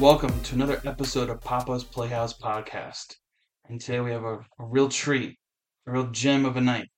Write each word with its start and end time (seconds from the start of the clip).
Welcome 0.00 0.40
to 0.44 0.54
another 0.54 0.80
episode 0.86 1.28
of 1.28 1.42
Papa's 1.42 1.84
Playhouse 1.84 2.32
Podcast. 2.32 3.16
And 3.68 3.78
today 3.78 4.00
we 4.00 4.12
have 4.12 4.24
a, 4.24 4.36
a 4.58 4.64
real 4.64 4.88
treat, 4.88 5.36
a 5.86 5.92
real 5.92 6.06
gem 6.06 6.46
of 6.46 6.56
a 6.56 6.60
night. 6.62 6.88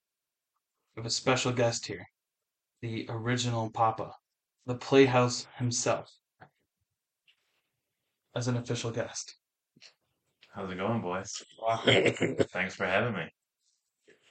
We 0.95 1.01
have 1.01 1.07
a 1.07 1.11
special 1.11 1.51
guest 1.51 1.85
here, 1.85 2.07
the 2.81 3.07
original 3.09 3.73
Papa, 3.73 4.13
the 4.67 4.77
Playhouse 4.77 5.49
himself, 5.57 6.13
as 8.37 8.47
an 8.47 8.57
official 8.57 8.93
guest. 8.93 9.35
How's 10.55 10.71
it 10.71 10.77
going, 10.77 11.01
boys? 11.01 11.43
Thanks 12.53 12.77
for 12.77 12.87
having 12.87 13.15
me. 13.15 13.25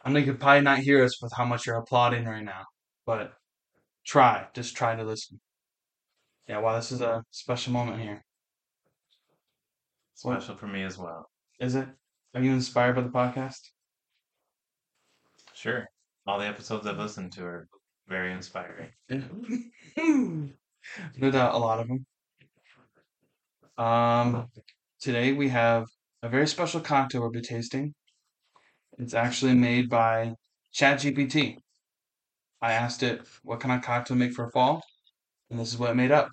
I 0.06 0.12
know 0.12 0.20
you 0.20 0.28
could 0.28 0.40
probably 0.40 0.62
not 0.62 0.80
hear 0.80 1.04
us 1.04 1.22
with 1.22 1.34
how 1.36 1.44
much 1.44 1.68
you're 1.68 1.76
applauding 1.76 2.24
right 2.24 2.42
now, 2.42 2.64
but 3.06 3.34
try, 4.06 4.48
just 4.54 4.78
try 4.78 4.96
to 4.96 5.04
listen. 5.04 5.42
Yeah, 6.48 6.60
wow, 6.60 6.78
this 6.78 6.94
is 6.94 7.02
a 7.02 7.22
special 7.32 7.74
moment 7.74 8.02
here. 8.02 8.24
Special 10.22 10.56
for 10.56 10.68
me 10.68 10.84
as 10.84 11.00
well. 11.00 11.32
Is 11.60 11.74
it? 11.74 11.88
Are 12.36 12.44
you 12.44 12.52
inspired 12.52 12.96
by 12.96 13.02
the 13.02 13.10
podcast? 13.10 13.58
Sure. 15.56 15.88
All 16.28 16.38
the 16.38 16.46
episodes 16.46 16.86
I've 16.86 17.00
listened 17.00 17.32
to 17.34 17.44
are 17.44 17.68
very 18.08 18.32
inspiring. 18.32 18.90
Yeah. 19.10 19.22
no 21.18 21.32
doubt, 21.32 21.56
a 21.56 21.58
lot 21.58 21.80
of 21.80 21.88
them. 21.88 22.06
Um, 23.84 24.48
today 25.00 25.34
we 25.34 25.50
have 25.50 25.88
a 26.22 26.30
very 26.30 26.48
special 26.48 26.82
cocktail 26.82 27.22
we'll 27.22 27.32
be 27.32 27.42
tasting. 27.42 27.96
It's 29.00 29.16
actually 29.16 29.56
made 29.56 29.90
by 29.90 30.36
ChatGPT. 30.72 31.56
I 32.62 32.74
asked 32.74 33.02
it, 33.02 33.22
what 33.42 33.60
kind 33.60 33.74
of 33.74 33.84
cocktail 33.84 34.18
make 34.18 34.34
for 34.34 34.52
fall? 34.52 34.84
And 35.50 35.60
this 35.60 35.70
is 35.70 35.80
what 35.80 35.90
it 35.90 35.96
made 35.96 36.12
up. 36.12 36.30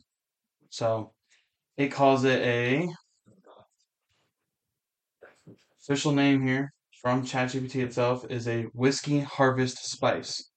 So 0.69 1.15
it 1.79 1.89
calls 1.89 2.25
it 2.25 2.43
a 2.43 2.87
official 5.89 6.13
name 6.13 6.47
here 6.47 6.71
from 7.01 7.25
ChatGPT 7.25 7.83
itself 7.83 8.27
is 8.29 8.47
a 8.47 8.65
whiskey 8.75 9.21
harvest 9.21 9.79
spice. 9.91 10.51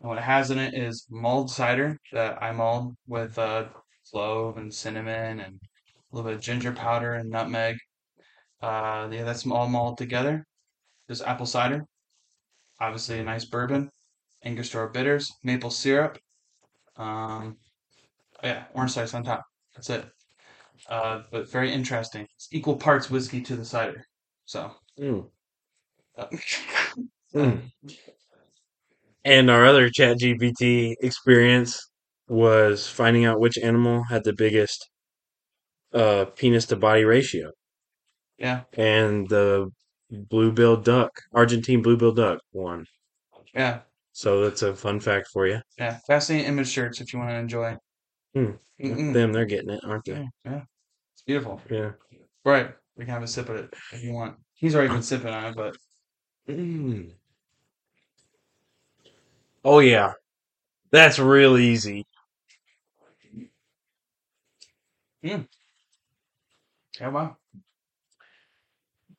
And 0.00 0.08
what 0.08 0.16
it 0.16 0.24
has 0.24 0.50
in 0.50 0.58
it 0.58 0.72
is 0.72 1.06
mulled 1.10 1.50
cider 1.50 1.98
that 2.12 2.42
I 2.42 2.52
mulled 2.52 2.94
with 3.06 3.38
uh, 3.38 3.66
clove 4.10 4.56
and 4.56 4.72
cinnamon 4.72 5.40
and 5.40 5.60
a 5.60 6.16
little 6.16 6.30
bit 6.30 6.38
of 6.38 6.42
ginger 6.42 6.72
powder 6.72 7.12
and 7.12 7.28
nutmeg. 7.28 7.76
Uh, 8.62 9.08
yeah, 9.12 9.24
that's 9.24 9.46
all 9.46 9.68
mulled 9.68 9.98
together. 9.98 10.46
There's 11.06 11.20
apple 11.20 11.44
cider, 11.44 11.84
obviously 12.80 13.18
a 13.18 13.24
nice 13.24 13.44
bourbon, 13.44 13.90
Angostura 14.42 14.90
bitters, 14.90 15.30
maple 15.42 15.70
syrup. 15.70 16.16
Um, 16.96 17.58
yeah, 18.42 18.64
orange 18.72 18.92
slice 18.92 19.12
on 19.12 19.22
top. 19.22 19.42
That's 19.74 19.90
it. 19.90 20.06
Uh, 20.88 21.24
but 21.30 21.50
very 21.50 21.70
interesting. 21.70 22.26
It's 22.36 22.48
equal 22.52 22.76
parts 22.76 23.10
whiskey 23.10 23.42
to 23.42 23.54
the 23.54 23.64
cider. 23.66 24.06
So. 24.46 24.72
Mm. 24.98 25.30
uh, 26.16 26.26
Mm. 27.34 27.70
And 29.26 29.50
our 29.50 29.66
other 29.66 29.90
Chat 29.90 30.20
GPT 30.20 30.96
experience 31.02 31.90
was 32.28 32.88
finding 32.88 33.26
out 33.26 33.38
which 33.40 33.58
animal 33.58 34.04
had 34.04 34.24
the 34.24 34.32
biggest 34.32 34.88
uh, 35.92 36.26
penis 36.36 36.66
to 36.66 36.76
body 36.76 37.04
ratio. 37.04 37.50
yeah, 38.38 38.64
And 38.76 39.28
the 39.28 39.72
blue-billed 40.08 40.84
duck, 40.84 41.10
Argentine 41.32 41.82
blue-billed 41.82 42.14
duck, 42.14 42.40
won. 42.52 42.86
yeah, 43.54 43.80
So 44.10 44.42
that's 44.42 44.62
a 44.62 44.74
fun 44.74 44.98
fact 44.98 45.28
for 45.32 45.46
you. 45.46 45.60
yeah. 45.78 45.98
Fascinating 46.06 46.48
image 46.48 46.68
shirts 46.68 47.00
if 47.00 47.12
you 47.12 47.18
want 47.18 47.30
to 47.30 47.36
enjoy. 47.36 47.76
Mm-mm. 48.36 49.12
Them, 49.12 49.32
they're 49.32 49.44
getting 49.46 49.70
it, 49.70 49.80
aren't 49.84 50.06
Yeah, 50.06 50.14
they? 50.44 50.50
yeah. 50.50 50.62
It's 51.14 51.22
beautiful. 51.26 51.60
Yeah. 51.70 51.92
Right. 52.44 52.74
We 52.96 53.04
can 53.04 53.14
have 53.14 53.22
a 53.22 53.26
sip 53.28 53.48
of 53.48 53.56
it 53.56 53.74
if 53.92 54.02
you 54.02 54.12
want. 54.12 54.36
He's 54.56 54.74
already 54.74 54.92
been 54.92 55.02
sipping 55.02 55.32
on 55.32 55.44
it, 55.44 55.56
but 55.56 55.76
Mm. 56.48 57.12
Oh 59.64 59.80
yeah, 59.80 60.12
that's 60.90 61.18
real 61.18 61.58
easy. 61.58 62.04
Hmm. 65.22 65.42
Yeah, 67.00 67.08
wow. 67.08 67.36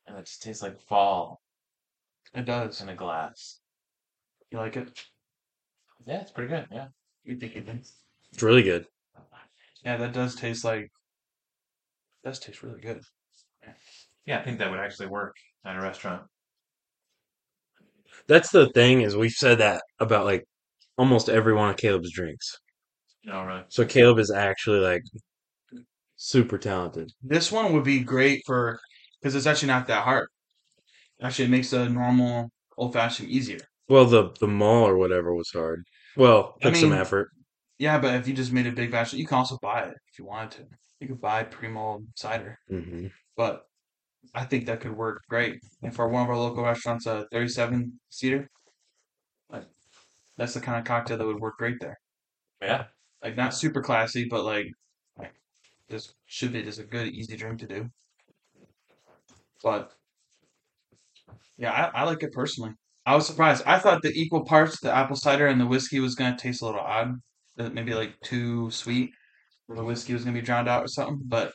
And 0.06 0.16
it 0.18 0.26
just 0.26 0.42
tastes 0.42 0.62
like 0.62 0.80
fall 0.80 1.42
It 2.34 2.44
does. 2.46 2.80
in 2.80 2.88
a 2.88 2.94
glass. 2.94 3.60
You 4.50 4.58
like 4.58 4.76
it? 4.76 5.04
Yeah, 6.06 6.22
it's 6.22 6.30
pretty 6.30 6.48
good. 6.48 6.66
Yeah. 6.72 6.88
You 7.24 7.36
think 7.36 7.56
it 7.56 7.66
does? 7.66 7.92
It's 8.32 8.42
really 8.42 8.62
good. 8.62 8.86
Yeah, 9.84 9.98
that 9.98 10.12
does 10.12 10.34
taste 10.34 10.64
like. 10.64 10.90
Does 12.24 12.38
taste 12.38 12.62
really 12.62 12.80
good. 12.80 13.02
Yeah, 14.28 14.40
I 14.40 14.42
think 14.42 14.58
that 14.58 14.70
would 14.70 14.78
actually 14.78 15.06
work 15.06 15.34
at 15.64 15.74
a 15.74 15.80
restaurant. 15.80 16.22
That's 18.26 18.50
the 18.50 18.68
thing 18.68 19.00
is 19.00 19.16
we've 19.16 19.32
said 19.32 19.56
that 19.56 19.80
about 20.00 20.26
like 20.26 20.44
almost 20.98 21.30
every 21.30 21.54
one 21.54 21.70
of 21.70 21.78
Caleb's 21.78 22.12
drinks. 22.12 22.58
No, 23.24 23.42
really. 23.42 23.62
So 23.70 23.86
Caleb 23.86 24.18
is 24.18 24.30
actually 24.30 24.80
like 24.80 25.00
super 26.16 26.58
talented. 26.58 27.10
This 27.22 27.50
one 27.50 27.72
would 27.72 27.84
be 27.84 28.00
great 28.00 28.42
for 28.44 28.78
because 29.18 29.34
it's 29.34 29.46
actually 29.46 29.68
not 29.68 29.86
that 29.86 30.04
hard. 30.04 30.28
Actually, 31.22 31.46
it 31.46 31.52
makes 31.52 31.72
a 31.72 31.88
normal 31.88 32.50
old 32.76 32.92
fashioned 32.92 33.30
easier. 33.30 33.60
Well, 33.88 34.04
the 34.04 34.34
the 34.40 34.46
mall 34.46 34.86
or 34.86 34.98
whatever 34.98 35.34
was 35.34 35.48
hard. 35.54 35.84
Well, 36.18 36.56
I 36.60 36.66
took 36.66 36.76
some 36.76 36.92
effort. 36.92 37.30
Yeah, 37.78 37.98
but 37.98 38.14
if 38.16 38.28
you 38.28 38.34
just 38.34 38.52
made 38.52 38.66
a 38.66 38.72
big 38.72 38.90
batch, 38.90 39.14
you 39.14 39.26
can 39.26 39.38
also 39.38 39.56
buy 39.62 39.84
it 39.84 39.94
if 40.12 40.18
you 40.18 40.26
wanted 40.26 40.50
to. 40.58 40.76
You 41.00 41.08
could 41.08 41.20
buy 41.22 41.44
pre-mulled 41.44 42.04
cider, 42.14 42.58
hmm 42.68 43.06
but 43.36 43.64
I 44.34 44.44
think 44.44 44.66
that 44.66 44.80
could 44.80 44.96
work 44.96 45.22
great. 45.28 45.60
And 45.82 45.94
for 45.94 46.08
one 46.08 46.22
of 46.22 46.28
our 46.28 46.36
local 46.36 46.64
restaurants, 46.64 47.06
a 47.06 47.26
37 47.32 47.98
seater, 48.10 48.48
like 49.50 49.64
that's 50.36 50.54
the 50.54 50.60
kind 50.60 50.78
of 50.78 50.84
cocktail 50.84 51.18
that 51.18 51.26
would 51.26 51.40
work 51.40 51.56
great 51.58 51.76
there. 51.80 51.98
Yeah. 52.62 52.84
Like 53.22 53.36
not 53.36 53.54
super 53.54 53.82
classy, 53.82 54.26
but 54.28 54.44
like, 54.44 54.66
like 55.18 55.34
this 55.88 56.14
should 56.26 56.52
be 56.52 56.62
just 56.62 56.78
a 56.78 56.84
good, 56.84 57.08
easy 57.08 57.36
drink 57.36 57.60
to 57.60 57.66
do. 57.66 57.88
But 59.62 59.92
yeah, 61.56 61.72
I, 61.72 62.02
I 62.02 62.04
like 62.04 62.22
it 62.22 62.32
personally. 62.32 62.72
I 63.04 63.14
was 63.14 63.26
surprised. 63.26 63.64
I 63.66 63.78
thought 63.78 64.02
the 64.02 64.12
equal 64.12 64.44
parts, 64.44 64.80
the 64.80 64.94
apple 64.94 65.16
cider 65.16 65.46
and 65.46 65.60
the 65.60 65.66
whiskey, 65.66 65.98
was 66.00 66.14
gonna 66.14 66.36
taste 66.36 66.62
a 66.62 66.66
little 66.66 66.80
odd. 66.80 67.14
That 67.56 67.74
maybe 67.74 67.94
like 67.94 68.14
too 68.22 68.70
sweet, 68.70 69.10
or 69.68 69.76
the 69.76 69.84
whiskey 69.84 70.12
was 70.12 70.24
gonna 70.24 70.38
be 70.38 70.42
drowned 70.44 70.68
out 70.68 70.84
or 70.84 70.88
something. 70.88 71.20
But 71.24 71.52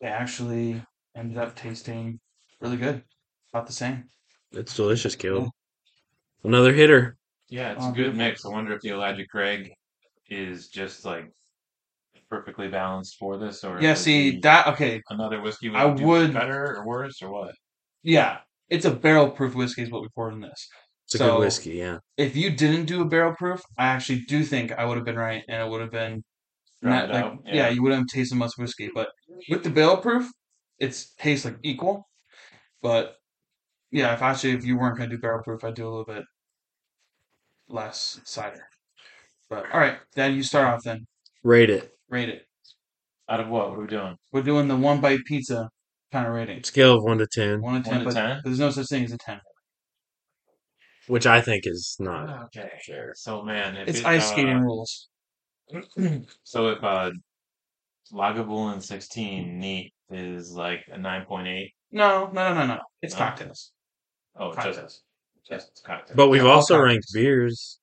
they 0.00 0.08
actually 0.08 0.82
ended 1.18 1.38
up 1.38 1.56
tasting 1.56 2.20
really 2.60 2.76
good, 2.76 3.02
about 3.52 3.66
the 3.66 3.72
same. 3.72 4.04
It's 4.52 4.74
delicious, 4.74 5.14
Caleb. 5.16 5.50
Another 6.44 6.72
hitter. 6.72 7.16
Yeah, 7.48 7.72
it's 7.72 7.82
a 7.84 7.88
um, 7.88 7.94
good 7.94 8.16
mix. 8.16 8.44
I 8.44 8.48
wonder 8.50 8.72
if 8.72 8.80
the 8.82 8.90
Elijah 8.90 9.26
Craig 9.26 9.72
is 10.30 10.68
just 10.68 11.04
like 11.04 11.30
perfectly 12.30 12.68
balanced 12.68 13.16
for 13.18 13.38
this, 13.38 13.64
or 13.64 13.80
Yeah, 13.80 13.92
if 13.92 13.98
see 13.98 14.32
the- 14.32 14.40
that 14.40 14.66
okay. 14.68 15.00
another 15.10 15.40
whiskey 15.40 15.70
would 15.70 15.80
I 15.80 15.94
do 15.94 16.04
would- 16.04 16.32
better 16.34 16.76
or 16.76 16.86
worse 16.86 17.22
or 17.22 17.30
what? 17.30 17.54
Yeah, 18.02 18.38
it's 18.68 18.84
a 18.84 18.90
barrel 18.94 19.30
proof 19.30 19.54
whiskey 19.54 19.82
is 19.82 19.90
what 19.90 20.02
we 20.02 20.08
poured 20.14 20.34
in 20.34 20.40
this. 20.40 20.68
It's 21.06 21.14
a 21.14 21.18
So- 21.18 21.32
good 21.32 21.40
whiskey, 21.40 21.70
yeah. 21.72 21.98
if 22.18 22.36
you 22.36 22.50
didn't 22.50 22.84
do 22.84 23.00
a 23.00 23.06
barrel 23.06 23.34
proof, 23.34 23.62
I 23.78 23.86
actually 23.86 24.20
do 24.20 24.44
think 24.44 24.72
I 24.72 24.84
would 24.84 24.96
have 24.98 25.06
been 25.06 25.16
right, 25.16 25.42
and 25.48 25.62
it 25.62 25.70
would 25.70 25.80
have 25.80 25.90
been 25.90 26.22
not 26.82 27.08
Drowned 27.08 27.12
like 27.12 27.24
out, 27.24 27.38
yeah. 27.46 27.54
yeah. 27.54 27.68
you 27.70 27.82
wouldn't 27.82 28.00
have 28.02 28.08
tasted 28.08 28.36
much 28.36 28.52
whiskey. 28.58 28.90
But 28.94 29.08
with 29.48 29.64
the 29.64 29.70
barrel 29.70 29.96
proof, 29.96 30.30
it's 30.78 31.14
tastes 31.14 31.44
like 31.44 31.58
equal. 31.62 32.08
But 32.82 33.16
yeah, 33.90 34.14
if 34.14 34.22
actually 34.22 34.52
if 34.52 34.64
you 34.64 34.78
weren't 34.78 34.96
gonna 34.98 35.10
do 35.10 35.18
barrel 35.18 35.42
proof, 35.42 35.64
I'd 35.64 35.74
do 35.74 35.86
a 35.86 35.90
little 35.90 36.04
bit 36.04 36.24
less 37.68 38.20
cider. 38.24 38.66
But 39.50 39.64
all 39.72 39.80
right, 39.80 39.98
Dad, 40.14 40.34
you 40.34 40.42
start 40.42 40.66
off 40.68 40.82
then. 40.84 41.06
Rate 41.42 41.70
it. 41.70 41.92
Rate 42.08 42.28
it. 42.28 42.42
Out 43.28 43.40
of 43.40 43.48
what? 43.48 43.70
What 43.70 43.78
are 43.78 43.82
we 43.82 43.86
doing? 43.86 44.16
We're 44.32 44.42
doing 44.42 44.68
the 44.68 44.76
one 44.76 45.00
bite 45.00 45.24
pizza 45.26 45.68
kind 46.12 46.26
of 46.26 46.32
rating. 46.32 46.62
Scale 46.64 46.96
of 46.96 47.04
one 47.04 47.18
to 47.18 47.26
ten, 47.26 47.60
One 47.60 47.82
to 47.82 47.90
One 47.90 47.98
ten, 47.98 47.98
to 48.00 48.04
but 48.06 48.14
10? 48.14 48.40
there's 48.44 48.58
no 48.58 48.70
such 48.70 48.88
thing 48.88 49.04
as 49.04 49.12
a 49.12 49.18
ten. 49.18 49.40
which 51.06 51.26
I 51.26 51.40
think 51.40 51.64
is 51.66 51.96
not. 51.98 52.44
Okay, 52.46 52.70
sure. 52.82 53.12
So 53.16 53.42
man, 53.42 53.76
if 53.76 53.88
It's 53.88 54.00
it, 54.00 54.06
ice 54.06 54.24
uh, 54.24 54.32
skating 54.32 54.60
rules. 54.60 55.08
So 56.44 56.68
if 56.68 56.82
uh 56.82 57.10
Lagavulin 58.12 58.82
16 58.82 59.58
neat 59.58 59.92
is 60.10 60.52
like 60.52 60.84
a 60.92 60.96
9.8. 60.98 61.72
No, 61.92 62.26
no, 62.32 62.52
no, 62.52 62.54
no, 62.54 62.66
no. 62.66 62.80
It's 63.02 63.14
No? 63.14 63.18
cocktails. 63.18 63.72
Oh, 64.36 64.52
Cocktails. 64.52 65.02
just 65.46 65.72
just 65.74 65.82
cocktail. 65.84 66.16
But 66.16 66.28
we've 66.28 66.42
Yeah, 66.42 66.50
also 66.50 66.74
cocktails. 66.74 66.86
ranked 66.92 67.06
beers. 67.14 67.80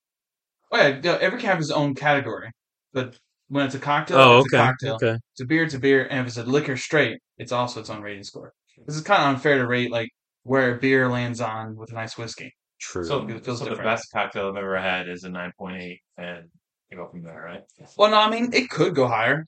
Oh 0.72 0.78
yeah, 0.78 1.00
yeah, 1.04 1.18
every 1.22 1.40
can 1.40 1.50
have 1.50 1.60
its 1.60 1.72
own 1.72 1.96
category. 1.96 2.52
But 2.94 3.18
when 3.50 3.66
it's 3.66 3.76
a 3.76 3.80
cocktail, 3.80 4.18
Oh, 4.18 4.38
it's 4.40 4.54
okay. 4.54 4.64
a 4.64 4.68
cocktail. 4.68 4.96
Okay. 4.96 5.18
It's 5.34 5.42
a 5.42 5.46
beer, 5.46 5.64
it's 5.64 5.74
a 5.74 5.80
beer, 5.80 6.08
and 6.10 6.22
if 6.22 6.28
it's 6.28 6.38
a 6.38 6.44
liquor 6.44 6.78
straight, 6.78 7.20
it's 7.38 7.52
also 7.52 7.80
its 7.82 7.90
own 7.90 8.02
rating 8.02 8.24
score. 8.24 8.54
This 8.86 8.96
is 8.96 9.02
kind 9.04 9.22
of 9.24 9.36
unfair 9.36 9.58
to 9.58 9.68
rate 9.68 9.92
like 9.92 10.10
where 10.44 10.76
a 10.76 10.80
beer 10.80 11.10
lands 11.10 11.42
on 11.42 11.76
with 11.76 11.92
a 11.92 11.96
nice 11.96 12.18
whiskey. 12.18 12.54
True. 12.80 13.04
so, 13.04 13.28
It 13.28 13.44
feels 13.46 13.60
so 13.60 13.66
the 13.66 13.72
different. 13.72 13.90
best 13.90 14.08
cocktail 14.14 14.50
I've 14.50 14.58
ever 14.58 14.80
had 14.80 15.10
is 15.10 15.24
a 15.24 15.30
9.8, 15.30 15.98
and 16.18 16.50
you 16.90 16.98
go 16.98 17.08
from 17.10 17.24
there, 17.24 17.42
right? 17.44 17.64
Well, 17.98 18.12
no, 18.12 18.18
I 18.18 18.30
mean 18.30 18.54
it 18.54 18.70
could 18.70 18.96
go 18.96 19.08
higher. 19.08 19.46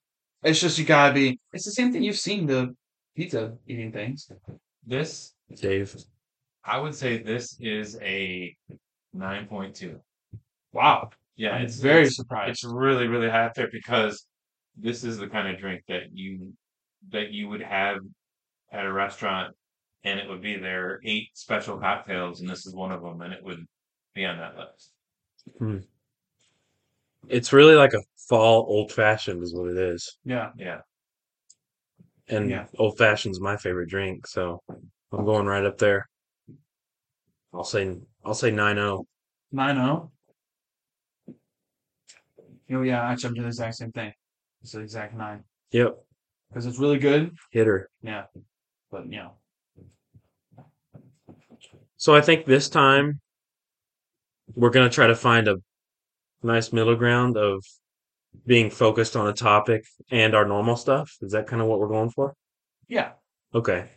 It's 0.48 0.62
just 0.62 0.78
you 0.80 0.86
gotta 0.86 1.14
be. 1.14 1.40
It's 1.52 1.66
the 1.66 1.72
same 1.72 1.92
thing 1.92 2.04
you've 2.04 2.18
seen 2.18 2.46
the 2.46 2.74
pizza 3.16 3.54
eating 3.68 3.92
things. 3.92 4.32
This, 4.86 5.34
Dave. 5.54 5.96
I 6.64 6.80
would 6.80 6.96
say, 6.96 7.22
this 7.22 7.58
is 7.60 7.98
a 8.02 8.56
nine 9.14 9.48
point 9.48 9.76
two. 9.76 10.00
Wow, 10.72 11.10
Yeah, 11.36 11.52
I'm 11.52 11.64
it's 11.66 11.80
very 11.80 12.04
it's, 12.06 12.16
surprised. 12.16 12.52
it's 12.52 12.64
really 12.64 13.08
really 13.08 13.30
high 13.30 13.46
up 13.46 13.56
there 13.56 13.70
because 13.72 14.26
this 14.78 15.04
is 15.04 15.18
the 15.18 15.28
kind 15.28 15.48
of 15.48 15.60
drink 15.60 15.84
that 15.90 16.04
you 16.14 16.54
that 17.10 17.32
you 17.32 17.50
would 17.50 17.62
have 17.62 17.98
at 18.72 18.86
a 18.86 18.92
restaurant, 18.92 19.54
and 20.04 20.20
it 20.20 20.30
would 20.30 20.42
be 20.42 20.58
their 20.58 21.00
eight 21.04 21.30
special 21.34 21.78
cocktails, 21.78 22.42
and 22.42 22.50
this 22.50 22.66
is 22.66 22.74
one 22.74 22.92
of 22.92 23.02
them, 23.02 23.22
and 23.22 23.34
it 23.34 23.44
would 23.44 23.66
be 24.14 24.26
on 24.26 24.38
that 24.38 24.56
list. 24.58 24.92
Hmm. 25.60 25.78
It's 27.28 27.54
really 27.54 27.76
like 27.76 27.94
a 27.94 28.02
fall 28.30 28.66
old 28.68 28.92
fashioned, 28.92 29.44
is 29.44 29.54
what 29.56 29.70
it 29.70 29.78
is. 29.78 30.18
Yeah, 30.24 30.52
Yeah, 30.58 30.82
And 32.30 32.50
Yeah. 32.50 32.68
old 32.78 32.98
fashioned's 32.98 33.40
my 33.40 33.58
favorite 33.58 33.90
drink, 33.90 34.28
so 34.28 34.62
I'm 35.12 35.26
going 35.26 35.46
right 35.46 35.66
up 35.66 35.78
there. 35.78 36.08
I'll 37.54 37.64
say 37.64 37.96
I'll 38.26 38.34
say 38.34 38.52
nine 38.52 38.78
oh. 38.78 39.06
nine 39.52 39.76
zero. 39.76 40.12
Oh 42.70 42.82
yeah, 42.82 43.02
actually, 43.10 43.30
I'm 43.30 43.34
doing 43.36 43.44
the 43.44 43.48
exact 43.50 43.76
same 43.76 43.92
thing. 43.92 44.14
It's 44.62 44.74
the 44.74 44.82
exact 44.82 45.14
nine 45.16 45.44
Yep. 45.72 45.98
because 46.50 46.66
it's 46.66 46.78
really 46.80 47.00
good. 47.00 47.36
Hitter. 47.52 47.90
Yeah, 48.02 48.26
but 48.92 49.06
you 49.06 49.18
know, 49.18 49.38
So 51.96 52.14
I 52.14 52.22
think 52.22 52.46
this 52.46 52.70
time 52.70 53.22
we're 54.54 54.70
gonna 54.70 54.90
try 54.90 55.08
to 55.08 55.16
find 55.16 55.48
a 55.48 55.58
nice 56.44 56.72
middle 56.72 56.96
ground 56.96 57.38
of 57.38 57.64
being 58.46 58.70
focused 58.70 59.16
on 59.16 59.28
a 59.28 59.34
topic 59.34 59.86
and 60.12 60.36
our 60.36 60.46
normal 60.46 60.76
stuff. 60.76 61.16
Is 61.22 61.32
that 61.32 61.48
kind 61.48 61.62
of 61.62 61.68
what 61.68 61.80
we're 61.80 61.88
going 61.88 62.10
for? 62.12 62.36
yeah, 62.88 63.12
Okay. 63.54 63.90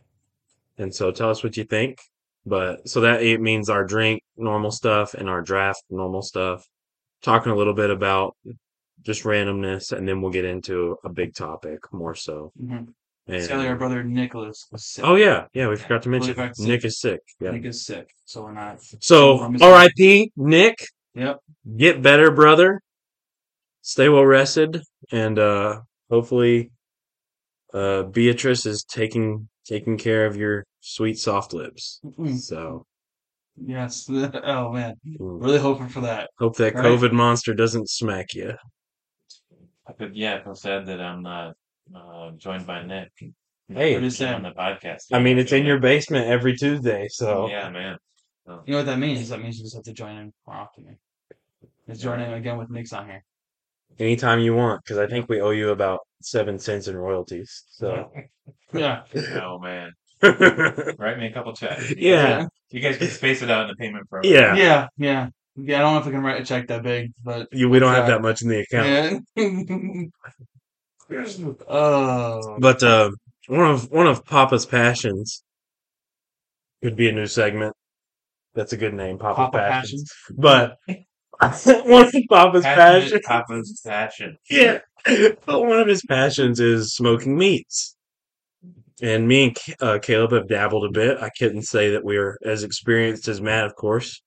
And 0.79 0.95
so 0.95 1.11
tell 1.13 1.29
us 1.31 1.45
what 1.45 1.57
you 1.57 1.65
think. 1.65 1.99
But 2.47 2.89
so 2.89 3.03
that 3.03 3.23
it 3.23 3.41
means 3.41 3.69
our 3.69 3.85
drink 3.85 4.23
normal 4.37 4.71
stuff 4.71 5.13
and 5.13 5.29
our 5.29 5.43
draft 5.43 5.83
normal 5.91 6.23
stuff. 6.23 6.67
Talking 7.23 7.53
a 7.53 7.55
little 7.55 7.75
bit 7.75 7.91
about 7.91 8.35
just 9.03 9.25
randomness, 9.25 9.93
and 9.93 10.09
then 10.09 10.23
we'll 10.23 10.31
get 10.33 10.47
into 10.47 10.97
a 11.05 11.11
big 11.11 11.35
topic 11.35 11.81
more 11.93 12.15
so. 12.15 12.53
mm-hmm. 12.61 12.85
And 13.27 13.45
Sadly, 13.45 13.69
our 13.69 13.77
brother 13.77 14.03
Nicholas 14.03 14.67
was 14.73 14.87
sick. 14.87 15.05
oh 15.05 15.15
yeah, 15.17 15.47
yeah, 15.53 15.69
we 15.69 15.77
forgot 15.77 16.03
to 16.03 16.09
mention. 16.09 16.35
Nick 16.59 16.85
is 16.85 16.99
sick. 16.99 17.21
Yeah. 17.39 17.51
Nick 17.51 17.67
is 17.67 17.85
sick, 17.85 18.11
so 18.25 18.43
we're 18.43 18.53
not. 18.53 18.81
So 19.01 19.39
R.I.P. 19.61 20.33
Nick. 20.37 20.79
Yep. 21.15 21.39
Get 21.77 22.03
better, 22.03 22.31
brother. 22.31 22.81
Stay 23.83 24.09
well 24.09 24.27
rested, 24.27 24.83
and 25.11 25.39
uh, 25.39 25.81
hopefully, 26.11 26.71
uh, 27.73 28.05
Beatrice 28.05 28.67
is 28.67 28.85
taking 28.85 29.49
taking 29.67 29.97
care 29.97 30.27
of 30.27 30.37
your 30.37 30.65
sweet 30.81 31.19
soft 31.19 31.53
lips. 31.53 32.01
Mm, 32.19 32.39
So 32.39 32.85
Yes. 33.57 34.09
Oh 34.11 34.71
man, 34.73 34.95
mm, 35.07 35.17
really 35.19 35.59
hoping 35.59 35.89
for 35.89 36.01
that. 36.03 36.31
hope 36.39 36.57
that 36.57 36.75
Right. 36.75 36.85
COVID 36.85 37.13
monster 37.13 37.55
doesn't 37.55 37.89
smack 37.91 38.35
you. 38.35 38.55
I 39.87 39.93
could. 39.93 40.15
Yeah, 40.17 40.37
I 40.37 40.45
feel 40.45 40.55
sad 40.55 40.87
that 40.87 41.01
I'm 41.01 41.23
not 41.23 41.55
uh, 41.95 42.31
joined 42.37 42.67
by 42.67 42.85
Nick. 42.85 43.11
Hey, 43.69 43.95
What 43.95 44.05
is 44.05 44.19
that? 44.19 44.35
on 44.35 44.43
the 44.43 44.51
podcast. 44.51 45.05
I 45.13 45.19
mean, 45.21 45.39
it's 45.39 45.53
in 45.53 45.65
your 45.67 45.79
basement 45.79 46.27
every 46.27 46.57
Tuesday, 46.57 47.07
so 47.09 47.49
Yeah, 47.49 47.69
man. 47.71 47.99
You 48.67 48.73
know 48.73 48.79
what 48.79 48.87
that 48.87 48.99
means? 48.99 49.29
That 49.29 49.41
means 49.41 49.59
you 49.59 49.65
just 49.65 49.75
have 49.77 49.85
to 49.85 49.93
join 49.93 50.17
in 50.17 50.33
more 50.47 50.57
often. 50.57 50.99
Just 51.89 52.03
join 52.03 52.21
in 52.21 52.33
again 52.33 52.57
with 52.59 52.71
Nick's 52.71 52.93
on 52.93 53.07
here. 53.07 53.25
anytime 53.99 54.39
you 54.41 54.55
want, 54.55 54.83
because 54.85 54.99
I 54.99 55.07
think 55.07 55.29
we 55.29 55.41
owe 55.41 55.51
you 55.51 55.71
about 55.71 56.01
seven 56.23 56.59
cents 56.59 56.87
in 56.89 56.97
royalties. 56.97 57.65
So 57.71 58.11
Yeah. 58.73 59.03
Oh 59.43 59.59
man, 59.59 59.93
write 60.23 61.19
me 61.19 61.27
a 61.27 61.33
couple 61.33 61.53
checks. 61.55 61.93
yeah, 61.97 62.47
You 62.71 62.81
guys 62.81 62.97
can 62.99 63.09
space 63.09 63.43
it 63.43 63.51
out 63.51 63.63
in 63.63 63.69
the 63.69 63.75
payment 63.77 64.09
program. 64.09 64.33
yeah. 64.33 64.55
Yeah. 64.57 64.89
Yeah. 64.97 65.29
Yeah. 65.57 65.79
I 65.79 65.81
don't 65.83 65.95
know 65.95 66.01
if 66.01 66.07
I 66.07 66.11
can 66.11 66.23
write 66.23 66.41
a 66.41 66.45
check 66.45 66.69
that 66.69 66.83
big, 66.83 67.13
but 67.25 67.49
You, 67.53 67.69
we 67.69 67.79
don't 67.81 67.93
have 67.95 68.07
that 68.07 68.23
much 68.23 68.43
in 68.43 68.49
the 68.49 68.61
account. 68.61 69.25
yeah. 69.37 70.05
oh. 71.69 72.57
But 72.61 72.83
uh, 72.83 73.11
one 73.49 73.71
of 73.71 73.91
one 73.91 74.07
of 74.07 74.25
Papa's 74.25 74.67
passions 74.67 75.43
could 76.83 76.97
be 76.97 77.09
a 77.09 77.13
new 77.13 77.27
segment. 77.27 77.75
That's 78.55 78.73
a 78.73 78.77
good 78.77 78.95
name, 78.95 79.19
Papa's 79.19 79.37
Papa 79.37 79.59
passions. 79.59 80.13
passions. 80.29 80.37
But 80.39 80.77
one 81.87 82.07
of 82.07 82.15
Papa's 82.31 82.65
passions, 82.65 83.23
Papa's 83.25 83.81
passion. 83.87 84.37
yeah. 84.51 84.79
But 85.47 85.61
one 85.63 85.79
of 85.81 85.87
his 85.87 86.03
passions 86.07 86.61
is 86.61 86.95
smoking 86.95 87.37
meats. 87.39 87.97
And 89.03 89.27
me 89.27 89.45
and 89.45 89.57
uh, 89.81 89.99
Caleb 90.03 90.33
have 90.33 90.49
dabbled 90.49 90.85
a 90.85 90.91
bit. 90.91 91.19
I 91.23 91.31
couldn't 91.39 91.63
say 91.63 91.91
that 91.93 92.05
we're 92.05 92.37
as 92.45 92.65
experienced 92.65 93.29
as 93.29 93.41
Matt, 93.41 93.65
of 93.65 93.75
course, 93.75 94.21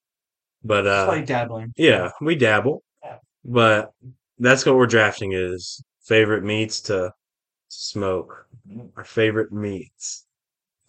but 0.64 0.88
uh, 0.88 1.06
Slight 1.06 1.28
dabbling. 1.28 1.74
yeah, 1.78 2.10
we 2.22 2.36
dabble. 2.36 2.81
Yeah. 3.04 3.18
But 3.46 3.92
that's 4.40 4.66
what 4.66 4.75
we're 4.75 4.88
drafting 4.88 5.34
is 5.34 5.84
favorite 6.06 6.44
meats 6.44 6.81
to 6.81 7.12
smoke. 7.68 8.48
Our 8.98 9.04
favorite 9.04 9.52
meats. 9.52 10.25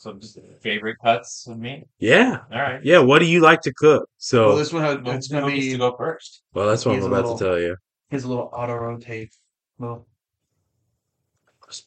So 0.05 0.13
just 0.13 0.39
favorite 0.61 0.97
cuts 1.03 1.47
of 1.49 1.59
me. 1.59 1.85
Yeah. 1.99 2.41
All 2.53 2.61
right. 2.61 2.85
Yeah, 2.85 2.99
what 2.99 3.21
do 3.21 3.25
you 3.25 3.41
like 3.41 3.63
to 3.63 3.73
cook? 3.73 4.07
So, 4.19 4.49
Well, 4.49 4.57
this 4.59 4.71
one 4.71 4.83
has, 4.83 4.99
it's 5.17 5.29
gonna 5.29 5.47
be 5.47 5.71
to 5.71 5.79
go 5.79 5.97
first. 5.97 6.43
well, 6.53 6.69
that's 6.69 6.85
what 6.85 6.97
I'm 6.97 7.05
about 7.05 7.23
little- 7.23 7.39
to 7.39 7.45
tell 7.45 7.59
you. 7.59 7.77
his 8.11 8.27
little 8.27 8.51
auto 8.53 8.75
rotate. 8.75 9.33
Little. 9.79 10.07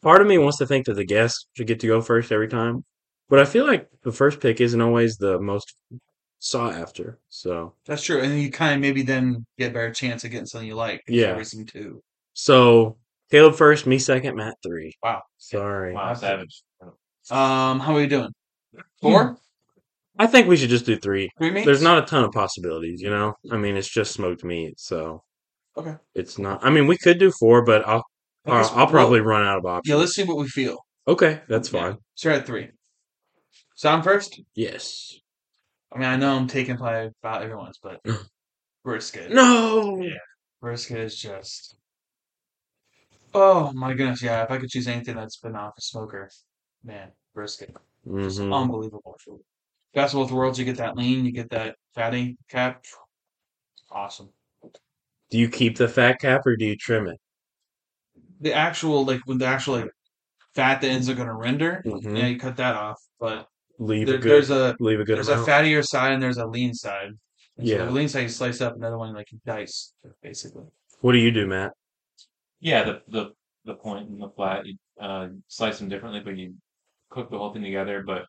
Part 0.01 0.21
of 0.21 0.27
me 0.27 0.39
wants 0.39 0.57
to 0.57 0.65
think 0.65 0.87
that 0.87 0.95
the 0.95 1.05
guest 1.05 1.47
should 1.55 1.67
get 1.67 1.79
to 1.81 1.87
go 1.87 2.01
first 2.01 2.31
every 2.31 2.47
time, 2.47 2.83
but 3.29 3.37
I 3.37 3.45
feel 3.45 3.67
like 3.67 3.87
the 4.01 4.11
first 4.11 4.39
pick 4.39 4.59
isn't 4.61 4.81
always 4.81 5.17
the 5.17 5.39
most 5.39 5.75
sought 6.39 6.73
after. 6.73 7.19
So, 7.29 7.75
That's 7.85 8.01
true, 8.01 8.19
and 8.19 8.41
you 8.41 8.49
kind 8.49 8.73
of 8.73 8.81
maybe 8.81 9.03
then 9.03 9.45
get 9.59 9.69
a 9.69 9.73
better 9.75 9.91
chance 9.93 10.23
of 10.23 10.31
getting 10.31 10.47
something 10.47 10.67
you 10.67 10.73
like. 10.75 11.03
Yeah. 11.07 11.27
you're 11.27 11.37
racing 11.37 11.67
two. 11.67 12.01
so 12.33 12.97
Caleb 13.29 13.55
first, 13.55 13.85
me 13.85 13.99
second, 13.99 14.35
Matt 14.35 14.55
three. 14.65 14.93
Wow. 15.03 15.21
Sorry. 15.37 15.93
Wow, 15.93 16.13
savage. 16.15 16.63
Um, 17.31 17.79
how 17.79 17.93
are 17.93 17.97
we 17.97 18.07
doing? 18.07 18.29
Four, 19.01 19.37
I 20.17 20.27
think 20.27 20.47
we 20.47 20.57
should 20.57 20.69
just 20.69 20.85
do 20.85 20.97
three. 20.97 21.29
three 21.37 21.51
meats. 21.51 21.65
There's 21.65 21.81
not 21.81 21.97
a 22.01 22.05
ton 22.05 22.23
of 22.23 22.31
possibilities, 22.31 23.01
you 23.01 23.09
know. 23.09 23.35
I 23.51 23.57
mean, 23.57 23.75
it's 23.75 23.87
just 23.89 24.13
smoked 24.13 24.43
meat, 24.43 24.79
so 24.79 25.23
Okay. 25.77 25.95
it's 26.15 26.37
not. 26.39 26.63
I 26.65 26.69
mean, 26.69 26.87
we 26.87 26.97
could 26.97 27.19
do 27.19 27.31
four, 27.31 27.63
but 27.63 27.87
I'll 27.87 28.03
I 28.45 28.51
I'll, 28.51 28.65
I'll 28.69 28.75
we'll- 28.77 28.87
probably 28.87 29.19
run 29.21 29.43
out 29.45 29.57
of 29.59 29.65
options. 29.65 29.89
Yeah, 29.91 29.95
let's 29.99 30.13
see 30.15 30.23
what 30.23 30.37
we 30.37 30.47
feel. 30.47 30.77
Okay, 31.07 31.41
that's 31.47 31.71
Yeah. 31.71 31.81
fine. 31.81 31.97
So 32.15 32.29
we're 32.29 32.35
at 32.37 32.45
three. 32.47 32.69
So 33.75 33.89
I'm 33.91 34.01
first. 34.01 34.41
Yes. 34.55 35.13
I 35.93 35.99
mean, 35.99 36.07
I 36.07 36.15
know 36.17 36.35
I'm 36.35 36.47
taking 36.47 36.77
probably 36.77 37.11
about 37.23 37.43
everyone's, 37.43 37.79
but 37.81 37.99
brisket. 38.83 39.31
No. 39.31 40.01
Yeah. 40.01 40.15
Brisket 40.61 40.97
is 40.97 41.15
just. 41.17 41.75
Oh 43.33 43.71
my 43.73 43.93
goodness! 43.93 44.21
Yeah, 44.23 44.43
if 44.43 44.49
I 44.51 44.57
could 44.57 44.69
choose 44.69 44.87
anything 44.87 45.15
that's 45.15 45.37
been 45.37 45.55
off 45.55 45.73
a 45.77 45.81
smoker, 45.81 46.29
man, 46.87 47.11
brisket, 47.35 47.75
just 48.15 48.39
Mhm. 48.39 48.53
unbelievable. 48.55 49.17
Best 49.93 50.13
of 50.13 50.19
both 50.21 50.31
worlds. 50.31 50.57
You 50.57 50.65
get 50.65 50.77
that 50.77 50.95
lean, 50.95 51.25
you 51.25 51.31
get 51.31 51.49
that 51.51 51.75
fatty 51.93 52.37
cap. 52.47 52.85
Awesome. 53.91 54.29
Do 55.29 55.37
you 55.37 55.49
keep 55.49 55.77
the 55.77 55.87
fat 55.87 56.19
cap 56.19 56.45
or 56.45 56.55
do 56.55 56.65
you 56.65 56.75
trim 56.77 57.07
it? 57.07 57.19
The 58.39 58.53
actual 58.53 59.05
like 59.05 59.21
when 59.25 59.37
the 59.37 59.45
actual 59.45 59.75
like 59.81 59.91
fat 60.55 60.81
that 60.81 60.87
ends 60.87 61.09
up 61.09 61.17
going 61.17 61.27
to 61.27 61.33
render, 61.33 61.81
Mhm. 61.85 62.17
yeah, 62.17 62.27
you 62.27 62.39
cut 62.39 62.55
that 62.57 62.75
off. 62.75 63.01
But 63.19 63.47
Leave 63.79 64.07
there, 64.07 64.15
a 64.15 64.19
good. 64.19 64.31
there's 64.31 64.49
a 64.49 64.75
leave 64.79 64.99
a 64.99 65.03
good 65.05 65.17
there's 65.17 65.27
amount. 65.27 65.47
a 65.47 65.51
fattier 65.51 65.83
side 65.85 66.13
and 66.13 66.23
there's 66.23 66.37
a 66.37 66.47
lean 66.47 66.73
side. 66.73 67.11
And 67.57 67.67
so 67.67 67.73
Yeah. 67.75 67.85
the 67.85 67.91
lean 67.91 68.07
side 68.07 68.21
you 68.21 68.29
slice 68.29 68.61
up, 68.61 68.75
another 68.75 68.97
one 68.97 69.13
like 69.13 69.31
you 69.31 69.39
dice, 69.45 69.93
basically. 70.21 70.65
what 71.01 71.11
do 71.11 71.19
you 71.19 71.31
do, 71.31 71.45
Matt? 71.45 71.73
Yeah, 72.59 72.83
the 72.83 73.03
the 73.07 73.33
the 73.65 73.75
point 73.75 74.07
and 74.09 74.21
the 74.21 74.29
flat, 74.29 74.65
you 74.65 74.77
uh, 74.99 75.29
slice 75.47 75.77
them 75.79 75.89
differently, 75.89 76.21
but 76.21 76.37
you 76.37 76.55
cook 77.09 77.29
the 77.29 77.37
whole 77.37 77.53
thing 77.53 77.63
together. 77.63 78.03
But 78.05 78.25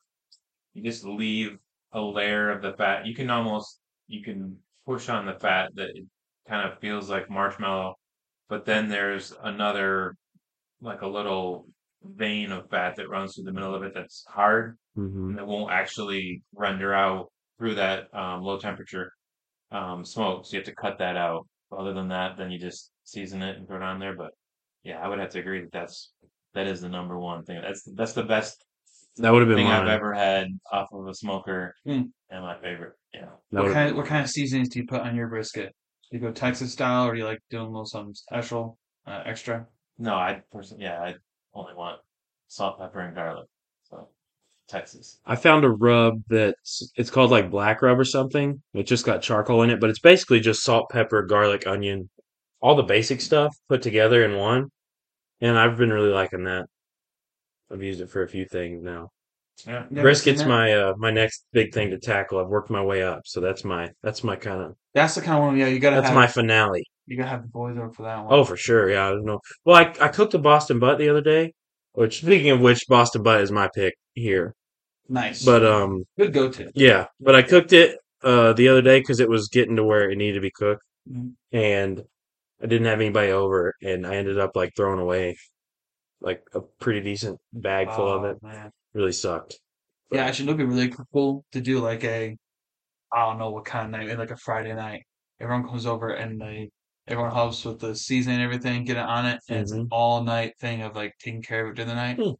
you 0.74 0.82
just 0.82 1.04
leave 1.04 1.58
a 1.92 2.00
layer 2.00 2.50
of 2.50 2.62
the 2.62 2.72
fat. 2.74 3.06
You 3.06 3.14
can 3.14 3.30
almost 3.30 3.80
you 4.06 4.22
can 4.22 4.56
push 4.86 5.08
on 5.08 5.26
the 5.26 5.34
fat 5.34 5.70
that 5.74 5.90
it 5.90 6.04
kind 6.48 6.66
of 6.70 6.78
feels 6.78 7.10
like 7.10 7.28
marshmallow, 7.30 7.94
but 8.48 8.64
then 8.64 8.88
there's 8.88 9.34
another 9.42 10.14
like 10.80 11.02
a 11.02 11.06
little 11.06 11.66
vein 12.02 12.52
of 12.52 12.70
fat 12.70 12.94
that 12.96 13.08
runs 13.08 13.34
through 13.34 13.44
the 13.44 13.52
middle 13.52 13.74
of 13.74 13.82
it 13.82 13.92
that's 13.94 14.24
hard 14.28 14.76
Mm-hmm. 14.96 15.30
and 15.30 15.38
it 15.38 15.46
won't 15.46 15.70
actually 15.70 16.42
render 16.56 16.92
out 16.92 17.30
through 17.56 17.76
that 17.76 18.12
um, 18.12 18.42
low 18.42 18.58
temperature 18.58 19.12
um, 19.70 20.04
smoke. 20.04 20.44
So 20.44 20.52
you 20.54 20.58
have 20.58 20.66
to 20.66 20.74
cut 20.74 20.98
that 20.98 21.16
out. 21.16 21.46
Other 21.70 21.92
than 21.92 22.08
that, 22.08 22.36
then 22.36 22.50
you 22.50 22.58
just 22.58 22.90
season 23.04 23.40
it 23.42 23.56
and 23.56 23.68
throw 23.68 23.76
it 23.76 23.82
on 23.82 24.00
there. 24.00 24.16
But 24.16 24.30
yeah, 24.82 24.98
I 24.98 25.06
would 25.06 25.20
have 25.20 25.30
to 25.30 25.38
agree 25.38 25.60
that 25.60 25.70
that's 25.70 26.10
that 26.54 26.66
is 26.66 26.80
the 26.80 26.88
number 26.88 27.16
one 27.16 27.44
thing. 27.44 27.60
That's 27.62 27.82
that's 27.94 28.14
the 28.14 28.24
best 28.24 28.64
That 29.18 29.32
would 29.32 29.40
have 29.40 29.48
been 29.48 29.56
thing 29.58 29.66
mine. 29.66 29.82
I've 29.82 29.88
ever 29.88 30.12
had 30.14 30.48
off 30.72 30.88
of 30.92 31.06
a 31.06 31.14
smoker 31.14 31.74
Hmm. 31.84 32.02
and 32.30 32.42
my 32.42 32.58
favorite. 32.60 32.94
Yeah. 33.12 33.20
That 33.22 33.30
What 33.50 33.62
would've 33.62 33.74
kind 33.74 33.88
been 33.90 33.96
what 33.96 34.06
kind 34.06 34.22
of 34.24 34.30
seasonings 34.30 34.68
do 34.68 34.78
you 34.80 34.86
put 34.86 35.00
on 35.00 35.16
your 35.16 35.28
brisket? 35.28 35.74
Do 36.10 36.16
you 36.16 36.20
go 36.22 36.32
Texas 36.32 36.72
style 36.72 37.06
or 37.06 37.12
do 37.14 37.18
you 37.18 37.24
like 37.26 37.40
doing 37.50 37.64
a 37.66 37.70
little 37.70 37.84
something 37.86 38.14
special, 38.14 38.78
uh, 39.06 39.22
extra? 39.26 39.66
No, 39.98 40.14
I 40.14 40.42
personally, 40.52 40.84
yeah, 40.84 41.00
I 41.02 41.14
only 41.54 41.74
want 41.74 42.00
salt, 42.48 42.78
pepper, 42.78 43.00
and 43.00 43.14
garlic. 43.14 43.46
So 43.90 44.08
Texas. 44.68 45.18
I 45.26 45.36
found 45.36 45.64
a 45.64 45.70
rub 45.70 46.22
that's 46.28 46.92
it's 46.96 47.10
called 47.10 47.30
like 47.30 47.50
black 47.50 47.82
rub 47.82 47.98
or 47.98 48.04
something. 48.04 48.62
It 48.74 48.84
just 48.86 49.04
got 49.06 49.22
charcoal 49.22 49.62
in 49.62 49.70
it, 49.70 49.80
but 49.80 49.90
it's 49.90 49.98
basically 49.98 50.40
just 50.40 50.62
salt, 50.62 50.90
pepper, 50.90 51.22
garlic, 51.22 51.66
onion, 51.66 52.08
all 52.60 52.74
the 52.74 52.82
basic 52.82 53.20
stuff 53.20 53.54
put 53.68 53.82
together 53.82 54.24
in 54.24 54.36
one. 54.36 54.70
And 55.40 55.58
I've 55.58 55.76
been 55.76 55.92
really 55.92 56.10
liking 56.10 56.44
that. 56.44 56.66
I've 57.70 57.82
used 57.82 58.00
it 58.00 58.10
for 58.10 58.22
a 58.22 58.28
few 58.28 58.44
things 58.46 58.82
now. 58.82 59.08
Yeah. 59.66 59.86
Brisket's 59.90 60.44
my 60.44 60.72
uh 60.72 60.94
my 60.98 61.10
next 61.10 61.44
big 61.52 61.74
thing 61.74 61.90
to 61.90 61.98
tackle. 61.98 62.38
I've 62.38 62.46
worked 62.46 62.70
my 62.70 62.82
way 62.82 63.02
up, 63.02 63.22
so 63.24 63.40
that's 63.40 63.64
my 63.64 63.90
that's 64.02 64.22
my 64.22 64.36
kind 64.36 64.62
of 64.62 64.76
That's 64.94 65.16
the 65.16 65.20
kind 65.20 65.38
of 65.38 65.44
one. 65.44 65.56
Yeah, 65.56 65.66
you 65.66 65.80
gotta 65.80 65.96
that's 65.96 66.08
have. 66.08 66.14
my 66.16 66.28
finale. 66.28 66.84
You 67.06 67.16
gotta 67.16 67.30
have 67.30 67.42
the 67.42 67.48
boys 67.48 67.76
over 67.76 67.90
for 67.92 68.02
that 68.04 68.18
one. 68.24 68.28
Oh, 68.32 68.44
for 68.44 68.56
sure. 68.56 68.88
Yeah, 68.88 69.08
I 69.08 69.10
don't 69.10 69.24
know. 69.24 69.40
Well, 69.64 69.76
I 69.76 69.92
I 70.00 70.08
cooked 70.08 70.34
a 70.34 70.38
Boston 70.38 70.78
butt 70.78 70.98
the 70.98 71.08
other 71.08 71.20
day, 71.22 71.54
which 71.92 72.18
speaking 72.20 72.50
of 72.50 72.60
which, 72.60 72.86
Boston 72.88 73.22
butt 73.24 73.40
is 73.40 73.50
my 73.50 73.68
pick 73.74 73.94
here. 74.14 74.54
nice. 75.08 75.44
But 75.44 75.66
um, 75.66 76.04
good 76.16 76.32
go 76.32 76.50
to. 76.50 76.70
yeah, 76.74 77.06
but 77.20 77.34
I 77.34 77.42
cooked 77.42 77.72
it 77.72 77.98
uh 78.22 78.52
the 78.52 78.68
other 78.68 78.82
day 78.82 79.00
because 79.00 79.18
it 79.18 79.28
was 79.28 79.48
getting 79.48 79.74
to 79.76 79.84
where 79.84 80.08
it 80.08 80.16
needed 80.18 80.34
to 80.34 80.40
be 80.40 80.52
cooked, 80.52 80.82
Mhm. 81.10 81.32
and 81.50 82.02
I 82.62 82.66
didn't 82.66 82.86
have 82.86 83.00
anybody 83.00 83.32
over, 83.32 83.74
and 83.82 84.06
I 84.06 84.14
ended 84.16 84.38
up 84.38 84.54
like 84.54 84.70
throwing 84.76 85.00
away 85.00 85.36
like 86.20 86.42
a 86.54 86.60
pretty 86.80 87.00
decent 87.00 87.38
bag 87.52 87.90
full 87.92 88.08
of 88.12 88.22
Oh, 88.22 88.30
it. 88.30 88.42
man. 88.42 88.70
Really 88.94 89.12
sucked. 89.12 89.58
Yeah, 90.10 90.24
actually, 90.24 90.46
it'd 90.46 90.58
be 90.58 90.64
really 90.64 90.92
cool 91.12 91.44
to 91.52 91.60
do 91.60 91.80
like 91.80 92.02
a, 92.04 92.36
I 93.12 93.24
don't 93.26 93.38
know 93.38 93.50
what 93.50 93.64
kind 93.64 93.94
of 93.94 94.00
night, 94.00 94.18
like 94.18 94.30
a 94.30 94.36
Friday 94.36 94.74
night. 94.74 95.02
Everyone 95.40 95.66
comes 95.68 95.86
over 95.86 96.10
and 96.10 96.40
they, 96.40 96.70
everyone 97.06 97.32
helps 97.32 97.64
with 97.64 97.78
the 97.78 97.94
seasoning 97.94 98.36
and 98.36 98.44
everything, 98.44 98.84
get 98.84 98.96
it 98.96 99.00
on 99.04 99.26
it, 99.26 99.38
and 99.48 99.58
it's 99.60 99.72
an 99.72 99.84
Mhm. 99.84 99.88
all 99.92 100.22
night 100.24 100.54
thing 100.60 100.82
of 100.82 100.96
like 100.96 101.14
taking 101.20 101.42
care 101.42 101.64
of 101.66 101.72
it 101.72 101.74
during 101.76 101.88
the 101.88 101.94
night. 101.94 102.16
Hmm. 102.16 102.32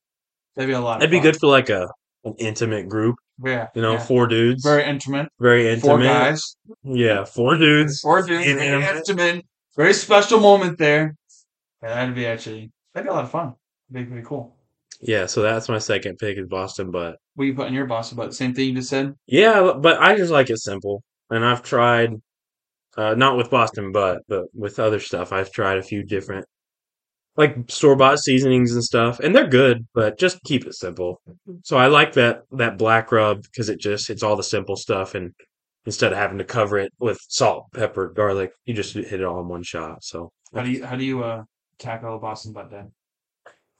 That'd 0.57 0.69
be 0.69 0.73
a 0.75 0.81
lot 0.81 0.95
of 0.95 1.01
That'd 1.01 1.11
be 1.11 1.19
fun. 1.19 1.23
good 1.25 1.37
for 1.41 1.47
like 1.47 1.69
a 1.69 1.89
an 2.25 2.35
intimate 2.39 2.89
group, 2.89 3.15
Yeah, 3.45 3.69
you 3.77 3.81
know, 3.81 3.93
yeah. 3.93 3.99
four 4.01 4.27
dudes, 4.27 4.65
Very 4.65 4.83
intimate. 4.85 5.29
very 5.39 5.69
intimate. 5.69 5.83
Four 5.89 5.99
guys. 6.03 6.57
Yeah, 6.83 7.25
four 7.25 7.57
dudes. 7.57 8.01
Four 8.01 8.23
dudes. 8.23 8.45
in 8.45 8.57
Very 8.59 8.75
intimate. 8.83 8.97
intimate. 9.09 9.47
Very 9.77 9.93
special 9.95 10.41
moment 10.41 10.79
there. 10.79 11.15
Yeah, 11.83 11.91
that'd 11.91 12.15
be 12.17 12.27
actually, 12.27 12.73
that'd 12.93 13.07
be 13.07 13.11
a 13.11 13.15
lot 13.15 13.25
of 13.25 13.31
fun. 13.31 13.55
Be 13.91 14.05
pretty 14.05 14.27
cool. 14.27 14.55
Yeah, 15.01 15.27
so 15.27 15.43
that's 15.43 15.69
my 15.69 15.79
second 15.79 16.19
pick 16.19 16.39
is 16.39 16.49
Boston 16.49 16.91
butt. 16.91 17.17
What 17.35 17.45
you 17.45 17.55
put 17.55 17.69
in 17.69 17.75
your 17.75 17.87
Boston 17.87 18.17
butt? 18.17 18.35
Same 18.35 18.53
thing 18.53 18.69
you 18.71 18.75
just 18.75 18.89
said? 18.91 19.15
Yeah, 19.27 19.75
but 19.79 20.01
I 20.01 20.17
just 20.17 20.33
like 20.33 20.51
it 20.51 20.59
simple. 20.59 21.03
And 21.31 21.45
I've 21.45 21.63
tried, 21.63 22.15
uh, 22.97 23.15
not 23.15 23.37
with 23.37 23.51
Boston 23.51 23.93
butt, 23.93 24.23
but 24.29 24.47
with 24.55 24.79
other 24.79 24.99
stuff. 24.99 25.33
I've 25.33 25.53
tried 25.53 25.79
a 25.79 25.83
few 25.83 26.03
different, 26.03 26.47
like 27.37 27.71
store 27.71 27.95
bought 27.95 28.19
seasonings 28.19 28.73
and 28.73 28.83
stuff, 28.83 29.21
and 29.21 29.35
they're 29.37 29.47
good, 29.47 29.87
but 29.95 30.19
just 30.19 30.43
keep 30.43 30.67
it 30.67 30.75
simple. 30.75 31.21
So 31.63 31.77
I 31.77 31.87
like 31.87 32.15
that 32.15 32.43
that 32.53 32.77
black 32.79 33.13
rub 33.13 33.43
because 33.43 33.69
it 33.69 33.79
just 33.79 34.11
it's 34.11 34.25
all 34.25 34.35
the 34.35 34.43
simple 34.43 34.75
stuff, 34.75 35.15
and 35.15 35.33
instead 35.87 36.13
of 36.13 36.19
having 36.19 36.39
to 36.39 36.45
cover 36.45 36.79
it 36.79 36.93
with 36.99 37.21
salt, 37.29 37.67
pepper, 37.73 38.09
garlic, 38.09 38.51
you 38.65 38.75
just 38.75 38.95
hit 38.95 39.13
it 39.13 39.25
all 39.25 39.41
in 39.41 39.49
one 39.49 39.63
shot. 39.63 40.03
So 40.03 40.33
How 40.53 40.63
do 40.63 40.71
you, 40.71 40.85
how 40.85 40.97
do 40.97 41.05
you, 41.05 41.23
uh, 41.23 41.45
tackle 41.79 42.17
a 42.17 42.19
Boston 42.19 42.53
butt 42.53 42.71
then? 42.71 42.91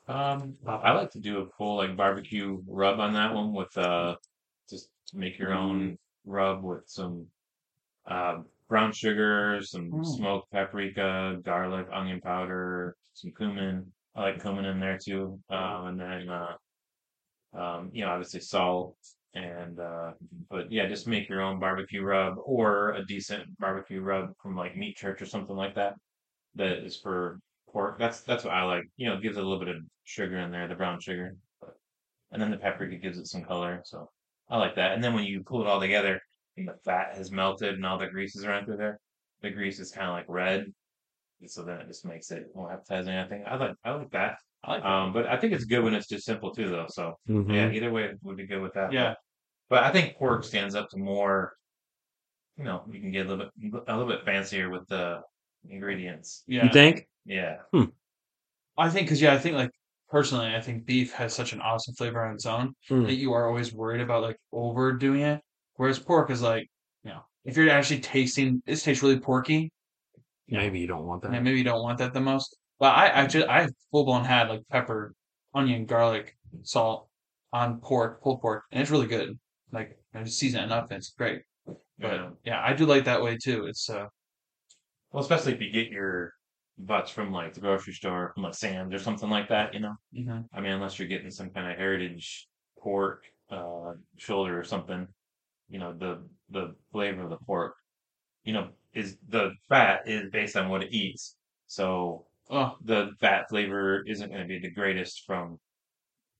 Um, 0.09 0.57
I 0.67 0.93
like 0.93 1.11
to 1.13 1.21
do 1.21 1.41
a 1.41 1.47
full 1.59 1.77
like 1.77 1.97
barbecue 1.97 2.63
rub 2.67 2.99
on 2.99 3.13
that 3.13 3.35
one 3.35 3.53
with 3.53 3.77
uh, 3.77 4.17
just 4.71 4.89
make 5.13 5.39
your 5.39 5.53
own 5.53 5.99
rub 6.25 6.63
with 6.65 6.85
some 6.87 7.27
uh, 8.07 8.39
brown 8.69 8.93
sugar, 8.93 9.61
some 9.63 9.91
Mm. 9.93 10.07
smoked 10.17 10.51
paprika, 10.51 11.39
garlic, 11.43 11.89
onion 11.93 12.21
powder, 12.23 12.97
some 13.13 13.33
cumin. 13.37 13.93
I 14.15 14.23
like 14.23 14.43
cumin 14.43 14.65
in 14.65 14.81
there 14.81 14.99
too. 14.99 15.39
Um, 15.51 15.87
and 15.89 16.01
then 16.01 16.29
uh, 16.31 16.57
um, 17.55 17.91
you 17.93 18.05
know, 18.05 18.11
obviously 18.11 18.41
salt 18.41 18.97
and 19.35 19.79
uh, 19.79 20.13
but 20.51 20.73
yeah, 20.73 20.87
just 20.89 21.07
make 21.07 21.29
your 21.29 21.43
own 21.43 21.61
barbecue 21.61 22.03
rub 22.03 22.37
or 22.45 22.93
a 22.93 23.05
decent 23.05 23.59
barbecue 23.59 24.01
rub 24.01 24.33
from 24.43 24.57
like 24.57 24.77
Meat 24.77 24.97
Church 24.97 25.21
or 25.21 25.27
something 25.27 25.57
like 25.57 25.75
that. 25.75 25.95
That 26.55 26.79
is 26.79 26.97
for 26.99 27.41
pork. 27.71 27.99
That's 27.99 28.23
that's 28.23 28.45
what 28.45 28.55
I 28.55 28.63
like. 28.65 28.85
You 28.97 29.09
know, 29.09 29.15
it 29.17 29.23
gives 29.23 29.37
it 29.37 29.45
a 29.45 29.47
little 29.47 29.65
bit 29.65 29.75
of 29.77 29.83
sugar 30.09 30.39
in 30.39 30.51
there, 30.51 30.67
the 30.67 30.75
brown 30.75 30.99
sugar, 31.01 31.37
but, 31.61 31.75
and 32.33 32.41
then 32.41 32.51
the 32.51 32.57
paprika 32.57 32.97
gives 32.97 33.19
it 33.19 33.27
some 33.27 33.45
color. 33.45 33.83
So 33.85 34.09
I 34.49 34.57
like 34.57 34.75
that. 34.77 34.93
And 34.93 35.05
then 35.05 35.15
when 35.15 35.25
you 35.25 35.43
pull 35.43 35.61
it 35.61 35.67
all 35.67 35.81
together, 35.81 36.21
and 36.57 36.67
the 36.67 36.75
fat 36.85 37.15
has 37.15 37.31
melted 37.31 37.75
and 37.75 37.87
all 37.87 37.99
the 37.99 38.07
greases 38.07 38.45
are 38.45 38.65
through 38.65 38.79
there, 38.79 38.99
the 39.43 39.51
grease 39.51 39.79
is 39.79 39.93
kind 39.93 40.09
of 40.09 40.15
like 40.15 40.25
red. 40.29 40.73
So 41.47 41.63
then 41.63 41.81
it 41.81 41.87
just 41.87 42.05
makes 42.05 42.31
it 42.31 42.47
more 42.55 42.73
appetizing. 42.73 43.15
I 43.15 43.29
think 43.29 43.45
I 43.47 43.57
like 43.57 43.75
I 43.85 43.91
like 43.93 44.11
that. 44.11 44.39
I 44.65 44.73
like 44.73 44.83
that. 44.83 44.89
Um, 44.89 45.13
but 45.13 45.27
I 45.27 45.37
think 45.37 45.53
it's 45.53 45.65
good 45.65 45.85
when 45.85 45.95
it's 45.95 46.09
just 46.09 46.25
simple 46.25 46.53
too, 46.53 46.69
though. 46.69 46.87
So 46.89 47.17
mhm. 47.29 47.55
yeah, 47.55 47.71
either 47.71 47.93
way 47.93 48.11
would 48.23 48.37
be 48.37 48.47
good 48.47 48.61
with 48.61 48.75
that. 48.75 48.93
Yeah. 48.93 49.15
But 49.69 49.85
I 49.85 49.93
think 49.93 50.17
pork 50.17 50.43
stands 50.43 50.75
up 50.75 50.89
to 50.91 50.99
more. 50.99 51.53
You 52.57 52.65
know, 52.65 52.83
you 52.91 52.99
can 52.99 53.13
get 53.13 53.27
a 53.27 53.29
little 53.29 53.45
bit 53.45 53.83
a 53.87 53.97
little 53.97 54.13
bit 54.13 54.25
fancier 54.25 54.69
with 54.69 54.89
the 54.89 55.21
ingredients. 55.69 56.43
Yeah. 56.49 56.65
you 56.65 56.73
think? 56.73 57.07
Yeah. 57.25 57.59
I 58.77 58.91
think 58.91 59.07
because 59.07 59.23
yeah, 59.23 59.35
I 59.35 59.39
think 59.39 59.55
like 59.55 59.71
personally, 60.09 60.55
I 60.55 60.61
think 60.61 60.87
beef 60.87 61.13
has 61.15 61.35
such 61.35 61.53
an 61.53 61.61
awesome 61.61 61.95
flavor 61.95 62.25
on 62.25 62.35
its 62.35 62.47
own 62.47 62.75
Hmm. 62.89 63.05
that 63.05 63.15
you 63.15 63.33
are 63.33 63.47
always 63.49 63.73
worried 63.73 64.01
about 64.01 64.23
like 64.23 64.39
overdoing 64.53 65.23
it. 65.23 65.43
Whereas 65.77 65.99
pork 65.99 66.31
is 66.31 66.43
like, 66.43 66.69
you 67.05 67.11
know, 67.11 67.23
if 67.45 67.57
you're 67.57 67.71
actually 67.71 68.01
tasting, 68.01 68.63
this 68.67 68.83
tastes 68.83 69.03
really 69.03 69.21
porky. 69.21 69.71
Maybe 70.49 70.81
you 70.81 70.87
don't 70.87 71.07
want 71.07 71.25
And 71.25 71.35
that. 71.35 71.43
maybe 71.43 71.59
you 71.59 71.65
don't 71.65 71.83
want 71.83 71.99
that 71.99 72.15
the 72.15 72.21
most. 72.21 72.57
But 72.79 72.97
I 72.97 73.09
actually, 73.09 73.47
I 73.47 73.69
full 73.91 74.05
blown 74.05 74.25
had 74.25 74.49
like 74.49 74.63
pepper, 74.69 75.15
onion, 75.55 75.85
garlic, 75.87 76.37
salt 76.63 77.09
on 77.53 77.81
pork, 77.81 78.23
pulled 78.23 78.41
pork, 78.41 78.65
and 78.73 78.81
it's 78.81 78.91
really 78.91 79.07
good. 79.07 79.39
Like 79.73 79.99
I 80.15 80.23
just 80.23 80.39
season 80.39 80.61
it 80.61 80.65
enough, 80.65 80.91
and 80.91 80.99
it's 80.99 81.11
great. 81.11 81.43
But 81.67 81.77
Yeah. 81.99 82.31
yeah, 82.45 82.63
I 82.65 82.73
do 82.73 82.87
like 82.87 83.05
that 83.05 83.23
way 83.23 83.37
too. 83.37 83.67
It's 83.67 83.91
uh, 83.91 84.07
Well, 85.13 85.23
especially 85.23 85.53
if 85.55 85.61
you 85.61 85.71
get 85.71 85.89
your 85.89 86.33
butts 86.79 87.11
from 87.11 87.33
like 87.33 87.55
the 87.55 87.61
grocery 87.61 87.93
store, 87.93 88.33
from 88.35 88.45
like 88.45 88.55
Sam's 88.55 88.95
or 88.95 88.99
something 88.99 89.29
like 89.31 89.49
that, 89.49 89.75
you 89.75 89.81
know. 89.81 89.95
mhm. 90.15 90.45
I 90.53 90.61
mean, 90.61 90.73
unless 90.73 90.99
you're 90.99 91.09
getting 91.09 91.31
some 91.31 91.51
kind 91.51 91.71
of 91.71 91.77
heritage 91.77 92.47
pork 92.79 93.25
uh, 93.51 93.93
shoulder 94.17 94.59
or 94.59 94.65
something, 94.65 95.07
you 95.69 95.79
know, 95.79 95.93
the 95.93 96.27
the 96.51 96.75
flavor 96.93 97.23
of 97.25 97.31
the 97.31 97.37
pork, 97.39 97.75
you 98.45 98.53
know, 98.53 98.69
is 98.95 99.19
the 99.29 99.53
fat 99.69 100.09
is 100.09 100.31
based 100.31 100.57
on 100.57 100.69
what 100.69 100.83
it 100.83 100.93
eats. 100.93 101.37
So 101.67 102.27
oh 102.51 102.77
the 102.85 103.11
fat 103.21 103.49
flavor 103.51 104.03
isn't 104.07 104.29
going 104.31 104.41
to 104.43 104.47
be 104.49 104.59
the 104.59 104.71
greatest 104.71 105.25
from 105.27 105.59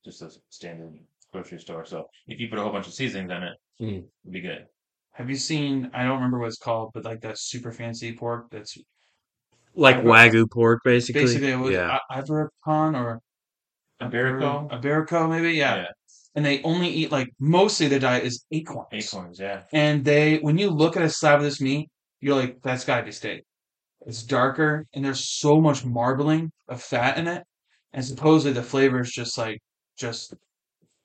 just 0.05 0.21
a 0.21 0.31
standard 0.49 0.93
grocery 1.31 1.59
store. 1.59 1.85
So 1.85 2.07
if 2.27 2.39
you 2.39 2.49
put 2.49 2.57
a 2.59 2.63
whole 2.63 2.71
bunch 2.71 2.87
of 2.87 2.93
seasonings 2.93 3.31
on 3.31 3.43
it, 3.43 3.57
Mm. 3.81 4.03
it'd 4.23 4.33
be 4.33 4.41
good. 4.41 4.65
have 5.13 5.29
you 5.29 5.35
seen? 5.37 5.89
I 5.93 6.03
don't 6.03 6.15
remember 6.15 6.39
what 6.39 6.47
it's 6.47 6.57
called, 6.57 6.91
but 6.93 7.05
like 7.05 7.21
that 7.21 7.37
super 7.37 7.71
fancy 7.71 8.13
pork 8.13 8.49
that's 8.51 8.77
Like 9.75 9.97
I- 9.97 10.03
wagyu 10.03 10.49
pork, 10.49 10.81
basically. 10.83 11.23
basically 11.23 11.51
it 11.51 11.57
was 11.57 11.71
yeah. 11.71 11.97
I- 12.09 12.21
Ibericon 12.21 12.95
or 12.95 13.19
Iberico? 14.01 14.69
Iberico, 14.69 15.29
maybe, 15.29 15.53
yeah. 15.53 15.85
And 16.35 16.45
they 16.45 16.61
only 16.63 16.89
eat 16.89 17.11
like 17.11 17.29
mostly 17.39 17.87
their 17.87 17.99
diet 17.99 18.23
is 18.23 18.45
acorns. 18.51 18.87
Acorns, 18.93 19.39
yeah. 19.39 19.63
And 19.73 20.05
they, 20.05 20.37
when 20.37 20.57
you 20.57 20.69
look 20.69 20.95
at 20.95 21.03
a 21.03 21.09
slab 21.09 21.39
of 21.39 21.43
this 21.43 21.59
meat, 21.59 21.89
you're 22.21 22.35
like, 22.35 22.61
that's 22.61 22.85
gotta 22.85 23.03
be 23.03 23.11
steak. 23.11 23.43
It's 24.05 24.23
darker, 24.23 24.85
and 24.93 25.03
there's 25.03 25.27
so 25.27 25.59
much 25.59 25.83
marbling 25.83 26.51
of 26.69 26.81
fat 26.81 27.17
in 27.17 27.27
it, 27.27 27.43
and 27.91 28.03
supposedly 28.05 28.53
the 28.53 28.63
flavor 28.63 29.01
is 29.01 29.11
just 29.11 29.37
like, 29.37 29.59
just 29.97 30.33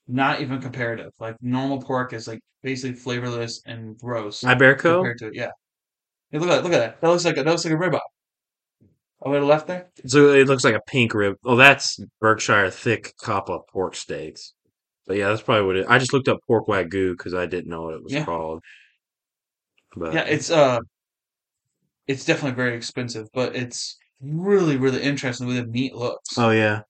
not 0.07 0.41
even 0.41 0.61
comparative. 0.61 1.11
Like 1.19 1.37
normal 1.41 1.81
pork 1.83 2.13
is 2.13 2.29
like 2.29 2.41
basically 2.63 2.95
flavorless 2.97 3.61
and 3.67 3.99
gross 3.99 4.43
Iberico? 4.43 4.97
compared 4.97 5.19
to 5.19 5.27
it. 5.29 5.35
Yeah. 5.35 5.51
Hey, 6.31 6.39
look 6.39 6.49
at 6.49 6.57
that! 6.57 6.65
Look 6.65 6.73
at 6.73 6.79
that! 6.79 7.01
That 7.01 7.09
looks 7.09 7.25
like 7.25 7.37
a, 7.37 7.43
that 7.43 7.51
looks 7.51 7.65
like 7.65 7.75
a 7.75 7.77
ribeye. 7.77 7.99
Over 9.25 9.41
the 9.41 9.47
left 9.47 9.67
there. 9.67 9.89
So 10.07 10.29
it 10.35 10.47
looks 10.47 10.65
like 10.65 10.75
a 10.75 10.81
pink 10.87 11.15
rib. 11.15 11.37
Oh, 11.45 11.57
that's 11.57 11.99
Berkshire 12.21 12.71
thick 12.71 13.15
Kappa 13.23 13.61
pork 13.73 13.95
steaks. 13.97 14.53
But 15.07 15.17
yeah, 15.17 15.29
that's 15.29 15.43
probably 15.43 15.67
what 15.67 15.77
it. 15.77 15.87
I 15.89 15.99
just 15.99 16.13
looked 16.13 16.29
up 16.29 16.39
pork 16.47 16.67
wagyu 16.67 17.13
because 17.17 17.35
I 17.35 17.47
didn't 17.47 17.69
know 17.71 17.83
what 17.83 17.95
it 17.95 18.03
was 18.03 18.13
Yeah. 18.13 18.25
called. 18.25 18.63
But 19.97 20.13
Yeah, 20.15 20.25
it's 20.25 20.51
uh, 20.51 20.79
it's 22.07 22.25
definitely 22.25 22.57
very 22.57 22.77
expensive, 22.77 23.29
but 23.33 23.57
it's 23.57 23.97
really, 24.21 24.77
really 24.77 25.03
interesting 25.03 25.47
the 25.49 25.55
way 25.55 25.61
the 25.61 25.67
meat 25.67 25.95
looks. 25.95 26.37
oh 26.37 26.51
yeah, 26.51 26.83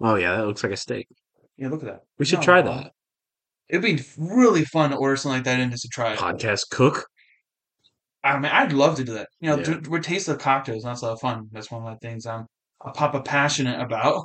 oh 0.00 0.14
yeah, 0.16 0.36
that 0.36 0.46
looks 0.46 0.62
like 0.62 0.72
a 0.72 0.76
steak. 0.76 1.08
yeah, 1.56 1.68
look 1.68 1.82
at 1.82 1.86
that. 1.88 2.02
We 2.18 2.24
should 2.24 2.38
No, 2.40 2.44
try 2.44 2.62
that. 2.62 2.92
It'd 3.68 3.82
be 3.82 4.02
really 4.18 4.64
fun 4.64 4.90
to 4.90 4.96
order 4.96 5.16
something 5.16 5.38
like 5.38 5.44
that 5.44 5.60
and 5.60 5.70
just 5.70 5.82
to 5.82 5.88
try 5.88 6.12
it. 6.12 6.18
Podcast 6.18 6.70
cook. 6.70 7.06
I 8.24 8.38
mean, 8.38 8.52
I'd 8.52 8.72
love 8.72 8.96
to 8.96 9.04
do 9.04 9.14
that. 9.14 9.28
You 9.40 9.50
know, 9.50 9.58
Yeah. 9.58 9.64
to- 9.80 9.90
we're 9.90 10.00
tasting 10.00 10.36
cocktails, 10.38 10.84
and 10.84 10.90
that's 10.90 11.02
a 11.02 11.06
lot 11.06 11.12
of 11.14 11.20
fun. 11.20 11.48
That's 11.52 11.70
one 11.70 11.86
of 11.86 11.98
the 12.00 12.06
things 12.06 12.24
I'm 12.26 12.46
a 12.84 12.90
papa 12.92 13.20
passionate 13.22 13.80
about. 13.80 14.24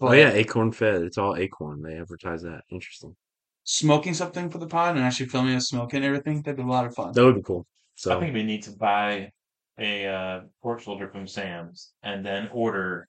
Oh 0.00 0.12
yeah, 0.12 0.30
acorn 0.32 0.72
fed. 0.72 1.02
It's 1.02 1.16
all 1.18 1.36
acorn. 1.36 1.80
They 1.82 1.96
advertise 1.98 2.42
that. 2.42 2.62
Interesting. 2.70 3.14
smoking 3.64 4.12
something 4.12 4.50
for 4.50 4.58
the 4.58 4.66
pod 4.66 4.96
and 4.96 5.04
actually 5.04 5.26
filming 5.26 5.54
us 5.54 5.68
smoking 5.68 5.98
and 5.98 6.04
everything, 6.06 6.42
that'd 6.42 6.56
be 6.56 6.62
a 6.64 6.66
lot 6.66 6.84
of 6.84 6.92
fun. 6.94 7.12
That 7.12 7.24
would 7.24 7.36
be 7.36 7.42
cool. 7.42 7.64
So 7.94 8.16
I 8.16 8.18
think 8.20 8.34
we 8.34 8.42
need 8.42 8.64
to 8.64 8.72
buy 8.72 9.30
a 9.78 10.06
uh, 10.06 10.40
pork 10.62 10.80
shoulder 10.80 11.08
from 11.08 11.28
Sam's 11.28 11.92
and 12.02 12.26
then 12.26 12.48
order 12.52 13.06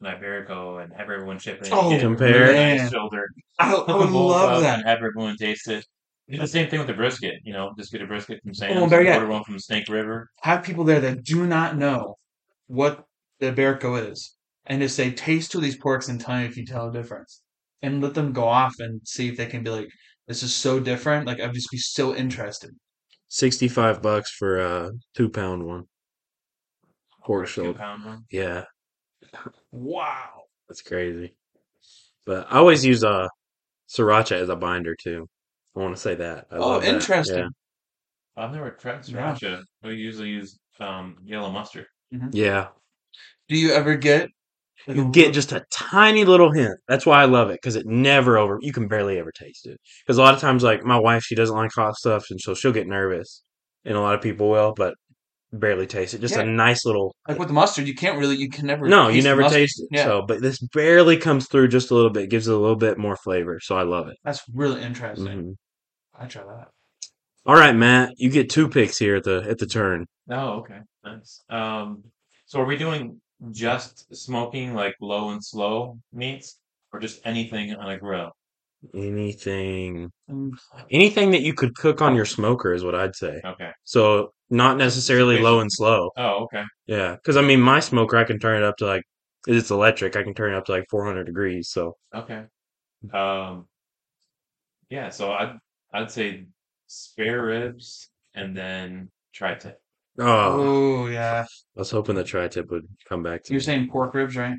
an 0.00 0.06
Iberico 0.06 0.82
and 0.82 0.90
have 0.94 1.10
everyone 1.10 1.38
chip 1.38 1.62
in. 1.62 1.68
Oh, 1.70 1.90
get 1.90 1.98
a 2.00 2.04
Compare. 2.04 2.40
really 2.40 2.54
man. 2.54 2.76
nice 2.78 2.90
shoulder. 2.90 3.28
I, 3.58 3.74
I 3.74 3.94
would 3.94 4.08
love 4.08 4.62
that. 4.62 4.78
And 4.78 4.88
have 4.88 4.98
everyone 4.98 5.36
taste 5.36 5.68
it. 5.68 5.84
Do 6.30 6.38
the 6.38 6.46
same 6.46 6.68
thing 6.68 6.78
with 6.78 6.86
the 6.88 6.94
brisket. 6.94 7.40
You 7.44 7.52
know, 7.52 7.72
just 7.78 7.90
get 7.92 8.02
a 8.02 8.06
brisket 8.06 8.40
from 8.42 8.54
Sam's. 8.54 8.76
Oh, 8.80 8.88
better 8.88 9.02
yet. 9.02 9.16
order 9.18 9.28
one 9.30 9.44
from 9.44 9.58
Snake 9.58 9.88
River. 9.88 10.30
Have 10.42 10.62
people 10.62 10.84
there 10.84 11.00
that 11.00 11.24
do 11.24 11.46
not 11.46 11.76
know 11.76 12.16
what 12.68 13.04
the 13.40 13.50
Iberico 13.52 14.10
is, 14.10 14.36
and 14.66 14.80
just 14.80 14.94
say, 14.96 15.10
"Taste 15.10 15.50
two 15.50 15.58
of 15.58 15.64
these 15.64 15.78
porks 15.78 16.08
and 16.08 16.20
tell 16.20 16.36
me 16.38 16.44
if 16.44 16.56
you 16.56 16.64
tell 16.64 16.88
a 16.88 16.92
difference." 16.92 17.42
And 17.82 18.00
let 18.02 18.14
them 18.14 18.32
go 18.32 18.44
off 18.44 18.74
and 18.78 19.00
see 19.06 19.28
if 19.28 19.36
they 19.36 19.46
can 19.46 19.62
be 19.64 19.70
like, 19.70 19.88
"This 20.28 20.42
is 20.42 20.54
so 20.54 20.78
different." 20.78 21.26
Like 21.26 21.40
I'd 21.40 21.52
just 21.54 21.70
be 21.70 21.78
so 21.78 22.14
interested. 22.14 22.70
Sixty-five 23.28 24.02
bucks 24.02 24.30
for 24.30 24.58
a 24.58 24.90
two-pound 25.14 25.64
one. 25.64 25.84
Pork 27.24 27.46
Two 27.46 27.52
shoulder. 27.52 27.78
pound 27.78 28.04
one. 28.04 28.24
Yeah, 28.30 28.64
Wow. 29.72 30.42
that's 30.68 30.82
crazy. 30.82 31.34
But 32.26 32.46
I 32.52 32.56
always 32.58 32.84
use 32.84 33.02
a 33.02 33.28
sriracha 33.88 34.32
as 34.32 34.48
a 34.48 34.56
binder 34.56 34.94
too. 34.94 35.28
I 35.76 35.80
want 35.80 35.94
to 35.94 36.00
say 36.00 36.14
that. 36.16 36.46
I 36.50 36.56
Oh, 36.56 36.68
love 36.70 36.82
that. 36.82 36.94
interesting. 36.94 37.38
Yeah. 37.38 37.48
I've 38.44 38.52
never 38.52 38.70
tried 38.70 39.06
Yeah. 39.08 39.34
sriracha. 39.34 39.62
We 39.82 39.94
usually 39.94 40.28
use 40.30 40.58
um, 40.80 41.16
yellow 41.24 41.50
mustard. 41.50 41.86
Yeah. 42.32 42.68
Do 43.48 43.56
you 43.56 43.72
ever 43.72 43.96
get? 43.96 44.28
like, 44.86 44.96
You 44.96 45.10
get 45.10 45.34
just 45.34 45.52
a 45.52 45.64
tiny 45.70 46.24
little 46.24 46.52
hint. 46.52 46.78
That's 46.88 47.04
why 47.04 47.20
I 47.22 47.26
love 47.26 47.50
it 47.50 47.54
because 47.62 47.76
it 47.76 47.86
never 47.86 48.38
over. 48.38 48.58
You 48.62 48.72
can 48.72 48.88
barely 48.88 49.18
ever 49.18 49.30
taste 49.32 49.66
it. 49.66 49.78
Because 50.06 50.18
a 50.18 50.22
lot 50.22 50.34
of 50.34 50.40
times, 50.40 50.62
like 50.62 50.84
my 50.84 50.98
wife, 50.98 51.22
she 51.22 51.34
doesn't 51.34 51.54
like 51.56 51.70
hot 51.74 51.96
stuff, 51.96 52.26
and 52.30 52.40
so 52.40 52.54
she'll 52.54 52.72
get 52.72 52.86
nervous, 52.88 53.42
and 53.84 53.96
a 53.96 54.00
lot 54.00 54.14
of 54.14 54.22
people 54.22 54.48
will, 54.50 54.72
but 54.74 54.94
barely 55.52 55.86
taste 55.86 56.14
it. 56.14 56.20
Just 56.20 56.34
Yeah. 56.36 56.42
a 56.42 56.46
nice 56.46 56.84
little. 56.84 57.14
like 57.28 57.38
with 57.38 57.48
the 57.48 57.54
mustard. 57.54 57.86
You 57.88 57.94
can't 57.94 58.18
really. 58.18 58.36
You 58.36 58.48
can 58.48 58.66
never. 58.66 58.86
No, 58.88 59.08
you 59.08 59.22
never 59.22 59.48
taste 59.48 59.80
it. 59.80 59.88
Yeah, 59.90 60.04
So, 60.04 60.22
but 60.22 60.40
this 60.42 60.58
barely 60.58 61.16
comes 61.16 61.48
through 61.48 61.68
just 61.68 61.90
a 61.90 61.94
little 61.94 62.10
bit. 62.10 62.30
Gives 62.30 62.48
it 62.48 62.54
a 62.54 62.56
little 62.58 62.76
bit 62.76 62.98
more 62.98 63.16
flavor. 63.16 63.58
So 63.60 63.76
I 63.76 63.82
love 63.82 64.08
it. 64.08 64.16
that's 64.24 64.42
really 64.54 64.82
interesting. 64.82 65.26
Mhm. 65.26 65.54
I 66.18 66.26
try 66.26 66.42
that. 66.44 66.68
All 67.46 67.54
right, 67.54 67.74
Matt, 67.74 68.12
you 68.18 68.28
get 68.30 68.50
two 68.50 68.68
picks 68.68 68.98
here 68.98 69.16
at 69.16 69.24
the 69.24 69.44
at 69.48 69.58
the 69.58 69.66
turn. 69.66 70.06
Oh, 70.30 70.58
okay, 70.60 70.80
nice. 71.04 71.42
Um, 71.48 72.04
so 72.46 72.60
are 72.60 72.66
we 72.66 72.76
doing 72.76 73.20
just 73.50 74.14
smoking 74.14 74.74
like 74.74 74.94
low 75.00 75.30
and 75.30 75.42
slow 75.42 75.98
meats, 76.12 76.58
or 76.92 77.00
just 77.00 77.20
anything 77.24 77.74
on 77.74 77.90
a 77.90 77.98
grill? 77.98 78.30
Anything, 78.94 80.10
Mm, 80.30 80.52
anything 80.90 81.32
that 81.32 81.42
you 81.42 81.52
could 81.54 81.74
cook 81.74 82.00
on 82.00 82.14
your 82.14 82.24
smoker 82.24 82.72
is 82.72 82.82
what 82.84 82.94
I'd 82.94 83.14
say. 83.14 83.40
Okay. 83.44 83.70
So 83.84 84.32
not 84.48 84.76
necessarily 84.78 85.38
low 85.38 85.60
and 85.60 85.70
slow. 85.72 86.10
Oh, 86.16 86.44
okay. 86.44 86.64
Yeah, 86.86 87.14
because 87.16 87.36
I 87.36 87.42
mean, 87.42 87.60
my 87.60 87.80
smoker, 87.80 88.16
I 88.16 88.24
can 88.24 88.38
turn 88.38 88.56
it 88.56 88.64
up 88.64 88.76
to 88.78 88.86
like 88.86 89.02
it's 89.46 89.70
electric. 89.70 90.16
I 90.16 90.22
can 90.22 90.34
turn 90.34 90.54
it 90.54 90.56
up 90.56 90.64
to 90.66 90.72
like 90.72 90.86
400 90.90 91.24
degrees. 91.24 91.68
So 91.70 91.96
Okay. 92.14 92.44
Um, 93.12 93.66
yeah. 94.88 95.10
So 95.10 95.32
I'd 95.32 95.58
I'd 95.92 96.10
say 96.10 96.46
spare 96.86 97.44
ribs 97.44 98.08
and 98.34 98.56
then 98.56 99.10
tri-tip. 99.34 99.80
oh, 100.18 101.04
Oh 101.04 101.06
yeah. 101.08 101.44
I 101.76 101.78
was 101.78 101.90
hoping 101.90 102.14
the 102.16 102.24
tri-tip 102.24 102.70
would 102.70 102.86
come 103.08 103.22
back 103.22 103.44
to 103.44 103.52
You're 103.52 103.60
me. 103.60 103.64
saying 103.64 103.88
pork 103.90 104.14
ribs, 104.14 104.36
right? 104.36 104.56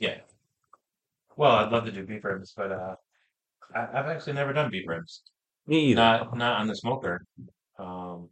Yeah. 0.00 0.18
Well, 1.36 1.52
I'd 1.52 1.72
love 1.72 1.84
to 1.86 1.92
do 1.92 2.04
beef 2.06 2.24
ribs, 2.24 2.52
but 2.56 2.72
uh, 2.72 2.94
I, 3.74 3.86
I've 3.94 4.06
actually 4.06 4.34
never 4.34 4.52
done 4.52 4.70
beef 4.70 4.86
ribs. 4.86 5.22
Me 5.66 5.86
either. 5.86 5.96
Not 6.00 6.36
not 6.36 6.60
on 6.60 6.66
the 6.66 6.74
smoker. 6.74 7.24
Um, 7.78 8.28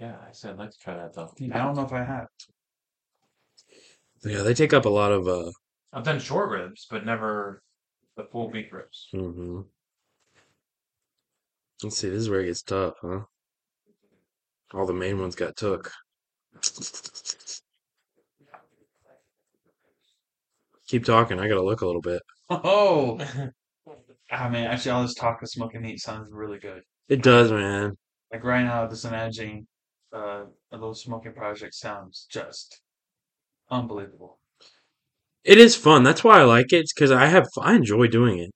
yeah, 0.00 0.16
I 0.28 0.32
said 0.32 0.52
I'd 0.52 0.58
like 0.58 0.70
to 0.70 0.78
try 0.78 0.96
that 0.96 1.14
though. 1.14 1.32
I 1.52 1.58
don't 1.58 1.76
know 1.76 1.84
if 1.84 1.92
I 1.92 2.04
have. 2.04 2.26
Yeah, 4.24 4.42
they 4.42 4.54
take 4.54 4.72
up 4.72 4.84
a 4.84 4.90
lot 4.90 5.12
of 5.12 5.28
uh. 5.28 5.50
I've 5.92 6.04
done 6.04 6.18
short 6.18 6.50
ribs, 6.50 6.86
but 6.90 7.04
never 7.04 7.62
the 8.16 8.24
full 8.24 8.50
beef 8.50 8.72
ribs. 8.72 9.08
hmm 9.12 9.62
Let's 11.82 11.98
see. 11.98 12.08
This 12.08 12.20
is 12.20 12.30
where 12.30 12.40
it 12.40 12.46
gets 12.46 12.62
tough, 12.62 12.94
huh? 13.02 13.20
All 14.74 14.86
the 14.86 14.92
main 14.92 15.20
ones 15.20 15.34
got 15.34 15.56
took. 15.56 15.90
Keep 20.88 21.04
talking. 21.04 21.38
I 21.40 21.48
gotta 21.48 21.62
look 21.62 21.80
a 21.80 21.86
little 21.86 22.00
bit. 22.00 22.22
Oh, 22.64 23.18
ah 24.30 24.48
man. 24.48 24.66
Actually, 24.66 24.90
all 24.92 25.02
this 25.02 25.14
talk 25.14 25.42
of 25.42 25.48
smoking 25.48 25.82
meat 25.82 26.00
sounds 26.00 26.28
really 26.30 26.58
good. 26.58 26.82
It 27.08 27.22
does, 27.22 27.50
man. 27.50 27.96
Like 28.32 28.44
right 28.44 28.64
now, 28.64 28.86
just 28.88 29.04
imagining 29.04 29.66
uh, 30.14 30.44
a 30.70 30.76
little 30.76 30.94
smoking 30.94 31.32
project 31.32 31.74
sounds 31.74 32.26
just 32.30 32.80
unbelievable. 33.70 34.38
It 35.44 35.58
is 35.58 35.74
fun. 35.74 36.04
That's 36.04 36.22
why 36.22 36.40
I 36.40 36.44
like 36.44 36.72
it. 36.72 36.86
because 36.94 37.10
I 37.10 37.26
have 37.26 37.48
I 37.60 37.74
enjoy 37.74 38.06
doing 38.06 38.38
it. 38.38 38.50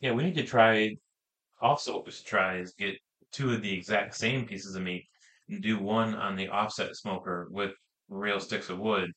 Yeah, 0.00 0.12
we 0.12 0.22
need 0.22 0.36
to 0.36 0.44
try. 0.44 0.96
Also, 1.60 1.94
what 1.94 2.06
we 2.06 2.12
should 2.12 2.26
try 2.26 2.58
is 2.58 2.74
get 2.74 2.94
two 3.32 3.52
of 3.52 3.62
the 3.62 3.72
exact 3.72 4.14
same 4.14 4.46
pieces 4.46 4.76
of 4.76 4.82
meat 4.82 5.04
and 5.48 5.62
do 5.62 5.78
one 5.78 6.14
on 6.14 6.36
the 6.36 6.48
offset 6.48 6.94
smoker 6.94 7.48
with 7.50 7.72
real 8.08 8.38
sticks 8.38 8.68
of 8.68 8.78
wood, 8.78 9.10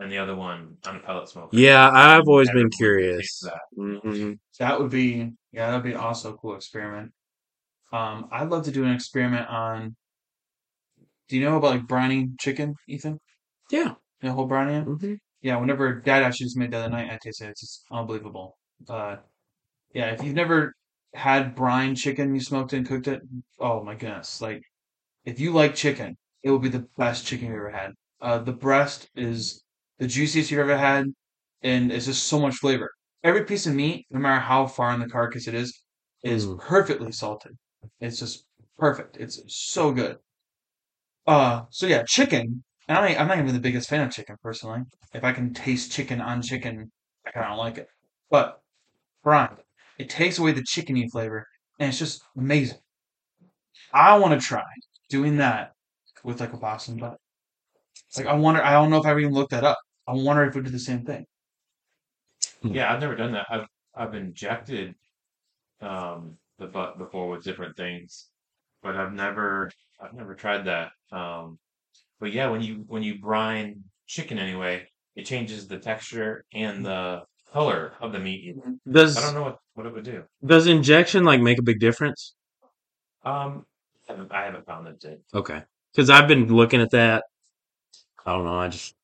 and 0.00 0.10
the 0.10 0.18
other 0.18 0.34
one 0.36 0.76
on 0.86 0.96
a 0.96 1.00
pellet 1.00 1.28
smoker. 1.28 1.56
Yeah, 1.56 1.90
I've 1.92 2.26
always 2.28 2.48
Everyone 2.48 2.70
been 2.70 2.78
curious. 2.78 3.18
taste 3.18 3.44
that. 3.44 3.60
hmm 3.76 4.32
That 4.58 4.80
would 4.80 4.90
be 4.90 5.32
yeah, 5.52 5.70
that'd 5.70 5.84
be 5.84 5.94
also 5.94 6.34
a 6.34 6.38
cool 6.38 6.56
experiment. 6.56 7.12
Um, 7.92 8.28
I'd 8.32 8.50
love 8.50 8.64
to 8.66 8.72
do 8.72 8.84
an 8.84 8.92
experiment 8.92 9.48
on. 9.48 9.96
Do 11.28 11.36
you 11.38 11.44
know 11.44 11.56
about 11.56 11.70
like 11.72 11.86
brining 11.86 12.38
chicken, 12.38 12.74
Ethan? 12.88 13.20
Yeah. 13.70 13.94
You 14.22 14.28
know 14.28 14.32
whole 14.34 14.48
brining? 14.48 14.82
it? 14.82 14.84
hmm 15.06 15.14
Yeah, 15.40 15.56
whenever 15.58 15.94
Dad 16.00 16.22
actually 16.22 16.46
just 16.46 16.56
made 16.58 16.72
the 16.72 16.78
other 16.78 16.90
night, 16.90 17.10
I 17.10 17.18
tasted 17.22 17.46
it. 17.46 17.50
It's 17.50 17.60
just 17.62 17.84
unbelievable. 17.90 18.58
Uh, 18.88 19.16
yeah, 19.94 20.12
if 20.12 20.22
you've 20.22 20.34
never 20.36 20.74
had 21.14 21.54
brine 21.56 21.94
chicken, 21.96 22.34
you 22.34 22.40
smoked 22.40 22.72
it 22.74 22.78
and 22.78 22.88
cooked 22.88 23.08
it. 23.08 23.22
Oh 23.60 23.82
my 23.84 23.94
goodness! 23.96 24.40
Like, 24.40 24.62
if 25.24 25.40
you 25.40 25.52
like 25.52 25.74
chicken, 25.76 26.16
it 26.42 26.50
will 26.50 26.58
be 26.60 26.68
the 26.70 26.88
best 26.98 27.26
chicken 27.26 27.48
you've 27.48 27.56
ever 27.56 27.70
had. 27.70 27.92
Uh, 28.20 28.38
the 28.38 28.52
breast 28.52 29.10
is 29.16 29.62
the 30.00 30.08
juiciest 30.08 30.50
you've 30.50 30.60
ever 30.60 30.78
had, 30.78 31.06
and 31.62 31.92
it's 31.92 32.06
just 32.06 32.24
so 32.24 32.40
much 32.40 32.56
flavor. 32.56 32.90
Every 33.24 33.44
piece 33.46 33.66
of 33.68 33.74
meat, 33.76 34.06
no 34.10 34.20
matter 34.20 34.40
how 34.40 34.66
far 34.68 34.92
in 34.94 35.00
the 35.00 35.08
carcass 35.08 35.48
it 35.48 35.54
is, 35.54 35.82
is 36.24 36.46
Mm. 36.46 36.60
perfectly 36.60 37.12
salted. 37.12 37.58
It's 38.00 38.18
just 38.20 38.46
perfect. 38.78 39.18
It's 39.18 39.42
so 39.48 39.92
good. 39.92 40.18
Uh, 41.26 41.62
so 41.70 41.86
yeah, 41.86 42.02
chicken. 42.06 42.64
And 42.88 42.98
I, 42.98 43.14
I'm 43.14 43.28
not 43.28 43.38
even 43.38 43.54
the 43.54 43.60
biggest 43.60 43.88
fan 43.88 44.06
of 44.06 44.12
chicken 44.12 44.36
personally. 44.42 44.82
If 45.14 45.22
I 45.24 45.32
can 45.32 45.54
taste 45.54 45.92
chicken 45.92 46.20
on 46.20 46.42
chicken, 46.42 46.90
I 47.26 47.30
kind 47.30 47.52
of 47.52 47.58
like 47.58 47.78
it. 47.78 47.88
But 48.30 48.60
brine, 49.24 49.56
it 49.98 50.10
takes 50.10 50.38
away 50.38 50.52
the 50.52 50.62
chickeny 50.62 51.10
flavor, 51.10 51.46
and 51.78 51.90
it's 51.90 51.98
just 51.98 52.22
amazing. 52.36 52.78
I 53.92 54.18
want 54.18 54.38
to 54.40 54.44
try 54.46 54.64
doing 55.08 55.36
that 55.38 55.72
with 56.24 56.40
like 56.40 56.52
a 56.52 56.56
Boston 56.56 56.96
butt. 56.96 57.18
It's 58.08 58.18
Like 58.18 58.26
I 58.28 58.34
wonder, 58.34 58.62
I 58.62 58.72
don't 58.72 58.90
know 58.90 58.98
if 58.98 59.06
I 59.06 59.18
even 59.18 59.32
looked 59.34 59.52
that 59.52 59.64
up. 59.64 59.78
I 60.10 60.14
wonder 60.14 60.44
if 60.44 60.50
it 60.50 60.56
would 60.56 60.64
do 60.66 60.70
the 60.72 60.78
same 60.78 61.04
thing. 61.04 61.24
Yeah, 62.62 62.92
I've 62.92 63.00
never 63.00 63.14
done 63.16 63.32
that. 63.32 63.46
I've 63.50 63.66
I've 63.94 64.14
injected 64.14 64.94
um 65.80 66.36
the 66.58 66.66
butt 66.66 66.98
before 66.98 67.28
with 67.28 67.44
different 67.44 67.76
things, 67.76 68.28
but 68.82 68.96
I've 68.96 69.12
never 69.12 69.70
I've 70.00 70.14
never 70.14 70.34
tried 70.34 70.64
that. 70.66 70.92
Um, 71.12 71.58
but 72.20 72.32
yeah, 72.32 72.48
when 72.50 72.62
you 72.62 72.84
when 72.86 73.02
you 73.02 73.18
brine 73.18 73.84
chicken 74.06 74.38
anyway, 74.38 74.88
it 75.16 75.26
changes 75.26 75.68
the 75.68 75.78
texture 75.78 76.44
and 76.52 76.84
the 76.84 77.22
color 77.52 77.94
of 78.00 78.12
the 78.12 78.18
meat. 78.18 78.56
Does 78.90 79.16
I 79.16 79.20
don't 79.22 79.34
know 79.34 79.42
what, 79.42 79.58
what 79.74 79.86
it 79.86 79.94
would 79.94 80.04
do. 80.04 80.24
does 80.44 80.66
injection 80.66 81.24
like 81.24 81.40
make 81.40 81.58
a 81.58 81.62
big 81.62 81.80
difference? 81.80 82.34
Um, 83.24 83.66
I 84.08 84.12
haven't, 84.12 84.32
I 84.32 84.44
haven't 84.44 84.66
found 84.66 84.88
it 84.88 85.00
did. 85.00 85.20
Okay, 85.34 85.62
because 85.92 86.10
I've 86.10 86.28
been 86.28 86.54
looking 86.54 86.80
at 86.80 86.90
that. 86.90 87.24
I 88.26 88.32
don't 88.32 88.44
know. 88.44 88.58
I 88.58 88.68
just 88.68 88.94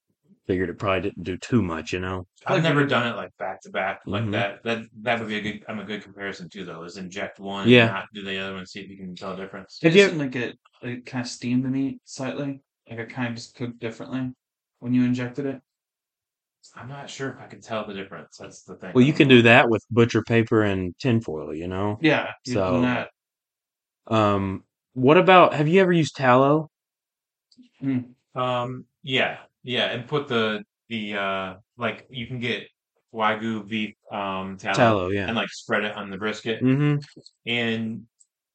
figured 0.47 0.69
it 0.71 0.79
probably 0.79 1.03
didn't 1.11 1.25
do 1.25 1.37
too 1.37 1.63
much, 1.63 1.93
you 1.93 2.01
know. 2.01 2.27
I've 2.47 2.63
never 2.63 2.87
done 2.87 3.07
it 3.07 3.17
like 3.17 3.37
back 3.39 3.61
to 3.63 3.71
back 3.71 4.01
like 4.07 4.25
Mhm. 4.25 4.33
that. 4.33 4.63
That 4.65 4.83
that 5.03 5.19
would 5.19 5.29
be 5.29 5.37
a 5.37 5.41
good. 5.41 5.65
I'm 5.69 5.79
a 5.81 5.85
good 5.85 6.03
comparison 6.03 6.49
too, 6.49 6.65
though. 6.65 6.83
Is 6.85 6.97
inject 6.97 7.39
one, 7.41 7.69
Yeah. 7.69 7.85
and 7.87 7.93
not 7.95 8.09
do 8.15 8.23
the 8.23 8.39
other 8.39 8.55
one, 8.55 8.67
see 8.67 8.81
if 8.81 8.89
you 8.91 8.97
can 8.97 9.15
tell 9.15 9.33
a 9.33 9.37
difference. 9.37 9.79
It 9.83 9.89
Have 9.89 9.97
you- 9.97 10.03
doesn't 10.05 10.19
like 10.19 10.37
it, 10.37 10.59
it 10.83 11.07
kind 11.07 11.23
of 11.25 11.29
steamed 11.31 11.65
the 11.65 11.69
meat 11.69 12.01
slightly. 12.05 12.61
Like 12.89 12.99
it 13.01 13.09
kind 13.11 13.29
of 13.29 13.35
just 13.35 13.55
cooked 13.57 13.79
differently 13.81 14.33
when 14.79 14.95
you 14.95 15.05
injected 15.05 15.47
it. 15.47 15.61
I'm 16.75 16.89
not 16.89 17.09
sure 17.09 17.31
if 17.31 17.39
I 17.41 17.47
can 17.47 17.61
tell 17.61 17.87
the 17.87 17.95
difference. 17.95 18.37
That's 18.39 18.63
the 18.65 18.75
thing. 18.77 18.93
Well, 18.95 19.05
you 19.05 19.13
can 19.13 19.29
do 19.29 19.43
that 19.43 19.69
with 19.71 19.85
butcher 19.91 20.23
paper 20.23 20.63
and 20.63 20.97
tinfoil, 20.99 21.55
you 21.55 21.69
know. 21.69 21.99
Yeah, 22.03 22.33
you've 22.45 22.55
So- 22.55 22.81
that. 22.83 23.11
Um, 24.09 24.65
what 24.93 25.17
about? 25.17 25.55
Have 25.55 25.69
you 25.69 25.81
ever 25.81 25.93
used 25.93 26.17
tallow? 26.17 26.71
Um, 28.35 28.85
yeah, 29.03 29.39
yeah, 29.67 29.87
and 29.87 30.07
put 30.07 30.29
the 30.29 30.63
the 30.89 31.15
uh 31.17 31.55
like 31.77 32.07
you 32.09 32.27
can 32.27 32.39
get 32.39 32.63
wagyu 33.13 33.67
beef 33.69 33.95
um 34.13 34.57
tallow, 34.57 34.75
Tallow, 34.75 35.09
yeah. 35.11 35.27
and 35.27 35.35
like 35.37 35.49
spread 35.51 35.85
it 35.85 35.95
on 35.97 36.11
the 36.11 36.17
brisket, 36.17 36.63
Mm-hmm. 36.63 36.99
and 37.47 38.03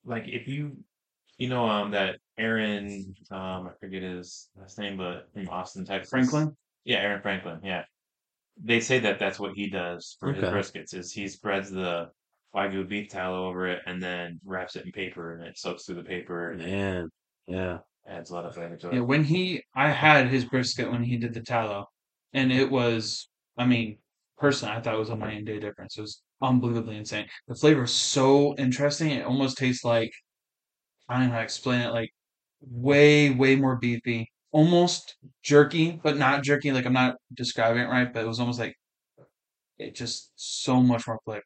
like 0.05 0.27
if 0.27 0.47
you 0.47 0.77
you 1.37 1.49
know 1.49 1.67
um 1.67 1.91
that 1.91 2.17
Aaron 2.37 3.13
um 3.29 3.67
I 3.67 3.71
forget 3.79 4.01
his 4.01 4.49
last 4.59 4.79
name, 4.79 4.97
but 4.97 5.27
from 5.33 5.49
Austin, 5.49 5.85
Texas, 5.85 6.09
Franklin. 6.09 6.55
Yeah, 6.85 6.97
Aaron 6.99 7.21
Franklin. 7.21 7.59
Yeah, 7.63 7.83
they 8.63 8.79
say 8.79 8.99
that 8.99 9.19
that's 9.19 9.39
what 9.39 9.51
he 9.53 9.69
does 9.69 10.15
for 10.19 10.31
his 10.33 10.43
Okay. 10.43 10.53
briskets. 10.55 10.93
Is 10.95 11.11
he 11.11 11.27
spreads 11.27 11.69
the 11.69 12.09
wagyu 12.55 12.87
beef 12.87 13.09
tallow 13.09 13.47
over 13.47 13.67
it 13.67 13.81
and 13.85 14.01
then 14.01 14.39
wraps 14.45 14.75
it 14.75 14.85
in 14.85 14.91
paper 14.91 15.35
and 15.35 15.43
it 15.43 15.57
soaks 15.57 15.85
through 15.85 15.95
the 15.95 16.03
paper 16.03 16.51
and 16.51 16.59
Man, 16.61 17.09
yeah. 17.47 17.77
Adds 18.07 18.29
a 18.29 18.33
lot 18.33 18.45
of 18.45 18.53
flavor 18.53 18.75
to 18.77 18.89
it. 18.89 18.95
Yeah, 18.95 19.01
when 19.01 19.23
he, 19.23 19.63
I 19.75 19.89
had 19.89 20.27
his 20.27 20.45
brisket 20.45 20.91
when 20.91 21.03
he 21.03 21.17
did 21.17 21.33
the 21.33 21.41
tallow, 21.41 21.87
and 22.33 22.51
it 22.51 22.69
was, 22.69 23.29
I 23.57 23.65
mean, 23.65 23.97
personally, 24.37 24.75
I 24.75 24.81
thought 24.81 24.95
it 24.95 24.99
was 24.99 25.09
a 25.09 25.15
night 25.15 25.37
and 25.37 25.45
day 25.45 25.59
difference. 25.59 25.97
It 25.97 26.01
was 26.01 26.21
unbelievably 26.41 26.97
insane. 26.97 27.27
The 27.47 27.55
flavor 27.55 27.83
is 27.83 27.91
so 27.91 28.55
interesting. 28.57 29.11
It 29.11 29.25
almost 29.25 29.57
tastes 29.57 29.83
like, 29.83 30.11
I 31.09 31.17
don't 31.17 31.27
know 31.27 31.33
how 31.33 31.39
to 31.39 31.43
explain 31.43 31.81
it, 31.81 31.91
like 31.91 32.09
way, 32.61 33.29
way 33.29 33.55
more 33.55 33.75
beefy, 33.75 34.31
almost 34.51 35.15
jerky, 35.43 35.99
but 36.03 36.17
not 36.17 36.43
jerky. 36.43 36.71
Like 36.71 36.85
I'm 36.85 36.93
not 36.93 37.15
describing 37.33 37.83
it 37.83 37.87
right, 37.87 38.11
but 38.11 38.23
it 38.23 38.27
was 38.27 38.39
almost 38.39 38.59
like 38.59 38.75
it 39.77 39.95
just 39.95 40.31
so 40.35 40.81
much 40.81 41.07
more 41.07 41.19
flavor. 41.25 41.43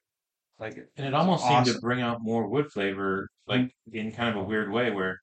Like 0.59 0.77
it, 0.77 0.89
And 0.97 1.05
it 1.07 1.13
almost 1.13 1.45
seemed 1.45 1.65
to 1.65 1.79
bring 1.79 2.01
out 2.01 2.21
more 2.21 2.47
wood 2.47 2.71
flavor, 2.71 3.29
like 3.47 3.61
mm. 3.61 3.93
in 3.93 4.11
kind 4.11 4.29
of 4.29 4.43
a 4.43 4.47
weird 4.47 4.71
way, 4.71 4.91
where 4.91 5.19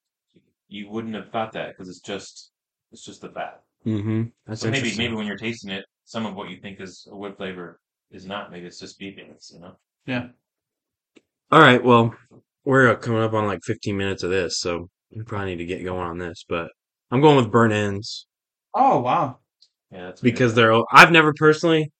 you 0.72 0.88
wouldn't 0.90 1.14
have 1.14 1.30
thought 1.30 1.52
that 1.52 1.70
because 1.70 1.88
it's 1.88 2.00
just 2.00 2.50
it's 2.90 3.04
just 3.04 3.20
the 3.20 3.28
fat. 3.28 3.62
Mm-hmm. 3.86 4.24
That's 4.46 4.60
So 4.60 4.70
maybe 4.70 4.94
maybe 4.96 5.14
when 5.14 5.26
you're 5.26 5.36
tasting 5.36 5.70
it, 5.70 5.84
some 6.04 6.26
of 6.26 6.34
what 6.34 6.50
you 6.50 6.58
think 6.58 6.80
is 6.80 7.06
a 7.10 7.16
wood 7.16 7.36
flavor 7.36 7.80
is 8.10 8.26
not. 8.26 8.50
Maybe 8.50 8.66
it's 8.66 8.80
just 8.80 9.00
beefiness, 9.00 9.52
you 9.52 9.60
know. 9.60 9.76
Yeah. 10.06 10.28
All 11.50 11.60
right, 11.60 11.82
well, 11.82 12.14
we're 12.64 12.90
uh, 12.90 12.96
coming 12.96 13.22
up 13.22 13.34
on 13.34 13.46
like 13.46 13.60
15 13.64 13.96
minutes 13.96 14.22
of 14.22 14.30
this, 14.30 14.58
so 14.58 14.88
we 15.14 15.22
probably 15.22 15.50
need 15.50 15.58
to 15.58 15.66
get 15.66 15.84
going 15.84 16.06
on 16.06 16.18
this. 16.18 16.44
But 16.48 16.70
I'm 17.10 17.20
going 17.20 17.36
with 17.36 17.50
burnt 17.52 17.74
ends 17.74 18.26
Oh 18.74 19.00
wow. 19.00 19.38
Yeah, 19.90 20.06
that's 20.06 20.22
weird. 20.22 20.34
because 20.34 20.54
they're. 20.54 20.72
I've 20.90 21.12
never 21.12 21.34
personally 21.34 21.92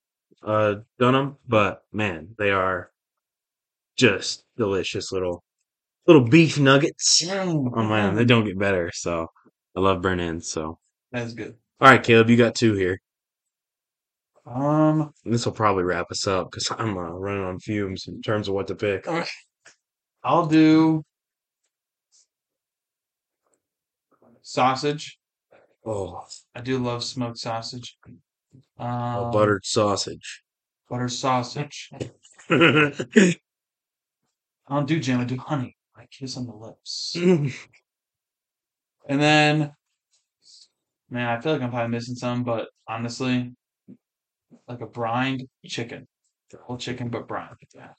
uh, 0.43 0.77
done 0.99 1.15
them, 1.15 1.37
but 1.47 1.83
man, 1.93 2.35
they 2.39 2.51
are 2.51 2.91
just 3.97 4.45
delicious 4.57 5.13
little 5.13 5.43
little 6.07 6.25
beef 6.25 6.59
nuggets. 6.59 7.23
Oh 7.29 7.63
man, 7.71 8.15
they 8.15 8.25
don't 8.25 8.45
get 8.45 8.59
better. 8.59 8.91
So 8.95 9.27
I 9.77 9.81
love 9.81 10.03
burnt 10.03 10.21
ends. 10.21 10.49
So 10.51 10.79
That's 11.11 11.33
good. 11.35 11.55
all 11.81 11.89
right, 11.91 12.03
Caleb, 12.03 12.31
you 12.31 12.37
got 12.37 12.55
two 12.55 12.75
here. 12.75 13.01
Um, 14.45 15.13
This 15.25 15.45
will 15.47 15.53
probably 15.53 15.85
wrap 15.85 16.11
us 16.11 16.27
up 16.27 16.51
because 16.51 16.69
I'm 16.77 16.97
uh, 16.99 17.11
running 17.13 17.45
on 17.45 17.59
fumes 17.61 18.07
in 18.09 18.21
terms 18.23 18.49
of 18.49 18.55
what 18.55 18.67
to 18.69 18.75
pick. 18.75 19.07
I'll 20.25 20.47
do 20.47 21.05
sausage. 24.43 25.19
Oh, 25.85 26.25
I 26.55 26.61
do 26.61 26.79
love 26.79 27.03
smoked 27.05 27.39
sausage. 27.39 27.97
Um, 28.79 29.31
buttered 29.31 29.65
sausage. 29.65 30.43
butter 30.89 31.09
sausage. 31.09 31.91
I 32.51 33.35
don't 34.69 34.87
do 34.87 35.01
jam. 35.01 35.21
I 35.21 35.25
do 35.25 35.37
honey. 35.39 35.77
Kiss 36.11 36.37
on 36.37 36.47
the 36.47 36.55
lips. 36.55 37.17
And 39.09 39.21
then, 39.21 39.75
man, 41.11 41.29
I 41.29 41.41
feel 41.41 41.53
like 41.53 41.63
I'm 41.63 41.71
probably 41.71 41.91
missing 41.91 42.15
some, 42.17 42.43
but 42.45 42.69
honestly, 42.89 43.55
like 44.69 44.81
a 44.81 44.87
brined 44.87 45.45
chicken, 45.67 46.07
the 46.51 46.59
whole 46.59 46.77
chicken 46.77 47.09
but 47.11 47.29
brined. 47.29 47.57
Yeah, 47.75 47.93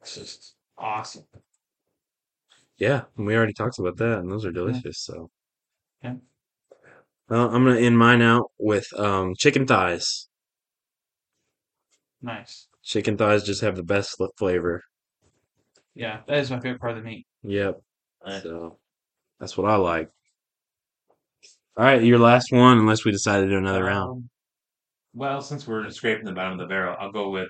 it's 0.00 0.16
just 0.16 0.56
awesome. 0.78 1.26
Yeah, 2.78 3.04
we 3.16 3.34
already 3.36 3.52
talked 3.54 3.78
about 3.78 3.96
that, 3.98 4.18
and 4.18 4.30
those 4.30 4.44
are 4.44 4.52
delicious. 4.52 5.00
So, 5.02 5.30
Yeah. 6.02 6.16
well, 7.28 7.54
I'm 7.54 7.64
gonna 7.64 7.78
end 7.80 7.98
mine 7.98 8.22
out 8.22 8.50
with 8.58 8.86
um, 8.98 9.34
chicken 9.36 9.66
thighs. 9.66 10.28
Nice. 12.20 12.68
Chicken 12.82 13.16
thighs 13.16 13.44
just 13.44 13.62
have 13.62 13.76
the 13.76 13.82
best 13.82 14.20
flavor. 14.38 14.82
Yeah, 15.94 16.22
that 16.26 16.38
is 16.38 16.50
my 16.50 16.60
favorite 16.60 16.80
part 16.80 16.92
of 16.96 16.98
the 16.98 17.08
meat. 17.08 17.26
Yep. 17.46 17.80
Nice. 18.26 18.42
So 18.42 18.78
that's 19.38 19.56
what 19.56 19.70
I 19.70 19.76
like. 19.76 20.10
All 21.76 21.84
right, 21.84 22.02
your 22.02 22.18
last 22.18 22.52
one, 22.52 22.78
unless 22.78 23.04
we 23.04 23.12
decide 23.12 23.40
to 23.40 23.48
do 23.48 23.58
another 23.58 23.84
round. 23.84 24.10
Um, 24.10 24.30
Well, 25.14 25.42
since 25.42 25.66
we're 25.66 25.88
scraping 25.90 26.24
the 26.24 26.32
bottom 26.32 26.54
of 26.54 26.58
the 26.58 26.66
barrel, 26.66 26.96
I'll 26.98 27.12
go 27.12 27.30
with 27.30 27.48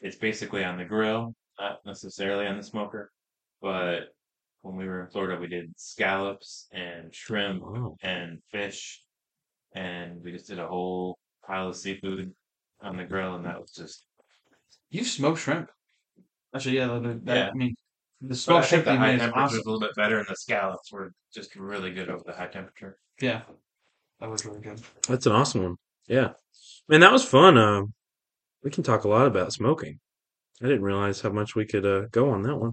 it's 0.00 0.16
basically 0.16 0.64
on 0.64 0.78
the 0.78 0.84
grill, 0.84 1.34
not 1.58 1.80
necessarily 1.84 2.46
on 2.46 2.56
the 2.56 2.62
smoker. 2.62 3.10
But 3.60 4.14
when 4.62 4.76
we 4.76 4.86
were 4.86 5.00
in 5.02 5.08
Florida, 5.10 5.40
we 5.40 5.48
did 5.48 5.72
scallops 5.76 6.68
and 6.72 7.12
shrimp 7.12 7.62
Oh, 7.64 7.96
and 8.02 8.38
fish, 8.52 9.02
and 9.74 10.22
we 10.22 10.30
just 10.32 10.46
did 10.46 10.60
a 10.60 10.66
whole 10.68 11.18
pile 11.44 11.68
of 11.68 11.76
seafood 11.76 12.32
on 12.80 12.96
the 12.96 13.04
grill, 13.04 13.34
and 13.34 13.44
that 13.44 13.60
was 13.60 13.72
just. 13.72 14.04
You 14.90 15.04
smoke 15.04 15.36
shrimp. 15.36 15.68
Actually, 16.54 16.76
yeah, 16.76 16.86
that, 16.98 17.24
that, 17.26 17.36
Yeah. 17.36 17.50
I 17.50 17.54
mean, 17.54 17.74
the 18.20 18.28
But 18.28 18.32
I 18.34 18.36
smoked 18.36 18.66
think 18.66 18.84
the 18.84 18.96
high 18.96 19.06
made 19.08 19.14
is 19.16 19.20
temperature 19.22 19.42
was 19.44 19.52
a 19.54 19.70
little 19.70 19.80
bit 19.80 19.94
better, 19.96 20.18
and 20.18 20.26
the 20.28 20.34
scallops 20.36 20.92
were 20.92 21.12
just 21.34 21.54
really 21.56 21.92
good 21.92 22.08
over 22.10 22.22
the 22.26 22.32
high 22.32 22.48
temperature. 22.48 22.98
Yeah, 23.20 23.42
that 24.20 24.30
was 24.30 24.44
really 24.44 24.60
good. 24.60 24.80
that's 25.08 25.26
an 25.26 25.32
awesome 25.32 25.62
one. 25.62 25.76
Yeah, 26.08 26.30
man, 26.88 27.00
that 27.00 27.12
was 27.12 27.24
fun. 27.24 27.56
Um, 27.58 27.92
we 28.62 28.70
can 28.70 28.82
talk 28.82 29.04
a 29.04 29.08
lot 29.08 29.26
about 29.26 29.52
smoking. 29.52 30.00
I 30.62 30.66
didn't 30.66 30.82
realize 30.82 31.20
how 31.20 31.30
much 31.30 31.54
we 31.54 31.64
could 31.66 31.86
uh, 31.86 32.06
go 32.10 32.30
on 32.30 32.42
that 32.42 32.56
one. 32.56 32.72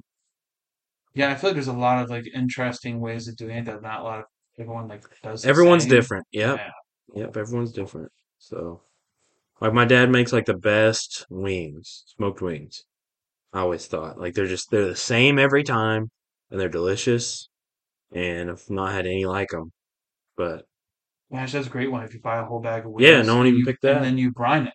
Yeah, 1.13 1.31
I 1.31 1.35
feel 1.35 1.51
like 1.51 1.55
there's 1.55 1.67
a 1.67 1.73
lot 1.73 2.03
of 2.03 2.09
like 2.09 2.25
interesting 2.33 2.99
ways 2.99 3.27
of 3.27 3.37
doing 3.37 3.57
it 3.57 3.65
that 3.65 3.81
not 3.81 4.01
a 4.01 4.03
lot 4.03 4.19
of 4.19 4.25
everyone 4.59 4.87
like 4.87 5.03
does. 5.21 5.43
the 5.43 5.49
Everyone's 5.49 5.83
same. 5.83 5.91
different. 5.91 6.25
Yep. 6.31 6.57
Yeah. 6.57 6.71
Yep. 7.21 7.37
Everyone's 7.37 7.71
different. 7.71 8.11
So, 8.39 8.81
like, 9.61 9.73
my 9.73 9.85
dad 9.85 10.09
makes 10.09 10.33
like 10.33 10.45
the 10.45 10.55
best 10.57 11.25
wings, 11.29 12.03
smoked 12.07 12.41
wings. 12.41 12.83
I 13.55 13.61
always 13.61 13.87
thought 13.87 14.19
like 14.19 14.33
they're 14.33 14.47
just 14.47 14.69
they're 14.69 14.85
the 14.87 14.95
same 14.95 15.39
every 15.39 15.63
time, 15.63 16.11
and 16.51 16.59
they're 16.59 16.69
delicious. 16.69 17.49
And 18.13 18.51
I've 18.51 18.69
not 18.69 18.91
had 18.93 19.05
any 19.07 19.25
like 19.25 19.49
them. 19.49 19.71
But 20.37 20.65
Gosh, 21.31 21.53
that's 21.53 21.67
a 21.67 21.69
great 21.69 21.91
one. 21.91 22.03
If 22.03 22.13
you 22.13 22.19
buy 22.21 22.37
a 22.39 22.45
whole 22.45 22.59
bag 22.61 22.85
of 22.85 22.91
wings, 22.91 23.07
Yeah, 23.09 23.21
no 23.23 23.37
one 23.37 23.47
even 23.47 23.59
you- 23.59 23.65
picked 23.65 23.81
that. 23.83 23.97
and 23.97 24.05
then 24.05 24.17
you 24.17 24.31
brine 24.31 24.67
it. 24.67 24.73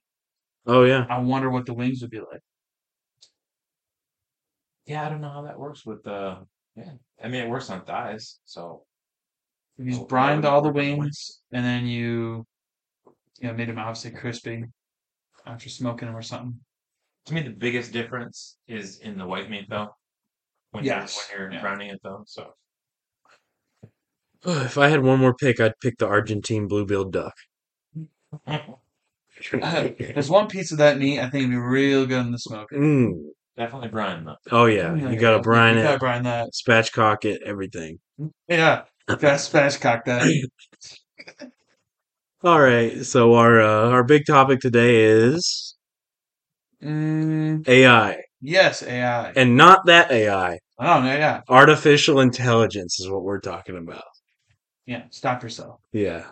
oh 0.67 0.85
yeah, 0.85 1.07
I 1.11 1.19
wonder 1.21 1.51
what 1.51 1.67
the 1.67 1.75
wings 1.75 2.01
would 2.03 2.11
be 2.11 2.21
like. 2.21 2.41
Yeah, 4.87 5.07
I 5.07 5.09
don't 5.09 5.21
know 5.21 5.31
how 5.31 5.43
that 5.43 5.59
works 5.59 5.87
with 5.87 6.03
the. 6.03 6.47
Yeah, 6.77 6.93
I 7.23 7.29
mean 7.29 7.43
it 7.45 7.49
works 7.51 7.71
on 7.71 7.85
thighs, 7.85 8.41
so 8.45 8.85
If 9.79 9.87
you 9.87 10.01
Oh, 10.01 10.05
brined 10.07 10.45
all 10.45 10.61
the 10.63 10.71
the 10.71 10.75
wings 10.75 11.41
and 11.53 11.65
then 11.65 11.87
you, 11.87 12.47
you 13.41 13.49
know, 13.49 13.55
made 13.55 13.69
them 13.69 13.79
obviously 13.79 14.11
crispy 14.13 14.65
after 15.47 15.69
smoking 15.69 16.07
them 16.09 16.17
or 16.17 16.23
something. 16.23 16.59
To 17.27 17.35
me 17.35 17.43
the 17.43 17.51
biggest 17.51 17.93
difference 17.93 18.57
is 18.69 18.99
in 18.99 19.19
the 19.19 19.27
white 19.27 19.51
meat 19.51 19.67
though. 19.69 19.89
When 20.73 20.85
Yes, 20.85 21.29
you're 21.33 21.43
when 21.43 21.53
you're 21.53 21.59
yeah. 21.59 21.63
browning 21.63 21.91
it 21.91 22.01
though, 22.03 22.23
so 22.27 22.53
if 24.45 24.79
I 24.79 24.89
had 24.89 25.03
one 25.03 25.19
more 25.19 25.35
pick, 25.35 25.61
I'd 25.61 25.79
pick 25.83 25.99
the 25.99 26.07
Argentine 26.07 26.67
blue-billed 26.67 27.13
duck. 27.13 27.35
There's 29.53 30.31
one 30.31 30.49
piece 30.49 30.71
of 30.73 30.79
that 30.79 30.99
meat 30.99 31.19
I 31.21 31.29
think 31.31 31.45
would 31.45 31.51
be 31.51 31.57
real 31.57 32.07
good 32.07 32.27
in 32.27 32.33
the 32.33 32.39
smoke. 32.39 32.69
Mm. 32.73 33.13
definitely 33.57 33.89
brine 33.89 34.25
though. 34.25 34.37
Oh 34.51 34.67
yeah, 34.67 34.95
you 34.95 35.17
gotta 35.19 35.41
brine 35.41 35.77
You 35.77 35.83
gotta 35.83 35.95
it, 35.97 36.01
brine 36.01 36.23
that. 36.25 36.51
spatchcock 36.55 37.25
it, 37.25 37.43
everything. 37.45 37.99
Yeah, 38.49 38.83
gotta 39.09 39.23
spatchcock 39.37 40.05
that. 40.05 40.49
All 42.43 42.61
right, 42.61 43.05
so 43.05 43.35
our 43.35 43.61
uh, 43.61 43.91
our 43.91 44.05
big 44.05 44.25
topic 44.27 44.61
today 44.61 45.03
is 45.05 45.77
Mm, 46.83 47.65
AI, 47.67 48.23
yes, 48.41 48.83
AI. 48.83 49.37
and 49.37 49.57
not 49.57 49.87
that 49.87 50.11
AI. 50.13 50.59
I 50.79 50.87
don't 50.87 51.05
know. 51.05 51.17
Yeah, 51.17 51.43
Artificial 51.49 52.21
intelligence 52.21 53.01
is 53.01 53.09
what 53.11 53.23
we're 53.25 53.41
talking 53.41 53.77
about. 53.77 54.05
yeah. 54.87 55.05
Stop 55.11 55.43
yourself. 55.43 55.81
Yeah. 55.93 56.31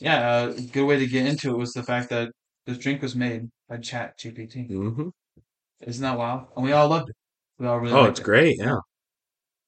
Yeah, 0.00 0.30
uh, 0.30 0.54
a 0.56 0.60
good 0.62 0.86
way 0.86 0.98
to 0.98 1.06
get 1.06 1.26
into 1.26 1.50
it 1.50 1.58
was 1.58 1.72
the 1.72 1.82
fact 1.82 2.10
that 2.10 2.30
this 2.66 2.78
drink 2.78 3.02
was 3.02 3.16
made 3.16 3.50
by 3.68 3.78
Chat 3.78 4.18
GPT. 4.18 4.66
hmm 4.68 5.10
Isn't 5.80 6.02
that 6.02 6.18
wild? 6.18 6.48
And 6.56 6.64
we 6.64 6.72
all 6.72 6.88
loved 6.88 7.10
it. 7.10 7.16
We 7.58 7.66
all 7.66 7.80
really 7.80 7.96
Oh, 7.96 8.04
it's 8.04 8.20
it. 8.20 8.26
great. 8.26 8.58
Yeah. 8.58 8.78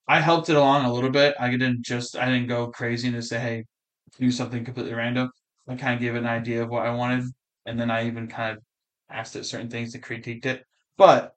I 0.08 0.20
helped 0.20 0.48
it 0.48 0.56
along 0.56 0.84
a 0.84 0.92
little 0.92 1.10
bit. 1.10 1.34
I 1.40 1.50
didn't 1.50 1.82
just 1.84 2.16
I 2.16 2.26
didn't 2.26 2.48
go 2.48 2.70
crazy 2.70 3.08
and 3.08 3.16
just 3.16 3.28
say, 3.30 3.38
hey, 3.40 3.64
do 4.18 4.30
something 4.30 4.64
completely 4.64 4.94
random. 4.94 5.30
I 5.68 5.76
kind 5.76 5.94
of 5.94 6.00
gave 6.00 6.14
it 6.14 6.18
an 6.18 6.26
idea 6.26 6.62
of 6.62 6.68
what 6.70 6.86
I 6.86 6.94
wanted, 6.94 7.24
and 7.66 7.78
then 7.80 7.90
I 7.90 8.06
even 8.06 8.28
kind 8.28 8.56
of 8.58 8.62
asked 9.12 9.36
it 9.36 9.44
certain 9.44 9.70
things 9.70 9.94
and 9.94 10.02
critiqued 10.04 10.46
it. 10.46 10.64
But 10.96 11.34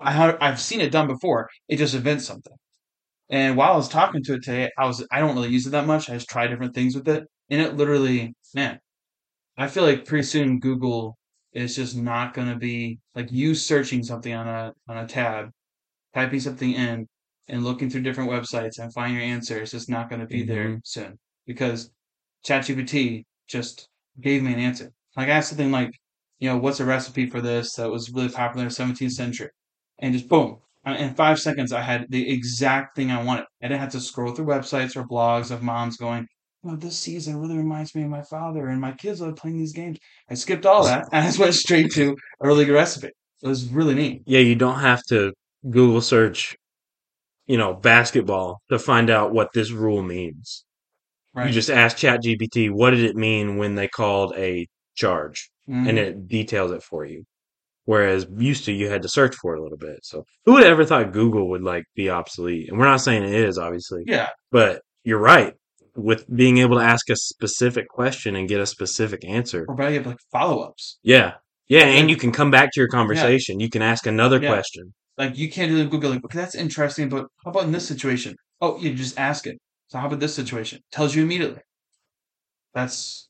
I 0.00 0.12
have 0.12 0.38
I've 0.40 0.60
seen 0.60 0.80
it 0.80 0.92
done 0.92 1.06
before. 1.08 1.48
It 1.68 1.76
just 1.76 1.94
invents 1.94 2.26
something. 2.26 2.54
And 3.30 3.56
while 3.56 3.72
I 3.74 3.76
was 3.76 3.88
talking 3.88 4.22
to 4.24 4.34
it 4.34 4.44
today, 4.44 4.70
I 4.78 4.86
was 4.86 5.06
I 5.12 5.20
don't 5.20 5.34
really 5.36 5.50
use 5.50 5.66
it 5.66 5.70
that 5.70 5.86
much. 5.86 6.10
I 6.10 6.14
just 6.14 6.28
try 6.30 6.46
different 6.48 6.74
things 6.74 6.94
with 6.96 7.08
it, 7.08 7.24
and 7.50 7.60
it 7.62 7.76
literally, 7.76 8.34
man, 8.54 8.80
I 9.58 9.68
feel 9.68 9.84
like 9.84 10.06
pretty 10.06 10.24
soon 10.26 10.60
Google 10.60 11.18
is 11.52 11.76
just 11.76 11.96
not 11.96 12.34
going 12.34 12.48
to 12.48 12.56
be 12.56 13.00
like 13.14 13.32
you 13.32 13.54
searching 13.54 14.02
something 14.02 14.32
on 14.34 14.48
a 14.48 14.72
on 14.88 14.98
a 14.98 15.06
tab, 15.08 15.50
typing 16.14 16.40
something 16.40 16.72
in, 16.72 17.06
and 17.48 17.64
looking 17.64 17.90
through 17.90 18.02
different 18.02 18.30
websites 18.30 18.78
and 18.78 18.92
finding 18.94 19.16
your 19.20 19.26
answer. 19.26 19.60
It's 19.62 19.72
just 19.72 19.90
not 19.90 20.08
going 20.10 20.20
to 20.20 20.26
be 20.26 20.44
there 20.44 20.68
Mhm. 20.76 20.80
soon 20.84 21.18
because 21.46 21.92
ChatGPT 22.46 23.24
just 23.48 23.88
gave 24.20 24.42
me 24.42 24.52
an 24.54 24.60
answer. 24.60 24.92
Like 25.16 25.28
I 25.28 25.32
asked 25.32 25.50
something 25.50 25.72
like, 25.72 25.92
you 26.38 26.48
know, 26.48 26.56
what's 26.56 26.80
a 26.80 26.84
recipe 26.84 27.26
for 27.26 27.40
this 27.40 27.74
that 27.74 27.90
was 27.90 28.10
really 28.10 28.28
popular 28.28 28.62
in 28.62 28.68
the 28.68 28.74
17th 28.74 29.12
century, 29.12 29.50
and 29.98 30.12
just 30.12 30.28
boom, 30.28 30.58
in 30.86 31.14
five 31.14 31.38
seconds 31.38 31.72
I 31.72 31.82
had 31.82 32.06
the 32.08 32.30
exact 32.30 32.96
thing 32.96 33.10
I 33.10 33.22
wanted. 33.22 33.46
I 33.62 33.68
didn't 33.68 33.80
have 33.80 33.92
to 33.92 34.00
scroll 34.00 34.34
through 34.34 34.46
websites 34.46 34.96
or 34.96 35.04
blogs 35.04 35.50
of 35.50 35.62
moms 35.62 35.96
going, 35.96 36.26
"Oh, 36.64 36.76
this 36.76 36.98
season 36.98 37.36
really 37.38 37.56
reminds 37.56 37.94
me 37.94 38.02
of 38.02 38.10
my 38.10 38.22
father, 38.22 38.68
and 38.68 38.80
my 38.80 38.92
kids 38.92 39.20
love 39.20 39.36
playing 39.36 39.58
these 39.58 39.72
games." 39.72 39.98
I 40.30 40.34
skipped 40.34 40.66
all 40.66 40.84
that 40.84 41.08
and 41.12 41.24
I 41.24 41.26
just 41.28 41.38
went 41.38 41.54
straight 41.54 41.90
to 41.92 42.16
a 42.40 42.46
really 42.46 42.64
good 42.64 42.74
recipe. 42.74 43.10
It 43.42 43.48
was 43.48 43.68
really 43.68 43.94
neat. 43.94 44.22
Yeah, 44.26 44.40
you 44.40 44.54
don't 44.54 44.80
have 44.80 45.02
to 45.08 45.32
Google 45.70 46.00
search, 46.00 46.56
you 47.46 47.56
know, 47.56 47.74
basketball 47.74 48.60
to 48.70 48.78
find 48.78 49.10
out 49.10 49.32
what 49.32 49.52
this 49.52 49.70
rule 49.70 50.02
means. 50.02 50.64
Right. 51.34 51.48
You 51.48 51.52
just 51.52 51.70
ask 51.70 51.96
ChatGPT, 51.96 52.70
what 52.70 52.90
did 52.90 53.04
it 53.04 53.16
mean 53.16 53.58
when 53.58 53.74
they 53.74 53.88
called 53.88 54.34
a 54.36 54.66
charge? 54.94 55.50
Mhm. 55.68 55.88
And 55.88 55.98
it 55.98 56.28
details 56.28 56.72
it 56.72 56.82
for 56.82 57.04
you. 57.04 57.24
Whereas 57.84 58.26
used 58.36 58.64
to, 58.66 58.72
you 58.72 58.88
had 58.90 59.02
to 59.02 59.08
search 59.08 59.34
for 59.36 59.54
it 59.54 59.60
a 59.60 59.62
little 59.62 59.78
bit. 59.78 60.00
So 60.02 60.24
who 60.44 60.52
would 60.54 60.64
ever 60.64 60.84
thought 60.84 61.12
Google 61.12 61.48
would 61.50 61.62
like 61.62 61.84
be 61.94 62.10
obsolete? 62.10 62.68
And 62.68 62.78
we're 62.78 62.84
not 62.84 63.00
saying 63.00 63.22
it 63.24 63.32
is, 63.34 63.58
obviously. 63.58 64.02
yeah, 64.06 64.28
But 64.50 64.82
you're 65.04 65.18
right. 65.18 65.54
With 65.94 66.24
being 66.34 66.58
able 66.58 66.76
to 66.78 66.82
ask 66.84 67.08
a 67.10 67.16
specific 67.16 67.88
question 67.88 68.36
and 68.36 68.48
get 68.48 68.60
a 68.60 68.66
specific 68.66 69.24
answer. 69.24 69.64
or 69.68 69.74
better 69.74 69.94
yet, 69.94 70.06
like 70.06 70.18
follow 70.30 70.60
ups. 70.62 70.98
Yeah. 71.02 71.34
Yeah. 71.68 71.84
And 71.86 72.08
you 72.10 72.16
can 72.16 72.30
come 72.30 72.50
back 72.50 72.70
to 72.72 72.80
your 72.80 72.88
conversation. 72.88 73.58
You 73.60 73.68
can 73.70 73.82
ask 73.82 74.06
another 74.06 74.40
Yeah. 74.40 74.50
question. 74.52 74.94
Like 75.16 75.36
you 75.36 75.50
can't 75.50 75.70
do 75.70 75.78
the 75.78 75.86
Google 75.88 76.10
like, 76.10 76.24
okay, 76.24 76.38
that's 76.38 76.54
interesting, 76.54 77.08
but 77.08 77.26
how 77.44 77.50
about 77.50 77.64
in 77.64 77.72
this 77.72 77.88
situation? 77.88 78.36
Oh, 78.60 78.78
you 78.78 78.94
just 78.94 79.18
ask 79.18 79.46
it. 79.46 79.58
So 79.88 79.98
how 79.98 80.06
about 80.06 80.20
this 80.20 80.34
situation? 80.34 80.80
Tells 80.92 81.14
you 81.16 81.22
immediately. 81.22 81.62
That's 82.74 83.28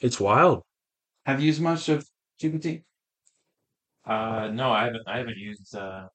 It's 0.00 0.20
wild. 0.20 0.62
Have 1.26 1.40
you 1.40 1.46
used 1.46 1.60
much 1.60 1.88
of 1.88 2.06
GPT? 2.42 2.82
Uh, 4.06 4.48
no, 4.52 4.70
I 4.70 4.84
haven't. 4.84 5.02
I 5.06 5.18
haven't 5.18 5.38
used 5.38 5.74
uh, 5.74 6.08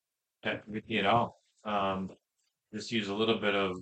ChatGPT 0.45 0.99
at 0.99 1.05
all. 1.05 1.35
Um, 1.65 2.11
just 2.73 2.91
use 2.91 3.07
a 3.09 3.13
little 3.15 3.39
bit 3.39 3.55
of 3.55 3.77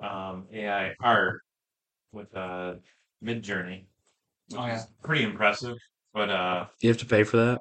um, 0.00 0.46
AI 0.52 0.92
art 1.00 1.40
with 2.12 2.34
uh, 2.36 2.74
Midjourney, 3.24 3.86
which 4.48 4.58
Oh, 4.60 4.66
yeah. 4.66 4.76
is 4.76 4.86
pretty 5.04 5.22
impressive. 5.22 5.76
But 6.12 6.30
uh, 6.30 6.66
You 6.80 6.88
have 6.88 6.98
to 6.98 7.06
pay 7.06 7.22
for 7.22 7.36
that. 7.36 7.60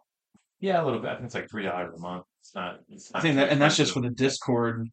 yeah, 0.60 0.82
a 0.82 0.84
little 0.84 1.00
bit. 1.00 1.10
I 1.12 1.14
think 1.16 1.26
it's 1.26 1.36
like 1.36 1.50
three 1.50 1.64
dollars 1.64 1.94
a 1.96 2.00
month. 2.02 2.26
It's 2.42 2.56
not. 2.56 2.80
It's 2.90 3.12
I 3.14 3.20
not 3.20 3.22
think 3.22 3.34
too 3.34 3.40
that, 3.42 3.50
and 3.50 3.62
that's 3.62 3.78
just 3.78 3.94
for 3.94 4.02
the 4.02 4.10
Discord. 4.10 4.88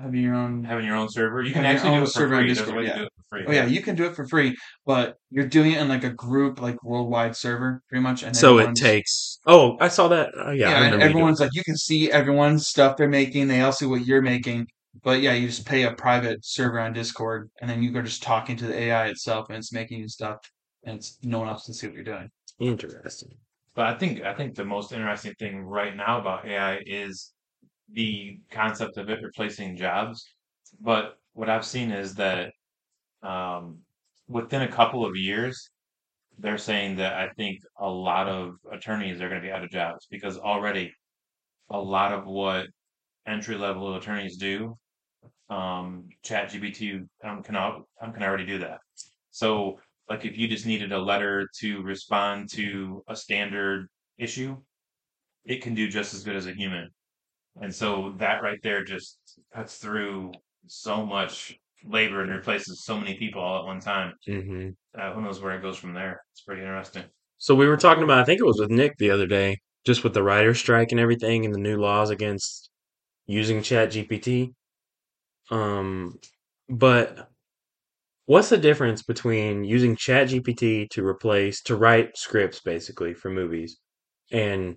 Having 0.00 0.22
your 0.22 0.34
own. 0.34 0.64
having 0.64 0.84
your 0.84 0.96
own 0.96 1.08
server. 1.08 1.42
You 1.42 1.52
can 1.52 1.64
actually 1.64 1.90
do 1.90 1.96
it 1.96 2.00
for 2.00 2.10
server 2.10 2.34
on 2.36 2.42
free. 2.42 2.46
There's 2.48 2.58
a 2.58 2.62
Discord, 2.62 2.76
way 2.76 2.82
to 2.84 2.88
yeah. 2.88 2.98
do 2.98 3.04
it 3.04 3.12
for 3.16 3.36
free. 3.36 3.44
Oh 3.46 3.52
yeah, 3.52 3.66
you 3.66 3.82
can 3.82 3.96
do 3.96 4.04
it 4.04 4.14
for 4.14 4.26
free, 4.28 4.56
but 4.86 5.16
you're 5.30 5.46
doing 5.46 5.72
it 5.72 5.80
in 5.80 5.88
like 5.88 6.04
a 6.04 6.10
group, 6.10 6.60
like 6.60 6.82
worldwide 6.84 7.34
server, 7.34 7.82
pretty 7.88 8.02
much. 8.02 8.22
And 8.22 8.36
So 8.36 8.58
it 8.58 8.74
takes. 8.76 9.38
Oh, 9.46 9.76
I 9.80 9.88
saw 9.88 10.08
that. 10.08 10.30
Uh, 10.38 10.50
yeah, 10.50 10.70
yeah, 10.70 10.76
and 10.76 10.84
remember 10.84 10.84
you 10.84 10.90
doing 10.90 11.02
everyone's 11.02 11.40
like 11.40 11.54
you 11.54 11.64
can 11.64 11.76
see 11.76 12.12
everyone's 12.12 12.68
stuff 12.68 12.96
they're 12.96 13.08
making. 13.08 13.48
They 13.48 13.60
all 13.60 13.72
see 13.72 13.86
what 13.86 14.06
you're 14.06 14.22
making. 14.22 14.66
But 15.02 15.20
yeah, 15.20 15.34
you 15.34 15.48
just 15.48 15.66
pay 15.66 15.84
a 15.84 15.92
private 15.92 16.44
server 16.44 16.80
on 16.80 16.92
Discord, 16.92 17.50
and 17.60 17.68
then 17.68 17.82
you 17.82 17.96
are 17.96 18.02
just 18.02 18.22
talking 18.22 18.56
to 18.56 18.66
the 18.66 18.78
AI 18.78 19.08
itself, 19.08 19.48
and 19.48 19.58
it's 19.58 19.72
making 19.72 20.00
you 20.00 20.08
stuff, 20.08 20.38
and 20.84 20.96
it's 20.96 21.18
no 21.22 21.40
one 21.40 21.48
else 21.48 21.64
can 21.64 21.74
see 21.74 21.86
what 21.86 21.94
you're 21.94 22.04
doing. 22.04 22.30
Interesting. 22.60 23.36
But 23.74 23.86
I 23.86 23.94
think 23.94 24.22
I 24.22 24.34
think 24.34 24.54
the 24.54 24.64
most 24.64 24.92
interesting 24.92 25.34
thing 25.38 25.60
right 25.60 25.94
now 25.94 26.20
about 26.20 26.46
AI 26.46 26.82
is 26.84 27.32
the 27.92 28.38
concept 28.50 28.96
of 28.96 29.08
it 29.08 29.22
replacing 29.22 29.76
jobs. 29.76 30.24
But 30.80 31.18
what 31.32 31.48
I've 31.48 31.64
seen 31.64 31.90
is 31.90 32.14
that 32.16 32.52
um, 33.22 33.78
within 34.28 34.62
a 34.62 34.68
couple 34.68 35.04
of 35.04 35.16
years, 35.16 35.70
they're 36.38 36.58
saying 36.58 36.96
that 36.96 37.14
I 37.14 37.28
think 37.30 37.60
a 37.78 37.88
lot 37.88 38.28
of 38.28 38.54
attorneys 38.70 39.20
are 39.20 39.28
going 39.28 39.40
to 39.40 39.46
be 39.46 39.52
out 39.52 39.64
of 39.64 39.70
jobs 39.70 40.06
because 40.10 40.38
already 40.38 40.92
a 41.70 41.78
lot 41.78 42.12
of 42.12 42.26
what 42.26 42.66
entry 43.26 43.56
level 43.56 43.96
attorneys 43.96 44.36
do, 44.36 44.76
um, 45.50 46.08
ChatGPT 46.24 47.06
um, 47.24 47.42
can 47.42 47.56
um, 47.56 47.84
can 48.12 48.22
already 48.22 48.46
do 48.46 48.58
that. 48.58 48.78
So, 49.30 49.78
like 50.08 50.24
if 50.24 50.38
you 50.38 50.48
just 50.48 50.66
needed 50.66 50.92
a 50.92 50.98
letter 50.98 51.48
to 51.60 51.82
respond 51.82 52.50
to 52.50 53.02
a 53.08 53.16
standard 53.16 53.88
issue, 54.18 54.56
it 55.44 55.62
can 55.62 55.74
do 55.74 55.88
just 55.88 56.14
as 56.14 56.22
good 56.22 56.36
as 56.36 56.46
a 56.46 56.52
human. 56.52 56.88
And 57.60 57.74
so 57.74 58.14
that 58.18 58.42
right 58.42 58.58
there 58.62 58.84
just 58.84 59.18
cuts 59.54 59.78
through 59.78 60.32
so 60.66 61.04
much 61.04 61.58
labor 61.84 62.22
and 62.22 62.30
replaces 62.30 62.84
so 62.84 62.98
many 62.98 63.14
people 63.16 63.40
all 63.40 63.60
at 63.60 63.66
one 63.66 63.80
time. 63.80 64.14
hmm 64.26 64.70
Uh, 64.98 65.12
who 65.12 65.22
knows 65.22 65.40
where 65.40 65.54
it 65.56 65.62
goes 65.62 65.76
from 65.78 65.94
there? 65.94 66.20
It's 66.32 66.42
pretty 66.42 66.62
interesting. 66.62 67.04
So 67.38 67.54
we 67.54 67.66
were 67.66 67.76
talking 67.76 68.04
about. 68.04 68.18
I 68.18 68.24
think 68.24 68.40
it 68.40 68.46
was 68.46 68.58
with 68.60 68.70
Nick 68.70 68.96
the 68.98 69.10
other 69.10 69.26
day, 69.26 69.58
just 69.84 70.02
with 70.04 70.14
the 70.14 70.22
writer's 70.22 70.58
strike 70.58 70.90
and 70.90 71.00
everything, 71.00 71.44
and 71.44 71.54
the 71.54 71.58
new 71.58 71.76
laws 71.76 72.10
against 72.10 72.70
using 73.26 73.62
Chat 73.62 73.92
GPT. 73.92 74.54
Um, 75.50 76.18
but 76.68 77.30
what's 78.26 78.48
the 78.50 78.58
difference 78.58 79.02
between 79.02 79.64
using 79.64 79.96
Chat 79.96 80.28
GPT 80.28 80.86
to 80.88 81.06
replace 81.06 81.62
to 81.62 81.76
write 81.76 82.16
scripts 82.16 82.60
basically 82.60 83.14
for 83.14 83.30
movies 83.30 83.78
and 84.30 84.76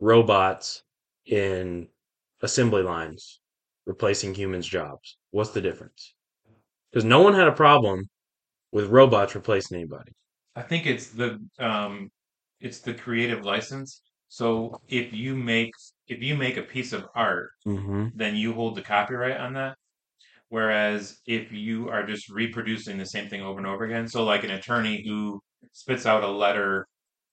robots 0.00 0.82
in 1.26 1.88
assembly 2.46 2.82
lines 2.82 3.40
replacing 3.86 4.34
humans' 4.34 4.66
jobs? 4.68 5.18
What's 5.32 5.50
the 5.52 5.60
difference? 5.60 6.14
Because 6.90 7.04
no 7.04 7.22
one 7.22 7.34
had 7.34 7.48
a 7.48 7.52
problem 7.52 8.08
with 8.72 8.90
robots 8.90 9.34
replacing 9.34 9.76
anybody. 9.78 10.12
I 10.54 10.62
think 10.62 10.86
it's 10.86 11.08
the 11.10 11.38
um, 11.58 12.10
it's 12.60 12.80
the 12.80 12.94
creative 12.94 13.44
license. 13.44 14.02
So 14.28 14.80
if 14.88 15.12
you 15.12 15.36
make 15.36 15.72
if 16.08 16.22
you 16.22 16.36
make 16.36 16.56
a 16.56 16.62
piece 16.62 16.92
of 16.92 17.06
art, 17.14 17.50
Mm-hmm. 17.66 18.08
then 18.14 18.36
you 18.36 18.52
hold 18.54 18.76
the 18.76 18.82
copyright 18.82 19.38
on 19.38 19.54
that. 19.54 19.76
Whereas 20.48 21.20
if 21.26 21.52
you 21.52 21.88
are 21.90 22.06
just 22.06 22.28
reproducing 22.30 22.98
the 22.98 23.06
same 23.06 23.28
thing 23.28 23.42
over 23.42 23.58
and 23.58 23.66
over 23.66 23.84
again, 23.84 24.08
so 24.08 24.24
like 24.24 24.44
an 24.44 24.50
attorney 24.52 25.04
who 25.06 25.42
spits 25.72 26.06
out 26.06 26.24
a 26.24 26.28
letter 26.28 26.86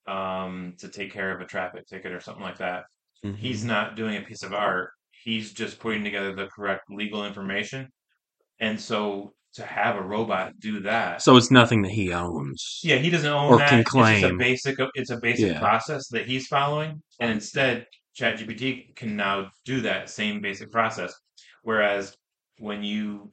um, 0.08 0.76
to 0.80 0.90
take 0.90 1.12
care 1.14 1.34
of 1.36 1.42
a 1.42 1.46
traffic 1.46 1.88
ticket 1.88 2.14
or 2.14 2.22
something 2.22 2.44
like 2.44 2.60
that, 2.60 2.86
Mm-hmm. 3.26 3.36
he's 3.36 3.64
not 3.66 3.96
doing 3.96 4.18
a 4.18 4.22
piece 4.22 4.44
of 4.44 4.54
art. 4.54 4.92
He's 5.24 5.54
just 5.54 5.80
putting 5.80 6.04
together 6.04 6.34
the 6.36 6.48
correct 6.48 6.84
legal 6.90 7.26
information. 7.26 7.88
And 8.60 8.80
so 8.80 9.34
to 9.54 9.66
have 9.66 9.96
a 9.96 10.02
robot 10.02 10.54
do 10.60 10.80
that, 10.82 11.22
So 11.22 11.38
it's 11.38 11.52
nothing 11.52 11.82
that 11.84 11.92
he 11.92 12.12
owns. 12.12 12.80
yeah, 12.84 12.98
he 12.98 13.10
doesn't 13.10 13.30
own 13.32 13.52
Or 13.52 13.58
that. 13.60 13.70
can 13.70 13.80
It's 13.80 13.90
just 13.94 14.24
a 14.24 14.30
claim. 14.32 14.38
basic. 14.38 14.76
It's 14.96 15.12
a 15.12 15.18
basic 15.18 15.52
Yeah. 15.52 15.60
process 15.60 16.08
that 16.10 16.28
he's 16.28 16.48
following, 16.48 17.02
and 17.20 17.32
instead, 17.32 17.86
ChatGPT 18.20 18.96
can 18.96 19.16
now 19.16 19.50
do 19.66 19.82
that 19.82 20.10
same 20.10 20.42
basic 20.42 20.72
process. 20.72 21.14
Whereas 21.64 22.16
when 22.60 22.84
you 22.84 23.32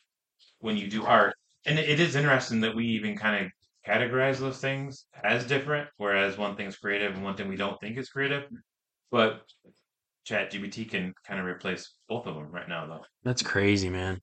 when 0.61 0.77
you 0.77 0.89
do 0.89 1.05
art, 1.07 1.35
and 1.67 1.79
it, 1.79 1.89
it 1.89 2.01
is 2.01 2.17
interesting 2.17 2.61
that 2.61 2.75
we 2.77 2.85
even 2.87 3.17
kind 3.17 3.45
of 3.47 3.51
categorize 3.87 4.39
those 4.39 4.59
things 4.61 5.07
as 5.25 5.47
different. 5.47 5.89
Whereas 5.97 6.37
one 6.39 6.55
thing's 6.57 6.77
creative 6.77 7.15
and 7.15 7.25
one 7.25 7.37
thing 7.37 7.49
we 7.49 7.57
don't 7.57 7.81
think 7.81 7.97
is 7.99 8.11
creative, 8.11 8.45
but 9.11 9.43
ChatGPT 10.31 10.89
can 10.91 11.13
kind 11.27 11.41
of 11.41 11.47
replace 11.47 11.93
both 12.09 12.27
of 12.27 12.35
them 12.35 12.51
right 12.51 12.69
now, 12.69 12.87
though. 12.87 13.05
That's 13.23 13.43
crazy, 13.43 13.89
man. 13.91 14.21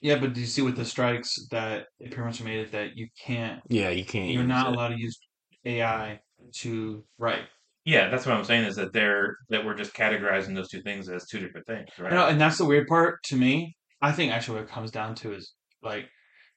Yeah, 0.00 0.18
but 0.18 0.32
do 0.32 0.40
you 0.40 0.46
see 0.46 0.62
with 0.62 0.76
the 0.76 0.84
strikes 0.84 1.38
that 1.50 1.86
it 2.00 2.10
pretty 2.10 2.24
much 2.24 2.42
made 2.42 2.60
it 2.60 2.72
that 2.72 2.96
you 2.96 3.08
can't, 3.24 3.60
Yeah, 3.68 3.90
you 3.90 4.04
can't. 4.04 4.30
you're 4.30 4.42
not 4.42 4.66
it. 4.66 4.74
allowed 4.74 4.88
to 4.88 4.98
use 4.98 5.18
AI 5.64 6.20
to 6.58 7.04
write. 7.18 7.44
Yeah, 7.84 8.08
that's 8.08 8.26
what 8.26 8.36
I'm 8.36 8.44
saying 8.44 8.64
is 8.64 8.76
that 8.76 8.92
they're 8.92 9.36
that 9.48 9.64
we're 9.64 9.74
just 9.74 9.94
categorizing 9.94 10.54
those 10.54 10.68
two 10.70 10.82
things 10.82 11.08
as 11.08 11.26
two 11.26 11.40
different 11.40 11.66
things, 11.66 11.88
right? 11.98 12.12
You 12.12 12.18
know, 12.18 12.26
and 12.28 12.40
that's 12.40 12.58
the 12.58 12.64
weird 12.64 12.86
part 12.88 13.22
to 13.24 13.36
me. 13.36 13.76
I 14.00 14.12
think 14.12 14.32
actually 14.32 14.58
what 14.60 14.64
it 14.68 14.70
comes 14.70 14.90
down 14.90 15.14
to 15.16 15.32
is 15.34 15.54
like, 15.82 16.08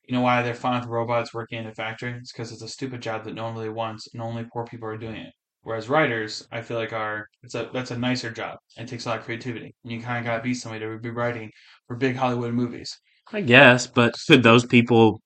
you 0.07 0.15
know, 0.15 0.21
why 0.21 0.41
they're 0.41 0.53
fine 0.55 0.79
with 0.81 0.89
robots 0.89 1.33
working 1.33 1.59
in 1.59 1.67
a 1.67 1.73
factory? 1.73 2.13
It's 2.13 2.31
because 2.31 2.51
it's 2.51 2.61
a 2.61 2.67
stupid 2.67 3.01
job 3.01 3.23
that 3.25 3.33
no 3.33 3.43
one 3.45 3.55
really 3.55 3.69
wants, 3.69 4.07
and 4.13 4.21
only 4.21 4.45
poor 4.51 4.65
people 4.65 4.87
are 4.87 4.97
doing 4.97 5.17
it. 5.17 5.33
Whereas 5.65 5.89
writers, 5.89 6.47
I 6.51 6.61
feel 6.61 6.77
like 6.77 6.93
are 6.93 7.27
it's 7.43 7.55
a 7.55 7.69
that's 7.73 7.91
a 7.91 7.97
nicer 7.97 8.31
job. 8.31 8.59
It 8.77 8.87
takes 8.87 9.05
a 9.05 9.09
lot 9.09 9.19
of 9.19 9.25
creativity, 9.25 9.75
and 9.83 9.91
you 9.91 10.01
kind 10.01 10.19
of 10.19 10.25
gotta 10.25 10.43
be 10.43 10.53
somebody 10.53 10.85
to 10.85 10.97
be 10.99 11.09
writing 11.09 11.51
for 11.87 11.97
big 11.97 12.15
Hollywood 12.15 12.53
movies. 12.53 12.97
I 13.33 13.41
guess, 13.41 13.87
but 13.87 14.15
could 14.27 14.43
those 14.43 14.65
people 14.65 15.21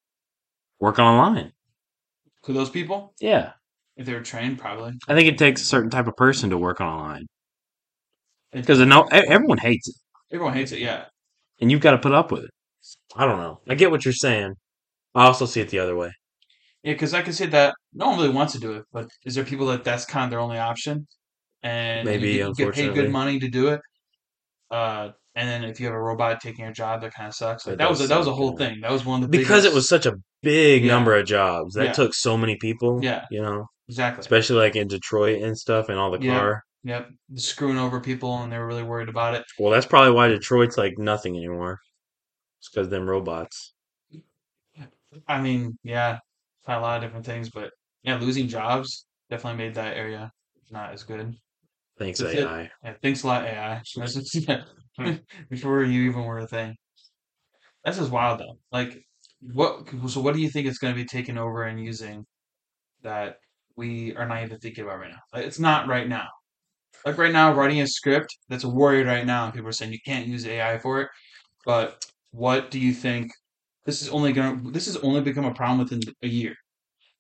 work 0.80 1.00
online? 1.00 1.54
Could 2.44 2.56
those 2.56 2.70
people, 2.70 3.14
Yeah, 3.22 3.54
if 3.98 4.06
they 4.06 4.14
were 4.14 4.22
trained, 4.22 4.60
probably. 4.60 4.94
I 5.08 5.16
think 5.16 5.28
it 5.30 5.38
takes 5.38 5.62
a 5.62 5.66
certain 5.66 5.90
type 5.90 6.08
of 6.08 6.16
person 6.18 6.50
to 6.52 6.58
work 6.58 6.82
online 6.82 7.28
because 8.52 8.80
no, 8.80 9.04
everyone 9.12 9.58
hates 9.58 9.88
it, 9.90 9.96
Everyone 10.32 10.54
hates 10.54 10.72
it, 10.72 10.80
yeah. 10.80 11.06
and 11.62 11.72
you've 11.72 11.82
got 11.82 11.92
to 11.92 11.98
put 11.98 12.14
up 12.14 12.32
with 12.32 12.46
it. 12.46 12.52
I 13.16 13.26
don't 13.26 13.38
know. 13.40 13.62
I 13.68 13.76
get 13.76 13.92
what 13.92 14.06
you're 14.06 14.14
saying. 14.14 14.56
I 15.16 15.26
also 15.26 15.46
see 15.46 15.62
it 15.62 15.70
the 15.70 15.80
other 15.80 15.96
way. 15.96 16.12
Yeah, 16.84 16.94
because 16.94 17.14
I 17.14 17.22
can 17.22 17.34
see 17.34 17.46
that 17.48 17.76
no 17.94 18.08
one 18.10 18.18
really 18.20 18.30
wants 18.30 18.54
to 18.54 18.60
do 18.60 18.74
it, 18.74 18.86
but 18.94 19.10
is 19.26 19.36
there 19.36 19.44
people 19.44 19.68
that 19.68 19.84
that's 19.84 20.06
kind 20.06 20.24
of 20.24 20.30
their 20.30 20.40
only 20.40 20.58
option, 20.58 21.08
and 21.62 22.06
Maybe, 22.06 22.38
get, 22.38 22.48
you 22.48 22.54
get 22.56 22.74
paid 22.74 22.94
good 22.94 23.12
money 23.12 23.40
to 23.40 23.50
do 23.50 23.68
it, 23.70 23.82
uh, 24.72 25.10
and 25.36 25.50
then 25.50 25.64
if 25.64 25.80
you 25.80 25.88
have 25.88 25.96
a 25.96 26.02
robot 26.02 26.40
taking 26.42 26.64
your 26.66 26.74
job, 26.74 27.02
that 27.02 27.14
kind 27.14 27.28
of 27.28 27.36
sucks. 27.36 27.68
Like 27.68 27.78
That 27.78 27.90
was 27.90 28.02
a, 28.02 28.08
that 28.08 28.18
was 28.18 28.28
a 28.28 28.34
whole 28.34 28.56
thing. 28.58 28.80
That 28.82 28.92
was 28.92 29.06
one 29.06 29.24
of 29.24 29.30
the 29.32 29.38
Because 29.38 29.66
it 29.66 29.74
was 29.74 29.88
such 29.88 30.06
a 30.06 30.16
big 30.42 30.84
Yeah. 30.86 30.94
number 30.94 31.16
of 31.16 31.26
jobs 31.26 31.76
that 31.76 31.86
Yeah. 31.86 31.94
took 31.94 32.14
so 32.14 32.38
many 32.38 32.56
people. 32.56 33.00
Yeah. 33.04 33.26
you 33.30 33.42
know. 33.42 33.66
exactly. 33.88 34.22
especially 34.22 34.58
like 34.58 34.76
in 34.76 34.88
Detroit 34.88 35.42
and 35.42 35.58
stuff, 35.58 35.90
and 35.90 35.98
all 35.98 36.12
the 36.12 36.22
Yeah. 36.22 36.40
car. 36.40 36.64
Yep, 36.84 37.10
screwing 37.36 37.78
over 37.78 38.00
people, 38.00 38.38
and 38.42 38.52
they 38.52 38.58
were 38.58 38.68
really 38.68 38.84
worried 38.84 39.10
about 39.10 39.34
it. 39.36 39.44
Well, 39.60 39.72
that's 39.72 39.86
probably 39.86 40.14
why 40.14 40.30
Detroit's 40.30 40.78
like 40.78 40.94
nothing 40.98 41.36
anymore. 41.36 41.80
It's 42.60 42.70
because 42.70 42.88
them 42.90 43.10
robots. 43.10 43.74
I 45.28 45.42
mean, 45.42 45.78
yeah, 45.84 46.20
a 46.78 46.82
lot 46.82 46.98
of 46.98 47.04
different 47.04 47.26
things, 47.26 47.50
but 47.50 47.72
yeah, 48.04 48.18
losing 48.18 48.48
jobs 48.48 49.06
definitely 49.30 49.58
made 49.58 49.76
that 49.76 49.98
area 49.98 50.32
not 50.72 50.94
as 50.94 51.04
good. 51.04 51.36
Thanks 51.98 52.20
That's 52.20 52.34
it. 52.34 52.46
AI. 52.46 52.70
Yeah, 52.84 52.94
thanks 53.02 53.24
a 53.24 53.28
lot, 53.28 53.44
AI. 53.44 53.82
That's 53.96 54.14
just- 54.14 54.48
yeah, 54.48 54.64
Before 55.50 55.84
you 55.84 56.10
even 56.10 56.24
were 56.24 56.40
a 56.40 56.48
thing. 56.48 56.76
That's 57.84 57.98
just 57.98 58.12
wild, 58.12 58.40
though. 58.40 58.58
Like, 58.72 58.98
what? 59.42 59.88
So, 60.08 60.22
what 60.22 60.36
do 60.36 60.42
you 60.42 60.50
think 60.50 60.68
is 60.68 60.80
going 60.80 60.94
to 60.94 61.00
be 61.00 61.06
taken 61.06 61.38
over 61.38 61.64
and 61.64 61.84
using 61.84 62.26
that 63.04 63.38
we 63.76 64.16
are 64.16 64.28
not 64.28 64.44
even 64.44 64.60
thinking 64.60 64.84
about 64.84 65.00
right 65.00 65.12
now? 65.12 65.20
Like, 65.34 65.46
it's 65.46 65.60
not 65.60 65.88
right 65.88 66.08
now. 66.08 66.28
Like 67.06 67.18
right 67.18 67.32
now, 67.32 67.54
writing 67.54 67.80
a 67.80 67.88
script 67.88 68.36
that's 68.50 68.66
a 68.66 68.70
worry 68.70 69.04
right 69.04 69.26
now, 69.26 69.46
and 69.46 69.54
people 69.54 69.70
are 69.70 69.74
saying 69.74 69.94
you 69.94 70.00
can't 70.06 70.28
use 70.28 70.46
AI 70.46 70.78
for 70.80 71.02
it. 71.02 71.08
But 71.66 72.06
what 72.32 72.72
do 72.72 72.80
you 72.80 72.94
think? 72.94 73.32
This 73.90 74.04
is 74.04 74.10
only 74.10 74.34
going. 74.34 74.64
to 74.66 74.72
This 74.72 74.86
has 74.86 74.98
only 74.98 75.22
become 75.22 75.46
a 75.46 75.54
problem 75.54 75.80
within 75.80 76.00
a 76.22 76.28
year. 76.28 76.54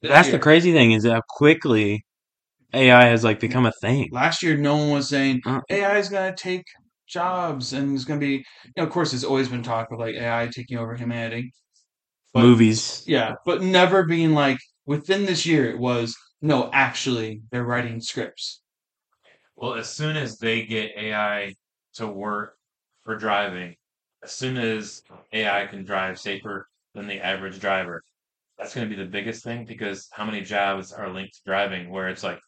This 0.03 0.09
That's 0.11 0.27
year. 0.27 0.37
the 0.37 0.43
crazy 0.43 0.71
thing 0.71 0.91
is 0.91 1.03
how 1.03 1.21
quickly 1.27 2.05
AI 2.75 3.05
has 3.05 3.23
like 3.23 3.39
become 3.39 3.65
a 3.65 3.71
thing. 3.81 4.07
Last 4.11 4.43
year, 4.43 4.55
no 4.55 4.77
one 4.77 4.91
was 4.91 5.09
saying 5.09 5.41
Uh. 5.47 5.61
AI 5.71 5.97
is 5.97 6.09
going 6.09 6.31
to 6.31 6.43
take 6.49 6.63
jobs 7.07 7.73
and 7.73 7.95
it's 7.95 8.05
going 8.05 8.19
to 8.19 8.25
be. 8.25 8.33
You 8.65 8.71
know, 8.77 8.83
of 8.83 8.91
course, 8.91 9.09
there's 9.09 9.23
always 9.23 9.49
been 9.49 9.63
talk 9.63 9.87
of 9.91 9.97
like 9.97 10.13
AI 10.13 10.47
taking 10.53 10.77
over 10.77 10.95
humanity. 10.95 11.51
But- 12.33 12.43
Movies. 12.43 13.03
Yeah, 13.07 13.33
but 13.47 13.63
never 13.63 14.05
being 14.05 14.33
like 14.35 14.59
within 14.85 15.25
this 15.25 15.47
year. 15.47 15.71
It 15.71 15.79
was 15.79 16.15
no, 16.39 16.69
actually, 16.71 17.41
they're 17.51 17.63
writing 17.65 17.99
scripts. 17.99 18.61
Well, 19.55 19.73
as 19.73 19.89
soon 19.89 20.15
as 20.17 20.37
they 20.37 20.65
get 20.67 20.91
AI 20.95 21.55
to 21.95 22.05
work 22.05 22.55
for 23.03 23.17
driving, 23.17 23.75
as 24.23 24.31
soon 24.31 24.57
as 24.57 25.03
AI 25.33 25.65
can 25.67 25.83
drive 25.83 26.19
safer 26.19 26.67
than 26.93 27.07
the 27.07 27.19
average 27.19 27.59
driver, 27.59 28.03
that's 28.57 28.73
going 28.75 28.89
to 28.89 28.95
be 28.95 29.01
the 29.01 29.09
biggest 29.09 29.43
thing 29.43 29.65
because 29.65 30.09
how 30.11 30.25
many 30.25 30.41
jobs 30.41 30.91
are 30.91 31.09
linked 31.09 31.35
to 31.35 31.41
driving 31.45 31.89
where 31.89 32.09
it's 32.09 32.23
like 32.23 32.39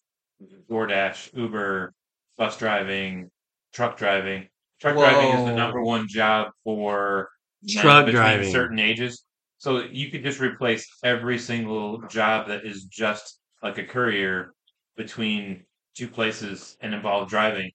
mm-hmm. 0.42 0.74
DoorDash, 0.74 1.36
Uber, 1.36 1.94
bus 2.38 2.58
driving, 2.58 3.32
truck 3.74 3.98
driving. 3.98 4.48
Truck 4.80 4.96
driving 4.96 5.40
is 5.40 5.46
the 5.46 5.56
number 5.56 5.82
one 5.82 6.08
job 6.08 6.52
for 6.64 7.30
men 7.64 7.84
Truck 7.84 8.06
between 8.06 8.22
driving. 8.22 8.52
certain 8.52 8.80
ages. 8.80 9.24
So 9.60 9.84
you 9.84 10.10
could 10.10 10.24
just 10.24 10.40
replace 10.40 10.88
every 11.04 11.38
single 11.38 12.02
job 12.08 12.48
that 12.48 12.66
is 12.66 12.86
just 12.86 13.40
like 13.62 13.78
a 13.78 13.84
courier 13.84 14.54
between 14.98 15.64
two 15.96 16.08
places 16.08 16.78
and 16.82 16.94
involve 16.94 17.30
driving 17.30 17.72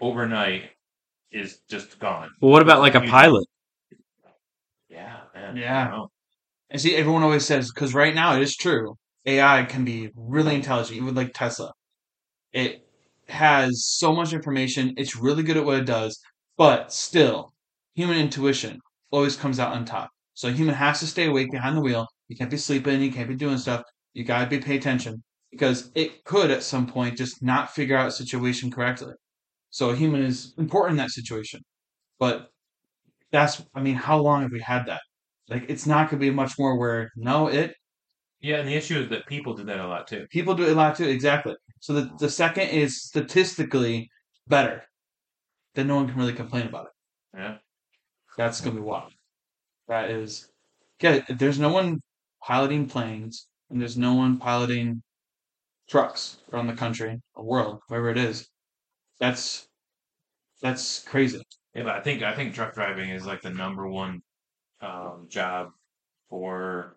overnight 0.00 0.70
is 1.32 1.60
just 1.68 1.98
gone. 1.98 2.30
Well, 2.40 2.52
what 2.52 2.62
about 2.62 2.80
like 2.80 2.94
a 2.94 3.00
pilot? 3.00 3.46
Yeah, 4.88 5.16
man. 5.34 5.56
Yeah. 5.56 5.90
I. 5.94 6.06
And 6.70 6.80
see, 6.80 6.94
everyone 6.96 7.22
always 7.22 7.46
says 7.46 7.70
because 7.72 7.94
right 7.94 8.14
now 8.14 8.36
it 8.36 8.42
is 8.42 8.56
true. 8.56 8.96
AI 9.26 9.64
can 9.64 9.84
be 9.84 10.10
really 10.14 10.54
intelligent, 10.54 11.00
even 11.00 11.14
like 11.14 11.32
Tesla. 11.34 11.72
It 12.52 12.86
has 13.28 13.84
so 13.86 14.14
much 14.14 14.32
information. 14.32 14.94
It's 14.96 15.16
really 15.16 15.42
good 15.42 15.56
at 15.56 15.64
what 15.64 15.78
it 15.78 15.86
does, 15.86 16.18
but 16.56 16.92
still, 16.92 17.52
human 17.94 18.18
intuition 18.18 18.80
always 19.10 19.36
comes 19.36 19.58
out 19.58 19.72
on 19.72 19.84
top. 19.84 20.10
So 20.34 20.48
a 20.48 20.52
human 20.52 20.74
has 20.74 21.00
to 21.00 21.06
stay 21.06 21.26
awake 21.26 21.50
behind 21.50 21.76
the 21.76 21.80
wheel. 21.80 22.06
You 22.28 22.36
can't 22.36 22.50
be 22.50 22.56
sleeping. 22.56 23.02
You 23.02 23.12
can't 23.12 23.28
be 23.28 23.34
doing 23.34 23.58
stuff. 23.58 23.82
You 24.14 24.24
gotta 24.24 24.48
be 24.48 24.58
pay 24.58 24.76
attention 24.76 25.22
because 25.50 25.90
it 25.94 26.24
could 26.24 26.50
at 26.50 26.62
some 26.62 26.86
point 26.86 27.16
just 27.16 27.42
not 27.42 27.74
figure 27.74 27.96
out 27.96 28.08
a 28.08 28.12
situation 28.12 28.70
correctly. 28.70 29.14
So 29.70 29.90
a 29.90 29.96
human 29.96 30.22
is 30.22 30.54
important 30.58 30.92
in 30.92 31.04
that 31.04 31.10
situation, 31.10 31.60
but 32.18 32.50
that's 33.32 33.62
I 33.74 33.80
mean, 33.82 33.96
how 33.96 34.18
long 34.20 34.42
have 34.42 34.52
we 34.52 34.60
had 34.60 34.86
that? 34.86 35.02
Like, 35.48 35.66
it's 35.68 35.86
not 35.86 36.10
gonna 36.10 36.20
be 36.20 36.30
much 36.30 36.54
more 36.58 36.78
where 36.78 37.10
no, 37.16 37.48
it 37.48 37.74
Yeah, 38.40 38.58
and 38.58 38.68
the 38.68 38.74
issue 38.76 39.00
is 39.00 39.08
that 39.10 39.26
people 39.26 39.54
do 39.54 39.64
that 39.64 39.80
a 39.80 39.86
lot 39.88 40.06
too. 40.08 40.26
People 40.30 40.54
do 40.54 40.64
it 40.64 40.72
a 40.72 40.74
lot 40.74 40.96
too, 40.96 41.08
exactly. 41.08 41.54
So 41.80 41.92
the 41.94 42.10
the 42.18 42.30
second 42.30 42.68
is 42.70 43.02
statistically 43.04 44.10
better, 44.48 44.84
then 45.74 45.86
no 45.88 45.96
one 45.96 46.08
can 46.08 46.18
really 46.18 46.34
complain 46.34 46.66
about 46.66 46.86
it. 46.86 46.92
Yeah. 47.38 47.58
That's 48.38 48.60
gonna 48.62 48.76
be 48.76 48.82
wild. 48.82 49.12
That 49.88 50.10
is, 50.10 50.50
yeah. 51.02 51.20
There's 51.28 51.58
no 51.58 51.70
one 51.72 52.02
piloting 52.44 52.88
planes, 52.88 53.48
and 53.70 53.80
there's 53.80 53.98
no 53.98 54.14
one 54.14 54.38
piloting 54.38 55.02
trucks 55.88 56.38
around 56.52 56.68
the 56.68 56.74
country 56.76 57.20
or 57.34 57.44
world, 57.44 57.80
wherever 57.88 58.10
it 58.10 58.18
is. 58.18 58.48
That's 59.20 59.66
that's 60.62 61.00
crazy. 61.04 61.40
Yeah, 61.74 61.84
but 61.84 61.94
I 61.96 62.00
think 62.00 62.22
I 62.22 62.34
think 62.34 62.54
truck 62.54 62.74
driving 62.74 63.10
is 63.10 63.26
like 63.26 63.42
the 63.42 63.50
number 63.50 63.88
one 63.88 64.20
um, 64.80 65.26
job 65.28 65.68
for 66.28 66.96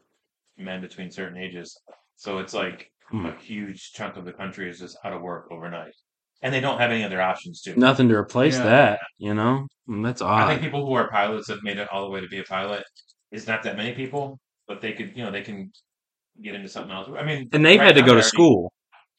men 0.57 0.81
between 0.81 1.11
certain 1.11 1.37
ages. 1.37 1.79
So 2.15 2.39
it's 2.39 2.53
like 2.53 2.87
Hmm. 3.09 3.25
a 3.25 3.35
huge 3.35 3.91
chunk 3.91 4.15
of 4.15 4.23
the 4.23 4.31
country 4.31 4.69
is 4.69 4.79
just 4.79 4.97
out 5.03 5.11
of 5.11 5.21
work 5.21 5.47
overnight, 5.51 5.91
and 6.41 6.53
they 6.53 6.61
don't 6.61 6.79
have 6.79 6.91
any 6.91 7.03
other 7.03 7.21
options 7.21 7.61
too. 7.61 7.75
Nothing 7.75 8.07
to 8.07 8.15
replace 8.15 8.57
Yeah. 8.57 8.63
that, 8.63 8.99
you 9.17 9.33
know? 9.33 9.67
Mm, 9.89 10.01
That's 10.01 10.21
odd. 10.21 10.43
I 10.43 10.47
think 10.47 10.61
people 10.61 10.85
who 10.85 10.93
are 10.93 11.09
pilots 11.09 11.49
have 11.49 11.61
made 11.61 11.77
it 11.77 11.89
all 11.91 12.05
the 12.05 12.09
way 12.09 12.21
to 12.21 12.27
be 12.29 12.39
a 12.39 12.43
pilot. 12.45 12.85
It's 13.31 13.47
not 13.47 13.63
that 13.63 13.75
many 13.75 13.93
people, 13.93 14.39
but 14.65 14.79
they 14.79 14.93
could, 14.93 15.11
you 15.17 15.25
know, 15.25 15.31
they 15.31 15.41
can 15.41 15.73
get 16.41 16.55
into 16.55 16.69
something 16.69 16.93
else. 16.93 17.09
I 17.17 17.23
mean, 17.25 17.49
And 17.51 17.65
they've 17.65 17.77
right 17.81 17.87
had 17.87 17.95
to 17.95 18.01
go 18.01 18.05
to 18.05 18.05
they're 18.05 18.13
already- 18.13 18.27
school, 18.29 18.71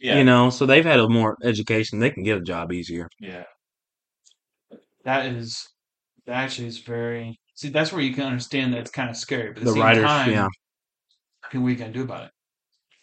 Yeah, 0.02 0.18
you 0.18 0.24
know, 0.24 0.50
so 0.50 0.66
they've 0.66 0.84
had 0.84 1.00
a 1.00 1.08
more 1.08 1.36
education. 1.44 1.98
They 2.00 2.10
can 2.10 2.22
get 2.24 2.38
a 2.38 2.42
job 2.42 2.72
easier. 2.72 3.08
yeah. 3.20 3.44
That 5.04 5.26
is 5.26 5.68
that 6.26 6.34
actually 6.36 6.68
is 6.68 6.78
very 6.78 7.38
see. 7.54 7.68
That's 7.68 7.92
where 7.92 8.02
you 8.02 8.14
can 8.14 8.24
understand 8.24 8.72
that 8.72 8.80
it's 8.80 8.90
kind 8.90 9.10
of 9.10 9.16
scary. 9.16 9.52
But 9.52 9.62
at 9.62 9.64
the, 9.64 9.70
The 9.70 9.72
same 9.72 9.82
writers, 9.82 10.04
time, 10.04 10.30
yeah. 10.30 10.48
what 11.52 11.54
are 11.66 11.70
you 11.70 11.76
gonna 11.76 11.92
do 11.92 12.02
about 12.02 12.24
it? 12.24 12.30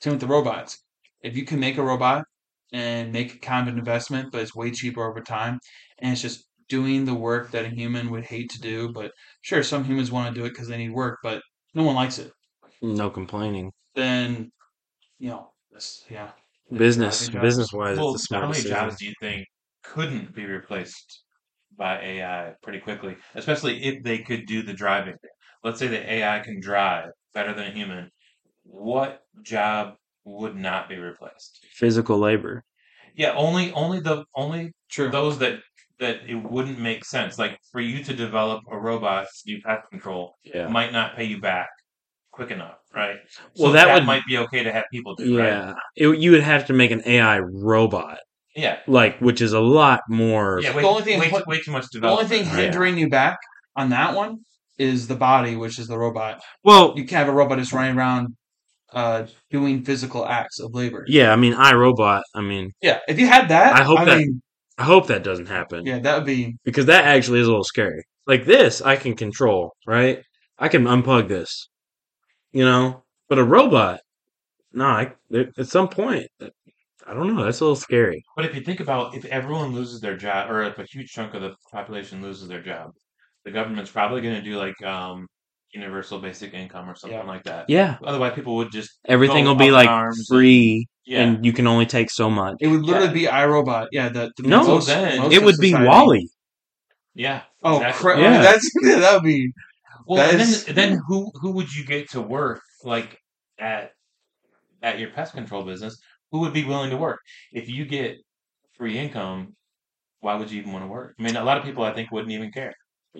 Same 0.02 0.14
with 0.14 0.22
the 0.22 0.28
robots. 0.28 0.80
If 1.24 1.38
you 1.38 1.46
can 1.46 1.60
make 1.60 1.78
a 1.78 1.84
robot 1.84 2.26
and 2.74 3.12
make 3.14 3.36
a 3.36 3.40
kind 3.40 3.68
of 3.68 3.74
an 3.74 3.80
investment, 3.80 4.32
but 4.32 4.42
it's 4.42 4.56
way 4.56 4.72
cheaper 4.72 5.04
over 5.10 5.22
time, 5.22 5.60
and 6.00 6.14
it's 6.14 6.22
just 6.22 6.48
doing 6.70 7.06
the 7.06 7.16
work 7.16 7.52
that 7.52 7.66
a 7.66 7.70
human 7.70 8.10
would 8.12 8.26
hate 8.26 8.50
to 8.52 8.60
do, 8.62 8.92
but 8.94 9.12
sure, 9.42 9.64
some 9.64 9.84
humans 9.86 10.12
want 10.12 10.34
to 10.34 10.40
do 10.40 10.46
it 10.46 10.50
because 10.52 10.68
they 10.68 10.78
need 10.78 10.92
work, 10.92 11.20
but 11.24 11.42
no 11.74 11.84
one 11.84 11.96
likes 11.96 12.20
it. 12.20 12.32
No 12.82 13.10
complaining. 13.10 13.72
Then, 13.96 14.52
you 15.20 15.30
know, 15.30 15.54
that's 15.72 16.06
yeah. 16.10 16.32
Business, 16.72 17.30
business 17.30 17.74
wise, 17.74 17.98
Well, 17.98 18.14
it's 18.14 18.24
a 18.24 18.28
smart 18.28 18.44
how 18.44 18.50
many 18.50 18.62
decision. 18.62 18.78
jobs 18.78 18.98
do 18.98 19.06
you 19.06 19.14
think 19.20 19.48
couldn't 19.84 20.34
be 20.36 20.46
replaced 20.46 21.24
by 21.76 22.00
AI 22.02 22.54
pretty 22.62 22.80
quickly? 22.80 23.18
Especially 23.36 23.84
if 23.84 24.04
they 24.04 24.20
could 24.20 24.46
do 24.46 24.62
the 24.62 24.74
driving. 24.74 25.16
Let's 25.64 25.80
say 25.80 25.88
that 25.88 26.12
AI 26.12 26.40
can 26.40 26.60
drive 26.60 27.10
better 27.34 27.54
than 27.54 27.68
a 27.68 27.72
human. 27.72 28.12
What 28.64 29.24
job 29.42 29.96
would 30.26 30.56
not 30.56 30.90
be 30.90 30.98
replaced? 30.98 31.66
Physical 31.72 32.20
labor. 32.20 32.64
Yeah, 33.16 33.34
only 33.34 33.72
only 33.74 34.00
the 34.00 34.26
only 34.36 34.72
True. 34.90 35.10
those 35.10 35.40
that 35.40 35.62
that 36.00 36.30
it 36.30 36.36
wouldn't 36.36 36.80
make 36.80 37.04
sense. 37.06 37.38
Like 37.38 37.58
for 37.72 37.82
you 37.82 38.04
to 38.04 38.14
develop 38.14 38.64
a 38.72 38.78
robot 38.80 39.28
to 39.28 39.44
do 39.56 39.62
pest 39.62 39.90
control 39.90 40.36
Yeah. 40.44 40.68
might 40.68 40.94
not 40.94 41.16
pay 41.16 41.26
you 41.26 41.40
back 41.42 41.70
quick 42.32 42.52
enough, 42.52 42.79
right? 42.96 43.18
So 43.56 43.64
Well, 43.66 43.72
that 43.74 43.94
would- 43.94 44.06
might 44.06 44.24
be 44.28 44.38
okay 44.38 44.64
to 44.64 44.72
have 44.72 44.86
people 44.92 45.16
do, 45.16 45.38
right? 45.38 45.48
Yeah. 45.48 45.74
It, 45.96 46.18
you 46.20 46.32
would 46.32 46.42
have 46.44 46.66
to 46.68 46.74
make 46.74 46.92
an 46.92 47.02
AI 47.06 47.40
robot, 47.40 48.20
Yeah. 48.56 48.78
like, 48.88 49.20
which 49.20 49.42
is 49.42 49.54
a 49.54 49.60
lot 49.60 50.02
more. 50.10 50.60
Yeah, 50.62 50.76
way, 50.76 50.82
The 50.82 50.88
only 50.88 51.04
thing- 51.04 51.20
way, 51.20 51.32
way 51.48 51.60
too 51.62 51.72
much 51.72 51.86
development. 51.92 51.92
The 51.92 52.08
only 52.08 52.24
development. 52.26 52.30
thing 52.30 52.46
Yeah. 52.46 52.64
hindering 52.64 52.98
you 52.98 53.10
back 53.10 53.38
on 53.76 53.90
that 53.90 54.16
one 54.16 54.40
is 54.78 55.08
the 55.08 55.16
body, 55.16 55.56
which 55.56 55.78
is 55.78 55.88
the 55.88 55.98
robot. 55.98 56.42
Well, 56.64 56.94
You 56.96 57.04
can't 57.04 57.20
have 57.26 57.28
a 57.28 57.34
robot 57.34 57.58
just 57.60 57.74
running 57.74 57.98
around 57.98 58.36
uh, 58.92 59.28
doing 59.52 59.84
physical 59.86 60.26
acts 60.26 60.60
of 60.60 60.74
labor. 60.74 61.06
yeah, 61.08 61.32
I 61.32 61.36
mean, 61.36 61.54
iRobot, 61.54 62.24
I 62.34 62.42
mean, 62.42 62.72
Yeah, 62.82 62.98
if 63.08 63.20
you 63.20 63.28
had 63.28 63.50
that, 63.50 63.76
I 63.80 63.84
hope 63.84 64.04
that- 64.06 64.18
mean, 64.18 64.42
I 64.80 64.84
hope 64.84 65.06
that 65.08 65.22
doesn't 65.24 65.46
happen. 65.48 65.86
yeah, 65.86 66.00
that 66.00 66.16
would 66.16 66.26
be 66.26 66.56
because 66.64 66.88
that 66.88 67.04
actually 67.06 67.40
is 67.42 67.46
a 67.46 67.52
little 67.52 67.64
scary. 67.64 68.02
Like 68.26 68.46
this, 68.46 68.82
I 68.82 68.96
can 68.96 69.16
control, 69.16 69.74
right? 69.86 70.24
I 70.58 70.70
can 70.70 70.86
unplug 70.86 71.28
this, 71.28 71.70
you 72.52 72.64
know. 72.66 73.04
But 73.28 73.38
a 73.40 73.44
robot, 73.44 74.00
no. 74.74 74.86
I, 74.86 75.14
at 75.58 75.68
some 75.68 75.88
point, 75.88 76.28
I 76.42 77.14
don't 77.14 77.36
know. 77.36 77.44
That's 77.44 77.60
a 77.60 77.64
little 77.64 77.76
scary. 77.76 78.24
But 78.36 78.46
if 78.46 78.56
you 78.56 78.62
think 78.62 78.80
about 78.80 79.16
if 79.16 79.26
everyone 79.26 79.74
loses 79.74 80.02
their 80.02 80.18
job, 80.18 80.50
or 80.50 80.64
if 80.64 80.80
a 80.80 80.84
huge 80.86 81.12
chunk 81.12 81.34
of 81.36 81.42
the 81.42 81.56
population 81.72 82.22
loses 82.22 82.48
their 82.48 82.62
job, 82.62 82.92
the 83.46 83.52
government's 83.52 83.92
probably 83.92 84.22
going 84.22 84.36
to 84.36 84.42
do 84.42 84.58
like 84.58 84.74
um, 84.84 85.28
universal 85.74 86.20
basic 86.20 86.54
income 86.56 86.90
or 86.90 86.96
something 86.96 87.20
Yeah. 87.20 87.26
like 87.26 87.44
that. 87.44 87.66
Yeah, 87.70 87.98
Otherwise, 88.04 88.34
people 88.34 88.56
would 88.56 88.72
just 88.72 88.90
everything 89.06 89.44
go 89.44 89.52
will 89.52 89.60
be 89.60 89.70
like 89.72 89.88
arms 89.88 90.18
and- 90.18 90.26
free, 90.28 90.88
yeah. 91.06 91.22
and 91.22 91.46
you 91.46 91.54
can 91.54 91.68
only 91.68 91.86
take 91.86 92.10
so 92.10 92.30
much. 92.32 92.56
It 92.60 92.68
would 92.68 92.82
literally 92.82 93.08
Yeah. 93.08 93.14
be 93.14 93.48
iRobot. 93.48 93.88
Yeah, 93.92 94.10
the, 94.10 94.32
the 94.38 94.48
No, 94.48 94.64
most, 94.66 94.88
then- 94.88 95.20
most 95.20 95.34
It 95.34 95.38
of 95.38 95.44
would 95.44 95.58
be 95.60 95.70
society- 95.70 95.88
WALL-E. 95.88 96.30
yeah. 97.14 97.42
Oh, 97.64 97.76
exactly. 97.78 98.02
crap! 98.02 98.20
Yeah. 98.20 98.42
That's 98.42 98.72
that 98.84 99.14
would 99.14 99.24
be 99.24 99.52
Well, 100.10 100.30
and 100.32 100.42
is- 100.42 100.66
then 100.66 100.76
then 100.76 101.00
who 101.08 101.32
who 101.36 101.52
would 101.52 101.74
you 101.74 101.86
get 101.86 102.10
to 102.12 102.22
work 102.22 102.62
like 102.84 103.18
at 103.60 103.92
at 104.82 105.00
your 105.00 105.12
pest 105.12 105.34
control 105.34 105.64
business 105.64 105.96
who 106.32 106.40
would 106.40 106.54
be 106.54 106.66
willing 106.66 106.90
to 106.90 106.98
work 106.98 107.20
if 107.54 107.70
you 107.70 107.86
get 107.86 108.18
free 108.74 108.98
income? 108.98 109.56
Why 110.22 110.36
would 110.36 110.52
you 110.52 110.60
even 110.60 110.74
want 110.74 110.84
to 110.84 110.88
work? 110.90 111.16
I 111.20 111.24
mean, 111.24 111.36
a 111.38 111.44
lot 111.44 111.60
of 111.60 111.64
people 111.64 111.84
I 111.84 111.94
think 111.94 112.12
wouldn't 112.12 112.32
even 112.32 112.52
care. 112.52 112.74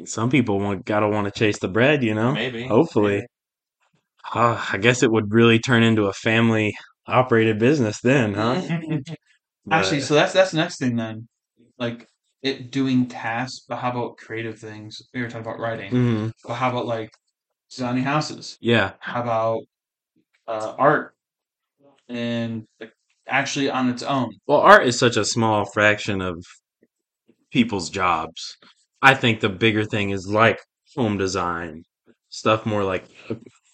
Some 0.06 0.30
people 0.32 0.60
want, 0.60 0.86
gotta 0.86 1.08
want 1.08 1.26
to 1.26 1.32
chase 1.32 1.60
the 1.60 1.68
bread, 1.68 2.04
you 2.04 2.14
know. 2.14 2.34
Maybe, 2.34 2.68
Hopefully, 2.68 3.16
maybe. 3.18 3.28
Uh, 4.34 4.64
I 4.74 4.78
guess 4.78 5.04
it 5.04 5.12
would 5.12 5.32
really 5.34 5.60
turn 5.60 5.84
into 5.84 6.06
a 6.06 6.14
family 6.14 6.76
operated 7.08 7.60
business 7.60 8.00
then, 8.02 8.34
huh? 8.34 8.62
Actually, 9.72 10.02
so 10.02 10.16
that's 10.16 10.34
that's 10.34 10.52
the 10.52 10.58
next 10.58 10.80
thing 10.80 10.96
then. 10.96 11.28
Like 11.78 12.08
it 12.42 12.72
doing 12.72 13.08
tasks, 13.08 13.66
but 13.68 13.78
how 13.78 13.92
about 13.92 14.18
creative 14.18 14.60
things? 14.60 15.02
We 15.14 15.22
were 15.22 15.28
talking 15.30 15.46
about 15.48 15.60
writing, 15.60 15.92
mhm, 15.92 16.32
but 16.46 16.56
how 16.56 16.70
about 16.70 16.86
like 16.88 17.12
designing 17.72 18.04
houses? 18.04 18.58
yeah, 18.62 18.94
How 19.00 19.22
about 19.24 19.62
uh, 20.48 20.76
art 20.78 21.16
and 22.10 22.66
like 22.80 22.94
actually 23.28 23.70
on 23.70 23.90
its 23.90 24.04
own? 24.04 24.32
well, 24.48 24.62
art 24.62 24.86
is 24.88 25.00
such 25.00 25.18
a 25.18 25.26
small 25.26 25.66
fraction 25.74 26.22
of 26.22 26.44
people's 27.52 27.90
jobs. 27.90 28.58
I 29.02 29.16
think 29.16 29.40
the 29.40 29.50
bigger 29.50 29.86
thing 29.86 30.10
is 30.12 30.28
like 30.28 30.60
home 30.96 31.18
design, 31.18 31.84
stuff 32.30 32.66
more 32.66 32.84
like 32.84 33.06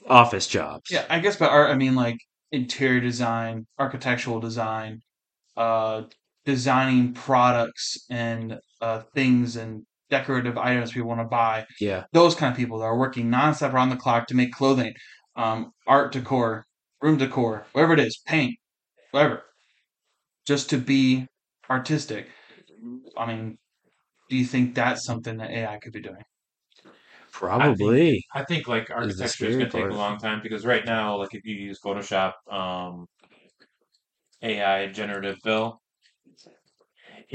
office 0.09 0.47
jobs. 0.47 0.91
Yeah, 0.91 1.05
I 1.09 1.20
guess 1.20 1.38
by 1.38 1.47
art 1.47 1.72
I 1.72 1.76
mean 1.76 1.95
like 1.95 2.18
interior 2.51 3.01
design, 3.01 3.66
architectural 3.80 4.39
design, 4.39 5.01
uh, 5.57 6.03
designing 6.46 7.14
products 7.14 8.06
and 8.10 8.60
uh, 8.82 9.02
things 9.14 9.56
and 9.56 9.84
decorative 10.10 10.58
items 10.58 10.91
people 10.91 11.10
want 11.10 11.22
to 11.22 11.26
buy. 11.26 11.66
Yeah. 11.80 12.04
Those 12.14 12.36
kind 12.36 12.52
of 12.52 12.58
people 12.58 12.80
that 12.80 12.86
are 12.86 12.98
working 12.98 13.30
nonstop 13.30 13.74
around 13.74 13.89
the 13.89 13.96
clock 13.96 14.28
to 14.28 14.36
make 14.36 14.54
clothing, 14.54 14.93
um, 15.36 15.72
art 15.88 16.12
decor, 16.12 16.66
room 17.02 17.18
decor, 17.18 17.66
whatever 17.74 17.93
it 17.93 18.00
is, 18.00 18.22
paint, 18.26 18.56
whatever. 19.12 19.43
Just 20.46 20.70
to 20.70 20.78
be 20.78 21.28
artistic. 21.70 22.28
I 23.18 23.26
mean, 23.26 23.58
do 24.30 24.36
you 24.36 24.46
think 24.46 24.76
that's 24.76 25.06
something 25.06 25.38
that 25.38 25.50
AI 25.50 25.80
could 25.82 25.93
be 25.93 26.02
doing? 26.02 26.22
Probably. 27.32 28.24
I 28.34 28.43
think 28.43 28.68
like 28.68 28.84
Is 28.84 28.88
the 28.88 28.93
architecture 28.93 29.46
is 29.46 29.56
going 29.58 29.70
to 29.70 29.78
take 29.78 29.91
a 29.91 29.96
long 29.96 30.18
time 30.18 30.39
because 30.41 30.66
right 30.66 30.86
now, 30.86 31.18
like 31.18 31.34
if 31.34 31.43
you 31.43 31.56
use 31.56 31.80
Photoshop, 31.84 32.34
um, 32.50 33.08
AI 34.41 34.88
generative 34.88 35.38
fill, 35.43 35.82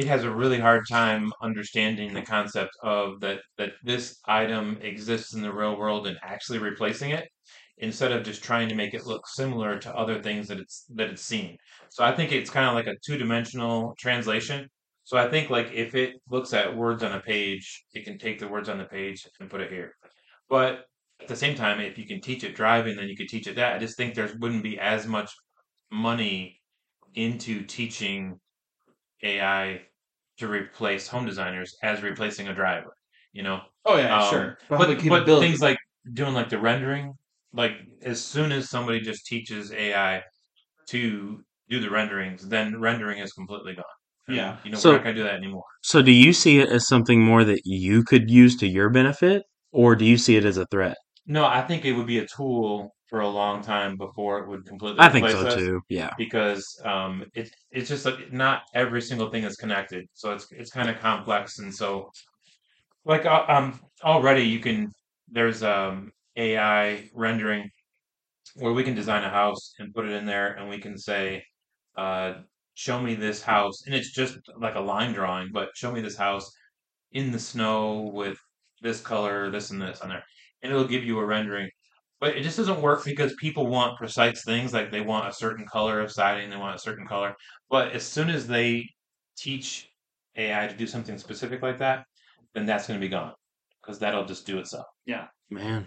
it 0.01 0.07
has 0.07 0.24
a 0.24 0.34
really 0.34 0.59
hard 0.59 0.88
time 0.88 1.30
understanding 1.42 2.14
the 2.14 2.22
concept 2.22 2.70
of 2.82 3.20
that 3.20 3.40
that 3.59 3.72
this 3.84 4.18
item 4.26 4.78
exists 4.80 5.34
in 5.34 5.42
the 5.42 5.53
real 5.53 5.76
world 5.76 6.07
and 6.07 6.16
actually 6.22 6.59
replacing 6.59 7.11
it 7.11 7.28
instead 7.76 8.11
of 8.11 8.24
just 8.24 8.42
trying 8.42 8.68
to 8.70 8.74
make 8.74 8.94
it 8.94 9.07
look 9.07 9.26
similar 9.26 9.78
to 9.78 9.94
other 9.94 10.22
things 10.22 10.48
that 10.48 10.59
it's 10.59 10.86
that 10.94 11.11
it's 11.11 11.22
seen. 11.22 11.55
So 11.90 12.03
I 12.03 12.16
think 12.16 12.32
it's 12.32 12.48
kind 12.48 12.66
of 12.66 12.74
like 12.74 12.86
a 12.86 12.96
two-dimensional 13.05 13.94
translation. 13.98 14.68
So 15.05 15.18
I 15.18 15.28
think 15.28 15.51
like 15.51 15.70
if 15.72 15.94
it 15.94 16.14
looks 16.30 16.55
at 16.55 16.74
words 16.74 17.03
on 17.03 17.12
a 17.12 17.20
page, 17.20 17.84
it 17.92 18.07
can 18.07 18.16
take 18.16 18.38
the 18.38 18.48
words 18.48 18.70
on 18.70 18.78
the 18.78 18.84
page 18.84 19.28
and 19.38 19.51
put 19.51 19.61
it 19.61 19.70
here. 19.70 19.92
But 20.48 20.86
at 21.20 21.28
the 21.28 21.36
same 21.36 21.57
time, 21.57 21.78
if 21.80 21.98
you 21.98 22.07
can 22.07 22.22
teach 22.22 22.42
it 22.42 22.57
driving, 22.57 22.96
then 22.96 23.09
you 23.09 23.16
could 23.16 23.28
teach 23.28 23.46
it 23.46 23.57
that. 23.57 23.76
I 23.76 23.78
just 23.78 23.98
think 23.98 24.14
there 24.14 24.30
wouldn't 24.38 24.62
be 24.62 24.78
as 24.78 25.07
much 25.07 25.30
money 25.90 26.59
into 27.14 27.64
teaching 27.64 28.40
AI 29.22 29.82
to 30.41 30.49
replace 30.49 31.07
home 31.07 31.26
designers 31.26 31.76
as 31.82 32.03
replacing 32.03 32.49
a 32.49 32.55
driver. 32.55 32.93
You 33.32 33.45
know, 33.45 33.61
Oh 33.84 33.97
yeah, 33.97 34.22
um, 34.24 34.30
sure. 34.30 34.59
But, 34.68 34.78
but 34.78 35.09
but 35.26 35.41
things 35.41 35.61
like 35.61 35.78
doing 36.14 36.34
like 36.34 36.49
the 36.49 36.59
rendering, 36.59 37.14
like 37.53 37.72
as 38.03 38.20
soon 38.20 38.51
as 38.51 38.68
somebody 38.68 39.01
just 39.01 39.24
teaches 39.26 39.72
AI 39.72 40.22
to 40.88 41.41
do 41.68 41.80
the 41.80 41.88
renderings, 41.91 42.49
then 42.49 42.80
rendering 42.80 43.18
is 43.20 43.32
completely 43.32 43.74
gone. 43.74 43.84
And, 44.26 44.36
Yeah. 44.36 44.57
you 44.64 44.72
know, 44.72 44.78
So- 44.78 44.91
we're 44.91 44.97
not 44.97 45.05
gonna 45.05 45.14
do 45.16 45.22
that 45.22 45.34
anymore. 45.34 45.62
So, 45.82 46.03
do 46.03 46.11
you 46.11 46.32
see 46.32 46.59
it 46.59 46.68
as 46.68 46.88
something 46.88 47.22
more 47.22 47.45
that 47.45 47.61
you 47.64 48.03
could 48.03 48.28
use 48.30 48.57
to 48.57 48.66
your 48.66 48.91
benefit, 48.91 49.45
or 49.72 49.95
do 49.95 50.05
you 50.05 50.16
see 50.18 50.36
it 50.36 50.45
as 50.45 50.57
a 50.57 50.66
threat? 50.66 50.97
No, 51.26 51.45
I 51.47 51.62
think 51.62 51.84
it 51.84 51.93
would 51.93 52.07
be 52.09 52.18
a 52.18 52.26
tool 52.26 52.93
for 53.11 53.21
a 53.21 53.29
long 53.29 53.61
time 53.61 53.97
before 53.97 54.39
it 54.39 54.49
would 54.49 54.65
completely 54.67 55.01
I 55.01 55.09
think 55.11 55.29
so 55.29 55.47
us. 55.47 55.55
too. 55.57 55.83
Yeah. 55.89 56.11
because 56.17 56.65
um, 56.85 57.25
it's 57.35 57.51
it's 57.73 57.89
just 57.89 58.07
like 58.07 58.33
not 58.33 58.63
every 58.75 59.03
single 59.03 59.31
thing 59.31 59.45
is 59.45 59.57
connected, 59.57 60.07
so 60.15 60.33
it's 60.33 60.47
it's 60.53 60.71
kind 60.71 60.89
of 60.89 60.99
complex, 61.01 61.59
and 61.59 61.75
so 61.75 62.11
like 63.05 63.27
uh, 63.27 63.45
um 63.49 63.81
already 64.05 64.43
you 64.45 64.61
can 64.61 64.93
there's 65.29 65.63
um 65.63 66.13
AI 66.37 67.11
rendering 67.15 67.69
where 68.57 68.73
we 68.73 68.85
can 68.85 68.95
design 68.95 69.25
a 69.25 69.31
house 69.31 69.75
and 69.79 69.95
put 69.95 70.07
it 70.07 70.13
in 70.13 70.27
there, 70.27 70.55
and 70.55 70.69
we 70.69 70.79
can 70.79 70.99
say, 70.99 71.43
uh, 71.97 72.35
show 72.75 73.01
me 73.01 73.15
this 73.15 73.43
house, 73.43 73.83
and 73.87 73.95
it's 73.95 74.13
just 74.13 74.39
like 74.59 74.75
a 74.75 74.81
line 74.81 75.13
drawing, 75.13 75.51
but 75.53 75.71
show 75.75 75.93
me 75.93 76.01
this 76.01 76.17
house 76.17 76.51
in 77.13 77.31
the 77.33 77.39
snow 77.39 78.11
with 78.15 78.39
this 78.83 79.01
color, 79.01 79.51
this 79.51 79.71
and 79.71 79.81
this 79.83 80.01
on 80.01 80.09
there, 80.11 80.25
and 80.63 80.73
it'll 80.73 80.87
give 80.87 81.05
you 81.05 81.19
a 81.19 81.25
rendering. 81.27 81.69
But 82.21 82.37
it 82.37 82.43
just 82.43 82.57
doesn't 82.59 82.83
work 82.83 83.05
because 83.05 83.35
people 83.41 83.66
want 83.66 83.97
precise 83.97 84.45
things, 84.45 84.73
like 84.75 84.91
they 84.91 85.01
want 85.01 85.29
a 85.29 85.33
certain 85.33 85.66
color 85.66 86.01
of 86.01 86.12
siding, 86.12 86.51
they 86.51 86.57
want 86.57 86.77
a 86.77 86.79
certain 86.79 87.07
color. 87.07 87.35
But 87.71 87.93
as 87.93 88.05
soon 88.05 88.29
as 88.29 88.47
they 88.47 88.87
teach 89.39 89.89
AI 90.37 90.66
to 90.66 90.77
do 90.77 90.87
something 90.87 91.16
specific 91.18 91.62
like 91.62 91.79
that, 91.79 92.05
then 92.55 92.66
that's 92.66 92.87
going 92.87 93.01
to 93.01 93.05
be 93.05 93.09
gone 93.11 93.33
because 93.81 93.99
that'll 93.99 94.27
just 94.27 94.47
do 94.47 94.59
itself. 94.59 94.87
Yeah. 95.07 95.27
Man, 95.51 95.87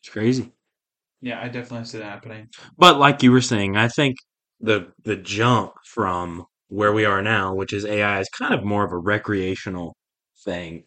it's 0.00 0.08
crazy. 0.08 0.52
yeah, 1.20 1.40
I 1.42 1.48
definitely 1.48 1.86
see 1.86 1.98
that 1.98 2.04
happening. 2.04 2.48
But 2.76 2.98
like 2.98 3.22
you 3.22 3.30
were 3.32 3.40
saying, 3.40 3.76
I 3.76 3.88
think 3.88 4.16
the 4.60 4.88
the 5.04 5.16
jump 5.16 5.72
from 5.84 6.46
where 6.68 6.92
we 6.92 7.04
are 7.04 7.22
now, 7.22 7.54
which 7.54 7.72
is 7.72 7.84
AI, 7.84 8.20
is 8.20 8.28
kind 8.30 8.54
of 8.54 8.64
more 8.64 8.84
of 8.84 8.92
a 8.92 8.98
recreational 8.98 9.94
thing, 10.44 10.84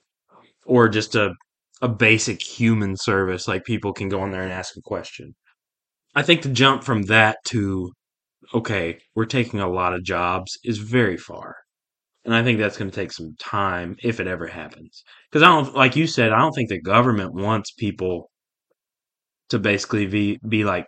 or 0.65 0.89
just 0.89 1.15
a 1.15 1.33
a 1.81 1.89
basic 1.89 2.41
human 2.41 2.95
service. 2.97 3.47
Like 3.47 3.65
people 3.65 3.93
can 3.93 4.09
go 4.09 4.21
on 4.21 4.31
there 4.31 4.43
and 4.43 4.51
ask 4.51 4.75
a 4.77 4.81
question. 4.81 5.35
I 6.15 6.23
think 6.23 6.41
to 6.43 6.49
jump 6.49 6.83
from 6.83 7.03
that 7.03 7.37
to 7.47 7.91
okay, 8.53 8.99
we're 9.15 9.25
taking 9.25 9.59
a 9.61 9.69
lot 9.69 9.93
of 9.93 10.03
jobs 10.03 10.57
is 10.63 10.77
very 10.79 11.17
far. 11.17 11.57
And 12.25 12.35
I 12.35 12.43
think 12.43 12.59
that's 12.59 12.77
going 12.77 12.91
to 12.91 12.95
take 12.95 13.11
some 13.11 13.35
time 13.39 13.97
if 14.03 14.19
it 14.19 14.27
ever 14.27 14.47
happens. 14.47 15.03
Because 15.31 15.43
I 15.43 15.47
don't, 15.47 15.75
like 15.75 15.95
you 15.95 16.07
said, 16.07 16.31
I 16.33 16.39
don't 16.39 16.53
think 16.53 16.69
the 16.69 16.81
government 16.81 17.33
wants 17.33 17.71
people 17.71 18.29
to 19.49 19.59
basically 19.59 20.05
be 20.05 20.39
be 20.47 20.63
like 20.63 20.85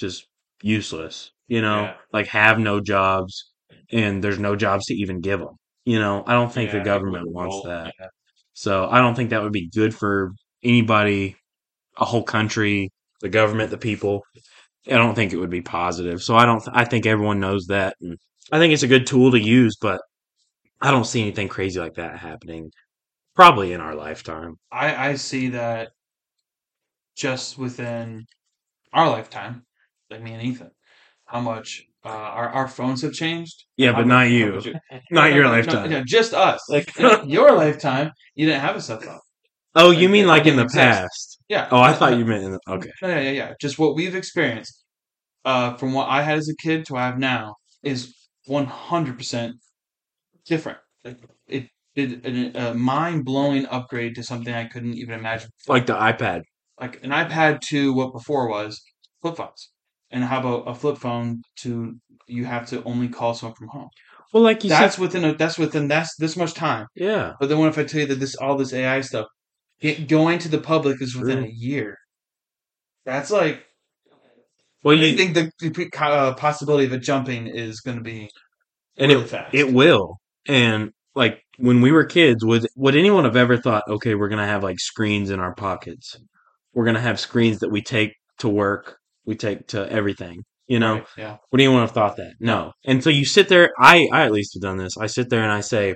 just 0.00 0.26
useless. 0.62 1.32
You 1.48 1.62
know, 1.62 1.82
Yeah. 1.84 1.96
like 2.12 2.28
have 2.28 2.58
no 2.58 2.80
jobs, 2.80 3.52
and 3.92 4.24
there's 4.24 4.38
no 4.38 4.56
jobs 4.56 4.86
to 4.86 4.94
even 4.94 5.20
give 5.20 5.40
them. 5.40 5.56
You 5.84 6.00
know, 6.00 6.24
I 6.26 6.34
don't 6.34 6.52
think 6.52 6.72
Yeah, 6.72 6.80
the 6.80 6.84
government 6.84 7.30
wants 7.30 7.62
that. 7.66 7.94
So 8.54 8.88
I 8.90 8.98
don't 8.98 9.14
think 9.14 9.30
that 9.30 9.42
would 9.42 9.52
be 9.52 9.68
good 9.68 9.94
for 9.94 10.32
anybody, 10.62 11.36
a 11.98 12.04
whole 12.04 12.22
country, 12.22 12.90
the 13.20 13.28
government, 13.28 13.70
the 13.70 13.78
people. 13.78 14.22
I 14.86 14.92
don't 14.92 15.14
think 15.14 15.32
it 15.32 15.38
would 15.38 15.50
be 15.50 15.62
positive. 15.62 16.22
So 16.22 16.36
I 16.36 16.44
don't. 16.44 16.62
I 16.72 16.84
think 16.84 17.06
everyone 17.06 17.40
knows 17.40 17.66
that, 17.66 17.96
and 18.00 18.18
I 18.50 18.58
think 18.58 18.72
it's 18.72 18.82
a 18.82 18.88
good 18.88 19.06
tool 19.06 19.30
to 19.30 19.40
use. 19.40 19.76
But 19.80 20.00
I 20.80 20.90
don't 20.90 21.06
see 21.06 21.22
anything 21.22 21.48
crazy 21.48 21.78
like 21.80 21.94
that 21.94 22.18
happening. 22.18 22.70
Probably 23.34 23.72
in 23.72 23.80
our 23.80 23.94
lifetime. 23.94 24.56
I 24.70 25.10
I 25.10 25.14
see 25.14 25.48
that 25.50 25.90
just 27.16 27.58
within 27.58 28.26
our 28.92 29.08
lifetime, 29.08 29.64
like 30.10 30.22
me 30.22 30.32
and 30.32 30.42
Ethan, 30.42 30.70
how 31.26 31.40
much 31.40 31.84
uh, 32.04 32.08
our 32.08 32.48
our 32.48 32.68
phones 32.68 33.02
have 33.02 33.12
changed. 33.12 33.64
Yeah, 33.76 33.92
but 33.92 34.06
not 34.06 34.24
how 34.26 34.32
you. 34.32 34.60
Not 34.90 35.02
No, 35.10 35.24
your 35.26 35.44
no, 35.44 35.50
no, 35.50 35.56
lifetime. 35.56 35.90
yeah, 35.92 36.02
just 36.06 36.34
us. 36.34 36.60
Like- 36.68 36.90
your 37.26 37.52
lifetime, 37.52 38.10
you 38.34 38.46
didn't 38.46 38.60
have 38.60 38.76
a 38.76 38.80
cell 38.80 39.00
phone. 39.00 39.18
Oh, 39.74 39.90
you 39.90 40.08
mean 40.08 40.26
like 40.26 40.46
in 40.46 40.56
the 40.56 40.64
exist. 40.64 40.78
past? 40.78 41.38
Yeah. 41.48 41.68
Oh, 41.70 41.80
I 41.80 41.92
thought 41.94 42.18
you 42.18 42.24
meant 42.26 42.44
in 42.44 42.52
the. 42.52 42.60
Okay. 42.68 42.90
No, 43.00 43.08
yeah, 43.08 43.20
yeah, 43.20 43.30
yeah. 43.30 43.52
Just 43.60 43.78
what 43.78 43.94
we've 43.94 44.14
experienced, 44.14 44.84
uh, 45.44 45.76
from 45.76 45.92
what 45.94 46.08
I 46.08 46.22
had 46.22 46.38
as 46.38 46.48
a 46.48 46.56
kid 46.62 46.84
to 46.86 46.92
what 46.94 47.02
I 47.02 47.06
have 47.06 47.18
now, 47.18 47.54
is 47.82 48.14
one 48.46 48.66
hundred 48.66 49.16
percent 49.18 49.54
different. 50.46 50.78
Like 51.04 51.18
it 51.46 51.68
did 51.94 52.24
an- 52.26 52.56
a 52.56 52.74
mind 52.74 53.24
blowing 53.24 53.66
upgrade 53.66 54.14
to 54.16 54.22
something 54.22 54.52
I 54.52 54.66
couldn't 54.66 54.94
even 54.94 55.18
imagine. 55.18 55.50
Like 55.68 55.86
the 55.86 55.94
iPad. 55.94 56.42
Like 56.80 57.02
an 57.04 57.10
iPad 57.10 57.60
to 57.70 57.92
what 57.92 58.12
before 58.12 58.48
was 58.48 58.80
flip 59.20 59.36
phones, 59.36 59.70
and 60.12 60.24
how 60.24 60.40
about 60.40 60.68
a 60.68 60.74
flip 60.74 60.98
phone 60.98 61.42
to 61.60 61.94
you 62.28 62.44
have 62.44 62.66
to 62.68 62.82
only 62.84 63.08
call 63.08 63.34
someone 63.34 63.56
from 63.56 63.68
home. 63.68 63.88
Well, 64.32 64.42
like 64.42 64.64
you 64.64 64.70
That's 64.70 64.94
said. 64.96 65.02
within 65.02 65.24
a 65.24 65.34
that's 65.34 65.58
within 65.58 65.88
that's 65.88 66.14
this 66.16 66.36
much 66.36 66.54
time. 66.54 66.86
Yeah. 66.94 67.32
But 67.40 67.48
then 67.48 67.58
what 67.58 67.68
if 67.68 67.78
I 67.78 67.84
tell 67.84 68.00
you 68.02 68.06
that 68.06 68.20
this 68.20 68.34
all 68.36 68.56
this 68.56 68.72
AI 68.72 69.00
stuff 69.02 69.26
get, 69.80 70.08
going 70.08 70.38
to 70.40 70.48
the 70.48 70.58
public 70.58 71.02
is 71.02 71.16
within 71.16 71.38
True. 71.38 71.46
a 71.48 71.52
year? 71.52 71.96
That's 73.04 73.30
like 73.30 73.64
Well, 74.82 74.96
I 74.96 75.00
you 75.00 75.16
think 75.16 75.34
the, 75.34 75.50
the 75.60 75.90
uh, 75.98 76.34
possibility 76.34 76.86
of 76.86 76.92
it 76.92 76.98
jumping 77.02 77.46
is 77.46 77.80
going 77.80 77.98
to 77.98 78.02
be 78.02 78.30
and 78.96 79.10
really 79.10 79.24
it 79.24 79.28
fast. 79.28 79.54
it 79.54 79.72
will. 79.72 80.18
And 80.48 80.92
like 81.14 81.42
when 81.58 81.80
we 81.82 81.92
were 81.92 82.04
kids, 82.04 82.44
would 82.44 82.66
would 82.76 82.96
anyone 82.96 83.24
have 83.24 83.36
ever 83.36 83.56
thought, 83.56 83.84
okay, 83.88 84.14
we're 84.14 84.28
gonna 84.28 84.46
have 84.46 84.62
like 84.62 84.80
screens 84.80 85.30
in 85.30 85.40
our 85.40 85.54
pockets? 85.54 86.16
We're 86.72 86.86
gonna 86.86 87.00
have 87.00 87.20
screens 87.20 87.58
that 87.60 87.70
we 87.70 87.82
take 87.82 88.14
to 88.38 88.48
work, 88.48 88.96
we 89.24 89.34
take 89.36 89.68
to 89.68 89.90
everything. 89.90 90.44
You 90.68 90.78
know, 90.80 90.94
Right, 90.94 91.06
yeah. 91.18 91.36
What 91.50 91.58
do 91.58 91.62
you 91.64 91.72
want 91.72 91.82
to 91.82 91.86
have 91.88 91.94
thought 91.94 92.16
that? 92.16 92.34
No. 92.40 92.72
And 92.84 93.02
so 93.02 93.10
you 93.10 93.24
sit 93.24 93.48
there. 93.48 93.70
I 93.78 94.08
I 94.12 94.22
at 94.24 94.32
least 94.32 94.54
have 94.54 94.62
done 94.62 94.78
this. 94.78 94.96
I 94.96 95.06
sit 95.06 95.28
there 95.28 95.42
and 95.42 95.52
I 95.52 95.60
say, 95.60 95.94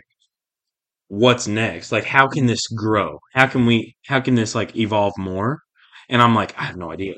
"What's 1.09 1.47
next? 1.49 1.93
Like, 1.93 2.05
how 2.05 2.27
can 2.29 2.47
this 2.47 2.67
grow? 2.69 3.19
How 3.35 3.47
can 3.47 3.67
we? 3.67 3.95
How 4.07 4.21
can 4.21 4.35
this 4.35 4.55
like 4.55 4.77
evolve 4.77 5.15
more?" 5.19 5.61
And 6.09 6.23
I'm 6.23 6.35
like, 6.35 6.57
I 6.59 6.65
have 6.65 6.77
no 6.77 6.91
idea. 6.93 7.15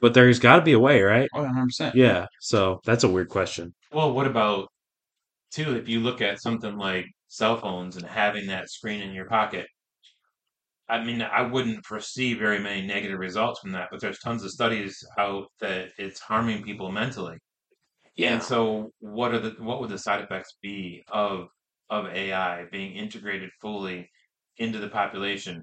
But 0.00 0.14
there's 0.14 0.38
got 0.40 0.56
to 0.56 0.62
be 0.62 0.72
a 0.72 0.78
way, 0.80 1.02
right? 1.02 1.28
Oh, 1.34 1.42
100 1.42 1.66
percent. 1.66 1.94
Yeah. 1.96 2.26
So 2.40 2.80
that's 2.84 3.04
a 3.04 3.08
weird 3.08 3.28
question. 3.28 3.74
Well, 3.92 4.12
what 4.12 4.26
about 4.26 4.68
too? 5.52 5.76
If 5.76 5.88
you 5.88 6.00
look 6.00 6.22
at 6.22 6.40
something 6.42 6.76
like 6.78 7.06
cell 7.28 7.58
phones 7.58 7.96
and 7.96 8.06
having 8.06 8.46
that 8.48 8.70
screen 8.70 9.00
in 9.02 9.12
your 9.12 9.26
pocket, 9.26 9.66
I 10.90 11.04
mean, 11.04 11.22
I 11.22 11.42
wouldn't 11.42 11.84
foresee 11.86 12.34
very 12.34 12.58
many 12.58 12.86
negative 12.86 13.18
results 13.18 13.60
from 13.60 13.72
that. 13.72 13.88
But 13.90 14.00
there's 14.00 14.18
tons 14.20 14.44
of 14.44 14.50
studies 14.50 14.96
out 15.18 15.46
that 15.60 15.90
it's 15.98 16.20
harming 16.20 16.62
people 16.64 16.90
mentally. 16.92 17.38
And 18.18 18.42
so, 18.42 18.92
what 19.00 19.32
are 19.34 19.38
the 19.40 19.50
what 19.62 19.80
would 19.80 19.90
the 19.90 19.98
side 19.98 20.22
effects 20.22 20.54
be 20.62 21.02
of 21.10 21.48
of 21.88 22.06
AI 22.06 22.64
being 22.70 22.94
integrated 22.94 23.50
fully 23.60 24.08
into 24.58 24.78
the 24.78 24.88
population? 24.88 25.62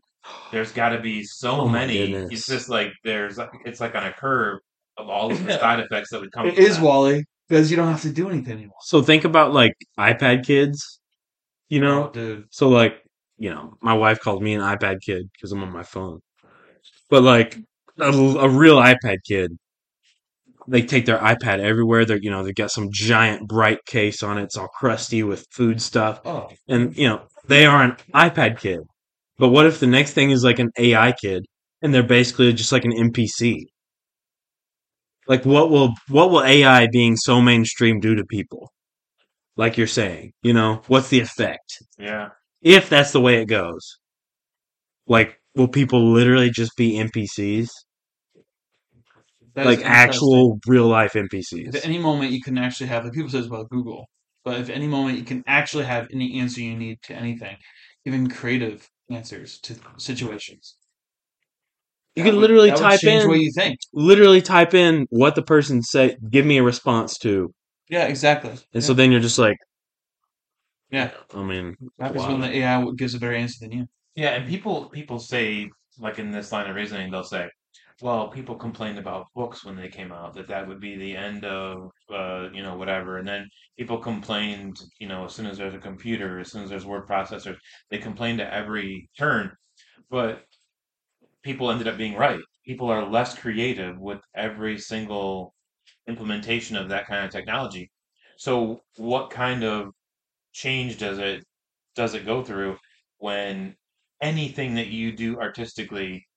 There's 0.51 0.71
got 0.71 0.89
to 0.89 0.99
be 0.99 1.23
so 1.23 1.61
Oh 1.61 1.67
my 1.67 1.79
many. 1.85 1.97
goodness. 2.11 2.29
It's 2.31 2.47
just 2.47 2.69
like 2.69 2.91
there's 3.03 3.39
it's 3.65 3.79
like 3.79 3.95
on 3.95 4.05
a 4.05 4.13
curve 4.13 4.59
of 4.97 5.09
all 5.09 5.31
of 5.31 5.43
the 5.45 5.51
Yeah. 5.51 5.59
side 5.59 5.79
effects 5.81 6.09
that 6.11 6.21
would 6.21 6.31
come. 6.31 6.47
It 6.47 6.55
from 6.55 6.63
is 6.63 6.77
that. 6.77 6.83
WALL-E 6.83 7.23
because 7.47 7.69
you 7.69 7.77
don't 7.77 7.87
have 7.89 8.01
to 8.01 8.11
do 8.11 8.29
anything 8.29 8.53
anymore. 8.53 8.77
So 8.81 9.01
think 9.03 9.23
about 9.23 9.53
like 9.53 9.73
iPad 9.99 10.45
kids. 10.45 10.99
You 11.69 11.81
know, 11.81 12.07
Oh, 12.07 12.11
dude. 12.11 12.45
So 12.49 12.69
like, 12.69 13.03
you 13.37 13.49
know, 13.49 13.75
my 13.81 13.93
wife 13.93 14.19
called 14.19 14.43
me 14.43 14.53
an 14.53 14.61
iPad 14.61 14.97
kid 15.05 15.29
because 15.33 15.51
I'm 15.51 15.63
on 15.63 15.71
my 15.71 15.83
phone. 15.83 16.19
But 17.09 17.23
like 17.23 17.57
a, 17.99 18.11
a 18.11 18.49
real 18.49 18.77
iPad 18.77 19.17
kid, 19.27 19.51
they 20.67 20.81
take 20.81 21.05
their 21.05 21.17
iPad 21.19 21.59
everywhere. 21.59 22.05
They're 22.05 22.19
you 22.21 22.29
know 22.29 22.43
they've 22.43 22.55
got 22.55 22.71
some 22.71 22.89
giant 22.91 23.47
bright 23.47 23.79
case 23.85 24.23
on 24.23 24.37
it. 24.37 24.43
It's 24.43 24.57
all 24.57 24.67
crusty 24.67 25.23
with 25.23 25.45
food 25.51 25.81
stuff, 25.81 26.21
Oh, 26.25 26.49
and 26.67 26.95
you 26.97 27.07
know 27.07 27.23
they 27.47 27.65
are 27.65 27.83
an 27.83 27.97
iPad 28.13 28.59
kid. 28.59 28.79
But 29.37 29.49
what 29.49 29.65
if 29.67 29.79
the 29.79 29.87
next 29.87 30.13
thing 30.13 30.31
is 30.31 30.43
like 30.43 30.59
an 30.59 30.71
AI 30.77 31.13
kid, 31.13 31.45
and 31.81 31.93
they're 31.93 32.03
basically 32.03 32.53
just 32.53 32.71
like 32.71 32.85
an 32.85 32.91
NPC? 32.93 33.67
Like 35.27 35.45
what 35.45 35.69
will 35.69 35.93
what 36.09 36.31
will 36.31 36.43
AI 36.43 36.87
being 36.87 37.15
so 37.15 37.41
mainstream 37.41 37.99
do 37.99 38.15
to 38.15 38.25
people? 38.25 38.71
Like 39.57 39.77
you're 39.77 39.87
saying, 39.87 40.33
you 40.43 40.53
know, 40.53 40.81
what's 40.87 41.09
the 41.09 41.19
effect? 41.19 41.79
Yeah. 41.99 42.29
If 42.67 42.89
that's 42.89 43.11
the 43.13 43.21
way 43.21 43.41
it 43.41 43.45
goes. 43.45 43.97
Like, 45.07 45.39
will 45.55 45.69
people 45.69 46.11
literally 46.11 46.49
just 46.49 46.75
be 46.75 46.97
NPCs? 46.97 47.69
that 49.55 49.65
like 49.65 49.79
actual 49.83 50.59
real 50.67 50.87
life 50.87 51.15
If 51.15 51.25
NPCs? 51.31 51.75
at 51.75 51.85
any 51.85 51.97
moment 51.97 52.31
you 52.31 52.41
can 52.41 52.57
actually 52.57 52.87
have, 52.87 53.03
like 53.05 53.13
people 53.13 53.29
say 53.29 53.39
this 53.39 53.47
about 53.47 53.69
Google, 53.69 54.05
but 54.43 54.59
if 54.59 54.69
at 54.69 54.75
any 54.75 54.87
moment 54.87 55.17
you 55.17 55.23
can 55.23 55.43
actually 55.47 55.85
have 55.85 56.07
any 56.13 56.39
answer 56.39 56.61
you 56.61 56.75
need 56.77 56.99
to 57.03 57.15
anything, 57.15 57.57
even 58.05 58.29
creative 58.29 58.87
answers 59.09 59.59
to 59.61 59.75
situations. 59.97 60.75
You 62.15 62.23
That 62.23 62.29
can 62.29 62.35
would- 62.35 62.41
literally 62.41 62.71
type 62.71 63.03
in, 63.03 63.27
what 63.27 63.39
you 63.39 63.51
think. 63.55 63.77
literally 63.93 64.41
type 64.41 64.73
in 64.73 65.07
what 65.09 65.35
the 65.35 65.41
person 65.43 65.81
say, 65.81 66.17
give 66.29 66.45
me 66.45 66.57
a 66.57 66.63
response 66.63 67.17
to, 67.19 67.51
Yeah, 67.89 68.07
exactly. 68.07 68.53
and 68.73 68.83
so 68.83 68.93
then 68.93 69.11
you're 69.11 69.21
just 69.21 69.39
like, 69.39 69.57
yeah, 70.89 71.11
I 71.33 71.43
mean, 71.43 71.75
that 71.97 72.15
is 72.15 72.21
wow. 72.21 72.31
when 72.31 72.41
the 72.41 72.57
AI 72.57 72.85
gives 72.95 73.13
a 73.13 73.19
better 73.19 73.33
answer 73.33 73.57
than 73.61 73.71
you. 73.71 73.87
Yeah, 74.15 74.29
and 74.29 74.47
people 74.47 74.89
people 74.89 75.19
say 75.19 75.69
like 75.99 76.19
in 76.19 76.31
this 76.31 76.51
line 76.51 76.69
of 76.69 76.75
reasoning, 76.75 77.11
they'll 77.11 77.23
say, 77.23 77.49
"Well, 78.01 78.29
people 78.29 78.55
complained 78.55 78.97
about 78.99 79.27
books 79.35 79.65
when 79.65 79.75
they 79.75 79.89
came 79.89 80.11
out 80.11 80.33
that 80.35 80.47
that 80.47 80.67
would 80.67 80.79
be 80.79 80.95
the 80.95 81.15
end 81.15 81.45
of 81.45 81.91
uh, 82.13 82.49
you 82.53 82.63
know 82.63 82.77
whatever," 82.77 83.17
and 83.17 83.27
then 83.27 83.49
people 83.77 83.97
complained, 83.97 84.79
you 84.99 85.07
know, 85.07 85.25
as 85.25 85.33
soon 85.35 85.45
as 85.47 85.57
there's 85.57 85.73
a 85.73 85.79
computer, 85.79 86.39
as 86.39 86.51
soon 86.51 86.63
as 86.63 86.69
there's 86.69 86.85
word 86.85 87.07
processors, 87.07 87.57
they 87.91 87.97
complained 87.97 88.41
at 88.41 88.53
every 88.53 89.09
turn, 89.17 89.51
but 90.09 90.43
people 91.43 91.71
ended 91.71 91.87
up 91.87 91.97
being 91.97 92.15
right. 92.15 92.41
People 92.65 92.89
are 92.89 93.09
less 93.09 93.37
creative 93.37 93.97
with 93.99 94.19
every 94.35 94.77
single 94.77 95.53
implementation 96.07 96.75
of 96.77 96.89
that 96.89 97.07
kind 97.07 97.25
of 97.25 97.31
technology. 97.31 97.91
So, 98.37 98.81
what 98.97 99.29
kind 99.31 99.63
of 99.63 99.93
change 100.63 100.97
does 100.97 101.19
it 101.19 101.43
does 101.95 102.13
it 102.15 102.25
go 102.25 102.43
through 102.43 102.77
when 103.19 103.75
anything 104.21 104.75
that 104.75 104.87
you 104.87 105.11
do 105.11 105.37
artistically, 105.39 106.27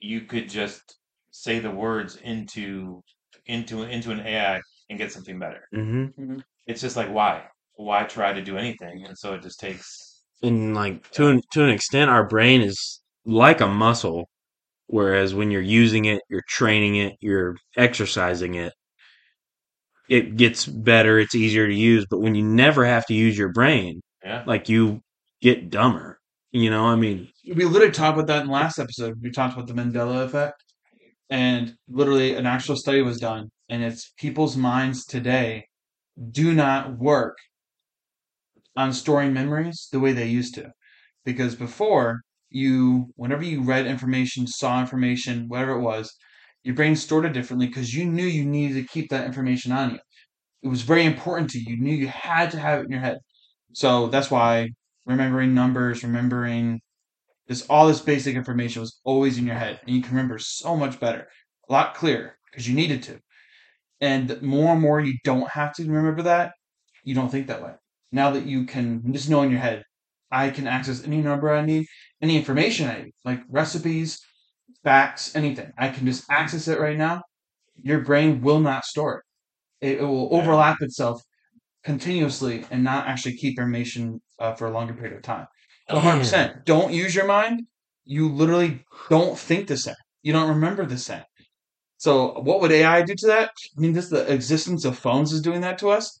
you 0.00 0.22
could 0.22 0.48
just 0.48 0.98
say 1.32 1.58
the 1.60 1.70
words 1.70 2.16
into 2.16 3.02
into 3.46 3.82
into 3.84 4.10
an 4.12 4.20
AI 4.20 4.60
and 4.90 4.98
get 4.98 5.12
something 5.12 5.38
better. 5.38 5.62
hmm 5.72 6.40
It's 6.66 6.80
just 6.80 6.96
like 6.96 7.10
why? 7.10 7.44
Why 7.74 8.04
try 8.04 8.32
to 8.32 8.42
do 8.42 8.56
anything? 8.58 9.04
And 9.06 9.16
so 9.18 9.34
it 9.34 9.42
just 9.42 9.60
takes 9.60 10.22
and 10.42 10.74
like 10.74 11.10
to 11.12 11.28
an, 11.28 11.40
to 11.52 11.64
an 11.64 11.70
extent, 11.70 12.10
our 12.10 12.26
brain 12.26 12.60
is 12.62 13.00
like 13.24 13.60
a 13.60 13.66
muscle. 13.68 14.28
Whereas 14.88 15.34
when 15.34 15.50
you're 15.50 15.62
using 15.62 16.06
it, 16.06 16.22
you're 16.30 16.44
training 16.48 16.96
it, 16.96 17.14
you're 17.20 17.56
exercising 17.76 18.54
it, 18.56 18.72
it 20.08 20.36
gets 20.36 20.66
better, 20.66 21.18
it's 21.18 21.34
easier 21.34 21.66
to 21.66 21.74
use. 21.74 22.06
But 22.08 22.20
when 22.20 22.34
you 22.34 22.44
never 22.44 22.84
have 22.84 23.06
to 23.06 23.14
use 23.14 23.36
your 23.36 23.52
brain, 23.52 24.00
yeah. 24.24 24.44
like 24.46 24.68
you 24.68 25.00
get 25.40 25.70
dumber. 25.70 26.18
You 26.52 26.70
know, 26.70 26.86
I 26.86 26.96
mean, 26.96 27.28
We 27.54 27.64
literally 27.64 27.92
talked 27.92 28.16
about 28.16 28.28
that 28.28 28.42
in 28.42 28.46
the 28.46 28.52
last 28.52 28.78
episode. 28.78 29.14
We 29.20 29.30
talked 29.30 29.54
about 29.54 29.66
the 29.66 29.74
Mandela 29.74 30.24
effect, 30.24 30.62
and 31.28 31.74
literally 31.88 32.34
an 32.34 32.46
actual 32.46 32.76
study 32.76 33.02
was 33.02 33.18
done, 33.18 33.50
and 33.68 33.82
it's 33.82 34.12
people's 34.16 34.56
minds 34.56 35.04
today 35.04 35.66
do 36.30 36.54
not 36.54 36.98
work 36.98 37.36
on 38.76 38.92
storing 38.92 39.32
memories 39.32 39.88
the 39.92 40.00
way 40.00 40.12
they 40.12 40.26
used 40.26 40.54
to, 40.54 40.70
because 41.24 41.54
before 41.54 42.20
you, 42.48 43.08
whenever 43.16 43.42
you 43.42 43.62
read 43.62 43.86
information, 43.86 44.46
saw 44.46 44.80
information, 44.80 45.48
whatever 45.48 45.72
it 45.72 45.80
was, 45.80 46.10
your 46.66 46.74
brain 46.74 46.96
stored 46.96 47.24
it 47.24 47.32
differently 47.32 47.68
because 47.68 47.94
you 47.94 48.04
knew 48.04 48.24
you 48.24 48.44
needed 48.44 48.74
to 48.74 48.92
keep 48.92 49.08
that 49.10 49.24
information 49.24 49.70
on 49.70 49.92
you. 49.92 49.98
It 50.64 50.68
was 50.68 50.82
very 50.82 51.04
important 51.04 51.48
to 51.50 51.60
you. 51.60 51.76
You 51.76 51.80
knew 51.80 51.94
you 51.94 52.08
had 52.08 52.50
to 52.50 52.58
have 52.58 52.80
it 52.80 52.86
in 52.86 52.90
your 52.90 53.00
head. 53.00 53.18
So 53.72 54.08
that's 54.08 54.32
why 54.32 54.70
remembering 55.04 55.54
numbers, 55.54 56.02
remembering 56.02 56.80
this 57.46 57.64
all 57.70 57.86
this 57.86 58.00
basic 58.00 58.34
information 58.34 58.80
was 58.80 58.98
always 59.04 59.38
in 59.38 59.46
your 59.46 59.54
head, 59.54 59.78
and 59.86 59.94
you 59.94 60.02
can 60.02 60.10
remember 60.10 60.40
so 60.40 60.76
much 60.76 60.98
better, 60.98 61.28
a 61.68 61.72
lot 61.72 61.94
clearer 61.94 62.36
because 62.50 62.68
you 62.68 62.74
needed 62.74 63.00
to. 63.04 63.20
And 64.00 64.42
more 64.42 64.72
and 64.72 64.82
more 64.82 64.98
you 64.98 65.14
don't 65.22 65.48
have 65.48 65.72
to 65.74 65.84
remember 65.84 66.22
that, 66.22 66.50
you 67.04 67.14
don't 67.14 67.30
think 67.30 67.46
that 67.46 67.62
way. 67.62 67.74
Now 68.10 68.32
that 68.32 68.44
you 68.44 68.64
can 68.64 69.12
just 69.12 69.30
know 69.30 69.42
in 69.42 69.52
your 69.52 69.60
head, 69.60 69.84
I 70.32 70.50
can 70.50 70.66
access 70.66 71.04
any 71.04 71.22
number 71.22 71.48
I 71.48 71.64
need, 71.64 71.86
any 72.20 72.36
information 72.36 72.88
I 72.88 73.02
need, 73.02 73.12
like 73.24 73.40
recipes, 73.48 74.18
facts, 74.86 75.34
anything. 75.34 75.72
I 75.76 75.88
can 75.88 76.06
just 76.06 76.24
access 76.30 76.68
it 76.68 76.78
right 76.78 76.96
now. 76.96 77.22
Your 77.82 78.00
brain 78.02 78.40
will 78.40 78.60
not 78.60 78.84
store 78.84 79.18
it. 79.18 79.24
It, 79.86 80.00
it 80.00 80.04
will 80.04 80.32
overlap 80.32 80.80
itself 80.80 81.20
continuously 81.82 82.64
and 82.70 82.84
not 82.84 83.08
actually 83.08 83.36
keep 83.36 83.58
information 83.58 84.20
uh, 84.38 84.54
for 84.54 84.68
a 84.68 84.70
longer 84.70 84.94
period 84.94 85.16
of 85.16 85.22
time. 85.22 85.46
So 85.90 85.96
100%. 85.96 86.64
Don't 86.64 86.92
use 86.92 87.16
your 87.16 87.26
mind. 87.26 87.62
You 88.04 88.28
literally 88.28 88.84
don't 89.10 89.36
think 89.36 89.66
the 89.66 89.76
same. 89.76 89.96
You 90.22 90.32
don't 90.32 90.48
remember 90.48 90.86
the 90.86 90.98
same. 90.98 91.24
So 91.96 92.40
what 92.40 92.60
would 92.60 92.70
AI 92.70 93.02
do 93.02 93.14
to 93.16 93.26
that? 93.26 93.50
I 93.76 93.80
mean, 93.80 93.92
just 93.92 94.10
the 94.10 94.32
existence 94.32 94.84
of 94.84 94.96
phones 94.96 95.32
is 95.32 95.40
doing 95.40 95.62
that 95.62 95.78
to 95.78 95.88
us. 95.90 96.20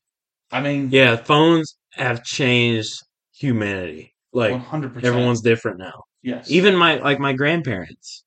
I 0.50 0.60
mean, 0.60 0.88
yeah, 0.90 1.14
phones 1.14 1.76
have 1.92 2.24
changed 2.24 2.94
humanity. 3.32 4.14
Like 4.32 4.60
100%. 4.60 5.04
everyone's 5.04 5.40
different 5.40 5.78
now. 5.78 6.02
yes. 6.22 6.50
Even 6.50 6.74
my 6.76 6.96
like 6.96 7.20
my 7.20 7.32
grandparents, 7.32 8.24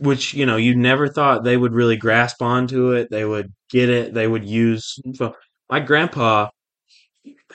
which 0.00 0.34
you 0.34 0.44
know 0.46 0.56
you 0.56 0.74
never 0.74 1.08
thought 1.08 1.44
they 1.44 1.56
would 1.56 1.72
really 1.72 1.96
grasp 1.96 2.42
onto 2.42 2.90
it. 2.92 3.08
They 3.10 3.24
would 3.24 3.52
get 3.70 3.88
it. 3.88 4.14
They 4.14 4.26
would 4.26 4.44
use. 4.48 4.98
My 5.70 5.80
grandpa 5.80 6.48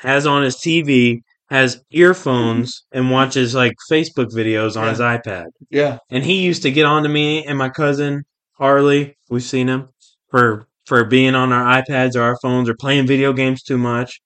has 0.02 0.26
on 0.28 0.44
his 0.44 0.56
TV 0.58 1.22
has 1.50 1.82
earphones 1.92 2.84
and 2.92 3.12
watches 3.12 3.54
like 3.54 3.74
Facebook 3.92 4.32
videos 4.34 4.80
on 4.80 4.88
his 4.90 5.00
iPad. 5.00 5.46
yeah. 5.70 6.00
And 6.10 6.24
he 6.24 6.42
used 6.44 6.64
to 6.64 6.72
get 6.72 6.86
on 6.86 7.04
to 7.04 7.10
me 7.10 7.46
and 7.46 7.58
my 7.58 7.70
cousin 7.70 8.24
Harley. 8.54 9.16
We've 9.30 9.44
seen 9.44 9.68
him 9.68 9.90
for 10.32 10.68
for 10.88 11.04
being 11.04 11.36
on 11.36 11.52
our 11.54 11.82
iPads 11.82 12.16
or 12.16 12.22
our 12.22 12.38
phones 12.42 12.68
or 12.70 12.76
playing 12.76 13.06
video 13.08 13.32
games 13.34 13.62
too 13.64 13.78
much. 13.78 14.20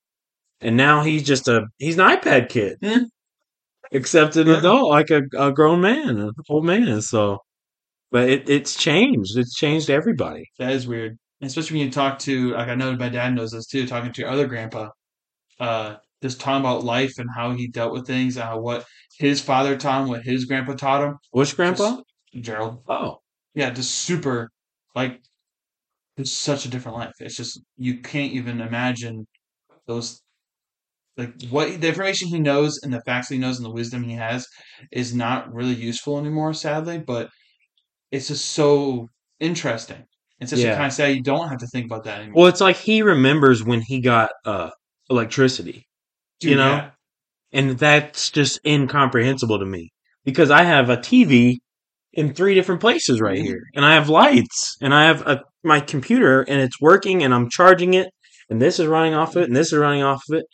And 0.62 0.76
now 0.78 1.04
he's 1.04 1.24
just 1.24 1.48
a 1.48 1.68
he's 1.78 1.98
an 1.98 2.06
iPad 2.08 2.50
kid, 2.50 2.78
Hmm. 2.82 3.04
except 3.92 4.36
an 4.36 4.48
Yeah. 4.48 4.58
adult, 4.60 4.90
like 4.90 5.10
a, 5.10 5.22
a 5.38 5.52
grown 5.52 5.82
man, 5.82 6.18
an 6.20 6.32
old 6.50 6.66
man. 6.66 7.02
So, 7.02 7.40
but 8.12 8.30
it, 8.30 8.50
it's 8.50 8.76
changed. 8.76 9.38
It's 9.38 9.56
changed 9.56 9.90
everybody. 9.90 10.46
That 10.60 10.72
is 10.72 10.88
weird. 10.88 11.18
Especially 11.42 11.78
when 11.80 11.88
you 11.88 11.92
talk 11.92 12.20
to, 12.20 12.52
like 12.52 12.68
I 12.68 12.76
know 12.76 12.96
my 12.96 13.10
dad 13.10 13.34
knows 13.36 13.52
this 13.52 13.68
too, 13.68 13.88
talking 13.88 14.12
to 14.12 14.22
your 14.22 14.30
other 14.30 14.48
grandpa, 14.48 14.90
uh, 15.60 15.96
just 16.22 16.40
talking 16.42 16.60
about 16.60 16.84
life 16.84 17.14
and 17.18 17.30
how 17.36 17.52
he 17.54 17.68
dealt 17.68 17.94
with 17.94 18.06
things, 18.08 18.36
and 18.36 18.46
how 18.46 18.60
what 18.60 18.86
his 19.20 19.42
father 19.42 19.78
taught 19.78 20.04
him, 20.04 20.10
what 20.10 20.24
his 20.24 20.46
grandpa 20.46 20.74
taught 20.74 21.04
him. 21.04 21.16
Which 21.32 21.56
grandpa? 21.56 21.92
Just- 21.92 22.04
Gerald. 22.46 22.84
Oh, 22.88 23.18
Yeah, 23.56 23.72
just 23.72 23.90
super, 23.96 24.52
like, 24.96 25.20
it's 26.18 26.32
such 26.32 26.66
a 26.66 26.70
different 26.70 26.98
life. 26.98 27.14
It's 27.20 27.36
just 27.36 27.60
you 27.78 28.02
can't 28.02 28.34
even 28.34 28.62
imagine 28.62 29.26
those 29.88 30.22
like 31.18 31.34
what 31.50 31.82
the 31.82 31.88
information 31.88 32.28
he 32.30 32.40
knows 32.40 32.80
and 32.84 32.94
the 32.94 33.02
facts 33.02 33.30
he 33.30 33.38
knows 33.38 33.58
and 33.58 33.66
the 33.66 33.72
wisdom 33.72 34.04
he 34.04 34.14
has 34.14 34.46
is 34.92 35.14
not 35.14 35.52
really 35.54 35.74
useful 35.74 36.18
anymore, 36.20 36.54
sadly. 36.54 36.98
But 37.00 37.30
it's 38.12 38.28
just 38.30 38.46
so 38.52 39.10
interesting. 39.40 40.04
It's 40.40 40.52
just 40.52 40.64
Yeah. 40.64 40.76
kind 40.76 40.88
of 40.88 40.94
sad 40.94 41.16
you 41.16 41.22
don't 41.24 41.50
have 41.50 41.60
to 41.60 41.68
think 41.68 41.86
about 41.86 42.06
that 42.06 42.20
anymore. 42.22 42.34
Well, 42.44 42.48
it's 42.48 42.62
like 42.62 42.78
he 42.78 43.02
remembers 43.02 43.64
when 43.64 43.82
he 43.82 44.00
got 44.00 44.32
uh, 44.46 44.70
electricity, 45.10 45.86
you 46.42 46.56
know? 46.56 46.72
yeah. 46.76 46.92
and 47.52 47.80
that's 47.80 48.30
just 48.30 48.60
incomprehensible 48.66 49.58
to 49.60 49.66
me 49.66 49.92
because 50.24 50.52
I 50.52 50.64
have 50.64 50.90
a 50.90 50.98
TV 50.98 51.58
in 52.14 52.34
three 52.34 52.54
different 52.56 52.82
places 52.82 53.20
right 53.22 53.40
Mhm. 53.40 53.44
here, 53.44 53.64
and 53.76 53.84
I 53.86 53.94
have 53.96 54.08
lights, 54.10 54.78
and 54.82 54.94
I 54.94 55.06
have 55.06 55.26
a, 55.28 55.42
my 55.64 55.80
computer, 55.80 56.42
and 56.42 56.62
it's 56.62 56.80
working, 56.82 57.24
and 57.24 57.34
I'm 57.34 57.50
charging 57.50 57.94
it, 57.96 58.10
and 58.50 58.62
this 58.62 58.80
is 58.80 58.88
running 58.88 59.14
off 59.16 59.36
of 59.36 59.44
it, 59.44 59.46
and 59.48 59.56
this 59.56 59.74
is 59.74 59.80
running 59.80 60.04
off 60.04 60.24
of 60.30 60.38
it. 60.40 60.46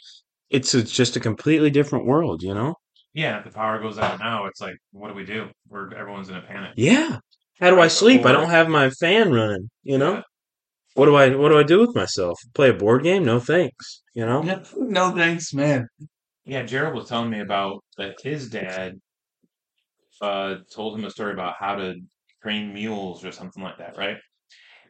It's, 0.50 0.74
it's 0.74 0.92
just 0.92 1.16
a 1.16 1.20
completely 1.20 1.70
different 1.70 2.06
world, 2.06 2.42
you 2.44 2.54
know? 2.54 2.76
Yeah, 3.14 3.40
if 3.40 3.46
the 3.46 3.52
power 3.52 3.80
goes 3.80 3.98
out 3.98 4.20
now, 4.20 4.46
it's 4.46 4.60
like, 4.62 4.76
what 4.92 5.08
do 5.10 5.14
we 5.16 5.26
do? 5.26 5.50
We're 5.70 5.94
everyone's 5.94 6.30
in 6.30 6.36
a 6.36 6.42
panic. 6.42 6.74
Yeah. 6.76 7.20
How 7.60 7.70
do 7.70 7.80
I 7.80 7.88
sleep? 7.88 8.26
I 8.26 8.32
don't 8.32 8.50
have 8.50 8.68
my 8.68 8.90
fan 8.90 9.32
running, 9.32 9.70
you 9.84 9.98
know? 9.98 10.16
Yeah. 10.16 10.22
What 10.96 11.06
do 11.08 11.16
I 11.16 11.36
what 11.36 11.50
do 11.50 11.58
I 11.60 11.64
do 11.64 11.80
with 11.82 11.96
myself? 11.96 12.40
Play 12.54 12.70
a 12.70 12.74
board 12.74 13.04
game? 13.04 13.26
No 13.26 13.40
thanks, 13.40 14.02
you 14.14 14.26
know? 14.26 14.44
Yeah. 14.44 14.64
No 14.76 15.12
thanks, 15.12 15.54
man. 15.54 15.88
Yeah, 16.46 16.64
Gerald 16.64 16.96
was 16.96 17.10
telling 17.10 17.30
me 17.30 17.42
about 17.42 17.84
that 17.98 18.16
his 18.22 18.50
dad 18.50 18.94
uh 20.22 20.56
told 20.74 20.98
him 20.98 21.06
a 21.06 21.10
story 21.10 21.34
about 21.34 21.56
how 21.60 21.76
to 21.76 21.96
train 22.42 22.74
mules 22.74 23.26
or 23.26 23.32
something 23.32 23.64
like 23.64 23.78
that, 23.78 23.98
right? 23.98 24.18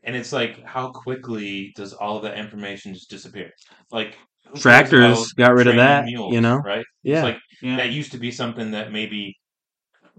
And 0.04 0.16
it's 0.16 0.32
like 0.32 0.64
how 0.64 0.92
quickly 0.92 1.74
does 1.76 1.94
all 1.94 2.18
of 2.18 2.24
that 2.24 2.38
information 2.38 2.94
just 2.94 3.10
disappear? 3.10 3.52
Like 3.92 4.18
Tractors 4.56 5.34
got 5.34 5.56
rid 5.56 5.68
of 5.68 5.76
that, 5.78 6.06
mules, 6.06 6.34
you 6.34 6.42
know? 6.42 6.58
right? 6.58 6.86
Yeah. 7.02 7.16
It's 7.16 7.24
like 7.24 7.38
Yeah. 7.62 7.78
that 7.78 7.90
used 7.92 8.12
to 8.12 8.20
be 8.20 8.30
something 8.32 8.72
that 8.72 8.92
maybe 8.92 9.36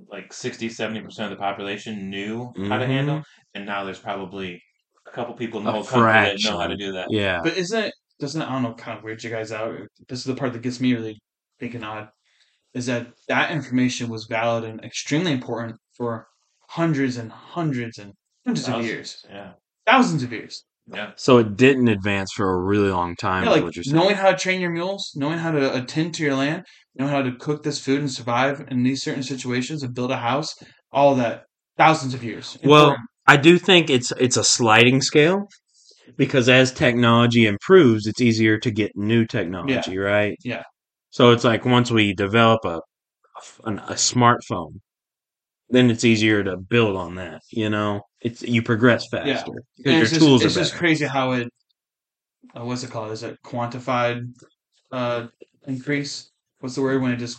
like 0.09 0.33
60 0.33 0.69
70% 0.69 1.19
of 1.25 1.31
the 1.31 1.37
population 1.37 2.11
knew 2.11 2.53
how 2.69 2.79
to 2.79 2.85
Mhm. 2.85 2.89
handle 2.89 3.23
and 3.55 3.65
now 3.67 3.85
there's 3.85 3.99
probably 3.99 4.63
a 5.07 5.11
couple 5.11 5.35
people 5.35 5.59
in 5.61 5.65
the 5.65 5.71
A 5.71 5.75
whole 5.75 5.85
country 5.85 6.13
that 6.13 6.39
know 6.45 6.59
how 6.59 6.67
to 6.67 6.77
do 6.77 6.93
that 6.93 7.09
Yeah. 7.11 7.41
But 7.43 7.57
isn't 7.57 7.85
it 7.85 7.95
doesn't 8.21 8.41
it, 8.43 8.47
I 8.47 8.53
don't 8.53 8.63
know 8.63 8.75
kind 8.75 8.97
of 8.99 9.05
weird 9.05 9.23
you 9.23 9.31
guys 9.31 9.53
out. 9.53 9.79
This 10.09 10.21
is 10.21 10.25
the 10.25 10.35
part 10.35 10.53
that 10.55 10.63
gets 10.63 10.81
me 10.81 10.95
really 10.95 11.19
thinking 11.61 11.83
odd. 11.85 12.09
Is 12.75 12.87
that 12.87 13.09
that 13.29 13.51
information 13.51 14.09
was 14.09 14.27
valid 14.27 14.65
and 14.65 14.83
extremely 14.85 15.33
important 15.33 15.77
for 15.97 16.27
hundreds 16.69 17.17
and 17.17 17.31
hundreds 17.33 17.99
and 17.99 18.13
hundreds 18.47 18.69
of 18.69 18.85
years, 18.85 19.25
yeah 19.31 19.53
thousands 19.87 20.23
of 20.23 20.33
years. 20.33 20.65
Yeah 20.93 21.11
So 21.17 21.39
it 21.39 21.57
didn't 21.57 21.89
advance 21.89 22.33
for 22.33 22.53
a 22.53 22.63
really 22.63 22.91
long 22.91 23.17
time, 23.17 23.45
Yeah, 23.45 23.51
like 23.51 23.75
knowing 23.87 24.17
how 24.17 24.31
to 24.31 24.37
train 24.37 24.61
your 24.61 24.71
mules, 24.71 25.13
knowing 25.17 25.39
how 25.39 25.51
to 25.51 25.75
attend 25.77 26.15
to 26.15 26.23
your 26.23 26.35
land, 26.35 26.65
knowing 26.95 27.11
how 27.11 27.23
to 27.23 27.33
cook 27.33 27.63
this 27.63 27.81
food 27.85 28.01
and 28.01 28.11
survive 28.11 28.65
in 28.69 28.83
these 28.83 29.03
certain 29.03 29.23
situations 29.23 29.83
and 29.83 29.95
build 29.95 30.11
a 30.11 30.17
house, 30.17 30.55
all 30.93 31.15
that 31.17 31.45
thousands 31.77 32.15
of 32.15 32.23
years. 32.23 32.59
Well. 32.65 32.97
I 33.27 33.37
do 33.37 33.59
think 33.59 33.91
it's 33.91 34.13
it's 34.21 34.37
a 34.37 34.45
sliding 34.45 35.03
scale 35.03 35.49
because 36.17 36.49
as 36.49 36.73
technology 36.73 37.47
improves, 37.47 38.07
it's 38.07 38.21
easier 38.21 38.59
to 38.61 38.71
get 38.71 38.93
new 38.95 39.27
technology, 39.27 39.99
right? 39.99 40.37
Yeah. 40.45 40.63
So 41.11 41.33
it's 41.33 41.45
like 41.45 41.65
once 41.65 41.91
we 41.91 42.15
develop 42.15 42.65
a 42.65 42.81
an, 43.65 43.81
a 43.81 43.95
smartphone, 43.95 44.81
then 45.71 45.91
it's 45.91 46.05
easier 46.05 46.45
to 46.45 46.57
build 46.57 46.97
on 46.97 47.17
that. 47.17 47.43
You 47.51 47.69
know, 47.69 48.03
it's 48.23 48.43
you 48.43 48.63
progress 48.63 49.07
faster 49.09 49.29
Yeah. 49.29 49.43
because 49.45 49.61
And 49.85 49.93
your 49.95 50.03
it's 50.03 50.11
just, 50.11 50.21
tools 50.21 50.45
it's 50.45 50.57
are 50.57 50.61
just 50.61 50.73
better. 50.73 50.79
crazy 50.81 51.07
how 51.07 51.33
it 51.33 51.49
uh, 52.57 52.65
what's 52.65 52.83
it 52.85 52.91
called? 52.91 53.13
Is 53.13 53.23
it 53.23 53.39
quantified 53.45 54.33
uh 54.93 55.27
increase? 55.67 56.31
What's 56.61 56.75
the 56.77 56.83
word 56.83 57.03
when 57.03 57.13
it 57.13 57.17
just 57.19 57.39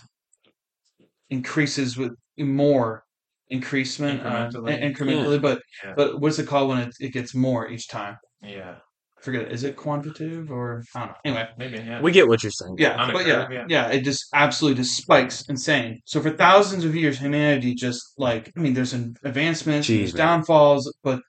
increases 1.30 1.98
with 1.98 2.14
more 2.38 3.04
increasement 3.50 4.22
uh, 4.22 4.50
Incrementally. 4.50 4.80
in- 4.82 4.94
incrementally? 4.94 5.42
But 5.42 5.62
Yeah. 5.84 5.94
but 5.96 6.22
what's 6.22 6.40
it 6.40 6.48
called 6.48 6.70
when 6.70 6.80
it, 6.80 6.96
it 7.00 7.10
gets 7.14 7.34
more 7.34 7.68
each 7.70 7.88
time? 7.88 8.18
yeah 8.44 8.76
I 9.18 9.22
forget. 9.24 9.42
it. 9.44 9.52
Is 9.52 9.64
it 9.64 9.76
quantitative 9.76 10.52
or 10.52 10.84
I 10.96 11.00
don't 11.00 11.08
know. 11.10 11.16
Anyway, 11.26 11.50
maybe 11.58 11.78
yeah 11.78 12.02
We 12.02 12.12
get 12.12 12.28
what 12.28 12.44
you're 12.44 12.52
saying. 12.52 12.76
yeah, 12.78 13.02
On 13.02 13.10
a 13.10 13.14
but 13.14 13.26
yeah, 13.26 13.44
curve, 13.46 13.52
yeah. 13.54 13.66
yeah, 13.68 13.88
it 13.90 14.02
just 14.02 14.28
absolutely 14.34 14.84
just 14.84 14.96
spikes 14.98 15.44
insane. 15.50 16.00
So 16.06 16.22
for 16.22 16.30
thousands 16.30 16.86
of 16.86 16.96
years, 16.96 17.18
humanity 17.20 17.74
just 17.74 18.14
like 18.18 18.52
I 18.56 18.60
mean, 18.60 18.74
there's 18.74 18.94
an 18.94 19.16
advancements, 19.24 19.88
Jeez, 19.88 19.98
there's 19.98 20.14
man. 20.14 20.28
downfalls, 20.28 20.94
but 21.04 21.20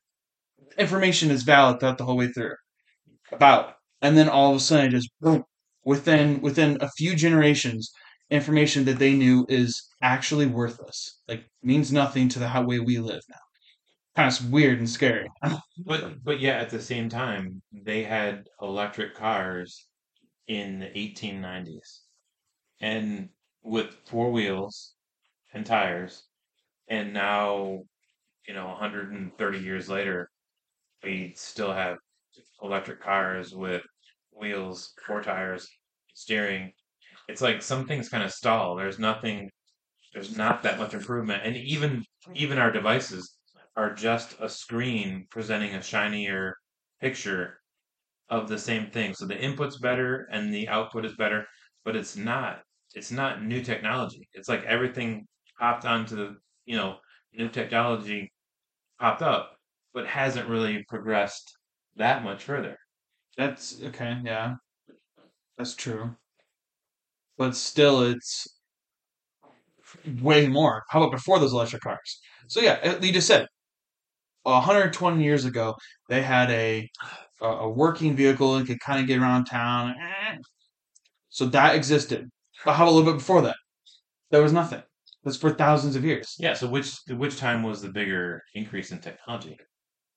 information 0.78 1.30
is 1.30 1.42
valid 1.42 1.80
throughout 1.80 1.98
the 1.98 2.04
whole 2.04 2.16
way 2.16 2.28
through. 2.28 2.54
About 3.32 3.74
and 4.02 4.16
then 4.16 4.28
all 4.28 4.50
of 4.50 4.56
a 4.56 4.60
sudden, 4.60 4.86
it 4.86 4.90
just 4.90 5.10
boom, 5.20 5.44
within 5.84 6.40
within 6.40 6.78
a 6.80 6.88
few 6.96 7.14
generations, 7.16 7.90
information 8.30 8.84
that 8.84 8.98
they 8.98 9.14
knew 9.14 9.44
is 9.48 9.82
actually 10.02 10.46
worthless, 10.46 11.18
like 11.26 11.44
means 11.62 11.92
nothing 11.92 12.28
to 12.28 12.38
the 12.38 12.48
how 12.48 12.62
way 12.62 12.78
we 12.80 12.98
live 12.98 13.22
now. 13.28 13.36
Kind 14.18 14.32
of 14.32 14.50
weird 14.50 14.80
and 14.80 14.90
scary. 14.90 15.28
but 15.86 16.24
but 16.24 16.40
yeah 16.40 16.54
at 16.58 16.70
the 16.70 16.82
same 16.82 17.08
time 17.08 17.62
they 17.72 18.02
had 18.02 18.48
electric 18.60 19.14
cars 19.14 19.86
in 20.48 20.80
the 20.80 20.86
1890s 20.86 22.00
and 22.80 23.28
with 23.62 23.94
four 24.06 24.32
wheels 24.32 24.94
and 25.54 25.64
tires 25.64 26.24
and 26.88 27.12
now 27.12 27.84
you 28.48 28.54
know 28.54 28.66
130 28.66 29.58
years 29.60 29.88
later 29.88 30.28
we 31.04 31.32
still 31.36 31.72
have 31.72 31.98
electric 32.60 33.00
cars 33.00 33.54
with 33.54 33.82
wheels 34.32 34.94
four 35.06 35.22
tires 35.22 35.68
steering. 36.14 36.72
It's 37.28 37.40
like 37.40 37.62
some 37.62 37.86
things 37.86 38.08
kind 38.08 38.24
of 38.24 38.32
stall. 38.32 38.74
There's 38.74 38.98
nothing 38.98 39.48
there's 40.12 40.36
not 40.36 40.64
that 40.64 40.78
much 40.80 40.94
improvement. 40.94 41.42
And 41.44 41.56
even 41.56 42.04
even 42.34 42.58
our 42.58 42.72
devices 42.72 43.37
are 43.78 43.94
just 43.94 44.36
a 44.40 44.50
screen 44.50 45.26
presenting 45.30 45.74
a 45.74 45.82
shinier 45.82 46.54
picture 47.00 47.60
of 48.30 48.48
the 48.48 48.58
same 48.58 48.90
thing 48.90 49.14
so 49.14 49.26
the 49.26 49.36
input's 49.36 49.78
better 49.78 50.28
and 50.32 50.52
the 50.54 50.68
output 50.68 51.04
is 51.04 51.16
better 51.16 51.46
but 51.84 51.96
it's 51.96 52.16
not 52.16 52.62
it's 52.94 53.10
not 53.12 53.42
new 53.44 53.62
technology 53.62 54.28
it's 54.34 54.48
like 54.48 54.64
everything 54.64 55.26
popped 55.60 55.84
onto 55.86 56.16
the 56.16 56.36
you 56.66 56.76
know 56.76 56.98
new 57.34 57.48
technology 57.48 58.32
popped 59.00 59.22
up 59.22 59.56
but 59.94 60.06
hasn't 60.06 60.48
really 60.48 60.84
progressed 60.88 61.56
that 61.96 62.24
much 62.24 62.44
further 62.44 62.76
That's 63.38 63.82
okay, 63.84 64.20
yeah. 64.24 64.56
That's 65.58 65.74
true. 65.74 66.16
But 67.38 67.56
still 67.56 68.02
it's 68.02 68.46
way 70.20 70.46
more. 70.48 70.82
How 70.90 71.00
about 71.02 71.12
before 71.12 71.38
those 71.38 71.52
electric 71.52 71.82
cars? 71.82 72.20
So 72.48 72.60
yeah, 72.60 72.98
you 73.00 73.12
just 73.12 73.26
said 73.26 73.46
120 74.42 75.22
years 75.22 75.44
ago 75.44 75.74
they 76.08 76.22
had 76.22 76.50
a 76.50 76.88
a, 77.40 77.68
working 77.68 78.16
vehicle 78.16 78.56
and 78.56 78.66
could 78.66 78.80
kind 78.80 79.00
of 79.00 79.06
get 79.06 79.20
around 79.20 79.44
town. 79.44 79.94
Eh. 80.00 80.36
So 81.28 81.46
that 81.46 81.76
existed. 81.76 82.28
But 82.64 82.74
how 82.74 82.84
about 82.84 82.92
a 82.92 82.96
little 82.96 83.12
bit 83.12 83.18
before 83.18 83.42
that? 83.42 83.56
There 84.30 84.42
was 84.42 84.52
nothing. 84.52 84.82
That's 85.24 85.36
for 85.36 85.50
thousands 85.50 85.94
of 85.96 86.04
years. 86.04 86.34
yeah 86.38 86.54
so 86.54 86.68
which 86.68 86.96
which 87.10 87.36
time 87.38 87.62
was 87.62 87.82
the 87.82 87.90
bigger 87.90 88.42
increase 88.54 88.92
in 88.92 88.98
technology 89.00 89.56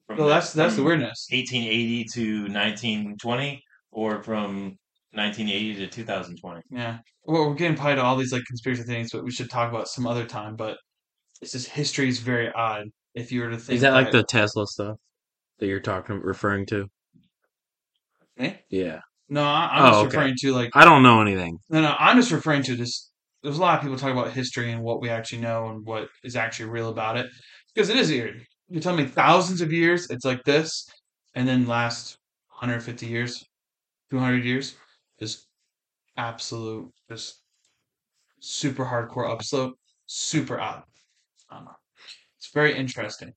from 0.08 0.18
Well, 0.18 0.28
that's 0.28 0.54
that's 0.54 0.76
the 0.76 0.84
weirdness. 0.84 1.28
1880 1.32 2.06
to 2.14 2.42
1920 2.54 3.62
or 3.92 4.24
from 4.24 4.78
1980 5.14 5.76
to 5.76 5.88
2020 5.88 6.62
Yeah. 6.70 7.00
Well, 7.26 7.50
we're 7.50 7.56
getting 7.56 7.76
probably 7.78 7.96
to 7.96 8.04
all 8.04 8.16
these 8.16 8.32
like 8.34 8.44
conspiracy 8.48 8.84
things, 8.84 9.12
but 9.12 9.24
we 9.24 9.32
should 9.32 9.50
talk 9.50 9.70
about 9.70 9.88
some 9.90 10.08
other 10.08 10.26
time. 10.26 10.56
But 10.56 10.78
it's 11.42 11.52
just 11.52 11.68
history 11.70 12.08
is 12.08 12.20
very 12.20 12.52
odd. 12.54 12.88
If 13.14 13.32
you 13.32 13.42
were 13.42 13.50
to 13.50 13.58
think, 13.58 13.76
Is 13.76 13.82
that 13.82 13.94
like 13.94 14.12
the 14.12 14.24
Tesla 14.24 14.66
stuff 14.68 14.98
that 15.60 15.68
you're 15.68 15.80
talking 15.80 16.20
referring 16.22 16.66
to? 16.68 16.88
Me? 18.38 18.58
Yeah. 18.70 19.00
No, 19.30 19.44
I- 19.44 19.70
I'm 19.74 19.82
Oh, 19.84 19.88
just 19.88 19.98
okay. 19.98 20.18
referring 20.18 20.36
to 20.40 20.52
like 20.54 20.70
I 20.76 20.86
don't 20.86 21.04
know 21.04 21.22
anything. 21.22 21.58
no, 21.70 21.82
no. 21.82 21.96
I'm 22.00 22.18
just 22.18 22.32
referring 22.32 22.64
to 22.64 22.76
this. 22.76 23.12
There's 23.44 23.58
a 23.58 23.62
lot 23.62 23.76
of 23.78 23.82
people 23.82 23.98
talk 23.98 24.12
about 24.12 24.32
history 24.32 24.72
and 24.72 24.82
what 24.84 25.02
we 25.02 25.10
actually 25.10 25.40
know 25.42 25.68
and 25.70 25.86
what 25.86 26.08
is 26.24 26.36
actually 26.36 26.70
real 26.70 26.90
about 26.90 27.18
it 27.18 27.28
because 27.74 27.90
it 27.90 27.98
is 27.98 28.10
weird. 28.10 28.46
You're 28.70 28.82
telling 28.82 29.04
me 29.04 29.10
thousands 29.10 29.62
of 29.62 29.72
years 29.74 30.10
it's 30.10 30.26
like 30.26 30.44
this, 30.44 30.88
and 31.34 31.48
then 31.48 31.68
last 31.68 32.18
150 32.50 33.06
years, 33.08 33.44
200 34.12 34.46
years 34.46 34.76
is 35.20 35.48
absolute, 36.18 36.90
just 37.10 37.42
super 38.40 38.86
hardcore 38.86 39.30
upslope, 39.30 39.74
super 40.06 40.60
odd. 40.60 40.84
I 41.50 41.56
don't 41.56 41.66
know. 41.66 41.76
It's 42.42 42.52
very 42.54 42.76
interesting. 42.78 43.36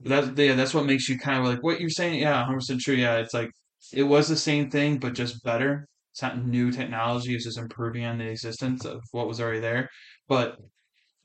But 0.00 0.08
that's 0.10 0.38
yeah, 0.38 0.54
that's 0.54 0.74
what 0.74 0.86
makes 0.86 1.08
you 1.08 1.18
kind 1.18 1.38
of 1.40 1.44
like 1.46 1.62
what 1.62 1.80
you're 1.80 1.90
saying. 1.90 2.20
Yeah, 2.20 2.36
100 2.38 2.58
percent 2.58 2.80
true. 2.80 2.94
Yeah, 2.94 3.16
it's 3.18 3.34
like 3.34 3.50
it 3.92 4.02
was 4.04 4.28
the 4.28 4.36
same 4.36 4.70
thing, 4.70 4.98
but 4.98 5.14
just 5.14 5.42
better. 5.44 5.88
It's 6.12 6.22
not 6.22 6.44
new 6.44 6.70
technology. 6.72 7.34
It's 7.34 7.44
just 7.44 7.58
improving 7.58 8.04
on 8.04 8.18
the 8.18 8.28
existence 8.28 8.84
of 8.84 9.00
what 9.12 9.28
was 9.28 9.40
already 9.40 9.60
there. 9.60 9.88
But 10.28 10.58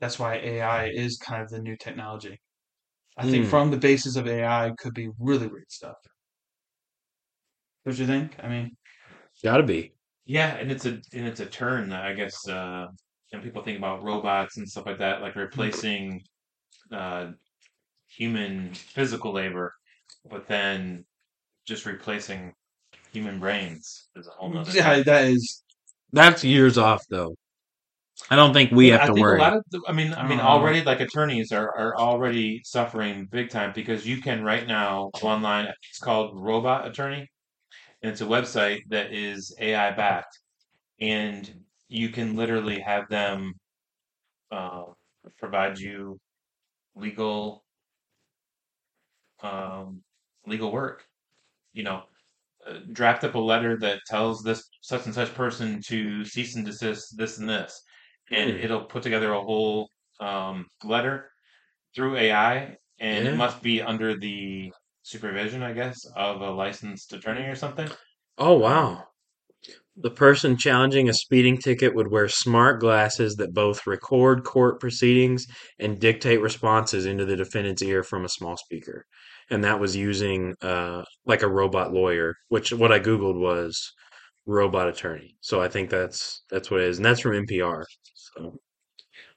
that's 0.00 0.18
why 0.20 0.36
AI 0.36 0.88
is 0.88 1.18
kind 1.18 1.42
of 1.42 1.50
the 1.50 1.60
new 1.62 1.76
technology. 1.78 2.40
I 3.18 3.26
think 3.26 3.46
Hmm. 3.46 3.48
from 3.48 3.70
the 3.72 3.78
basis 3.78 4.16
of 4.16 4.26
AI 4.28 4.72
could 4.78 4.94
be 4.94 5.10
really 5.20 5.48
weird 5.48 5.70
stuff. 5.72 5.96
Don't 7.84 7.98
you 7.98 8.06
think? 8.06 8.36
I 8.42 8.48
mean, 8.48 8.76
Gotta 9.42 9.62
be. 9.62 9.94
Yeah, 10.26 10.56
and 10.56 10.70
it's 10.72 10.86
a 10.86 10.94
and 11.12 11.26
it's 11.26 11.40
a 11.40 11.46
turn 11.46 11.88
that 11.90 12.04
I 12.06 12.14
guess 12.14 12.46
uh, 12.48 12.86
and 13.32 13.42
people 13.42 13.62
think 13.62 13.78
about 13.78 14.02
robots 14.02 14.56
and 14.56 14.68
stuff 14.68 14.86
like 14.86 14.98
that, 14.98 15.20
like 15.20 15.36
replacing 15.36 16.22
uh, 16.92 17.32
human 18.08 18.74
physical 18.74 19.32
labor, 19.32 19.74
but 20.30 20.46
then 20.48 21.04
just 21.66 21.86
replacing 21.86 22.54
human 23.12 23.40
brains 23.40 24.08
is 24.16 24.28
a 24.28 24.30
whole 24.32 24.50
nother. 24.52 24.72
yeah, 24.72 25.02
that 25.02 25.24
is. 25.26 25.62
That's 26.12 26.44
years 26.44 26.78
off, 26.78 27.02
though. 27.10 27.34
I 28.30 28.36
don't 28.36 28.52
think 28.52 28.70
we 28.72 28.88
have 28.88 29.02
I 29.02 29.06
to 29.06 29.12
think 29.12 29.18
worry. 29.18 29.38
a 29.38 29.42
lot 29.42 29.54
of 29.54 29.64
the, 29.70 29.82
I 29.88 29.92
mean, 29.92 30.14
I 30.14 30.26
mean, 30.26 30.40
Uh, 30.40 30.42
already 30.42 30.82
like 30.82 31.00
attorneys 31.00 31.52
are, 31.52 31.68
are 31.76 31.96
already 31.96 32.60
suffering 32.64 33.26
big 33.30 33.50
time 33.50 33.72
because 33.74 34.06
you 34.06 34.20
can 34.22 34.42
right 34.44 34.66
now 34.66 35.10
go 35.20 35.28
online. 35.28 35.66
It's 35.90 35.98
called 35.98 36.32
Robot 36.34 36.86
Attorney, 36.86 37.28
and 38.02 38.12
it's 38.12 38.20
a 38.22 38.26
website 38.26 38.82
that 38.90 39.12
is 39.12 39.54
AI 39.60 39.92
backed, 39.92 40.38
and 41.00 41.64
you 41.88 42.10
can 42.10 42.36
literally 42.36 42.80
have 42.80 43.08
them 43.08 43.54
uh, 44.50 44.84
provide 45.38 45.78
you 45.78 46.18
legal 46.94 47.64
um, 49.42 50.02
legal 50.46 50.72
work. 50.72 51.04
You 51.72 51.84
know, 51.84 52.04
uh, 52.66 52.80
draft 52.92 53.24
up 53.24 53.34
a 53.36 53.38
letter 53.40 53.78
that 53.80 54.00
tells 54.06 54.42
this 54.42 54.68
such 54.82 55.06
and 55.06 55.14
such 55.14 55.34
person 55.34 55.82
to 55.88 56.24
cease 56.24 56.56
and 56.56 56.66
desist 56.66 57.16
this 57.18 57.38
and 57.38 57.48
this, 57.48 57.82
and 58.30 58.50
Hmm. 58.50 58.56
it'll 58.58 58.86
put 58.86 59.02
together 59.04 59.32
a 59.32 59.42
whole 59.42 59.88
um, 60.20 60.66
letter 60.84 61.30
through 61.94 62.16
AI, 62.18 62.76
and 63.00 63.26
Yeah. 63.26 63.32
it 63.32 63.36
must 63.36 63.62
be 63.62 63.82
under 63.82 64.18
the 64.18 64.72
supervision, 65.02 65.62
I 65.62 65.74
guess, 65.74 66.04
of 66.16 66.42
a 66.42 66.50
licensed 66.50 67.12
attorney 67.14 67.44
or 67.44 67.56
something. 67.56 67.90
Oh, 68.38 68.58
wow. 68.58 69.08
The 69.96 70.10
person 70.10 70.56
challenging 70.56 71.08
a 71.08 71.14
speeding 71.14 71.58
ticket 71.58 71.94
would 71.94 72.10
wear 72.10 72.28
smart 72.28 72.80
glasses 72.80 73.36
that 73.36 73.54
both 73.54 73.86
record 73.86 74.42
court 74.42 74.80
proceedings 74.80 75.46
and 75.78 76.00
dictate 76.00 76.40
responses 76.40 77.06
into 77.06 77.24
the 77.24 77.36
defendant's 77.36 77.82
ear 77.82 78.02
from 78.02 78.24
a 78.24 78.28
small 78.28 78.56
speaker. 78.56 79.06
And 79.50 79.62
that 79.62 79.78
was 79.78 79.94
using 79.94 80.54
uh, 80.62 81.04
like 81.26 81.42
a 81.42 81.48
robot 81.48 81.92
lawyer, 81.92 82.34
which 82.48 82.72
what 82.72 82.92
I 82.92 82.98
googled 82.98 83.38
was 83.38 83.92
robot 84.46 84.88
attorney. 84.88 85.36
So 85.40 85.60
I 85.60 85.68
think 85.68 85.90
that's 85.90 86.42
that's 86.50 86.70
what 86.70 86.80
it 86.80 86.88
is, 86.88 86.98
and 86.98 87.04
that's 87.04 87.20
from 87.20 87.32
NPR. 87.32 87.84
So 88.36 88.58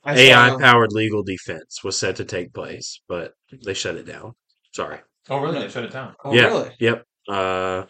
AI 0.05 0.55
powered 0.60 0.91
legal 0.91 1.24
defense 1.24 1.84
was 1.84 1.97
set 1.97 2.16
to 2.18 2.26
take 2.26 2.53
place, 2.53 3.01
but 3.08 3.34
they 3.66 3.74
shut 3.74 3.95
it 3.95 4.05
down. 4.05 4.34
Sorry. 4.74 4.99
Oh, 5.30 5.39
really? 5.39 5.60
They 5.60 5.70
shut 5.70 5.84
it 5.84 5.91
down. 5.91 6.16
Oh, 6.24 6.34
yeah. 6.34 6.47
really? 6.47 6.72
Yep. 6.80 7.03
Uh, 7.28 7.84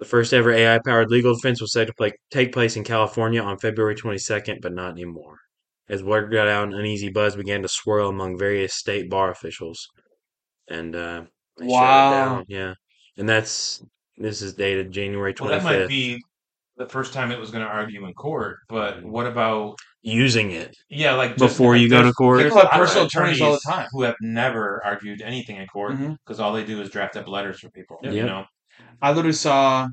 the 0.00 0.06
first 0.06 0.32
ever 0.32 0.50
AI 0.50 0.78
powered 0.84 1.10
legal 1.10 1.34
defense 1.34 1.60
was 1.60 1.72
set 1.74 1.86
to 1.86 1.92
play, 1.92 2.10
take 2.30 2.52
place 2.52 2.74
in 2.76 2.82
California 2.84 3.42
on 3.42 3.58
February 3.58 3.94
22nd, 3.94 4.62
but 4.62 4.72
not 4.72 4.92
anymore. 4.92 5.36
As 5.90 6.02
word 6.02 6.32
got 6.32 6.48
out, 6.48 6.68
an 6.68 6.74
uneasy 6.74 7.10
buzz 7.10 7.36
began 7.36 7.60
to 7.62 7.68
swirl 7.68 8.08
among 8.08 8.38
various 8.38 8.74
state 8.74 9.10
bar 9.10 9.30
officials. 9.30 9.86
And 10.68 10.96
uh, 10.96 11.24
they 11.58 11.68
shut 11.68 11.82
it 11.82 12.16
down. 12.16 12.44
Yeah. 12.48 12.74
And 13.18 13.28
that's, 13.28 13.84
this 14.16 14.40
is 14.40 14.54
dated 14.54 14.90
January 14.90 15.34
25th. 15.34 15.40
Well, 15.40 15.50
that 15.58 15.64
might 15.64 15.88
be 15.88 16.18
the 16.78 16.86
first 16.88 17.12
time 17.12 17.30
it 17.30 17.38
was 17.38 17.50
going 17.50 17.64
to 17.64 17.70
argue 17.70 18.06
in 18.06 18.14
court, 18.14 18.56
but 18.70 19.02
what 19.04 19.26
about 19.26 19.76
Using 20.02 20.52
it. 20.52 20.74
yeah, 20.88 21.12
like 21.12 21.36
just, 21.36 21.40
Before 21.40 21.74
like, 21.74 21.82
you 21.82 21.90
go 21.90 22.02
to 22.02 22.12
court? 22.14 22.42
People 22.42 22.56
have 22.56 22.64
a 22.64 22.68
lot 22.68 22.74
of 22.74 22.80
personal 22.80 23.06
attorneys 23.06 23.40
all 23.42 23.52
the 23.52 23.60
time. 23.66 23.86
who 23.92 24.02
have 24.04 24.16
never 24.22 24.80
argued 24.82 25.20
anything 25.20 25.56
in 25.56 25.66
court 25.66 25.92
Mhm. 25.92 26.16
because 26.24 26.40
all 26.40 26.54
they 26.54 26.64
do 26.64 26.80
is 26.80 26.88
draft 26.88 27.16
up 27.18 27.28
letters 27.28 27.60
for 27.60 27.68
people. 27.68 27.98
You 28.02 28.24
know, 28.24 28.46
I 29.02 29.12
literally 29.12 29.32
saw 29.32 29.88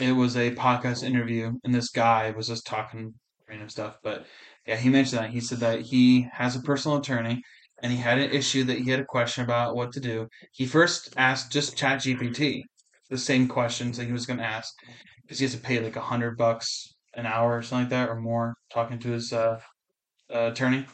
it 0.00 0.12
was 0.12 0.36
a 0.36 0.54
podcast 0.54 1.02
interview, 1.02 1.52
and 1.64 1.74
this 1.74 1.90
guy 1.90 2.30
was 2.30 2.48
just 2.48 2.66
talking 2.66 3.14
random 3.48 3.68
stuff. 3.68 3.96
But 4.02 4.26
yeah, 4.66 4.76
he 4.76 4.88
mentioned 4.88 5.22
that 5.22 5.30
he 5.30 5.40
said 5.40 5.58
that 5.60 5.80
he 5.80 6.28
has 6.32 6.56
a 6.56 6.60
personal 6.60 6.98
attorney, 6.98 7.42
and 7.82 7.92
he 7.92 7.98
had 7.98 8.18
an 8.18 8.30
issue 8.30 8.64
that 8.64 8.78
he 8.78 8.90
had 8.90 9.00
a 9.00 9.04
question 9.04 9.44
about 9.44 9.76
what 9.76 9.92
to 9.92 10.00
do. 10.00 10.28
He 10.52 10.66
first 10.66 11.14
asked 11.16 11.52
just 11.52 11.76
ChatGPT 11.76 12.62
the 13.10 13.18
same 13.18 13.48
questions 13.48 13.96
that 13.96 14.06
he 14.06 14.12
was 14.12 14.26
going 14.26 14.38
to 14.38 14.44
ask 14.44 14.74
because 15.22 15.38
he 15.38 15.44
has 15.44 15.54
to 15.54 15.60
pay 15.60 15.80
like 15.80 15.96
a 15.96 16.00
hundred 16.00 16.36
bucks 16.36 16.94
an 17.14 17.26
hour 17.26 17.56
or 17.56 17.62
something 17.62 17.84
like 17.84 17.90
that 17.90 18.08
or 18.08 18.20
more 18.20 18.54
talking 18.70 18.98
to 18.98 19.10
his 19.10 19.32
uh, 19.32 19.58
uh, 20.32 20.50
attorney. 20.52 20.84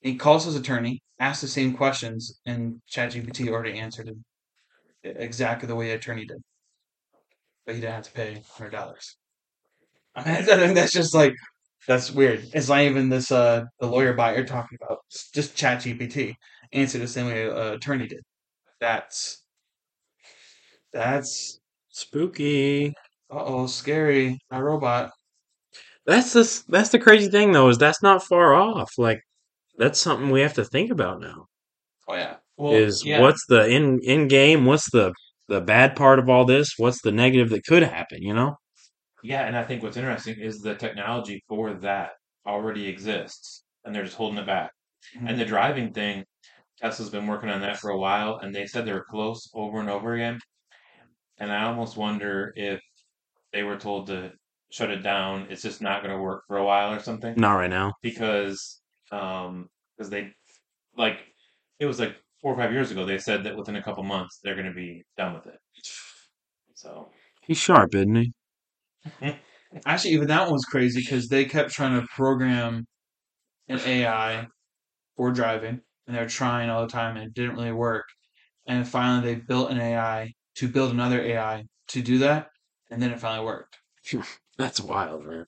He 0.00 0.16
calls 0.16 0.44
his 0.44 0.56
attorney, 0.56 1.02
asks 1.20 1.42
the 1.42 1.48
same 1.48 1.76
questions, 1.76 2.40
and 2.46 2.80
ChatGPT 2.90 3.48
already 3.48 3.78
answered 3.78 4.08
him 4.08 4.24
exactly 5.04 5.66
the 5.66 5.76
way 5.76 5.88
the 5.88 5.94
attorney 5.94 6.24
did 6.24 6.42
but 7.68 7.74
he 7.74 7.82
didn't 7.82 7.96
have 7.96 8.04
to 8.04 8.12
pay 8.12 8.42
hundred 8.56 8.70
dollars. 8.70 9.14
I 10.16 10.40
think 10.40 10.74
that's 10.74 10.90
just 10.90 11.14
like 11.14 11.34
that's 11.86 12.10
weird. 12.10 12.48
It's 12.54 12.70
not 12.70 12.80
even 12.80 13.10
this 13.10 13.30
uh 13.30 13.64
the 13.78 13.86
lawyer 13.86 14.14
bot 14.14 14.34
you're 14.34 14.46
talking 14.46 14.78
about. 14.80 15.00
It's 15.10 15.30
just 15.32 15.54
Chat 15.54 15.80
GPT 15.82 16.34
answered 16.72 17.02
the 17.02 17.06
same 17.06 17.26
way 17.26 17.46
an 17.46 17.74
attorney 17.74 18.08
did. 18.08 18.22
That's 18.80 19.44
that's 20.94 21.60
Spooky. 21.90 22.94
uh 23.30 23.44
oh 23.44 23.66
scary. 23.66 24.38
A 24.50 24.64
robot. 24.64 25.10
That's 26.06 26.32
this. 26.32 26.62
that's 26.70 26.88
the 26.88 26.98
crazy 26.98 27.30
thing, 27.30 27.52
though, 27.52 27.68
is 27.68 27.76
that's 27.76 28.02
not 28.02 28.24
far 28.24 28.54
off. 28.54 28.88
Like, 28.96 29.20
that's 29.76 30.00
something 30.00 30.30
we 30.30 30.40
have 30.40 30.54
to 30.54 30.64
think 30.64 30.90
about 30.90 31.20
now. 31.20 31.44
Oh 32.08 32.14
yeah. 32.14 32.36
well, 32.56 32.72
is 32.72 33.04
yeah, 33.04 33.20
what's 33.20 33.44
the 33.46 33.66
in 33.68 34.00
in 34.02 34.26
game 34.26 34.64
what's 34.64 34.90
the 34.90 35.12
the 35.48 35.60
bad 35.60 35.96
part 35.96 36.18
of 36.18 36.28
all 36.28 36.44
this 36.44 36.74
what's 36.78 37.02
the 37.02 37.12
negative 37.12 37.50
that 37.50 37.64
could 37.66 37.82
happen 37.82 38.22
you 38.22 38.34
know 38.34 38.56
yeah, 39.22 39.46
and 39.46 39.56
I 39.56 39.64
think 39.64 39.82
what's 39.82 39.96
interesting 39.96 40.38
is 40.38 40.60
the 40.60 40.74
technology 40.74 41.42
for 41.48 41.74
that 41.74 42.10
already 42.46 42.86
exists, 42.86 43.64
and 43.84 43.94
they're 43.94 44.04
just 44.04 44.16
holding 44.16 44.38
it 44.38 44.46
back. 44.46 44.70
Mhm. 45.16 45.28
And 45.30 45.40
the 45.40 45.44
driving 45.44 45.92
thing, 45.92 46.24
Tesla's 46.80 47.10
been 47.10 47.26
working 47.26 47.50
on 47.50 47.60
that 47.62 47.78
for 47.78 47.90
a 47.90 47.98
while, 47.98 48.38
and 48.38 48.54
they 48.54 48.66
said 48.66 48.84
they 48.84 48.92
were 48.92 49.04
close 49.10 49.50
over 49.54 49.80
and 49.80 49.90
over 49.90 50.14
again. 50.14 50.38
And 51.38 51.52
I 51.52 51.64
almost 51.64 51.96
wonder 51.96 52.52
if 52.56 52.80
they 53.52 53.62
were 53.62 53.78
told 53.78 54.08
to 54.08 54.32
shut 54.70 54.90
it 54.90 55.02
down, 55.02 55.46
it's 55.50 55.62
just 55.62 55.82
not 55.82 56.02
going 56.02 56.14
to 56.14 56.22
work 56.22 56.44
for 56.46 56.56
a 56.58 56.64
while 56.64 56.92
or 56.92 57.00
something. 57.00 57.34
not 57.36 57.54
right 57.54 57.70
now 57.70 57.92
Because, 58.02 58.80
um, 59.12 59.68
because 59.96 60.10
they, 60.10 60.32
like, 60.96 61.20
it 61.80 61.86
was 61.86 62.00
like 62.00 62.16
four 62.42 62.54
or 62.54 62.56
five 62.56 62.72
years 62.72 62.90
ago. 62.90 63.04
They 63.04 63.18
said 63.18 63.44
that 63.44 63.56
within 63.56 63.76
a 63.76 63.82
couple 63.82 64.02
months 64.04 64.40
they're 64.42 64.54
going 64.54 64.66
to 64.66 64.72
be 64.74 65.04
done 65.16 65.34
with 65.34 65.46
it. 65.46 65.58
So 66.74 67.08
he's 67.42 67.58
sharp 67.58 67.94
isn't 67.94 68.14
he 68.14 68.32
Actually, 69.86 70.14
even 70.14 70.28
that 70.28 70.42
one 70.44 70.52
was 70.52 70.64
crazy 70.64 71.00
because 71.00 71.28
they 71.28 71.44
kept 71.44 71.70
trying 71.70 72.00
to 72.00 72.06
program 72.14 72.86
an 73.68 73.80
AI 73.80 74.46
for 75.16 75.30
driving, 75.30 75.80
and 76.06 76.16
they 76.16 76.20
were 76.20 76.28
trying 76.28 76.70
all 76.70 76.82
the 76.82 76.92
time, 76.92 77.16
and 77.16 77.26
it 77.26 77.34
didn't 77.34 77.56
really 77.56 77.72
work. 77.72 78.06
And 78.66 78.86
finally, 78.88 79.34
they 79.34 79.40
built 79.40 79.70
an 79.70 79.80
AI 79.80 80.32
to 80.56 80.68
build 80.68 80.92
another 80.92 81.20
AI 81.20 81.64
to 81.88 82.02
do 82.02 82.18
that, 82.18 82.48
and 82.90 83.02
then 83.02 83.10
it 83.10 83.20
finally 83.20 83.44
worked. 83.44 83.76
that's 84.56 84.80
wild 84.80 85.24
man 85.24 85.46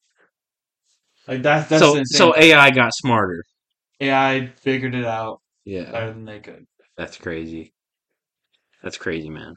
Like 1.27 1.43
that. 1.43 1.69
That's 1.69 1.83
so 1.83 2.03
so 2.05 2.37
ai 2.37 2.71
got 2.71 2.95
smarter 2.95 3.45
AI 4.01 4.53
figured 4.61 4.95
it 4.95 5.05
out 5.05 5.41
yeah 5.65 5.91
better 5.91 6.13
than 6.13 6.25
they 6.25 6.41
could. 6.41 6.67
That's 7.01 7.17
crazy 7.17 7.73
that's 8.83 8.99
crazy 8.99 9.31
man 9.31 9.55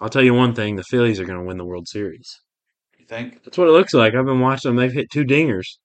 i'll 0.00 0.10
tell 0.10 0.22
you 0.22 0.34
one 0.34 0.54
thing 0.54 0.76
the 0.76 0.82
phillies 0.84 1.18
are 1.18 1.24
going 1.24 1.38
to 1.38 1.44
win 1.44 1.56
the 1.56 1.64
world 1.64 1.88
series 1.88 2.40
You 2.98 3.06
think? 3.06 3.42
that's 3.42 3.56
what 3.56 3.68
it 3.68 3.72
looks 3.72 3.94
like 3.94 4.14
i've 4.14 4.26
been 4.26 4.40
watching 4.40 4.68
them 4.70 4.76
they've 4.76 4.92
hit 4.92 5.10
two 5.10 5.24
dingers 5.24 5.78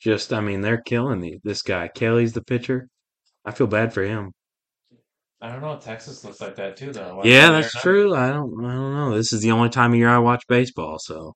just 0.00 0.32
i 0.32 0.40
mean 0.40 0.60
they're 0.60 0.80
killing 0.80 1.20
the, 1.20 1.38
this 1.42 1.62
guy 1.62 1.88
kelly's 1.88 2.32
the 2.34 2.42
pitcher 2.44 2.86
i 3.44 3.50
feel 3.50 3.66
bad 3.66 3.92
for 3.92 4.02
him 4.04 4.30
I 5.42 5.50
don't 5.50 5.62
know. 5.62 5.78
Texas 5.78 6.22
looks 6.22 6.42
like 6.42 6.56
that 6.56 6.76
too, 6.76 6.92
though. 6.92 7.22
Yeah, 7.24 7.48
They're 7.50 7.62
that's 7.62 7.80
true. 7.80 8.14
I 8.14 8.28
don't 8.28 8.62
I 8.62 8.74
don't 8.74 8.94
know. 8.94 9.16
This 9.16 9.32
is 9.32 9.40
the 9.40 9.52
only 9.52 9.70
time 9.70 9.92
of 9.92 9.98
year 9.98 10.10
I 10.10 10.18
watch 10.18 10.42
baseball, 10.46 10.98
so 11.00 11.32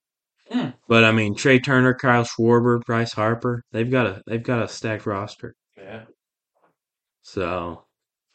Hmm. 0.52 0.72
but 0.86 1.04
I 1.04 1.10
mean 1.12 1.34
Trey 1.34 1.58
Turner, 1.58 1.94
Kyle 1.94 2.24
Schwarber, 2.24 2.82
Bryce 2.84 3.14
Harper, 3.14 3.62
they've 3.72 3.90
got 3.90 4.04
a 4.04 4.22
they've 4.26 4.42
got 4.42 4.62
a 4.62 4.68
stacked 4.68 5.06
roster. 5.06 5.54
Yeah. 5.78 6.02
So 7.22 7.83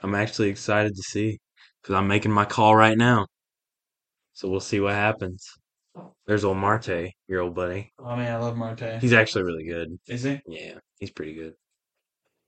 I'm 0.02 0.16
actually 0.16 0.50
excited 0.50 0.96
to 0.96 1.02
see 1.04 1.40
because 1.82 1.96
I'm 1.96 2.08
making 2.08 2.32
my 2.32 2.46
call 2.46 2.76
right 2.76 2.98
now. 2.98 3.28
So 4.34 4.50
we'll 4.50 4.60
see 4.60 4.80
what 4.80 4.94
happens. 4.94 5.46
There's 6.26 6.46
old 6.46 6.58
Marte, 6.58 7.12
your 7.28 7.42
old 7.42 7.56
buddy. 7.56 7.92
Oh 8.00 8.16
man, 8.16 8.32
I 8.32 8.38
love 8.38 8.56
Marte. 8.56 9.00
He's 9.02 9.14
actually 9.14 9.44
really 9.44 9.66
good. 9.66 9.90
Is 10.08 10.24
he? 10.24 10.40
Yeah, 10.48 10.76
he's 11.00 11.12
pretty 11.12 11.34
good. 11.34 11.54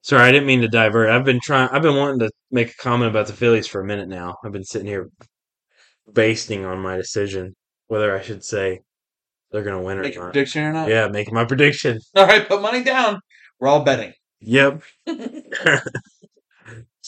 Sorry, 0.03 0.23
I 0.23 0.31
didn't 0.31 0.47
mean 0.47 0.61
to 0.61 0.67
divert. 0.67 1.09
I've 1.09 1.25
been 1.25 1.39
trying. 1.43 1.69
I've 1.69 1.81
been 1.81 1.95
wanting 1.97 2.19
to 2.19 2.31
make 2.49 2.69
a 2.71 2.75
comment 2.81 3.09
about 3.11 3.27
the 3.27 3.33
Phillies 3.33 3.67
for 3.67 3.81
a 3.81 3.85
minute 3.85 4.07
now. 4.07 4.35
I've 4.43 4.51
been 4.51 4.63
sitting 4.63 4.87
here 4.87 5.09
basting 6.11 6.65
on 6.65 6.79
my 6.79 6.97
decision 6.97 7.55
whether 7.87 8.17
I 8.17 8.21
should 8.21 8.43
say 8.43 8.79
they're 9.51 9.63
going 9.63 9.77
to 9.77 9.85
win 9.85 9.97
or 9.97 10.03
Make 10.03 10.15
a 10.15 10.19
not. 10.19 10.31
prediction 10.31 10.63
or 10.63 10.71
not? 10.71 10.87
Yeah, 10.87 11.07
making 11.09 11.33
my 11.33 11.43
prediction. 11.45 11.99
All 12.15 12.25
right, 12.25 12.47
put 12.47 12.61
money 12.61 12.83
down. 12.83 13.19
We're 13.59 13.67
all 13.67 13.83
betting. 13.83 14.13
Yep. 14.39 14.81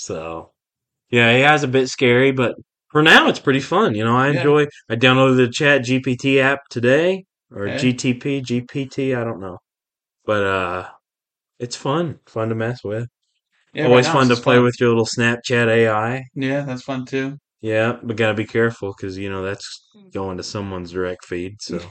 so, 0.04 0.52
Yeah, 1.12 1.30
AI's 1.30 1.64
a 1.64 1.68
bit 1.70 1.90
scary, 1.90 2.32
but 2.32 2.56
for 2.92 3.04
now 3.04 3.30
it's 3.30 3.40
pretty 3.40 3.62
fun. 3.62 3.96
You 3.96 4.04
know, 4.06 4.18
I 4.18 4.30
Yeah. 4.30 4.38
enjoy. 4.38 4.68
I 4.90 4.96
downloaded 4.96 5.38
the 5.38 5.50
Chat 5.50 5.84
GPT 5.86 6.40
app 6.40 6.62
today 6.70 7.26
or 7.52 7.68
Okay. 7.68 7.78
GTP, 7.78 8.42
GPT. 8.42 9.16
I 9.16 9.24
don't 9.24 9.40
know, 9.42 9.60
but 10.26 10.44
uh, 10.44 10.90
it's 11.60 11.76
fun. 11.78 12.20
Fun 12.28 12.50
to 12.50 12.56
mess 12.56 12.84
with. 12.84 13.08
Yeah, 13.74 13.86
Always 13.88 14.08
right 14.08 14.14
fun 14.14 14.30
to 14.30 14.36
play 14.38 14.60
with 14.60 14.76
your 14.80 14.90
little 14.90 15.06
Snapchat 15.08 15.68
AI. 15.68 16.24
Yeah, 16.36 16.62
that's 16.62 16.84
fun 16.84 17.06
too. 17.06 17.38
Yeah, 17.62 18.00
but 18.04 18.18
gotta 18.18 18.34
be 18.36 18.46
careful 18.46 18.94
because 18.98 19.18
you 19.18 19.30
know 19.30 19.44
that's 19.44 19.88
going 20.14 20.38
to 20.38 20.44
someone's 20.44 20.92
direct 20.92 21.26
feed. 21.26 21.62
So 21.62 21.80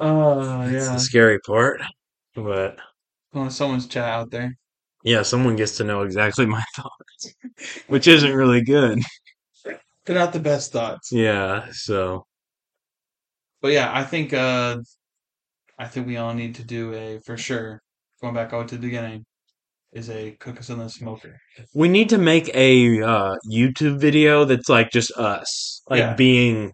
Oh 0.00 0.62
that's 0.62 0.72
yeah, 0.72 0.92
the 0.92 0.98
scary 1.00 1.38
part. 1.40 1.80
But 2.34 2.78
well, 3.32 3.50
someone's 3.50 3.86
chat 3.86 4.04
out 4.08 4.30
there. 4.30 4.56
Yeah, 5.04 5.22
someone 5.22 5.56
gets 5.56 5.76
to 5.78 5.84
know 5.84 6.02
exactly 6.02 6.46
my 6.58 6.64
thoughts, 6.76 7.34
which 7.88 8.08
isn't 8.08 8.34
really 8.34 8.62
good. 8.62 9.00
They're 10.04 10.16
not 10.18 10.32
the 10.32 10.40
best 10.40 10.72
thoughts. 10.72 11.12
Yeah, 11.12 11.66
so 11.72 12.26
But 13.62 13.72
yeah, 13.72 13.90
I 13.94 14.04
think 14.04 14.32
uh 14.32 14.78
I 15.78 15.86
think 15.88 16.06
we 16.06 16.16
all 16.16 16.34
need 16.34 16.54
to 16.56 16.64
do 16.64 16.94
a 16.94 17.20
for 17.26 17.36
sure. 17.36 17.80
Going 18.20 18.34
back 18.34 18.52
out 18.52 18.68
to 18.68 18.76
the 18.76 18.80
beginning, 18.80 19.24
is 19.92 20.10
a 20.10 20.32
cook 20.40 20.58
us 20.58 20.70
in 20.70 20.78
the 20.78 20.88
smoker. 20.88 21.38
we 21.74 21.88
need 21.88 22.08
to 22.10 22.18
make 22.18 22.48
a 22.54 23.02
uh, 23.02 23.36
YouTube 23.50 23.98
video 23.98 24.44
that's 24.44 24.68
like 24.68 24.90
just 24.90 25.12
us, 25.12 25.82
like 25.90 25.98
Yeah. 26.00 26.14
being 26.14 26.72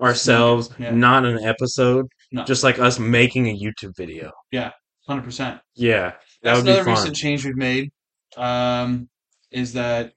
ourselves, 0.00 0.70
Yeah. 0.78 0.92
not 0.92 1.24
an 1.24 1.38
episode, 1.44 2.06
No, 2.32 2.44
just 2.44 2.64
like 2.64 2.78
us 2.78 2.98
making 2.98 3.48
a 3.48 3.56
YouTube 3.58 3.94
video. 3.96 4.30
Yeah, 4.50 4.70
hundred 5.06 5.24
percent. 5.24 5.60
Yeah, 5.74 6.12
that 6.42 6.54
That's 6.54 6.58
would 6.58 6.66
be 6.66 6.72
another 6.72 6.90
recent 6.90 7.16
change 7.16 7.44
we've 7.44 7.56
made. 7.56 7.90
Um, 8.36 9.08
is 9.50 9.74
that 9.74 10.12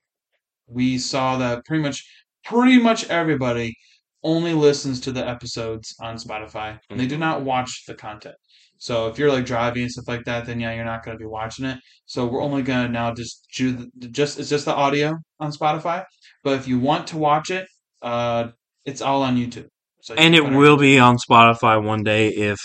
we 0.67 0.97
saw 0.97 1.37
that 1.37 1.65
pretty 1.65 1.83
much 1.83 2.03
pretty 2.43 2.77
much 2.77 3.09
everybody 3.09 3.75
only 4.23 4.53
listens 4.53 4.99
to 5.01 5.11
the 5.11 5.27
episodes 5.27 5.95
on 5.99 6.15
Spotify 6.15 6.79
and 6.89 6.99
they 6.99 7.05
do 7.05 7.17
not 7.17 7.43
watch 7.43 7.83
the 7.87 7.93
content. 7.93 8.35
So 8.77 9.07
if 9.07 9.17
you're 9.17 9.31
like 9.31 9.45
driving 9.45 9.83
and 9.83 9.91
stuff 9.91 10.07
like 10.07 10.25
that, 10.25 10.45
then 10.45 10.59
yeah, 10.59 10.73
you're 10.73 10.85
not 10.85 11.03
going 11.03 11.17
to 11.17 11.21
be 11.21 11.27
watching 11.27 11.65
it. 11.65 11.79
So 12.05 12.25
we're 12.25 12.41
only 12.41 12.61
going 12.61 12.85
to 12.87 12.91
now 12.91 13.13
just 13.13 13.47
do 13.55 13.89
the, 13.97 14.07
just 14.07 14.39
it's 14.39 14.49
just 14.49 14.65
the 14.65 14.73
audio 14.73 15.17
on 15.39 15.51
Spotify. 15.51 16.03
But 16.43 16.59
if 16.59 16.67
you 16.67 16.79
want 16.79 17.07
to 17.07 17.17
watch 17.17 17.51
it, 17.51 17.67
uh, 18.01 18.49
it's 18.85 19.01
all 19.01 19.23
on 19.23 19.37
YouTube. 19.37 19.67
So 20.01 20.13
and 20.15 20.35
can 20.35 20.53
it 20.53 20.57
will 20.57 20.77
be 20.77 20.99
on 20.99 21.17
Spotify 21.17 21.83
one 21.83 22.03
day 22.03 22.29
if 22.29 22.59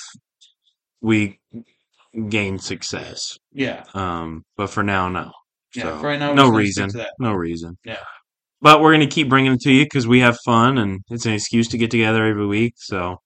we 1.01 1.39
gain 2.29 2.59
success. 2.59 3.39
yeah 3.53 3.85
Um, 3.95 4.45
but 4.57 4.69
for 4.71 4.83
now, 4.83 5.09
no. 5.09 5.31
yeah. 5.75 5.83
So, 5.85 5.99
for 6.01 6.07
right 6.09 6.19
now, 6.19 6.33
no 6.35 6.45
just 6.45 6.53
gonna 6.53 6.67
stick 6.67 6.85
reason. 6.87 6.99
that. 6.99 7.13
No 7.19 7.33
reason. 7.33 7.79
Yeah. 7.85 7.97
But 8.61 8.81
we're 8.81 8.93
gonna 8.93 9.07
keep 9.07 9.29
bringing 9.29 9.53
it 9.53 9.61
to 9.63 9.73
you 9.73 9.85
because 9.85 10.07
we 10.09 10.21
have 10.21 10.37
fun 10.45 10.79
and 10.79 11.01
it's 11.11 11.27
an 11.27 11.33
excuse 11.33 11.69
to 11.69 11.79
get 11.79 11.91
together 11.91 12.25
every 12.27 12.47
week. 12.47 12.75
So, 12.77 13.19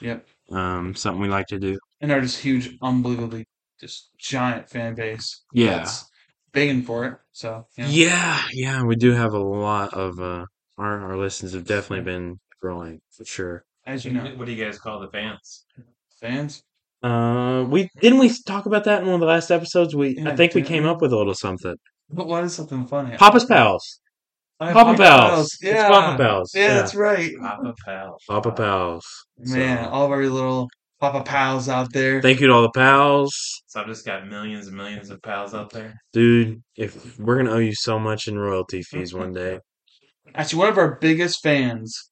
Yep. 0.00 0.26
um, 0.50 0.94
something 0.94 1.22
we 1.22 1.28
like 1.28 1.46
to 1.48 1.58
do. 1.58 1.78
and 2.00 2.10
are 2.10 2.20
just 2.20 2.38
huge, 2.40 2.76
unbelievably, 2.82 3.46
just 3.80 4.10
giant 4.18 4.68
fan 4.68 4.94
base. 4.94 5.44
Yeah. 5.52 5.78
that's 5.78 6.04
begging 6.52 6.82
for 6.82 7.06
it. 7.06 7.18
So 7.32 7.66
yeah, 7.78 7.86
Yeah, 7.88 8.42
yeah, 8.52 8.82
we 8.82 8.96
do 8.96 9.12
have 9.12 9.32
a 9.34 9.38
lot 9.38 9.94
of 9.94 10.18
uh 10.20 10.44
our 10.78 11.00
our 11.12 11.16
listens 11.16 11.52
have 11.54 11.64
definitely 11.64 12.04
been 12.04 12.40
growing 12.60 13.00
for 13.10 13.24
sure. 13.24 13.64
as 13.86 14.04
you 14.04 14.10
know, 14.12 14.24
What 14.36 14.46
do 14.46 14.52
you 14.52 14.62
guys 14.64 14.78
call 14.78 15.00
the 15.00 15.08
fans? 15.08 15.64
fans. 16.20 16.62
Uh, 17.02 17.64
we 17.68 17.88
didn't 18.00 18.18
we 18.18 18.30
talk 18.46 18.66
about 18.66 18.84
that 18.84 19.00
in 19.02 19.06
one 19.06 19.14
of 19.14 19.20
the 19.20 19.26
last 19.26 19.50
episodes. 19.50 19.94
We 19.94 20.16
Yeah, 20.16 20.30
I 20.30 20.36
think 20.36 20.54
we 20.54 20.62
came 20.62 20.84
we? 20.84 20.88
up 20.88 21.00
with 21.02 21.12
a 21.12 21.16
little 21.16 21.34
something. 21.34 21.74
But 22.10 22.26
what 22.28 22.44
is 22.44 22.54
something 22.54 22.86
funny? 22.86 23.16
Papa's 23.16 23.44
pals, 23.44 23.98
yeah, 24.60 24.72
Papa 24.72 24.96
Pals. 24.96 25.44
It's 25.54 25.62
Yeah, 25.62 25.88
Papa 25.88 26.16
Pals. 26.22 26.52
Yeah, 26.54 26.66
Yeah. 26.68 26.74
that's 26.74 26.94
right. 26.94 27.32
Papa 27.40 27.74
Pals. 27.84 28.22
Papa 28.28 28.52
pals. 28.52 29.04
Man, 29.38 29.84
So, 29.84 29.90
all 29.90 30.04
of 30.04 30.10
our 30.12 30.24
little 30.26 30.68
Papa 31.00 31.22
pals 31.24 31.68
out 31.68 31.92
there. 31.92 32.22
thank 32.22 32.38
you 32.40 32.46
to 32.46 32.52
all 32.52 32.62
the 32.62 32.70
pals, 32.70 33.34
So 33.66 33.80
I've 33.80 33.86
just 33.88 34.04
got 34.06 34.28
millions 34.28 34.68
and 34.68 34.76
millions 34.76 35.10
of 35.10 35.20
pals 35.22 35.52
out 35.54 35.70
there. 35.72 35.94
dude. 36.12 36.62
If 36.76 37.18
we're 37.18 37.38
gonna 37.38 37.50
owe 37.50 37.58
you 37.58 37.74
so 37.74 37.98
much 37.98 38.28
in 38.28 38.38
royalty 38.38 38.82
fees 38.82 39.12
one 39.14 39.32
day. 39.32 39.58
Actually, 40.36 40.58
one 40.60 40.68
of 40.68 40.78
our 40.78 40.98
biggest 41.00 41.42
fans 41.42 42.10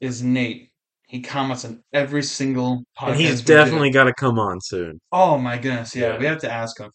is 0.00 0.22
Nate. 0.22 0.70
He 1.06 1.20
comments 1.20 1.64
on 1.64 1.82
every 1.92 2.22
single 2.22 2.82
podcast. 2.98 3.10
And 3.12 3.20
he's 3.20 3.42
definitely 3.42 3.90
got 3.90 4.04
to 4.04 4.14
come 4.14 4.38
on 4.38 4.60
soon. 4.60 5.00
Oh 5.12 5.38
my 5.38 5.56
goodness, 5.56 5.94
yeah, 5.94 6.12
Yeah. 6.14 6.18
we 6.18 6.26
have 6.26 6.40
to 6.40 6.50
ask 6.52 6.78
him. 6.80 6.90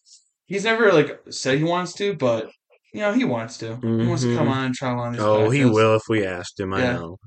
He's 0.48 0.66
never 0.66 0.92
like 0.92 1.18
said 1.30 1.58
he 1.60 1.64
wants 1.64 1.94
to, 1.94 2.14
but 2.16 2.50
you 2.94 3.00
know 3.00 3.14
he 3.14 3.24
wants 3.24 3.58
to. 3.60 3.78
He 3.82 3.88
wants 4.06 4.24
to 4.24 4.36
come 4.36 4.48
Mhm. 4.48 4.52
on 4.52 4.66
and 4.66 4.76
try 4.76 4.90
on. 4.92 5.14
His 5.14 5.24
Oh, 5.24 5.50
he 5.50 5.64
will 5.64 5.96
if 5.96 6.04
we 6.10 6.26
asked 6.26 6.60
him. 6.60 6.74
I 6.74 6.82
know. 6.94 7.18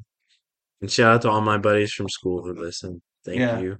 And 0.82 0.90
shout 0.90 1.14
out 1.14 1.22
to 1.22 1.30
all 1.30 1.40
my 1.40 1.56
buddies 1.56 1.92
from 1.92 2.08
school 2.10 2.42
who 2.44 2.52
listen. 2.52 3.00
Thank 3.24 3.38
Yeah. 3.38 3.58
you. 3.60 3.78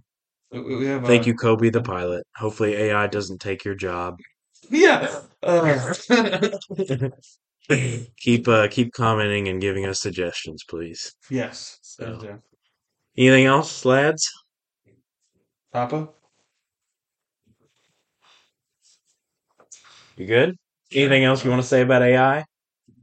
Have, 0.52 1.04
Thank 1.04 1.24
uh, 1.24 1.26
you, 1.26 1.34
Kobe 1.34 1.68
the 1.68 1.82
pilot. 1.82 2.24
Hopefully 2.36 2.74
AI 2.74 3.06
doesn't 3.08 3.40
take 3.40 3.64
your 3.64 3.74
job. 3.74 4.16
Yeah. 4.70 5.20
Uh, 5.42 5.92
keep 8.18 8.46
uh 8.48 8.68
keep 8.68 8.92
commenting 8.92 9.48
and 9.48 9.60
giving 9.60 9.84
us 9.84 10.00
suggestions, 10.00 10.62
please. 10.68 11.14
yes. 11.30 11.78
So. 11.82 12.38
Please 13.14 13.22
do. 13.22 13.28
Anything 13.32 13.46
else, 13.46 13.84
lads? 13.84 14.30
Papa. 15.72 16.08
You 20.16 20.26
good? 20.26 20.56
Anything 20.92 21.24
else 21.24 21.44
you 21.44 21.50
want 21.50 21.62
to 21.62 21.68
say 21.68 21.82
about 21.82 22.02
AI? 22.02 22.44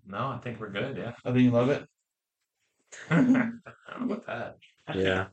No, 0.07 0.28
I 0.30 0.38
think 0.41 0.59
we're 0.59 0.70
good. 0.70 0.97
Yeah. 0.97 1.12
I 1.26 1.32
think 1.32 1.43
you 1.43 1.51
love 1.51 1.70
it. 1.70 1.86
I 3.09 3.16
don't 3.16 3.53
know 4.07 4.14
about 4.16 4.26
that. 4.28 4.57
Yeah. 4.95 5.28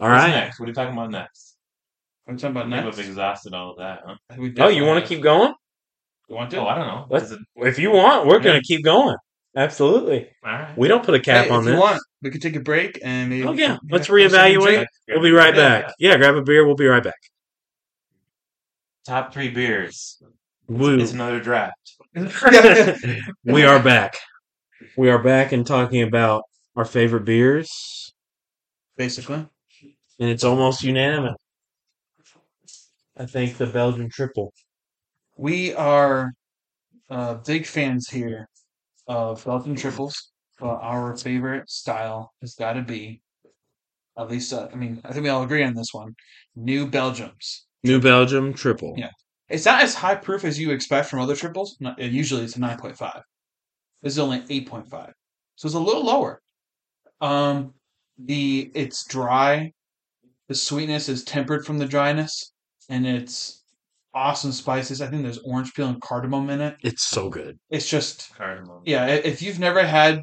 All 0.00 0.08
What's 0.08 0.22
right. 0.24 0.30
next? 0.30 0.58
What 0.60 0.66
are 0.66 0.68
you 0.70 0.74
talking 0.74 0.94
about 0.94 1.10
next? 1.10 1.56
I'm 2.26 2.34
we 2.34 2.40
talking 2.40 2.56
I 2.56 2.60
about 2.60 2.70
think 2.72 2.84
next? 2.84 2.96
we've 2.96 3.08
exhausted 3.08 3.54
all 3.54 3.72
of 3.72 3.78
that, 3.78 4.00
huh? 4.04 4.14
We 4.30 4.36
Oh, 4.36 4.42
you 4.44 4.52
definitely 4.52 4.82
want 4.82 5.04
to 5.04 5.08
keep 5.08 5.22
going? 5.22 5.52
You 6.28 6.36
want 6.36 6.50
to? 6.52 6.58
Oh, 6.58 6.66
I 6.66 6.76
don't 6.76 6.86
know. 6.86 7.06
Let's- 7.10 7.26
Is 7.26 7.32
it, 7.32 7.40
If 7.56 7.78
you 7.78 7.90
want, 7.90 8.26
we're 8.26 8.38
Yeah. 8.38 8.44
gonna 8.44 8.60
keep 8.62 8.84
going. 8.84 9.16
Absolutely. 9.56 10.30
all 10.44 10.52
right. 10.52 10.78
We 10.78 10.86
don't 10.88 11.04
put 11.04 11.14
a 11.14 11.20
cap 11.20 11.46
Hey, 11.46 11.50
on 11.50 11.60
if 11.60 11.64
this. 11.66 11.74
you 11.74 11.80
want, 11.80 12.00
we 12.22 12.30
could 12.30 12.40
take 12.42 12.54
a 12.56 12.60
break 12.60 13.00
and 13.02 13.30
maybe. 13.30 13.46
Oh, 13.46 13.52
yeah. 13.52 13.78
Let's 13.90 14.06
can 14.06 14.18
have 14.20 14.30
something 14.32 14.54
to 14.60 14.66
reevaluate. 14.66 14.86
We'll 15.08 15.22
be 15.22 15.32
right 15.32 15.54
Yeah. 15.54 15.80
back. 15.82 15.94
Yeah, 15.98 16.16
grab 16.18 16.36
a 16.36 16.42
beer. 16.42 16.64
We'll 16.64 16.76
be 16.76 16.86
right 16.86 17.02
back. 17.02 17.18
Top 19.06 19.32
three 19.32 19.48
beers. 19.48 20.22
Woo. 20.68 21.00
It's 21.00 21.12
another 21.12 21.40
draft. 21.40 21.74
we 23.44 23.64
are 23.64 23.82
back. 23.82 24.16
We 24.96 25.10
are 25.10 25.22
back 25.22 25.52
and 25.52 25.66
talking 25.66 26.02
about 26.02 26.44
our 26.76 26.84
favorite 26.84 27.24
beers, 27.24 28.12
Basically. 28.96 29.46
and 30.20 30.30
it's 30.30 30.44
almost 30.44 30.82
unanimous. 30.84 31.36
I 33.16 33.26
think 33.26 33.56
the 33.56 33.66
Belgian 33.66 34.08
triple. 34.10 34.52
We 35.36 35.74
are 35.74 36.32
uh, 37.08 37.34
big 37.34 37.66
fans 37.66 38.08
here 38.08 38.48
of 39.10 39.44
Belgian 39.44 39.74
triples, 39.74 40.30
but 40.60 40.78
our 40.80 41.16
favorite 41.16 41.68
style 41.68 42.32
has 42.40 42.54
got 42.54 42.74
to 42.74 42.82
be, 42.82 43.20
at 44.16 44.30
least, 44.30 44.52
uh, 44.52 44.68
I 44.72 44.76
mean, 44.76 45.00
I 45.04 45.12
think 45.12 45.24
we 45.24 45.28
all 45.30 45.42
agree 45.42 45.64
on 45.64 45.74
this 45.74 45.92
one, 45.92 46.14
New 46.54 46.88
Belgiums. 46.88 47.62
New 47.82 48.00
Belgium 48.00 48.54
triple. 48.54 48.94
Yeah. 48.96 49.10
It's 49.48 49.66
not 49.66 49.82
as 49.82 49.94
high 49.96 50.14
proof 50.14 50.44
as 50.44 50.60
you 50.60 50.70
expect 50.70 51.08
from 51.08 51.18
other 51.18 51.34
triples. 51.34 51.76
Not- 51.80 52.00
uh, 52.00 52.04
Usually 52.04 52.44
it's 52.44 52.54
a 52.54 52.60
9.5. 52.60 53.22
This 54.02 54.12
is 54.12 54.18
only 54.20 54.42
8.5. 54.42 55.12
So 55.56 55.66
it's 55.66 55.74
a 55.74 55.80
little 55.80 56.04
lower. 56.04 56.40
Um, 57.20 57.74
the 58.16 58.70
It's 58.74 59.04
dry. 59.06 59.72
The 60.48 60.54
sweetness 60.54 61.08
is 61.08 61.24
tempered 61.24 61.66
from 61.66 61.78
the 61.78 61.86
dryness. 61.86 62.52
And 62.88 63.04
it's 63.06 63.59
awesome 64.14 64.52
spices. 64.52 65.00
I 65.00 65.06
think 65.08 65.22
there's 65.22 65.38
orange 65.38 65.72
peel 65.74 65.88
and 65.88 66.00
cardamom 66.00 66.50
in 66.50 66.60
it. 66.60 66.76
It's 66.82 67.04
so 67.04 67.28
good. 67.28 67.58
It's 67.70 67.88
just 67.88 68.34
Cardamom. 68.34 68.82
yeah, 68.84 69.06
if 69.06 69.40
you've 69.42 69.58
never 69.58 69.84
had 69.86 70.22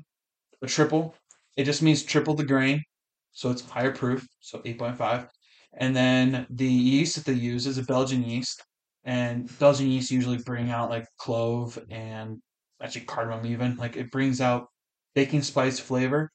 a 0.61 0.67
triple, 0.67 1.15
it 1.55 1.63
just 1.65 1.81
means 1.81 2.03
triple 2.03 2.33
the 2.35 2.45
grain. 2.45 2.83
So 3.31 3.51
it's 3.51 3.61
higher 3.61 3.91
proof, 3.91 4.25
so 4.39 4.59
8.5. 4.59 5.27
And 5.79 5.95
then 5.95 6.47
the 6.49 6.65
yeast 6.67 7.15
that 7.15 7.25
they 7.25 7.33
use 7.37 7.67
is 7.67 7.77
a 7.77 7.83
Belgian 7.83 8.23
yeast. 8.23 8.63
And 9.03 9.47
Belgian 9.59 9.87
yeast 9.87 10.11
usually 10.11 10.37
bring 10.39 10.69
out 10.71 10.89
like 10.89 11.05
clove 11.19 11.77
and 11.89 12.39
actually 12.81 13.05
cardamom 13.05 13.45
even. 13.45 13.75
Like 13.77 13.95
it 13.95 14.11
brings 14.11 14.41
out 14.41 14.67
baking 15.15 15.43
spice 15.43 15.79
flavor. 15.79 16.31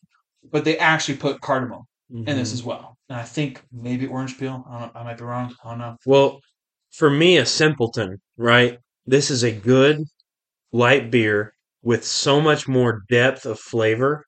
But 0.50 0.64
they 0.64 0.78
actually 0.78 1.18
put 1.18 1.40
cardamom 1.40 1.82
in 2.10 2.24
this 2.24 2.50
Mhm. 2.50 2.54
as 2.54 2.62
well. 2.62 2.96
And 3.08 3.18
I 3.18 3.22
think 3.24 3.62
maybe 3.72 4.06
orange 4.06 4.38
peel. 4.38 4.64
I, 4.68 4.80
don't, 4.80 4.96
I 4.96 5.02
might 5.04 5.18
be 5.18 5.24
wrong. 5.24 5.54
I 5.64 5.70
don't 5.70 5.78
know. 5.78 5.96
Well, 6.06 6.40
for 6.92 7.10
me, 7.10 7.38
a 7.38 7.46
simpleton, 7.46 8.20
right? 8.36 8.78
This 9.06 9.30
is 9.30 9.42
a 9.42 9.50
good 9.50 10.04
light 10.72 11.10
beer 11.10 11.54
with 11.82 12.04
so 12.04 12.40
much 12.40 12.68
more 12.68 13.02
depth 13.10 13.44
of 13.46 13.58
flavor. 13.58 14.24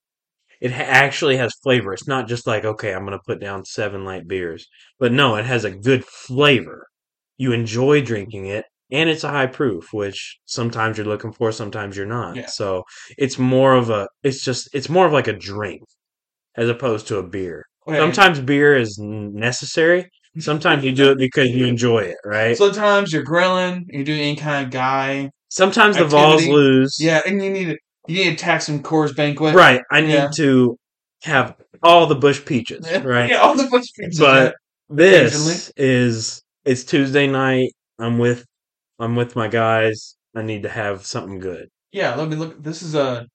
It 0.60 0.72
ha- 0.72 0.82
actually 0.82 1.36
has 1.36 1.54
flavor. 1.62 1.92
It's 1.92 2.08
not 2.08 2.26
just 2.26 2.46
like, 2.46 2.64
okay, 2.64 2.92
I'm 2.92 3.04
going 3.04 3.18
to 3.18 3.22
put 3.26 3.40
down 3.40 3.64
seven 3.64 4.04
light 4.04 4.26
beers. 4.26 4.66
But 4.98 5.12
no, 5.12 5.36
it 5.36 5.44
has 5.44 5.64
a 5.64 5.70
good 5.70 6.04
flavor. 6.04 6.86
You 7.36 7.52
enjoy 7.52 8.00
drinking 8.00 8.46
it, 8.46 8.64
and 8.90 9.10
it's 9.10 9.24
a 9.24 9.30
high 9.30 9.46
proof, 9.46 9.92
which 9.92 10.38
sometimes 10.44 10.96
you're 10.96 11.06
looking 11.06 11.32
for, 11.32 11.52
sometimes 11.52 11.96
you're 11.96 12.06
not. 12.06 12.36
Yeah. 12.36 12.46
So 12.46 12.84
it's 13.18 13.38
more 13.38 13.74
of 13.74 13.90
a, 13.90 14.08
it's 14.22 14.42
just, 14.44 14.68
it's 14.72 14.88
more 14.88 15.06
of 15.06 15.12
like 15.12 15.28
a 15.28 15.32
drink 15.32 15.82
as 16.56 16.68
opposed 16.68 17.08
to 17.08 17.18
a 17.18 17.22
beer. 17.22 17.64
Okay. 17.86 17.98
Sometimes 17.98 18.40
beer 18.40 18.76
is 18.76 18.98
necessary. 18.98 20.10
Sometimes 20.38 20.82
you 20.84 20.92
do 20.92 21.10
it 21.12 21.18
because 21.18 21.50
you 21.50 21.66
enjoy 21.66 22.00
it, 22.00 22.16
right? 22.24 22.56
Sometimes 22.56 23.12
you're 23.12 23.22
grilling, 23.22 23.86
you're 23.88 24.04
doing 24.04 24.20
any 24.20 24.36
kind 24.36 24.64
of 24.66 24.72
guy. 24.72 25.30
Sometimes 25.48 25.96
the 25.96 26.04
Vols 26.04 26.46
lose. 26.46 26.96
Yeah, 26.98 27.20
and 27.26 27.42
you 27.42 27.50
need 27.50 27.64
to 27.66 27.76
you 28.08 28.24
need 28.24 28.36
to 28.38 28.44
tack 28.44 28.60
some 28.62 28.82
Coors 28.82 29.14
Banquet. 29.16 29.54
Right. 29.54 29.80
I 29.90 30.00
need 30.00 30.12
Yeah. 30.14 30.28
to 30.36 30.76
have 31.22 31.54
all 31.82 32.06
the 32.06 32.14
bush 32.16 32.44
peaches, 32.44 32.84
right? 33.04 33.30
Yeah, 33.30 33.36
all 33.38 33.54
the 33.56 33.68
Bush 33.68 33.86
peaches. 33.96 34.18
but 34.18 34.54
this 34.88 35.72
is 35.76 36.42
it's 36.64 36.82
Tuesday 36.84 37.26
night. 37.28 37.70
I'm 37.98 38.18
with 38.18 38.44
I'm 38.98 39.14
with 39.16 39.36
my 39.36 39.48
guys. 39.48 40.16
I 40.34 40.42
need 40.42 40.64
to 40.64 40.68
have 40.68 41.06
something 41.06 41.38
good. 41.38 41.68
yeah, 41.92 42.16
let 42.16 42.28
me 42.28 42.34
look. 42.36 42.60
This 42.62 42.82
is 42.82 42.94
a 42.96 43.26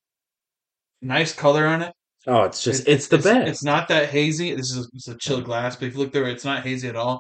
nice 1.02 1.34
color 1.34 1.66
on 1.66 1.82
it. 1.82 1.94
Oh, 2.30 2.44
it's 2.44 2.64
just 2.64 2.88
it's, 2.88 3.08
the 3.08 3.18
best. 3.18 3.48
It's 3.48 3.64
not 3.64 3.88
that 3.88 4.10
hazy. 4.10 4.54
This 4.54 4.72
is 4.72 4.86
a, 4.86 4.90
it's 4.94 5.08
a 5.08 5.18
chilled 5.18 5.46
glass, 5.46 5.76
but 5.76 5.88
if 5.88 5.94
you 5.94 6.00
look 6.00 6.14
there, 6.14 6.28
it's 6.28 6.46
not 6.46 6.64
hazy 6.64 6.88
at 6.88 6.96
all. 6.96 7.20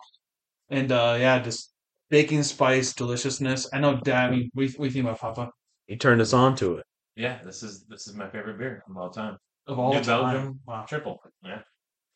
And 0.70 0.92
uh 0.92 1.18
yeah, 1.20 1.40
just 1.40 1.74
baking 2.10 2.44
spice 2.44 2.94
deliciousness. 2.94 3.68
I 3.74 3.80
know, 3.80 4.00
Dad. 4.00 4.30
I 4.30 4.32
mean, 4.32 4.50
we 4.54 4.74
we 4.78 4.90
think 4.90 5.06
about 5.06 5.20
Papa 5.20 5.50
he 5.88 5.98
turned 5.98 6.22
us 6.22 6.34
on 6.34 6.56
to 6.58 6.78
it. 6.78 6.86
Yeah, 7.16 7.40
this 7.44 7.64
is 7.64 7.84
this 7.90 8.08
is 8.08 8.14
my 8.14 8.30
favorite 8.30 8.60
beer 8.60 8.84
of 8.88 8.96
all 8.96 9.10
time. 9.10 9.38
of 9.66 9.80
all 9.80 9.92
New 9.94 10.02
time. 10.02 10.06
Belgium. 10.34 10.60
Wow. 10.68 10.86
Triple. 10.88 11.20
Yeah. 11.44 11.62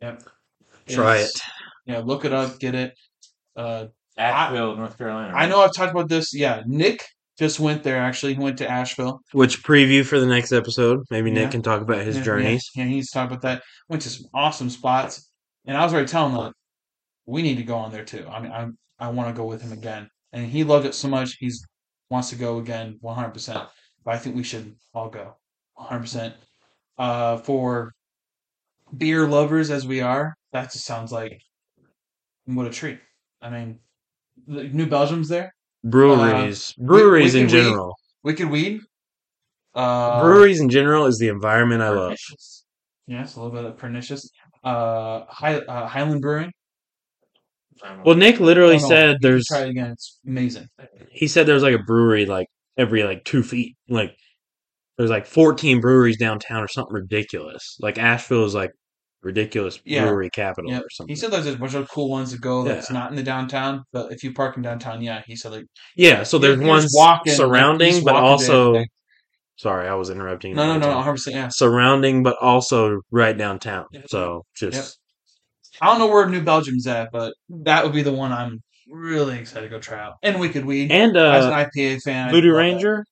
Yep. 0.02 0.24
Try 0.88 1.16
It's- 1.16 1.42
Yeah, 1.88 2.00
look 2.00 2.24
it 2.24 2.34
up, 2.34 2.60
get 2.60 2.76
it. 2.76 2.94
Uh, 3.56 3.88
Asheville, 4.16 4.76
North 4.76 4.98
Carolina. 4.98 5.34
I 5.36 5.48
know 5.48 5.62
I've 5.62 5.74
talked 5.74 5.92
about 5.92 6.08
this. 6.08 6.36
Yeah, 6.36 6.62
Nick 6.68 7.04
just 7.38 7.60
went 7.60 7.84
there. 7.84 7.98
Actually, 7.98 8.36
he 8.36 8.40
went 8.40 8.58
to 8.60 8.70
Asheville. 8.70 9.22
Which 9.32 9.64
preview 9.64 10.06
for 10.06 10.20
the 10.20 10.26
next 10.26 10.52
episode? 10.52 11.00
Maybe 11.10 11.32
Nick 11.32 11.52
can 11.52 11.62
talk 11.62 11.82
about 11.82 12.06
his 12.06 12.18
Yeah, 12.18 12.24
journeys. 12.24 12.70
Yeah, 12.76 12.84
yeah, 12.84 12.90
he's 12.90 13.12
talked 13.12 13.32
about 13.32 13.42
that. 13.42 13.64
Went 13.90 14.04
to 14.04 14.10
some 14.10 14.28
awesome 14.34 14.70
spots, 14.70 15.30
and 15.66 15.76
I 15.76 15.84
was 15.84 15.94
already 15.94 16.08
telling 16.08 16.34
him 16.34 16.40
like, 16.40 16.54
we 17.26 17.42
need 17.42 17.58
to 17.58 17.64
go 17.64 17.78
on 17.78 17.92
there 17.92 18.06
too. 18.06 18.28
I 18.30 18.42
mean, 18.42 18.52
I 18.52 18.70
I 19.00 19.10
want 19.10 19.30
to 19.30 19.40
go 19.40 19.46
with 19.46 19.62
him 19.62 19.72
again, 19.72 20.10
and 20.32 20.46
he 20.46 20.64
loved 20.64 20.86
it 20.86 20.94
so 20.94 21.08
much. 21.08 21.36
He's 21.40 21.66
wants 22.10 22.30
to 22.30 22.36
go 22.36 22.60
again, 22.60 22.98
one 23.02 23.16
hundred 23.16 23.34
percent. 23.34 23.68
But 24.04 24.16
I 24.16 24.18
think 24.18 24.36
we 24.36 24.44
should 24.44 24.76
all 24.94 25.10
go, 25.10 25.36
one 25.76 25.88
hundred 25.88 26.02
percent. 26.02 26.36
Uh, 26.98 27.38
for 27.38 27.94
beer 28.96 29.28
lovers 29.28 29.72
as 29.72 29.88
we 29.88 30.02
are, 30.02 30.36
that 30.52 30.72
just 30.72 30.86
sounds 30.86 31.12
like 31.12 31.42
what 32.46 32.68
a 32.68 32.70
treat. 32.70 33.00
I 33.42 33.50
mean, 33.50 33.80
the 34.46 34.66
New 34.66 34.86
Belgium's 34.86 35.30
there. 35.30 35.54
Breweries, 35.84 36.74
breweries 36.78 37.36
in 37.36 37.44
Wicked 37.46 37.56
Weed. 37.56 37.64
general. 37.64 37.96
Wicked 38.24 38.50
Weed. 38.50 38.82
Uh, 39.76 40.22
breweries 40.22 40.62
in 40.62 40.70
general 40.70 41.06
is 41.06 41.18
the 41.18 41.28
environment 41.28 41.82
I 41.82 41.90
love. 41.90 42.10
Pernicious. 42.10 42.66
Yes, 43.08 43.36
a 43.36 43.42
little 43.42 43.56
bit 43.56 43.66
of 43.66 43.78
pernicious. 43.78 44.30
Uh, 44.64 45.26
High, 45.28 45.58
uh, 45.58 45.88
Highland 45.88 46.22
Brewing. 46.22 46.52
Well, 48.06 48.16
Nick 48.16 48.40
literally 48.40 48.80
said 48.80 49.18
there's 49.22 49.46
try 49.46 49.64
it 49.64 49.70
again. 49.72 49.92
It's 49.92 50.20
amazing. 50.26 50.68
he 51.12 51.28
said 51.28 51.48
there's 51.48 51.64
like 51.64 51.76
a 51.76 51.84
brewery 51.84 52.26
like 52.26 52.48
every 52.78 53.04
like 53.04 53.26
two 53.26 53.44
feet. 53.44 53.76
Like 53.90 54.16
there's 54.98 55.10
like 55.10 55.26
14 55.26 55.82
breweries 55.82 56.18
downtown 56.18 56.64
or 56.64 56.68
something 56.68 56.94
ridiculous. 56.94 57.78
Like 57.82 57.98
Asheville 57.98 58.46
is 58.46 58.54
like 58.56 58.72
ridiculous 59.24 59.80
Yeah. 59.86 60.04
brewery 60.06 60.30
capital 60.30 60.72
Yep. 60.72 60.82
or 60.84 60.90
something. 60.92 61.12
He 61.12 61.20
said 61.20 61.32
there's 61.32 61.48
a 61.48 61.56
bunch 61.58 61.74
of 61.74 61.90
cool 61.90 62.10
ones 62.10 62.32
to 62.34 62.38
go 62.40 62.64
that's 62.64 62.92
not 62.92 63.10
in 63.10 63.16
the 63.16 63.24
downtown, 63.24 63.84
but 63.94 64.12
if 64.12 64.24
you 64.24 64.34
park 64.34 64.58
in 64.58 64.64
downtown, 64.64 65.02
yeah, 65.02 65.22
he 65.26 65.36
said 65.36 65.52
like 65.54 65.66
yeah, 65.96 66.24
so 66.24 66.38
there's 66.38 66.60
ones 66.60 66.92
walking, 66.96 67.34
surrounding, 67.34 68.04
but 68.04 68.16
also 68.16 68.84
sorry, 69.58 69.88
I 69.88 69.94
was 69.96 70.10
interrupting. 70.10 70.56
no, 70.56 70.66
no, 70.66 70.74
no, 70.74 70.80
whole 70.80 70.82
time. 70.88 70.96
100 70.98 71.12
percent 71.14 71.36
yeah. 71.36 71.48
Surrounding, 71.50 72.24
but 72.24 72.36
also 72.42 73.00
right 73.12 73.38
downtown. 73.38 73.86
So 74.08 74.44
just 74.56 74.76
Yep. 74.76 75.82
I 75.82 75.86
don't 75.88 76.00
know 76.00 76.08
where 76.14 76.28
New 76.30 76.44
Belgium's 76.44 76.86
at, 76.86 77.10
but 77.12 77.34
that 77.50 77.84
would 77.84 77.94
be 77.94 78.04
the 78.04 78.12
one 78.14 78.32
I'm 78.32 78.62
really 78.92 79.40
excited 79.40 79.68
to 79.68 79.72
go 79.76 79.80
try 79.80 80.00
out. 80.00 80.14
And 80.22 80.40
Wicked 80.40 80.66
Weed. 80.66 80.92
and 80.92 81.18
As 81.18 81.46
an 81.46 81.52
uh, 81.54 81.66
IPA 81.76 82.02
fan, 82.02 82.30
Voodoo 82.30 82.50
love 82.50 82.58
that. 82.58 82.62
Ranger. 82.62 83.06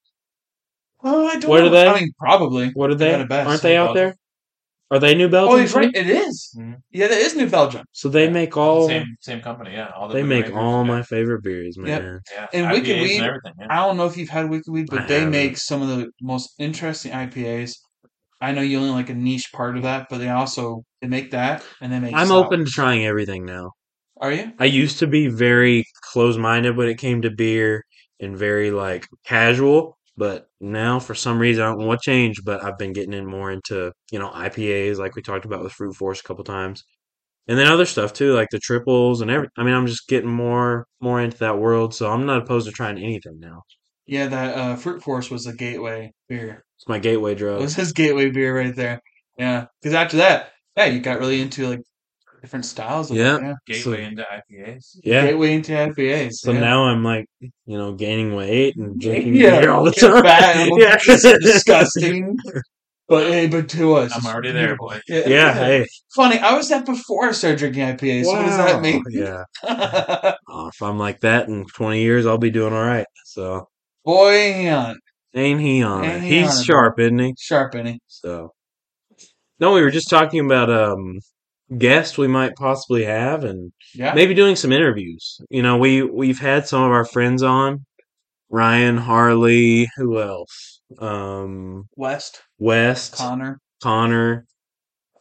Oh, 1.04 1.26
I 1.28 1.40
don't 1.40 1.50
What 1.50 1.60
know. 1.62 1.66
are 1.68 1.70
they? 1.70 1.88
I 1.88 2.00
mean, 2.00 2.12
probably. 2.20 2.70
What 2.76 2.92
are 2.92 2.96
They 2.96 3.06
they? 3.06 3.12
got 3.14 3.22
a 3.22 3.26
best. 3.26 3.50
Aren't 3.50 3.62
they 3.64 3.76
out 3.78 3.96
Belgium. 3.96 3.96
there? 3.96 4.16
Are 4.92 5.00
they 5.00 5.16
New 5.16 5.30
Belgium? 5.30 5.56
Oh, 5.56 5.58
he's 5.58 5.74
right. 5.74 5.90
It 5.96 6.10
is. 6.10 6.54
Mhm. 6.58 6.76
Yeah, 6.92 7.08
that 7.08 7.18
is 7.18 7.34
New 7.36 7.50
Belgium. 7.50 7.86
So 7.94 8.10
they 8.10 8.26
Yeah. 8.26 8.32
make 8.32 8.58
all 8.58 8.88
same 8.90 9.06
same 9.22 9.42
company. 9.42 9.72
Yeah, 9.72 9.90
all 9.96 10.10
the 10.10 10.16
they 10.16 10.24
make 10.24 10.54
all 10.54 10.82
yeah. 10.86 10.96
my 10.96 11.02
favorite 11.02 11.44
beers, 11.44 11.78
man. 11.78 11.88
Yep. 11.88 12.22
yeah, 12.34 12.48
And 12.54 12.66
IPAs 12.68 12.74
Wicked 12.74 13.02
Weed, 13.02 13.18
and 13.18 13.26
everything. 13.26 13.54
Yeah. 13.62 13.68
I 13.70 13.76
don't 13.88 13.96
know 13.98 14.06
if 14.06 14.18
you've 14.18 14.30
had 14.30 14.50
Wicked 14.50 14.70
Weed, 14.70 14.88
but 14.90 15.00
I 15.04 15.06
they 15.06 15.14
haven't. 15.20 15.32
make 15.32 15.58
some 15.58 15.82
of 15.82 15.88
the 15.88 16.10
most 16.22 16.54
interesting 16.60 17.14
IPAs. 17.14 17.78
I 18.42 18.52
know 18.52 18.62
you 18.62 18.80
only 18.80 18.90
like 18.92 19.10
a 19.10 19.14
niche 19.14 19.50
part 19.54 19.78
of 19.78 19.84
that, 19.84 20.08
but 20.10 20.18
they 20.18 20.30
also 20.30 20.84
they 21.02 21.08
make 21.08 21.32
that 21.32 21.64
and 21.80 21.92
they 21.92 22.00
make. 22.00 22.14
I'm 22.14 22.28
sours. 22.28 22.46
open 22.46 22.66
to 22.66 22.72
trying 22.72 23.06
everything 23.06 23.46
now. 23.46 23.72
Are 24.20 24.32
you? 24.34 24.52
I 24.60 24.66
used 24.66 25.00
to 25.00 25.08
be 25.08 25.28
very 25.30 25.86
close 26.12 26.38
minded 26.38 26.76
when 26.76 26.90
it 26.90 26.98
came 26.98 27.22
to 27.22 27.32
beer 27.32 27.86
and 28.20 28.38
very 28.38 28.72
like 28.72 29.08
casual, 29.26 29.98
but 30.22 30.52
now 30.60 31.00
for 31.00 31.16
some 31.16 31.40
reason 31.40 31.64
I 31.64 31.70
don't 31.70 31.80
know 31.80 31.88
what 31.88 32.04
changed, 32.04 32.46
but 32.46 32.64
I've 32.64 32.78
been 32.78 32.94
getting 32.94 33.14
in 33.14 33.26
more 33.26 33.52
into, 33.52 33.92
you 34.12 34.20
know, 34.20 34.30
IPAs 34.30 35.00
like 35.00 35.16
we 35.16 35.24
talked 35.24 35.46
about 35.46 35.64
with 35.64 35.74
Fruit 35.74 35.96
Force 35.96 36.20
a 36.20 36.24
couple 36.24 36.44
times. 36.44 36.84
And 37.48 37.58
then 37.58 37.66
other 37.66 37.88
stuff 37.88 38.14
too, 38.14 38.36
like 38.36 38.50
the 38.52 38.60
triples 38.60 39.22
and 39.22 39.32
every 39.32 39.48
I 39.58 39.64
mean 39.64 39.74
I'm 39.74 39.88
just 39.88 40.08
getting 40.08 40.30
more 40.30 40.86
more 41.00 41.20
into 41.20 41.40
that 41.40 41.58
world, 41.58 41.96
so 41.96 42.12
I'm 42.12 42.28
not 42.28 42.44
opposed 42.44 42.68
to 42.68 42.72
trying 42.72 43.00
anything 43.00 43.40
now. 43.40 43.64
Yeah, 44.06 44.28
that 44.28 44.56
uh, 44.56 44.76
Fruit 44.76 45.02
Force 45.02 45.32
was 45.32 45.48
a 45.48 45.56
gateway 45.56 46.14
beer. 46.30 46.66
It's 46.78 46.88
my 46.88 47.00
gateway 47.00 47.34
drug. 47.34 47.60
It 47.60 47.64
was 47.64 47.76
his 47.76 47.92
gateway 47.92 48.30
beer 48.30 48.56
right 48.56 48.76
there. 48.76 49.02
Yeah, 49.40 49.66
because 49.82 49.96
after 49.96 50.18
that, 50.18 50.52
yeah, 50.78 50.86
you 50.86 51.00
got 51.00 51.18
really 51.18 51.42
into 51.42 51.68
like 51.68 51.82
different 52.42 52.66
styles. 52.66 53.12
Of 53.12 53.18
Yeah. 53.18 53.38
it, 53.38 53.42
yeah. 53.44 53.54
Gateway 53.68 54.04
into 54.04 54.24
IPAs. 54.24 54.98
Yeah. 55.04 55.28
Gateway 55.28 55.54
into 55.54 55.72
IPAs. 55.74 56.34
So 56.34 56.52
yeah. 56.52 56.60
now 56.60 56.84
I'm 56.86 57.04
like, 57.04 57.28
you 57.40 57.52
know, 57.78 57.94
gaining 57.94 58.36
weight 58.36 58.76
and 58.78 59.00
drinking 59.00 59.36
Yeah, 59.36 59.62
beer 59.62 59.72
all 59.72 59.84
the 59.86 59.92
get 59.92 60.02
time. 60.02 60.24
fat 60.24 60.56
and 60.58 60.72
yeah. 60.82 60.98
disgusting. 60.98 62.36
But 63.08 63.28
hey, 63.28 63.48
but 63.48 63.68
to 63.70 63.96
us, 63.96 64.14
I'm 64.16 64.26
already 64.26 64.54
there, 64.54 64.78
boy. 64.78 65.00
Yeah, 65.08 65.28
yeah, 65.28 65.54
hey. 65.54 65.88
Funny, 66.16 66.40
I 66.40 66.56
was 66.56 66.70
that 66.70 66.86
before 66.86 67.28
I 67.28 67.32
started 67.34 67.60
drinking 67.60 67.84
IPAs. 67.84 68.24
So 68.24 68.32
what 68.32 68.46
does 68.46 68.58
that 68.58 68.82
mean? 68.82 69.04
Yeah. 69.10 69.44
Oh, 70.54 70.68
if 70.68 70.82
I'm 70.82 70.98
like 70.98 71.22
that 71.22 71.48
in 71.48 71.66
20 71.66 72.02
years, 72.02 72.26
I'll 72.26 72.38
be 72.38 72.52
doing 72.52 72.74
all 72.74 72.84
right. 72.84 73.06
So 73.26 73.68
Boy, 74.06 74.32
hang 74.54 74.70
on. 74.74 75.00
ain't 75.36 75.60
he 75.62 75.84
on 75.84 76.04
Ain't 76.04 76.24
it? 76.24 76.28
he 76.28 76.40
He's 76.42 76.60
it, 76.60 76.64
sharp, 76.64 77.00
isn't 77.00 77.20
he? 77.20 77.36
Sharp 77.40 77.76
any. 77.76 78.00
So 78.08 78.52
no, 79.60 79.74
we 79.74 79.82
were 79.82 79.92
just 79.92 80.10
talking 80.10 80.46
about 80.46 80.70
um 80.72 81.20
guests 81.78 82.18
we 82.18 82.28
might 82.28 82.56
possibly 82.56 83.04
have, 83.06 83.44
and 83.44 83.72
Yeah. 83.94 84.14
maybe 84.14 84.34
doing 84.34 84.56
some 84.56 84.72
interviews. 84.72 85.40
You 85.50 85.62
know, 85.64 85.78
we 85.78 86.02
we've 86.04 86.40
had 86.40 86.68
some 86.68 86.84
of 86.84 86.92
our 86.92 87.06
friends 87.06 87.44
on. 87.44 87.86
Ryan, 88.50 88.98
Harley, 88.98 89.88
who 89.98 90.20
else? 90.22 90.82
Um, 91.00 91.86
West, 91.96 92.42
West, 92.60 93.16
Connor, 93.16 93.60
Connor, 93.82 94.46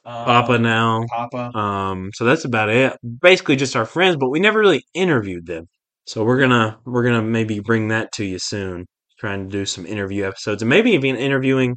um, 0.04 0.24
Papa 0.24 0.58
now. 0.58 1.04
Papa. 1.08 1.56
Um, 1.56 2.10
so 2.14 2.24
that's 2.24 2.44
about 2.44 2.68
it. 2.70 2.96
Basically, 3.22 3.56
just 3.56 3.76
our 3.76 3.86
friends, 3.86 4.16
but 4.16 4.30
we 4.30 4.40
never 4.40 4.58
really 4.60 4.84
interviewed 4.94 5.46
them. 5.46 5.68
So 6.06 6.24
we're 6.24 6.40
gonna 6.40 6.78
we're 6.84 7.04
gonna 7.04 7.22
maybe 7.22 7.60
bring 7.60 7.88
that 7.88 8.12
to 8.14 8.24
you 8.24 8.38
soon. 8.40 8.86
Trying 9.20 9.44
to 9.48 9.52
do 9.52 9.64
some 9.66 9.86
interview 9.86 10.24
episodes, 10.26 10.62
and 10.62 10.68
maybe 10.70 10.92
even 10.92 11.14
interviewing, 11.16 11.76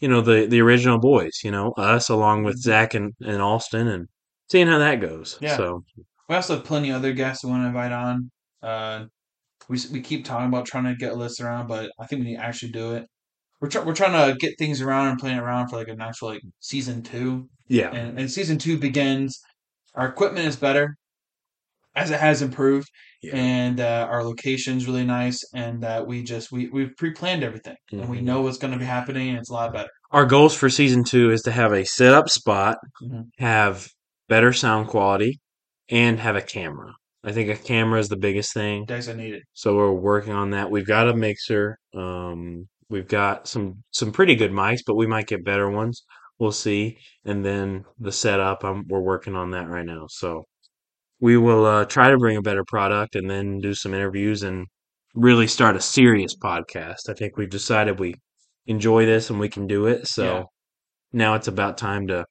you 0.00 0.08
know, 0.08 0.20
the 0.20 0.46
the 0.46 0.60
original 0.60 0.98
boys. 0.98 1.40
You 1.44 1.50
know, 1.50 1.72
us 1.72 2.08
along 2.08 2.44
with 2.44 2.56
Mhm. 2.56 2.60
Zach 2.62 2.94
and, 2.94 3.14
and 3.20 3.42
Alston, 3.42 3.88
and 3.88 4.08
seeing 4.50 4.66
how 4.68 4.78
that 4.78 5.00
goes. 5.00 5.38
Yeah. 5.40 5.56
So 5.56 5.84
We 6.28 6.34
also 6.36 6.56
have 6.56 6.64
plenty 6.64 6.90
of 6.90 6.96
other 6.96 7.12
guests 7.12 7.44
we 7.44 7.50
want 7.50 7.62
to 7.64 7.68
invite 7.68 7.92
on. 7.92 8.30
Uh, 8.62 9.06
we 9.68 9.78
we 9.92 10.00
keep 10.00 10.24
talking 10.24 10.48
about 10.48 10.66
trying 10.66 10.84
to 10.84 10.94
get 10.96 11.12
a 11.12 11.16
list 11.16 11.40
around, 11.40 11.66
but 11.68 11.90
I 11.98 12.06
think 12.06 12.20
we 12.22 12.30
need 12.30 12.36
to 12.36 12.42
actually 12.44 12.72
do 12.72 12.94
it. 12.94 13.06
We're 13.60 13.70
we're 13.84 13.94
trying 13.94 14.12
to 14.32 14.36
get 14.38 14.58
things 14.58 14.80
around 14.82 15.08
and 15.08 15.18
playing 15.18 15.38
around 15.38 15.68
for 15.68 15.76
like 15.76 15.88
an 15.88 16.00
actual 16.00 16.28
like 16.28 16.42
season 16.60 17.02
two, 17.02 17.48
yeah, 17.68 17.90
and 17.90 18.18
and 18.18 18.30
season 18.30 18.58
two 18.58 18.78
begins. 18.78 19.40
Our 19.94 20.06
equipment 20.08 20.46
is 20.46 20.56
better, 20.56 20.96
as 21.94 22.10
it 22.10 22.20
has 22.20 22.40
improved, 22.42 22.88
yeah. 23.22 23.34
and 23.36 23.80
uh, 23.80 24.06
our 24.10 24.22
location's 24.24 24.86
really 24.86 25.04
nice, 25.04 25.42
and 25.54 25.82
that 25.82 26.06
we 26.06 26.22
just 26.22 26.50
we 26.52 26.68
we've 26.68 26.96
pre-planned 26.96 27.42
everything, 27.42 27.76
and 27.92 28.08
we 28.08 28.18
Mhm. 28.18 28.22
know 28.24 28.42
what's 28.42 28.58
going 28.58 28.72
to 28.72 28.78
be 28.78 28.84
happening, 28.84 29.28
and 29.30 29.38
it's 29.38 29.50
a 29.50 29.54
lot 29.54 29.72
better. 29.72 29.90
Our 30.10 30.24
goals 30.26 30.54
for 30.54 30.70
season 30.70 31.04
two 31.04 31.30
is 31.30 31.42
to 31.42 31.50
have 31.52 31.72
a 31.72 31.84
set 31.84 32.14
up 32.14 32.28
spot, 32.28 32.78
Mhm. 33.02 33.24
have 33.38 33.88
better 34.28 34.52
sound 34.52 34.88
quality, 34.88 35.40
and 35.90 36.18
have 36.20 36.36
a 36.36 36.42
camera. 36.42 36.92
I 37.24 37.32
think 37.32 37.50
a 37.50 37.56
camera 37.56 37.98
is 37.98 38.08
the 38.08 38.16
biggest 38.16 38.54
thing. 38.54 38.84
Designated. 38.86 39.42
So 39.52 39.74
we're 39.76 39.92
working 39.92 40.32
on 40.32 40.50
that. 40.50 40.70
We've 40.70 40.86
got 40.86 41.08
a 41.08 41.14
mixer. 41.16 41.76
Um, 41.94 42.68
we've 42.88 43.08
got 43.08 43.48
some 43.48 43.82
some 43.90 44.12
pretty 44.12 44.34
good 44.36 44.52
mics, 44.52 44.80
but 44.86 44.94
we 44.94 45.06
might 45.06 45.26
get 45.26 45.44
better 45.44 45.68
ones. 45.68 46.04
We'll 46.38 46.52
see. 46.52 46.96
And 47.24 47.44
then 47.44 47.84
the 47.98 48.12
setup, 48.12 48.64
um, 48.64 48.84
we're 48.88 49.00
working 49.00 49.34
on 49.34 49.50
that 49.50 49.68
right 49.68 49.84
now. 49.84 50.06
So 50.08 50.44
we 51.20 51.36
will 51.36 51.64
uh, 51.66 51.84
try 51.84 52.10
to 52.10 52.18
bring 52.18 52.36
a 52.36 52.42
better 52.42 52.64
product 52.64 53.16
and 53.16 53.28
then 53.28 53.58
do 53.60 53.74
some 53.74 53.94
interviews 53.94 54.42
and 54.42 54.66
really 55.14 55.46
start 55.46 55.76
a 55.76 55.80
serious 55.80 56.36
podcast. 56.36 57.08
I 57.08 57.14
think 57.14 57.36
we've 57.36 57.50
decided 57.50 57.98
we 57.98 58.14
enjoy 58.66 59.06
this 59.06 59.30
and 59.30 59.40
we 59.40 59.48
can 59.48 59.66
do 59.66 59.86
it. 59.86 60.06
So 60.06 60.24
Yeah. 60.24 60.42
now 61.12 61.34
it's 61.34 61.48
about 61.48 61.78
time 61.78 62.06
to 62.08 62.24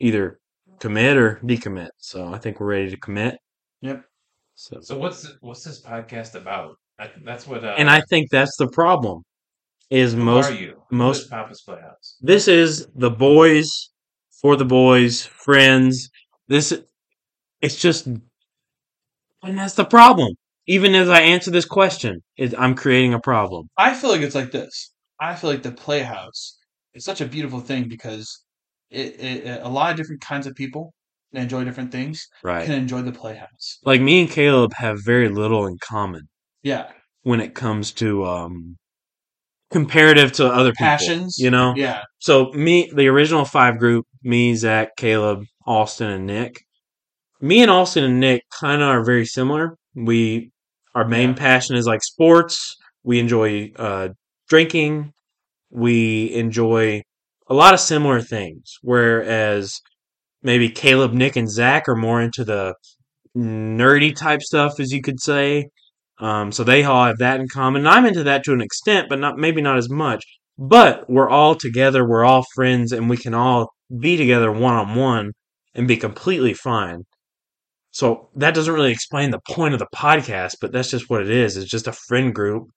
either 0.00 0.38
commit 0.78 1.16
or 1.16 1.40
decommit. 1.44 1.90
So 1.98 2.32
I 2.32 2.38
think 2.38 2.60
we're 2.60 2.68
ready 2.68 2.90
to 2.90 2.96
commit. 2.96 3.36
Yep. 3.82 4.04
So 4.54 4.78
So 4.80 4.98
what's 4.98 5.30
what's 5.40 5.64
this 5.64 5.82
podcast 5.82 6.34
about? 6.34 6.76
I, 6.98 7.10
that's 7.24 7.46
what. 7.46 7.64
Uh, 7.64 7.74
and 7.78 7.88
I 7.90 8.02
think 8.10 8.30
that's 8.30 8.56
the 8.58 8.68
problem. 8.68 9.22
Is 9.90 10.12
who 10.14 10.22
most 10.22 10.50
are 10.50 10.54
you? 10.54 10.82
most- 10.90 11.18
Who 11.18 11.24
is 11.24 11.28
Papa's 11.30 11.62
Playhouse? 11.62 12.16
this 12.20 12.46
is 12.46 12.86
the 12.94 13.10
boys 13.10 13.90
for 14.40 14.56
the 14.56 14.64
boys, 14.64 15.24
friends. 15.26 16.08
This 16.48 16.72
it's 17.60 17.76
just 17.76 18.08
and 19.42 19.58
that's 19.58 19.74
the 19.74 19.84
problem. 19.84 20.34
Even 20.66 20.94
as 20.94 21.08
I 21.08 21.20
answer 21.20 21.50
this 21.50 21.64
question, 21.64 22.20
is 22.36 22.54
I'm 22.56 22.74
creating 22.74 23.14
a 23.14 23.20
problem. 23.20 23.68
I 23.76 23.94
feel 23.94 24.10
like 24.10 24.20
it's 24.20 24.34
like 24.34 24.52
this. 24.52 24.92
I 25.20 25.34
feel 25.34 25.50
like 25.50 25.62
the 25.62 25.72
Playhouse 25.72 26.58
is 26.94 27.04
such 27.04 27.20
a 27.20 27.26
beautiful 27.26 27.60
thing 27.60 27.88
because 27.88 28.42
it, 28.90 29.14
it, 29.20 29.46
it- 29.46 29.62
a 29.62 29.68
lot 29.68 29.90
of 29.90 29.96
different 29.96 30.20
kinds 30.20 30.46
of 30.46 30.54
people 30.54 30.92
enjoy 31.32 31.64
different 31.64 31.92
things 31.92 32.26
Right. 32.42 32.64
can 32.66 32.74
enjoy 32.74 33.02
the 33.02 33.12
Playhouse. 33.12 33.78
Like 33.84 34.00
me 34.00 34.20
and 34.20 34.30
Caleb 34.30 34.72
have 34.74 34.98
very 35.04 35.28
little 35.28 35.66
in 35.66 35.78
common 35.78 36.28
Yeah, 36.62 36.90
when 37.22 37.40
it 37.40 37.54
comes 37.54 37.92
to 37.92 38.24
um 38.26 38.76
comparative 39.70 40.32
to 40.32 40.46
other 40.46 40.70
people. 40.72 40.86
passions. 40.86 41.36
You 41.38 41.50
know? 41.50 41.74
Yeah, 41.76 42.02
So 42.18 42.50
me, 42.52 42.90
the 42.94 43.06
original 43.08 43.44
five 43.44 43.78
group, 43.78 44.06
me, 44.22 44.54
Zach, 44.54 44.96
Caleb, 44.96 45.44
Austin, 45.66 46.10
and 46.10 46.26
Nick. 46.26 46.60
Me 47.40 47.62
and 47.62 47.70
Austin 47.70 48.04
and 48.04 48.20
Nick 48.20 48.42
kind 48.60 48.82
of 48.82 48.88
are 48.88 49.04
very 49.04 49.24
similar. 49.26 49.76
We 49.94 50.50
our 50.94 51.06
main 51.06 51.30
Yeah. 51.30 51.36
passion 51.36 51.76
is 51.76 51.86
like 51.86 52.02
sports. 52.02 52.76
We 53.04 53.18
enjoy 53.20 53.72
uh, 53.76 54.08
drinking. 54.48 55.12
We 55.70 56.32
enjoy 56.34 57.02
a 57.48 57.54
lot 57.54 57.74
of 57.74 57.80
similar 57.80 58.20
things. 58.20 58.74
Whereas 58.82 59.80
maybe 60.42 60.68
Caleb, 60.68 61.12
Nick, 61.12 61.36
and 61.36 61.50
Zach 61.50 61.88
are 61.88 61.96
more 61.96 62.20
into 62.20 62.44
the 62.44 62.74
nerdy 63.36 64.14
type 64.14 64.42
stuff, 64.42 64.80
as 64.80 64.92
you 64.92 65.00
could 65.00 65.20
say. 65.20 65.68
Um, 66.18 66.52
so 66.52 66.64
they 66.64 66.82
all 66.84 67.06
have 67.06 67.18
that 67.18 67.40
in 67.40 67.46
common. 67.48 67.82
And 67.82 67.88
I'm 67.88 68.04
into 68.04 68.24
that 68.24 68.44
to 68.44 68.52
an 68.52 68.60
extent, 68.60 69.08
but 69.08 69.18
not 69.18 69.38
maybe 69.38 69.62
not 69.62 69.78
as 69.78 69.88
much. 69.88 70.24
But 70.58 71.08
we're 71.08 71.30
all 71.30 71.54
together, 71.54 72.06
we're 72.06 72.24
all 72.24 72.44
friends, 72.54 72.92
and 72.92 73.08
we 73.08 73.16
can 73.16 73.32
all 73.32 73.70
be 73.98 74.16
together 74.18 74.52
one 74.52 74.74
on 74.74 74.94
one 74.94 75.32
and 75.74 75.88
be 75.88 75.96
completely 75.96 76.52
fine. 76.52 77.04
So 77.92 78.28
that 78.36 78.54
doesn't 78.54 78.72
really 78.72 78.92
explain 78.92 79.30
the 79.30 79.40
point 79.48 79.74
of 79.74 79.80
the 79.80 79.88
podcast, 79.94 80.56
but 80.60 80.72
that's 80.72 80.90
just 80.90 81.10
what 81.10 81.22
it 81.22 81.30
is. 81.30 81.56
It's 81.56 81.70
just 81.70 81.88
a 81.88 81.92
friend 81.92 82.34
group 82.34 82.68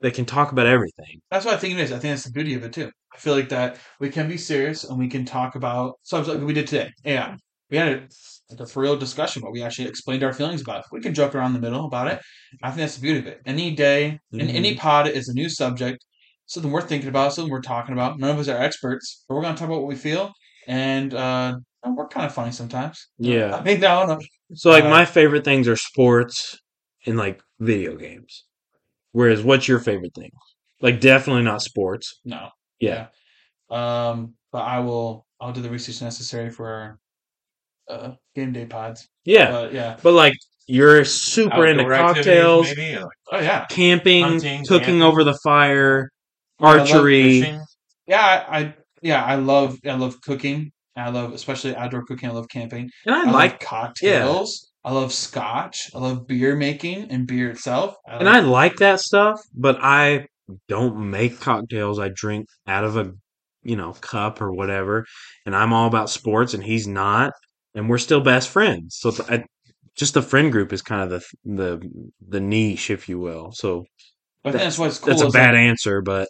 that 0.00 0.14
can 0.14 0.24
talk 0.24 0.52
about 0.52 0.66
everything. 0.66 1.20
that's 1.30 1.44
what 1.44 1.54
I 1.54 1.58
think 1.58 1.74
it 1.74 1.80
is. 1.80 1.92
I 1.92 1.98
think 1.98 2.12
that's 2.12 2.24
the 2.24 2.30
beauty 2.32 2.54
of 2.54 2.64
it 2.64 2.72
too. 2.72 2.90
I 3.14 3.18
feel 3.18 3.34
like 3.34 3.48
that 3.50 3.78
we 3.98 4.08
can 4.10 4.28
be 4.28 4.36
serious 4.38 4.84
and 4.84 4.98
we 4.98 5.08
can 5.08 5.24
talk 5.24 5.54
about 5.56 5.94
subjects 6.04 6.34
like 6.38 6.46
we 6.46 6.54
did 6.54 6.66
today. 6.66 6.90
Yeah, 7.04 7.36
we 7.70 7.76
had 7.76 7.88
a, 7.88 8.08
like 8.50 8.60
a 8.60 8.66
for 8.66 8.82
real 8.82 8.96
discussion, 8.96 9.42
but 9.42 9.52
we 9.52 9.62
actually 9.62 9.88
explained 9.88 10.22
our 10.22 10.32
feelings 10.32 10.62
about 10.62 10.80
it. 10.80 10.86
We 10.92 11.00
can 11.00 11.12
joke 11.14 11.34
around 11.34 11.52
the 11.54 11.58
middle 11.60 11.84
about 11.86 12.08
it. 12.08 12.20
I 12.62 12.68
think 12.68 12.78
that's 12.80 12.96
the 12.96 13.02
beauty 13.02 13.18
of 13.20 13.26
it. 13.26 13.40
Any 13.46 13.74
day, 13.74 14.18
in 14.32 14.46
Mhm. 14.48 14.54
any 14.54 14.74
pod 14.74 15.08
is 15.08 15.28
a 15.28 15.34
new 15.34 15.48
subject, 15.48 16.04
something 16.46 16.70
we're 16.72 16.80
thinking 16.82 17.08
about, 17.08 17.32
something 17.34 17.50
we're 17.52 17.60
talking 17.60 17.92
about. 17.92 18.18
None 18.18 18.30
of 18.30 18.38
us 18.38 18.48
are 18.48 18.56
experts, 18.60 19.24
but 19.28 19.34
we're 19.34 19.42
going 19.42 19.54
to 19.54 19.58
talk 19.58 19.68
about 19.68 19.80
what 19.80 19.88
we 19.88 19.96
feel, 19.96 20.32
and 20.66 21.12
uh, 21.14 21.56
we're 21.86 22.08
kind 22.08 22.26
of 22.26 22.34
funny 22.34 22.52
sometimes. 22.52 23.08
Yeah. 23.18 23.56
I 23.56 23.62
mean, 23.62 23.80
no, 23.80 24.06
no. 24.06 24.18
So 24.54 24.70
like 24.70 24.84
Uh, 24.84 24.90
my 24.90 25.04
favorite 25.04 25.44
things 25.44 25.66
are 25.68 25.76
sports 25.76 26.58
and 27.06 27.16
like 27.16 27.42
video 27.58 27.96
games. 27.96 28.44
Whereas 29.12 29.42
what's 29.42 29.66
your 29.68 29.78
favorite 29.80 30.14
thing? 30.14 30.30
Like 30.80 31.00
definitely 31.00 31.42
not 31.42 31.62
sports. 31.62 32.20
No. 32.24 32.50
Yeah. 32.80 33.08
Um, 33.70 34.34
but 34.52 34.62
I 34.62 34.80
will. 34.80 35.26
I'll 35.40 35.52
do 35.52 35.62
the 35.62 35.70
research 35.70 36.02
necessary 36.02 36.50
for 36.50 36.98
uh, 37.88 38.12
game 38.34 38.52
day 38.52 38.66
pods. 38.66 39.08
Yeah. 39.24 39.50
But 39.50 39.72
yeah. 39.72 39.96
But 40.02 40.12
like 40.12 40.34
you're 40.66 41.04
super 41.04 41.66
into 41.66 41.82
Outdoor 41.84 41.94
activities, 41.94 42.24
cocktails, 42.24 42.76
maybe 42.76 42.96
like 42.98 43.08
Oh 43.32 43.38
yeah. 43.40 43.66
camping, 43.70 44.24
Hunting, 44.24 44.64
cooking 44.66 44.84
camping. 44.84 45.02
over 45.02 45.24
the 45.24 45.38
fire, 45.42 46.10
I 46.60 46.78
archery. 46.78 47.40
fishing. 47.40 47.60
Yeah. 48.06 48.44
I, 48.48 48.58
I 48.60 48.74
yeah. 49.02 49.24
I 49.24 49.36
love. 49.36 49.78
I 49.86 49.94
love 49.94 50.20
cooking. 50.20 50.72
I 51.00 51.10
love 51.10 51.32
especially 51.32 51.74
outdoor 51.74 52.04
cooking. 52.04 52.28
I 52.28 52.32
love 52.32 52.48
camping. 52.48 52.90
And 53.06 53.14
I 53.14 53.28
I 53.28 53.30
like 53.30 53.60
cocktails. 53.60 54.70
I 54.84 54.92
love 54.92 55.12
scotch. 55.12 55.90
I 55.94 55.98
love 55.98 56.26
beer 56.26 56.56
making 56.56 57.10
and 57.10 57.26
beer 57.26 57.50
itself. 57.50 57.96
I 58.08 58.16
and 58.16 58.26
like- 58.26 58.36
I 58.36 58.40
like 58.40 58.76
that 58.76 59.00
stuff, 59.00 59.40
but 59.54 59.78
I 59.80 60.26
don't 60.68 61.10
make 61.10 61.38
cocktails. 61.40 61.98
I 61.98 62.10
drink 62.14 62.46
out 62.66 62.84
of 62.84 62.96
a 62.96 63.12
you 63.62 63.76
know 63.76 63.92
cup 64.00 64.40
or 64.40 64.52
whatever, 64.52 65.04
and 65.46 65.54
I'm 65.54 65.72
all 65.72 65.86
about 65.86 66.10
sports, 66.10 66.54
and 66.54 66.64
he's 66.64 66.86
not, 66.86 67.32
and 67.74 67.88
we're 67.88 67.98
still 67.98 68.20
best 68.20 68.48
friends. 68.48 68.96
So 68.98 69.12
I, 69.28 69.44
just 69.96 70.14
the 70.14 70.22
friend 70.22 70.50
group 70.50 70.72
is 70.72 70.82
kind 70.82 71.02
of 71.02 71.10
the 71.10 71.24
the 71.44 72.08
the 72.26 72.40
niche, 72.40 72.90
if 72.90 73.08
you 73.08 73.18
will. 73.18 73.52
So 73.52 73.84
think 74.44 74.56
that's 74.56 74.78
what's 74.78 74.98
cool. 74.98 75.10
that's 75.10 75.22
a 75.22 75.30
bad 75.30 75.54
that 75.54 75.58
answer, 75.58 76.00
but 76.00 76.28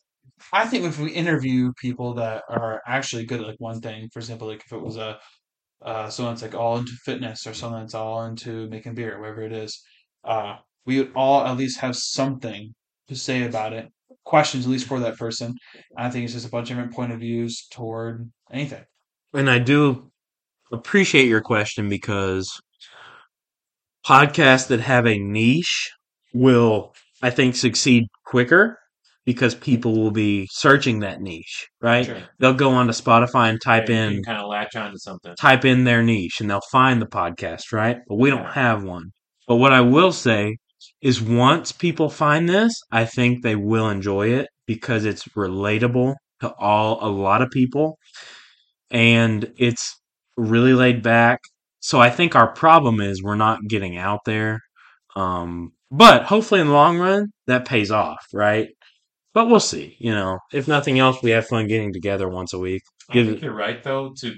I 0.52 0.66
think 0.66 0.84
if 0.84 0.98
we 0.98 1.10
interview 1.10 1.72
people 1.80 2.14
that 2.14 2.44
are 2.48 2.82
actually 2.86 3.24
good 3.26 3.40
at 3.40 3.46
like 3.46 3.60
one 3.60 3.80
thing, 3.80 4.08
for 4.12 4.18
example, 4.18 4.48
like 4.48 4.62
if 4.64 4.72
it 4.72 4.80
was 4.80 4.96
a 4.96 5.18
uh, 5.82 6.10
someone 6.10 6.34
that's 6.34 6.42
like 6.42 6.54
all 6.54 6.76
into 6.76 6.92
fitness 7.04 7.46
or 7.46 7.54
someone 7.54 7.80
that's 7.80 7.94
all 7.94 8.24
into 8.24 8.68
making 8.68 8.94
beer, 8.94 9.16
or 9.16 9.20
whatever 9.20 9.42
it 9.42 9.52
is, 9.52 9.82
uh, 10.24 10.56
we 10.84 10.98
would 10.98 11.12
all 11.14 11.46
at 11.46 11.56
least 11.56 11.80
have 11.80 11.96
something 11.96 12.74
to 13.08 13.16
say 13.16 13.44
about 13.44 13.72
it. 13.72 13.88
Questions 14.24 14.66
at 14.66 14.70
least 14.70 14.86
for 14.86 15.00
that 15.00 15.16
person. 15.16 15.54
I 15.96 16.10
think 16.10 16.24
it's 16.24 16.34
just 16.34 16.46
a 16.46 16.50
bunch 16.50 16.70
of 16.70 16.76
different 16.76 16.94
point 16.94 17.12
of 17.12 17.20
views 17.20 17.66
toward 17.70 18.30
anything. 18.52 18.84
and 19.32 19.48
I 19.48 19.58
do 19.58 20.10
appreciate 20.72 21.26
your 21.26 21.40
question 21.40 21.88
because 21.88 22.60
podcasts 24.06 24.68
that 24.68 24.80
have 24.80 25.06
a 25.06 25.18
niche 25.18 25.90
will, 26.32 26.94
I 27.22 27.30
think, 27.30 27.56
succeed 27.56 28.06
quicker 28.26 28.79
because 29.26 29.54
people 29.54 29.96
will 29.96 30.10
be 30.10 30.48
searching 30.50 31.00
that 31.00 31.20
niche, 31.20 31.68
right? 31.80 32.06
Sure. 32.06 32.18
They'll 32.38 32.54
go 32.54 32.70
onto 32.70 32.92
Spotify 32.92 33.50
and 33.50 33.60
type 33.62 33.88
you 33.88 33.94
in 33.94 34.22
kind 34.22 34.40
of 34.40 34.48
latch 34.48 34.74
onto 34.76 34.96
something. 34.98 35.34
type 35.38 35.64
in 35.64 35.84
their 35.84 36.02
niche 36.02 36.40
and 36.40 36.50
they'll 36.50 36.60
find 36.72 37.00
the 37.00 37.06
podcast, 37.06 37.72
right? 37.72 37.98
But 38.08 38.16
we 38.16 38.30
don't 38.30 38.46
have 38.52 38.82
one. 38.82 39.12
But 39.46 39.56
what 39.56 39.72
I 39.72 39.80
will 39.82 40.12
say 40.12 40.56
is 41.02 41.20
once 41.20 41.72
people 41.72 42.08
find 42.08 42.48
this, 42.48 42.72
I 42.90 43.04
think 43.04 43.42
they 43.42 43.56
will 43.56 43.88
enjoy 43.88 44.28
it 44.28 44.48
because 44.66 45.04
it's 45.04 45.24
relatable 45.28 46.14
to 46.40 46.54
all 46.58 46.98
a 47.06 47.10
lot 47.10 47.42
of 47.42 47.50
people 47.50 47.98
and 48.90 49.52
it's 49.56 50.00
really 50.36 50.74
laid 50.74 51.02
back. 51.02 51.40
So 51.80 52.00
I 52.00 52.10
think 52.10 52.34
our 52.34 52.52
problem 52.52 53.00
is 53.00 53.22
we're 53.22 53.36
not 53.36 53.60
getting 53.68 53.96
out 53.96 54.20
there. 54.24 54.60
Um 55.16 55.72
but 55.90 56.24
hopefully 56.24 56.60
in 56.60 56.68
the 56.68 56.72
long 56.72 56.98
run 56.98 57.26
that 57.48 57.66
pays 57.66 57.90
off, 57.90 58.24
right? 58.32 58.68
But 59.32 59.46
we'll 59.46 59.60
see, 59.60 59.96
you 60.00 60.12
know. 60.12 60.38
If 60.52 60.66
nothing 60.68 60.98
else, 60.98 61.22
we 61.22 61.30
have 61.30 61.46
fun 61.46 61.66
getting 61.68 61.92
together 61.92 62.28
once 62.28 62.52
a 62.52 62.58
week. 62.58 62.82
I 63.08 63.14
Give 63.14 63.26
think 63.26 63.38
it- 63.38 63.42
you're 63.44 63.54
right 63.54 63.82
though 63.82 64.12
to 64.20 64.34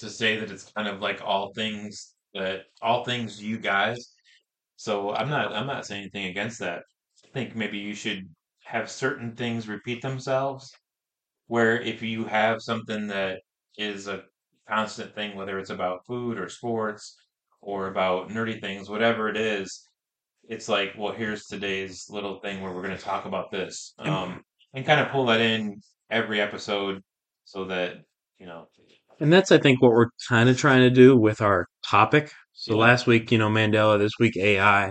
to 0.00 0.10
say 0.10 0.36
that 0.38 0.50
it's 0.50 0.70
kind 0.72 0.88
of 0.88 1.00
like 1.00 1.20
all 1.22 1.52
things 1.54 2.14
that 2.34 2.64
all 2.82 3.04
things 3.04 3.42
you 3.42 3.58
guys. 3.58 4.12
So 4.76 5.12
I'm 5.14 5.30
not 5.30 5.52
I'm 5.54 5.66
not 5.66 5.86
saying 5.86 6.02
anything 6.02 6.26
against 6.26 6.58
that. 6.60 6.82
I 7.24 7.28
think 7.32 7.54
maybe 7.56 7.78
you 7.78 7.94
should 7.94 8.28
have 8.64 8.90
certain 8.90 9.34
things 9.36 9.68
repeat 9.68 10.02
themselves. 10.02 10.70
Where 11.46 11.80
if 11.80 12.02
you 12.02 12.24
have 12.24 12.60
something 12.62 13.06
that 13.08 13.40
is 13.78 14.08
a 14.08 14.24
constant 14.68 15.14
thing, 15.14 15.36
whether 15.36 15.58
it's 15.58 15.70
about 15.70 16.04
food 16.06 16.38
or 16.38 16.48
sports 16.48 17.16
or 17.60 17.88
about 17.88 18.30
nerdy 18.30 18.60
things, 18.60 18.88
whatever 18.90 19.28
it 19.28 19.36
is, 19.36 19.88
it's 20.48 20.68
like, 20.68 20.94
well, 20.98 21.12
here's 21.12 21.46
today's 21.46 22.06
little 22.10 22.40
thing 22.40 22.60
where 22.60 22.72
we're 22.72 22.82
going 22.82 22.96
to 22.96 23.02
talk 23.02 23.24
about 23.26 23.50
this, 23.50 23.94
um, 23.98 24.42
and 24.74 24.84
kind 24.86 25.00
of 25.00 25.08
pull 25.08 25.26
that 25.26 25.40
in 25.40 25.80
every 26.10 26.40
episode 26.40 27.02
so 27.44 27.64
that 27.66 27.96
you 28.38 28.46
know 28.46 28.66
And 29.20 29.32
that's, 29.32 29.52
I 29.52 29.58
think, 29.58 29.80
what 29.82 29.92
we're 29.92 30.08
kind 30.28 30.48
of 30.48 30.58
trying 30.58 30.80
to 30.80 30.90
do 30.90 31.16
with 31.16 31.40
our 31.40 31.66
topic. 31.88 32.32
So 32.52 32.74
Yeah. 32.74 32.80
last 32.82 33.06
week, 33.06 33.30
you 33.32 33.38
know, 33.38 33.48
Mandela, 33.48 33.98
this 33.98 34.12
week, 34.18 34.36
AI. 34.36 34.90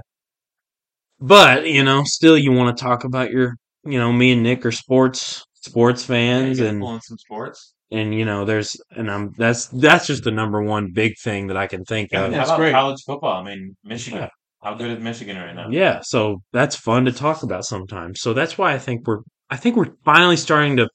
But, 1.20 1.68
you 1.68 1.84
know, 1.84 2.04
still 2.06 2.38
you 2.38 2.52
want 2.52 2.76
to 2.78 2.84
talk 2.84 3.04
about 3.04 3.32
your, 3.32 3.56
you 3.86 3.98
know, 4.00 4.12
me 4.12 4.34
and 4.34 4.44
Nick 4.44 4.66
are 4.66 4.72
sports, 4.72 5.44
sports 5.54 6.04
fans 6.06 6.60
yeah, 6.60 6.68
and, 6.68 6.80
pulling 6.82 7.02
some 7.02 7.18
sports. 7.18 7.74
and, 7.92 8.14
you 8.14 8.26
know, 8.26 8.46
there's, 8.46 8.76
and 8.92 9.10
I'm, 9.10 9.34
that's, 9.38 9.68
that's 9.68 10.08
just 10.08 10.24
the 10.24 10.32
number 10.32 10.62
one 10.62 10.92
big 10.94 11.14
thing 11.24 11.48
that 11.48 11.58
I 11.58 11.68
can 11.68 11.84
think 11.86 12.12
Yeah, 12.12 12.26
of. 12.26 12.32
how 12.34 12.38
that's 12.38 12.50
about 12.50 12.60
great. 12.60 12.72
college 12.72 13.02
football? 13.06 13.42
I 13.42 13.44
mean, 13.44 13.76
Michigan. 13.84 14.28
Yeah. 14.64 14.70
How 14.70 14.76
good 14.78 14.92
is 14.98 15.04
Michigan 15.04 15.38
right 15.38 15.54
now? 15.56 15.70
Yeah. 15.70 16.00
So 16.04 16.42
that's 16.52 16.76
fun 16.76 17.06
to 17.06 17.12
talk 17.12 17.44
about 17.44 17.66
sometimes. 17.66 18.22
So 18.22 18.34
that's 18.34 18.58
why 18.58 18.74
I 18.74 18.80
think 18.80 19.08
we're, 19.08 19.20
I 19.50 19.58
think 19.58 19.76
we're 19.76 19.94
finally 20.06 20.38
starting 20.38 20.78
to 20.78 20.90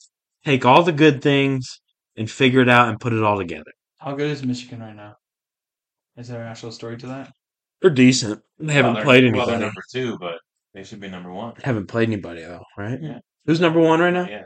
take 0.45 0.65
all 0.65 0.83
the 0.83 0.93
good 0.93 1.23
things 1.23 1.81
and 2.17 2.31
figure 2.31 2.61
it 2.61 2.69
out 2.69 2.89
and 2.89 2.99
put 3.01 3.13
it 3.13 3.23
all 3.23 3.37
together. 3.37 3.71
How 3.99 4.15
good 4.15 4.31
is 4.31 4.45
Michigan 4.45 4.81
right 4.81 4.95
now? 4.97 5.15
Is 6.17 6.29
there 6.29 6.43
an 6.43 6.49
actual 6.49 6.73
story 6.73 6.97
to 6.99 7.07
that? 7.09 7.33
They're 7.81 7.91
decent. 7.91 8.41
They 8.59 8.73
haven't 8.73 8.95
Well, 8.95 8.95
they're- 8.97 9.05
played 9.05 9.25
Well, 9.37 9.47
they're 9.47 9.55
anybody. 9.57 9.65
number 9.67 9.83
two, 9.93 10.19
but 10.19 10.39
They 10.75 10.85
should 10.85 11.01
be 11.01 11.09
number 11.09 11.33
one. 11.33 11.55
Haven't 11.65 11.87
played 11.89 12.09
anybody 12.09 12.43
though, 12.43 12.63
right? 12.77 12.99
Yeah. 13.01 13.19
Who's 13.47 13.61
number 13.61 13.81
one 13.81 14.01
right 14.01 14.13
now? 14.13 14.29
Yeah. 14.29 14.45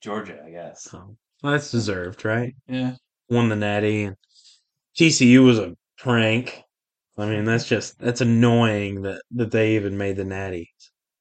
Georgia, 0.00 0.40
I 0.46 0.50
guess. 0.50 0.88
Oh, 0.94 1.16
well, 1.42 1.52
that's 1.52 1.70
deserved, 1.70 2.24
right? 2.24 2.54
Yeah. 2.66 2.94
Won 3.28 3.48
the 3.48 3.56
Natty. 3.56 4.04
And 4.04 4.16
TCU 4.98 5.44
was 5.44 5.58
a 5.58 5.74
prank. 5.98 6.62
I 7.22 7.26
mean, 7.26 7.44
that's 7.44 7.66
just 7.66 7.98
that's 7.98 8.20
annoying 8.20 9.02
that 9.02 9.22
that 9.32 9.50
they 9.50 9.76
even 9.76 9.96
made 9.96 10.16
the 10.16 10.24
Natty. 10.24 10.70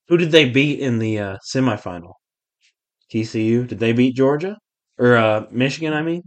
Who 0.07 0.17
did 0.17 0.31
they 0.31 0.49
beat 0.49 0.79
in 0.79 0.99
the 0.99 1.19
uh, 1.19 1.37
semifinal? 1.47 2.13
TCU. 3.11 3.67
Did 3.67 3.79
they 3.79 3.93
beat 3.93 4.15
Georgia 4.15 4.57
or 4.97 5.15
uh, 5.15 5.45
Michigan? 5.51 5.93
I 5.93 6.01
mean, 6.01 6.23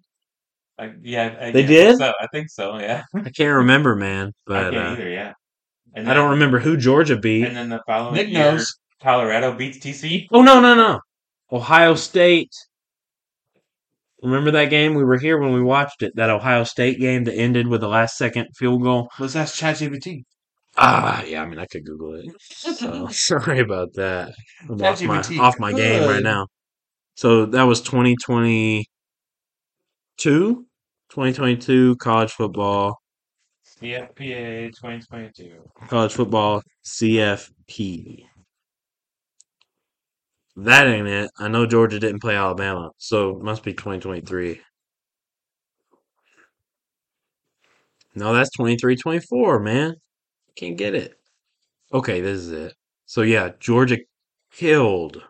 I, 0.79 0.93
yeah, 1.03 1.37
I, 1.41 1.51
They 1.51 1.61
yeah, 1.61 1.65
I 1.65 1.67
think 1.67 1.69
did? 1.69 1.99
So 1.99 2.13
I 2.21 2.27
think 2.29 2.51
so. 2.51 2.79
Yeah. 2.79 3.03
I 3.15 3.31
can't 3.31 3.57
remember, 3.57 3.95
man. 3.97 4.29
I 4.29 4.33
But 4.47 4.71
can't 4.73 4.77
uh, 4.77 4.91
either. 4.93 5.09
Yeah. 5.09 5.33
And 5.95 6.11
I 6.11 6.15
don't 6.15 6.31
remember 6.31 6.59
who 6.59 6.77
Georgia 6.77 7.17
beat. 7.17 7.45
And 7.45 7.57
then 7.57 7.69
the 7.69 7.81
following 7.87 8.15
Nick 8.15 8.29
year, 8.29 8.53
knows. 8.53 8.77
Colorado 9.01 9.55
beats 9.55 9.79
TCU. 9.79 10.27
Oh 10.33 10.43
no, 10.43 10.61
no, 10.61 10.75
no. 10.75 11.01
Ohio 11.53 11.95
State. 11.95 12.53
Remember 14.25 14.51
that 14.53 14.71
game? 14.71 14.95
We 14.95 15.05
were 15.05 15.19
here 15.19 15.39
when 15.39 15.53
we 15.53 15.63
watched 15.63 16.03
it. 16.03 16.17
That 16.17 16.31
Ohio 16.31 16.65
State 16.65 16.99
game 16.99 17.25
that 17.25 17.35
ended 17.35 17.69
with 17.69 17.83
a 17.83 17.89
last 17.89 18.17
second 18.17 18.49
field 18.57 18.83
goal. 18.83 19.11
Let's 19.19 19.37
ask 19.37 19.55
ChatGPT. 19.55 20.23
Ah, 20.79 21.23
yeah. 21.25 21.43
I 21.43 21.47
mean, 21.47 21.59
I 21.59 21.67
could 21.67 21.85
Google 21.85 22.15
it. 22.15 22.25
So 22.41 23.07
sorry 23.13 23.61
about 23.61 23.93
that. 23.95 24.33
I'm 24.69 24.81
off 24.83 25.03
my 25.03 25.19
off 25.39 25.59
my 25.59 25.73
game 25.75 26.09
right 26.09 26.23
now. 26.23 26.47
So 27.17 27.45
that 27.47 27.65
was 27.65 27.83
2022, 27.83 28.87
2022 30.17 31.97
college 31.97 32.33
football, 32.33 32.97
CFPA 33.79 34.73
2022. 34.75 35.53
college 35.89 36.13
football 36.15 36.63
CFP. 36.85 38.25
That 40.57 40.87
ain't 40.87 41.09
it. 41.09 41.31
I 41.39 41.49
know 41.49 41.67
Georgia 41.67 41.99
didn't 41.99 42.21
play 42.21 42.37
Alabama, 42.37 42.91
so 42.99 43.31
it 43.31 43.43
must 43.43 43.63
be 43.65 43.73
2023. 43.73 44.61
No, 48.15 48.33
that's 48.33 48.51
23 48.57 48.97
24, 48.97 49.59
man. 49.61 49.95
Can't 50.57 50.77
get 50.77 50.95
it. 50.95 51.15
Okay, 51.93 52.21
this 52.21 52.39
is 52.39 52.53
it. 52.53 52.75
So 53.07 53.23
yeah, 53.23 53.51
Georgia 53.59 53.99
killed 54.53 55.23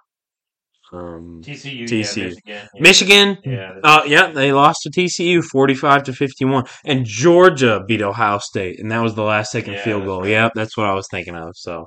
um 0.93 1.41
TCU. 1.43 1.85
TCU. 1.89 2.17
Yeah, 2.17 2.23
Michigan. 2.23 2.39
Yeah. 2.47 2.67
Michigan. 2.81 3.39
Yeah. 3.45 3.73
Uh 3.83 4.03
yeah, 4.07 4.31
they 4.31 4.53
lost 4.53 4.83
to 4.83 4.91
TCU 4.91 5.43
45 5.43 6.05
to 6.05 6.13
51 6.13 6.65
and 6.85 7.05
Georgia 7.07 7.83
beat 7.89 8.03
Ohio 8.03 8.39
State 8.39 8.79
and 8.79 8.91
that 8.93 9.01
was 9.01 9.15
the 9.15 9.23
last 9.23 9.51
second 9.51 9.75
Yeah, 9.75 9.85
field 9.85 10.05
goal. 10.05 10.21
right. 10.21 10.31
Yep, 10.31 10.53
that's 10.55 10.77
what 10.77 10.87
I 10.87 10.95
was 10.95 11.09
thinking 11.11 11.35
of. 11.35 11.53
So 11.57 11.87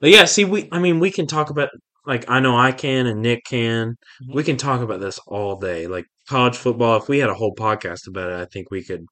But 0.00 0.10
yeah, 0.10 0.26
see 0.26 0.44
we 0.44 0.68
I 0.70 0.78
mean 0.78 1.00
we 1.00 1.10
can 1.10 1.26
talk 1.26 1.50
about 1.50 1.70
like 2.08 2.24
I 2.28 2.40
know 2.40 2.56
I 2.56 2.72
can 2.72 3.06
and 3.06 3.22
Nick 3.22 3.44
can. 3.44 3.96
Mhm. 4.24 4.34
We 4.34 4.42
can 4.42 4.56
talk 4.56 4.80
about 4.80 5.00
this 5.00 5.20
all 5.26 5.56
day. 5.56 5.86
Like 5.86 6.06
college 6.28 6.56
football, 6.56 6.96
if 6.96 7.08
we 7.08 7.18
had 7.18 7.30
a 7.30 7.34
whole 7.34 7.54
podcast 7.54 8.08
about 8.08 8.30
it, 8.32 8.40
I 8.40 8.46
think 8.46 8.70
we 8.72 8.82
could 8.82 9.04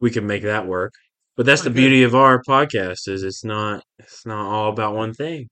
we 0.00 0.10
could 0.10 0.24
make 0.24 0.42
that 0.42 0.66
work. 0.66 0.92
But 1.36 1.46
that's 1.46 1.62
the 1.62 1.70
beauty 1.70 2.02
of 2.02 2.14
our 2.14 2.42
podcast 2.42 3.08
is 3.08 3.22
it's 3.22 3.44
not 3.44 3.82
it's 3.98 4.26
not 4.26 4.44
all 4.46 4.70
about 4.70 4.94
one 4.94 5.14
thing. 5.14 5.48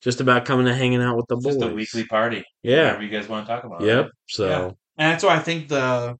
Just 0.00 0.20
about 0.20 0.44
coming 0.44 0.68
and 0.68 0.78
hanging 0.78 1.02
out 1.02 1.16
with 1.16 1.26
the 1.28 1.36
boys. 1.36 1.56
just 1.56 1.62
a 1.70 1.74
weekly 1.74 2.04
party. 2.04 2.44
Yeah. 2.62 2.84
Whatever 2.84 3.02
you 3.02 3.10
guys 3.10 3.28
want 3.28 3.46
to 3.46 3.52
talk 3.52 3.64
about. 3.64 3.80
Yep. 3.82 4.04
right? 4.04 4.12
So 4.28 4.48
Yeah. 4.48 4.64
And 4.96 5.12
that's 5.12 5.24
what 5.24 5.36
I 5.36 5.40
think 5.40 5.68
the 5.68 6.16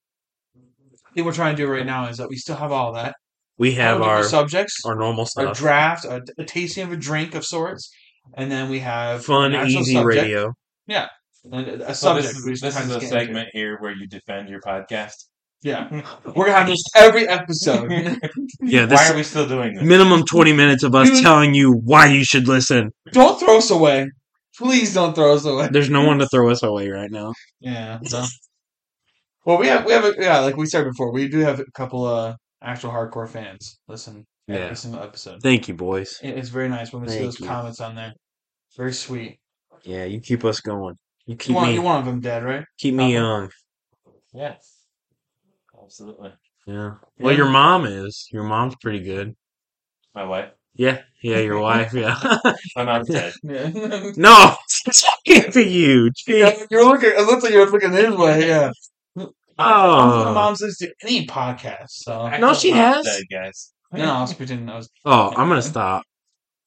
thing 1.15 1.25
we're 1.25 1.33
trying 1.33 1.57
to 1.57 1.63
do 1.63 1.71
right 1.71 1.87
now 1.87 2.09
is 2.09 2.19
that 2.19 2.29
we 2.29 2.37
still 2.37 2.57
have 2.57 2.73
all 2.73 2.93
that. 2.95 3.15
we 3.57 3.73
have 3.75 4.03
our 4.03 4.23
subjects, 4.23 4.83
our 4.85 4.95
normal 4.95 5.27
stuff 5.27 5.57
a 5.57 5.61
draft, 5.61 6.05
a, 6.05 6.23
a 6.39 6.45
tasting 6.45 6.85
of 6.85 6.93
a 6.93 6.97
drink 6.97 7.35
of 7.35 7.45
sorts, 7.45 7.91
and 8.35 8.51
then 8.51 8.69
we 8.71 8.81
have 8.81 9.25
Fun, 9.25 9.55
easy 9.55 9.95
subject, 9.95 10.07
radio. 10.07 10.53
Yeah, 10.87 11.07
and 11.51 11.67
a, 11.69 11.91
a 11.91 11.95
So 11.95 12.09
subject. 12.17 12.29
this 12.29 12.37
is, 12.39 12.45
just 12.61 12.63
this 12.63 12.77
kinda 12.79 12.91
is 12.91 12.97
a 12.97 13.01
just 13.01 13.13
get 13.13 13.21
into. 13.23 13.27
segment 13.27 13.49
here 13.53 13.79
where 13.81 13.93
you 13.93 14.07
defend 14.07 14.49
your 14.49 14.61
podcast. 14.61 15.15
Yeah, 15.63 15.89
we're 16.37 16.47
gonna 16.47 16.59
have 16.59 16.67
this 16.69 16.83
every 16.95 17.27
episode. 17.29 17.91
Yeah, 18.61 18.87
Why 18.87 19.09
are 19.11 19.17
we 19.17 19.23
still 19.23 19.49
doing 19.49 19.75
this? 19.75 19.83
minimum 19.85 20.25
20 20.25 20.53
minutes 20.53 20.83
of 20.83 20.95
us 20.95 21.09
Dude. 21.11 21.23
telling 21.23 21.55
you 21.55 21.73
why 21.73 22.07
you 22.07 22.25
should 22.25 22.47
listen. 22.49 22.91
don't 23.13 23.39
throw 23.41 23.59
us 23.59 23.71
away, 23.71 24.09
please. 24.57 24.93
Don't 24.95 25.15
throw 25.15 25.35
us 25.35 25.45
away. 25.45 25.69
There's 25.71 25.91
no 25.91 26.05
one 26.05 26.19
to 26.19 26.27
throw 26.33 26.51
us 26.51 26.63
away 26.63 26.89
right 26.89 27.11
now. 27.11 27.33
Yeah. 27.61 27.99
So. 28.05 28.25
Well, 29.45 29.59
we 29.59 29.67
have 29.69 29.85
we 29.87 29.93
have 29.93 30.05
a, 30.05 30.15
yeah, 30.19 30.41
like 30.41 30.57
we 30.57 30.67
said 30.67 30.85
before, 30.85 31.13
we 31.13 31.29
do 31.29 31.39
have 31.39 31.61
a 31.61 31.65
couple 31.75 32.05
uh 32.05 32.35
actual 32.63 32.91
hardcore 32.91 33.29
fans 33.29 33.79
listen 33.89 34.27
every 34.49 34.63
Yeah. 34.67 34.75
single 34.75 35.03
episode. 35.03 35.43
Thank 35.43 35.69
you, 35.69 35.75
boys. 35.75 36.19
It- 36.23 36.37
It's 36.39 36.49
very 36.49 36.69
nice 36.69 36.93
when 36.93 37.03
we 37.03 37.09
see 37.09 37.19
those 37.21 37.39
you. 37.41 37.47
comments 37.47 37.81
on 37.81 37.95
there. 37.95 38.13
Very 38.77 38.93
sweet. 38.93 39.39
Yeah, 39.85 40.05
you 40.05 40.21
keep 40.21 40.45
us 40.45 40.61
going. 40.61 40.97
You 41.27 41.33
You 41.33 41.37
keep 41.37 41.55
want 41.57 41.69
me 41.69 41.75
you 41.75 41.83
one 41.83 41.99
of 42.01 42.05
them 42.07 42.21
dead, 42.21 42.43
right? 42.45 42.65
keep 42.79 42.95
me 42.95 43.05
Papa? 43.05 43.13
young. 43.13 43.51
Yes. 44.33 44.77
Absolutely. 45.83 46.33
Yeah. 46.67 46.95
Well, 47.19 47.33
Yeah. 47.33 47.39
your 47.39 47.49
mom 47.49 47.87
is. 47.87 48.29
Your 48.33 48.43
mom's 48.45 48.75
pretty 48.81 49.01
good. 49.01 49.35
My 50.15 50.25
wife. 50.25 50.51
Yeah. 50.75 51.03
Yeah, 51.23 51.39
your 51.39 51.59
wife. 51.69 51.93
Yeah. 51.93 52.17
My 52.77 52.85
mom's 52.85 53.09
dead. 53.09 53.33
Yeah. 53.43 53.71
no, 54.17 54.55
it's 54.65 55.03
talking 55.03 55.51
to 55.53 55.63
you. 55.65 56.11
Gee. 56.11 56.41
Yeah, 56.41 56.65
you're 56.71 56.85
looking. 56.85 57.11
It 57.11 57.27
looks 57.27 57.43
like 57.43 57.53
you're 57.53 57.71
looking 57.71 57.93
his 57.93 58.15
way. 58.15 58.47
Yeah. 58.47 58.71
Oh. 59.61 60.25
My 60.27 60.33
mom's 60.33 60.61
listens 60.61 60.79
to 60.79 60.95
any 61.07 61.27
podcast, 61.27 61.89
so 61.91 62.21
I 62.21 62.39
No, 62.39 62.55
she 62.55 62.71
has. 62.71 63.05
Dead, 63.05 63.23
guys. 63.31 63.73
No, 63.93 64.13
I 64.13 64.21
was 64.21 64.35
pretending 64.35 64.69
I 64.69 64.77
was. 64.77 64.89
Oh, 65.05 65.31
I'm 65.37 65.49
gonna 65.49 65.63
stop. 65.63 66.03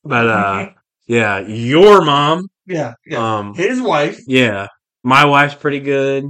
But 0.03 0.27
uh, 0.27 0.69
yeah, 1.07 1.39
your 1.39 2.03
mom. 2.03 2.47
Yeah, 2.65 2.93
yeah. 3.05 3.37
Um, 3.37 3.53
His 3.55 3.81
wife. 3.81 4.19
yeah, 4.27 4.67
my 5.03 5.25
wife's 5.25 5.55
pretty 5.55 5.79
good. 5.79 6.25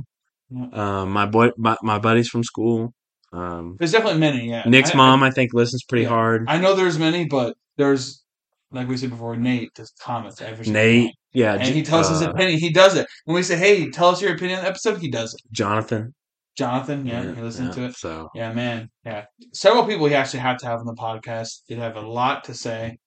Yeah. 0.49 0.67
Um, 1.01 1.11
my 1.11 1.25
boy, 1.25 1.51
my, 1.57 1.77
my 1.81 1.99
buddies 1.99 2.27
from 2.27 2.43
school. 2.43 2.93
Um, 3.31 3.77
There's 3.79 3.93
definitely 3.93 4.19
many. 4.19 4.49
Yeah. 4.49 4.63
Nick's 4.65 4.93
I- 4.93 4.97
mom, 4.97 5.23
I 5.23 5.31
think, 5.31 5.53
listens 5.53 5.83
pretty 5.83 6.03
Yeah. 6.03 6.09
hard. 6.09 6.45
I, 6.49 6.55
I 6.55 6.57
know 6.59 6.73
there's 6.75 6.99
many, 6.99 7.25
but 7.25 7.55
there's 7.77 8.23
like 8.71 8.87
we 8.87 8.97
said 8.97 9.09
before. 9.11 9.35
Nate 9.37 9.73
does 9.73 9.93
comments 10.01 10.41
every 10.41 10.65
Nate, 10.69 11.05
time. 11.07 11.13
yeah, 11.33 11.53
and 11.53 11.63
J- 11.65 11.71
he 11.73 11.83
tells 11.83 12.09
his 12.09 12.21
uh, 12.21 12.31
opinion. 12.31 12.59
He 12.59 12.71
does 12.73 12.95
it 12.95 13.07
when 13.25 13.35
we 13.35 13.43
say, 13.43 13.55
"Hey, 13.57 13.89
tell 13.89 14.09
us 14.09 14.21
your 14.21 14.33
opinion 14.33 14.59
on 14.59 14.65
the 14.65 14.69
episode." 14.69 14.99
He 14.99 15.09
does 15.09 15.33
it. 15.33 15.41
Jonathan. 15.53 16.13
Jonathan, 16.61 17.05
yeah, 17.05 17.23
he 17.35 17.41
listened 17.41 17.69
yeah, 17.69 17.73
to 17.75 17.85
it. 17.85 17.95
So 17.95 18.29
Yeah, 18.35 18.53
man. 18.53 18.89
Yeah. 19.05 19.25
Several 19.53 19.85
people 19.85 20.05
he 20.07 20.15
actually 20.15 20.39
had 20.39 20.59
to 20.59 20.65
have 20.67 20.79
on 20.79 20.85
the 20.85 20.93
podcast. 20.95 21.61
They 21.67 21.75
have 21.75 21.95
a 21.97 22.01
lot 22.01 22.43
to 22.45 22.53
say. 22.53 22.97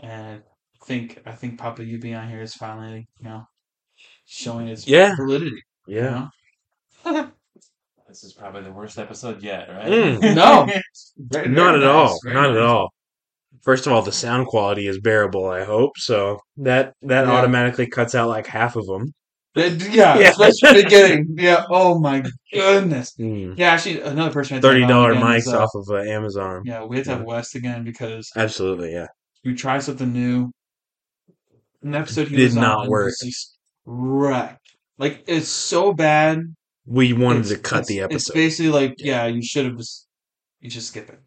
And 0.00 0.42
I 0.42 0.86
think 0.86 1.22
I 1.26 1.32
think 1.32 1.58
Papa 1.58 1.84
you 1.84 1.98
being 1.98 2.14
on 2.14 2.28
here 2.28 2.42
is 2.42 2.54
finally, 2.54 3.08
you 3.20 3.28
know, 3.28 3.42
showing 4.26 4.68
its 4.68 4.86
Yeah. 4.86 5.14
validity. 5.16 5.62
you 5.86 5.96
yeah, 5.96 6.28
know? 7.04 7.30
This 8.08 8.22
is 8.22 8.34
probably 8.34 8.62
the 8.62 8.72
worst 8.72 8.98
episode 8.98 9.42
yet, 9.42 9.68
right? 9.68 9.86
Mm. 9.86 10.34
No. 10.42 10.66
Very- 11.18 11.48
not 11.48 11.72
very 11.72 11.82
at 11.82 11.86
nice, 11.86 12.10
all, 12.10 12.18
very 12.24 12.34
not 12.34 12.50
at 12.56 12.62
all. 12.62 12.88
First 13.62 13.86
of 13.86 13.92
all, 13.92 14.02
the 14.02 14.12
sound 14.12 14.46
quality 14.46 14.86
is 14.86 15.00
bearable. 15.00 15.46
I 15.48 15.64
hope 15.64 15.92
so. 15.98 16.38
That 16.58 16.92
that 17.02 17.26
Yeah. 17.26 17.32
automatically 17.32 17.86
cuts 17.88 18.14
out 18.14 18.28
like 18.28 18.46
half 18.46 18.76
of 18.76 18.86
them. 18.86 19.12
It- 19.56 19.88
yeah, 19.90 20.18
Yeah. 20.18 20.30
especially 20.30 20.78
the 20.78 20.84
beginning. 20.84 21.34
Yeah. 21.38 21.64
Oh 21.70 21.98
my 21.98 22.22
goodness. 22.52 23.14
Mm. 23.18 23.58
Yeah, 23.58 23.70
actually 23.72 24.00
another 24.02 24.32
person 24.32 24.54
had 24.56 24.62
Thirty 24.62 24.86
dollar 24.86 25.14
mics 25.14 25.38
is, 25.38 25.48
uh, 25.48 25.62
off 25.62 25.70
of 25.74 25.88
uh, 25.90 25.96
Amazon. 26.02 26.62
Yeah, 26.64 26.84
we 26.84 26.96
had 26.96 27.04
to 27.06 27.10
have 27.12 27.20
Yeah. 27.20 27.26
West 27.26 27.54
again 27.54 27.82
because 27.84 28.30
Absolutely, 28.36 28.92
yeah. 28.92 29.06
we 29.44 29.54
tried 29.54 29.82
something 29.82 30.12
new. 30.12 30.50
An 31.82 31.94
episode 31.94 32.28
he 32.28 32.36
Did 32.36 32.44
was 32.46 32.54
not 32.56 32.78
on 32.80 32.88
work. 32.88 33.06
was 33.06 33.18
just 33.24 33.56
wrecked. 33.86 34.76
Like 34.98 35.24
it's 35.26 35.48
so 35.48 35.92
bad. 35.92 36.42
We 36.84 37.12
wanted 37.12 37.46
it's- 37.46 37.52
to 37.56 37.58
cut 37.58 37.86
the 37.86 38.00
episode. 38.00 38.16
It's 38.16 38.30
basically 38.30 38.70
like, 38.72 38.94
yeah, 38.98 39.26
you 39.26 39.42
should 39.42 39.64
have 39.66 39.76
just, 39.78 40.06
you 40.60 40.70
should 40.70 40.82
skip 40.82 41.08
it. 41.08 41.20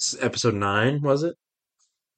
S- 0.00 0.16
episode 0.20 0.54
nine 0.54 1.00
was 1.02 1.22
it? 1.24 1.34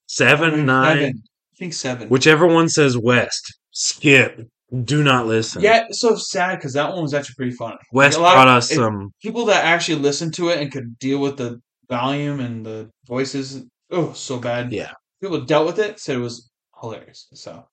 Seven 0.06 0.68
I 0.68 1.12
think 1.58 1.72
seven. 1.74 2.08
whichever 2.08 2.46
one 2.46 2.68
says 2.68 2.98
West. 2.98 3.54
Skip. 3.70 4.48
Do 4.84 5.02
not 5.02 5.26
listen. 5.26 5.62
yeah, 5.62 5.84
it's 5.88 6.00
so 6.00 6.14
sad 6.14 6.56
because 6.56 6.74
that 6.74 6.92
one 6.92 7.02
was 7.02 7.12
actually 7.14 7.34
pretty 7.36 7.52
funny. 7.56 7.76
West 7.92 8.18
Like, 8.18 8.34
brought 8.34 8.46
us 8.48 8.70
some. 8.70 9.10
people 9.20 9.46
that 9.46 9.64
actually 9.64 9.96
listened 9.98 10.34
to 10.34 10.50
it 10.50 10.60
and 10.60 10.70
could 10.70 10.98
deal 10.98 11.18
with 11.18 11.36
the 11.38 11.58
volume 11.88 12.38
and 12.40 12.64
the 12.64 12.88
voices. 13.08 13.64
Oh, 13.90 14.12
so 14.12 14.38
bad. 14.38 14.72
Yeah. 14.72 14.92
People 15.20 15.40
dealt 15.44 15.66
with 15.66 15.78
it, 15.80 15.98
said 15.98 16.16
it 16.16 16.20
was 16.20 16.48
hilarious. 16.80 17.26
So, 17.34 17.64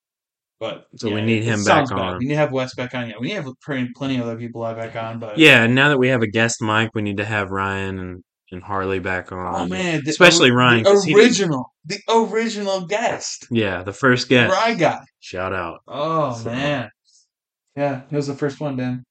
but 0.59 0.87
So 0.95 1.13
we 1.13 1.21
need 1.21 1.43
him 1.43 1.63
back 1.63 1.87
sounds 1.87 1.91
bad. 1.91 1.99
on. 1.99 2.17
We 2.17 2.25
need 2.25 2.31
to 2.33 2.37
have 2.37 2.51
West 2.51 2.75
back 2.75 2.95
on. 2.95 3.07
Yeah, 3.09 3.15
we 3.19 3.27
need 3.27 3.35
to 3.35 3.43
have 3.43 3.53
plenty, 3.63 3.89
plenty 3.95 4.17
of 4.17 4.23
other 4.23 4.35
people 4.37 4.63
back 4.63 4.95
on. 4.95 5.19
But 5.19 5.37
Yeah, 5.37 5.67
now 5.67 5.89
that 5.89 5.99
we 5.99 6.07
have 6.07 6.23
a 6.23 6.27
guest 6.27 6.61
mic, 6.63 6.89
we 6.95 7.03
need 7.03 7.17
to 7.17 7.25
have 7.25 7.51
Ryan 7.51 7.99
and, 7.99 8.23
and 8.51 8.63
Harley 8.63 8.99
back 8.99 9.31
on. 9.31 9.55
oh 9.55 9.65
man, 9.67 10.01
the, 10.03 10.09
especially 10.11 10.51
Ryan. 10.51 10.83
the 10.83 10.89
'cause 10.91 11.03
he 11.03 11.13
original, 11.15 11.73
the 11.85 11.99
original 12.09 12.85
guest, 12.87 13.47
yeah, 13.51 13.83
the 13.83 13.93
first 13.93 14.29
guest. 14.29 14.51
Rye 14.53 14.73
guy. 14.75 15.01
Shout 15.19 15.53
out. 15.53 15.81
Oh 15.87 16.33
So- 16.35 16.51
man, 16.51 16.89
yeah, 17.75 18.01
he 18.09 18.15
was 18.15 18.27
the 18.27 18.35
first 18.35 18.59
one. 18.59 18.77
Dan, 18.77 19.03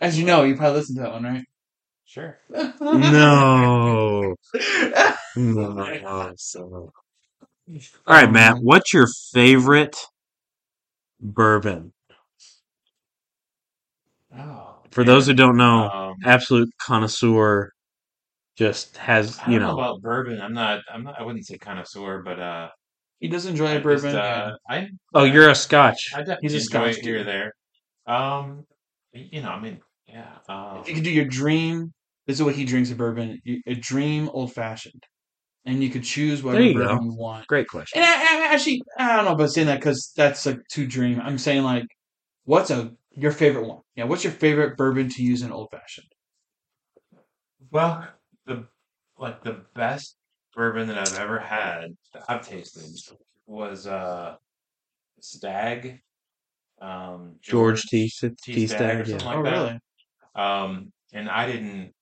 as 0.00 0.18
you 0.18 0.24
know, 0.26 0.44
you 0.44 0.56
probably 0.56 0.78
listened 0.78 0.96
to 0.98 1.02
that 1.02 1.12
one, 1.12 1.24
right? 1.24 1.44
Sure. 2.04 2.38
No. 2.80 4.34
No. 5.36 6.32
So, 6.36 6.92
All 8.06 8.14
right, 8.14 8.30
Matt. 8.30 8.52
Um, 8.52 8.58
What's 8.60 8.92
your 8.92 9.08
favorite 9.32 9.96
bourbon? 11.20 11.92
Oh, 14.36 14.76
For 14.90 15.02
those 15.04 15.26
who 15.26 15.34
don't 15.34 15.56
know, 15.56 15.88
Um, 15.90 16.14
absolute 16.24 16.68
connoisseur 16.80 17.72
just 18.56 18.96
has 18.98 19.38
I 19.40 19.44
don't 19.44 19.52
you 19.54 19.58
know 19.60 19.68
know. 19.68 19.78
about 19.78 20.00
bourbon. 20.02 20.40
I'm 20.40 20.54
not. 20.54 20.82
I'm 20.92 21.04
not. 21.04 21.18
I 21.18 21.22
wouldn't 21.22 21.46
say 21.46 21.58
connoisseur, 21.58 22.22
but 22.22 22.38
uh, 22.38 22.68
He 23.20 23.28
does 23.28 23.46
enjoy 23.46 23.66
I 23.68 23.70
a 23.72 23.74
just 23.76 23.84
bourbon. 23.84 24.16
uh, 24.16 24.56
I 24.68 24.88
Oh, 25.14 25.24
yeah, 25.24 25.32
you're 25.32 25.50
a 25.50 25.54
Scotch. 25.54 26.10
I 26.14 26.18
definitely 26.18 26.42
He's 26.42 26.54
a 26.54 26.56
enjoy 26.58 26.92
Scotch 26.92 26.98
it 26.98 27.04
here 27.04 27.14
or 27.16 27.18
dude. 27.18 27.26
there. 27.26 27.52
Um, 28.06 28.64
you 29.12 29.42
know, 29.42 29.50
I 29.50 29.60
mean, 29.60 29.80
yeah. 30.06 30.38
yeah. 30.48 30.80
If 30.80 30.88
you 30.88 30.92
Um, 30.92 30.96
could 30.96 31.04
do 31.04 31.10
your 31.10 31.24
dream, 31.26 31.92
this 32.26 32.36
is 32.38 32.42
what 32.42 32.54
he 32.54 32.64
drinks 32.64 32.90
a 32.90 32.94
bourbon. 32.96 33.40
you- 33.44 33.62
A 33.66 33.74
dream 33.74 34.28
old 34.30 34.52
fashioned, 34.52 35.02
and 35.64 35.82
you 35.82 35.90
could 35.90 36.04
choose 36.04 36.42
There 36.42 36.52
whatever 36.52 36.66
you 36.66 36.74
bourbon 36.74 36.98
go. 36.98 37.04
you 37.04 37.14
want. 37.16 37.46
Great 37.46 37.68
question. 37.68 38.00
And 38.02 38.04
I, 38.06 38.46
I 38.50 38.54
actually, 38.54 38.82
I 38.98 39.16
don't 39.16 39.24
know 39.24 39.32
about 39.32 39.50
saying 39.50 39.66
that 39.68 39.80
because 39.80 40.12
that's 40.16 40.44
like 40.46 40.58
too 40.70 40.86
dream. 40.86 41.20
I'm 41.20 41.38
saying 41.38 41.62
like, 41.62 41.86
what's 42.44 42.70
a 42.70 42.92
your 43.16 43.32
favorite 43.32 43.66
one? 43.66 43.80
Yeah, 43.96 44.04
what's 44.04 44.24
your 44.24 44.32
favorite 44.32 44.76
bourbon 44.76 45.08
to 45.10 45.22
use 45.22 45.42
in 45.42 45.52
old 45.52 45.68
fashioned? 45.70 46.08
well, 47.70 48.06
the 48.46 48.66
like 49.18 49.42
the 49.42 49.64
best 49.74 50.16
bourbon 50.54 50.88
that 50.88 50.98
I've 50.98 51.14
ever 51.14 51.38
had 51.38 51.96
that 52.12 52.24
I've 52.28 52.46
tasted 52.46 53.16
was 53.46 53.86
uh 53.86 54.36
Stagg, 55.20 56.00
um, 56.80 57.36
George 57.42 57.82
T. 57.84 58.10
T 58.10 58.30
T. 58.42 58.66
Stagg 58.66 59.00
or 59.00 59.04
Stagg. 59.04 59.08
Yeah. 59.08 59.18
something 59.18 59.38
Oh, 59.38 59.42
that. 59.42 59.52
really? 59.52 59.78
Um, 60.34 60.92
and 61.12 61.30
I 61.30 61.46
didn't, 61.46 61.92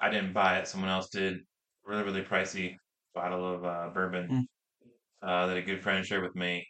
I 0.00 0.10
didn't 0.10 0.32
buy 0.32 0.58
it. 0.58 0.66
Someone 0.68 0.90
else 0.90 1.08
did. 1.10 1.40
Really, 1.84 2.04
really 2.04 2.22
pricey 2.22 2.76
bottle 3.14 3.54
of 3.54 3.64
uh, 3.64 3.90
bourbon 3.92 4.28
Mm. 4.30 4.44
uh, 5.28 5.46
that 5.46 5.56
a 5.56 5.62
good 5.62 5.82
friend 5.82 6.04
shared 6.06 6.22
with 6.22 6.36
me. 6.36 6.66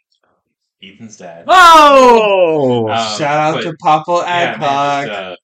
Ethan's 0.81 1.17
dad. 1.17 1.45
Oh, 1.47 2.89
Um, 2.89 3.17
Shout 3.17 3.23
out 3.37 3.53
but 3.55 3.61
to 3.63 3.75
Papa 3.81 4.23
yeah, 4.25 4.57
man, 4.57 4.63
Adcock. 4.63 5.05
just, 5.07 5.19
uh, 5.19 5.35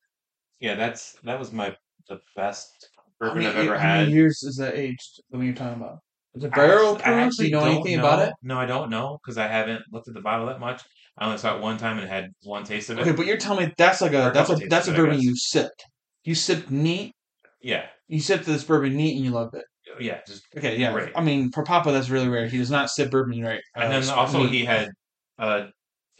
yeah, 0.59 0.75
that's 0.75 1.13
that 1.23 1.39
was 1.39 1.51
my 1.51 1.75
the 2.07 2.19
best 2.35 2.88
how, 3.21 3.27
bourbon 3.27 3.43
many, 3.43 3.47
I've 3.47 3.67
ever 3.67 3.77
how 3.77 3.95
many 3.97 4.11
years 4.11 4.43
is 4.43 4.55
that 4.57 4.75
aged? 4.75 5.21
The 5.31 5.37
one 5.37 5.45
you're 5.45 5.55
talking 5.55 5.81
about? 5.81 5.99
Is 6.35 6.43
it 6.43 6.53
barrel 6.53 6.95
I 6.95 7.01
proof? 7.01 7.03
Do 7.05 7.11
actually 7.11 7.45
you 7.47 7.51
know 7.53 7.59
don't 7.61 7.69
anything 7.75 7.99
about 7.99 8.19
it? 8.27 8.33
No, 8.43 8.57
I 8.59 8.65
don't 8.65 8.89
know 8.89 9.19
because 9.23 9.37
I 9.37 9.47
haven't 9.47 9.83
looked 9.91 10.07
at 10.07 10.13
the 10.13 10.21
bottle 10.21 10.47
that 10.47 10.59
much. 10.59 10.83
I 11.17 11.25
only 11.25 11.37
saw 11.37 11.55
it 11.57 11.61
one 11.61 11.77
time 11.77 11.97
and 11.99 12.07
had 12.07 12.29
one 12.43 12.63
taste 12.63 12.89
of 12.89 12.97
it. 12.99 13.01
Okay, 13.01 13.11
but 13.11 13.25
you're 13.25 13.37
telling 13.37 13.67
me 13.67 13.73
that's 13.77 14.01
like 14.01 14.13
Or 14.13 14.27
a 14.27 14.31
a 14.31 14.31
that's 14.31 14.49
a 14.49 14.55
couple 14.55 14.55
tastes 14.55 14.69
that's 14.69 14.87
a 14.87 14.91
of 14.91 14.95
it, 14.95 14.99
I 14.99 15.01
bourbon 15.01 15.17
guess. 15.17 15.23
you 15.25 15.35
sipped. 15.35 15.85
You 16.23 16.35
sipped 16.35 16.69
neat. 16.71 17.13
Yeah, 17.61 17.87
You 18.07 18.21
sipped 18.21 18.45
this 18.45 18.63
bourbon 18.63 18.95
neat 18.95 19.15
and 19.17 19.25
you 19.25 19.31
loved 19.31 19.55
it. 19.55 19.65
yeah, 19.99 20.19
just 20.25 20.43
Okay, 20.55 20.77
yeah. 20.77 21.07
I 21.15 21.21
mean, 21.21 21.51
for 21.51 21.63
Papa, 21.63 21.91
that's 21.91 22.09
really 22.09 22.29
rare. 22.29 22.47
He 22.47 22.57
does 22.57 22.71
not 22.71 22.89
sip 22.89 23.11
bourbon 23.11 23.41
right. 23.41 23.59
Uh, 23.75 23.81
And 23.81 23.91
then 23.91 24.09
also 24.09 24.43
neat. 24.43 24.51
he 24.51 24.65
had 24.65 24.89
uh, 25.37 25.67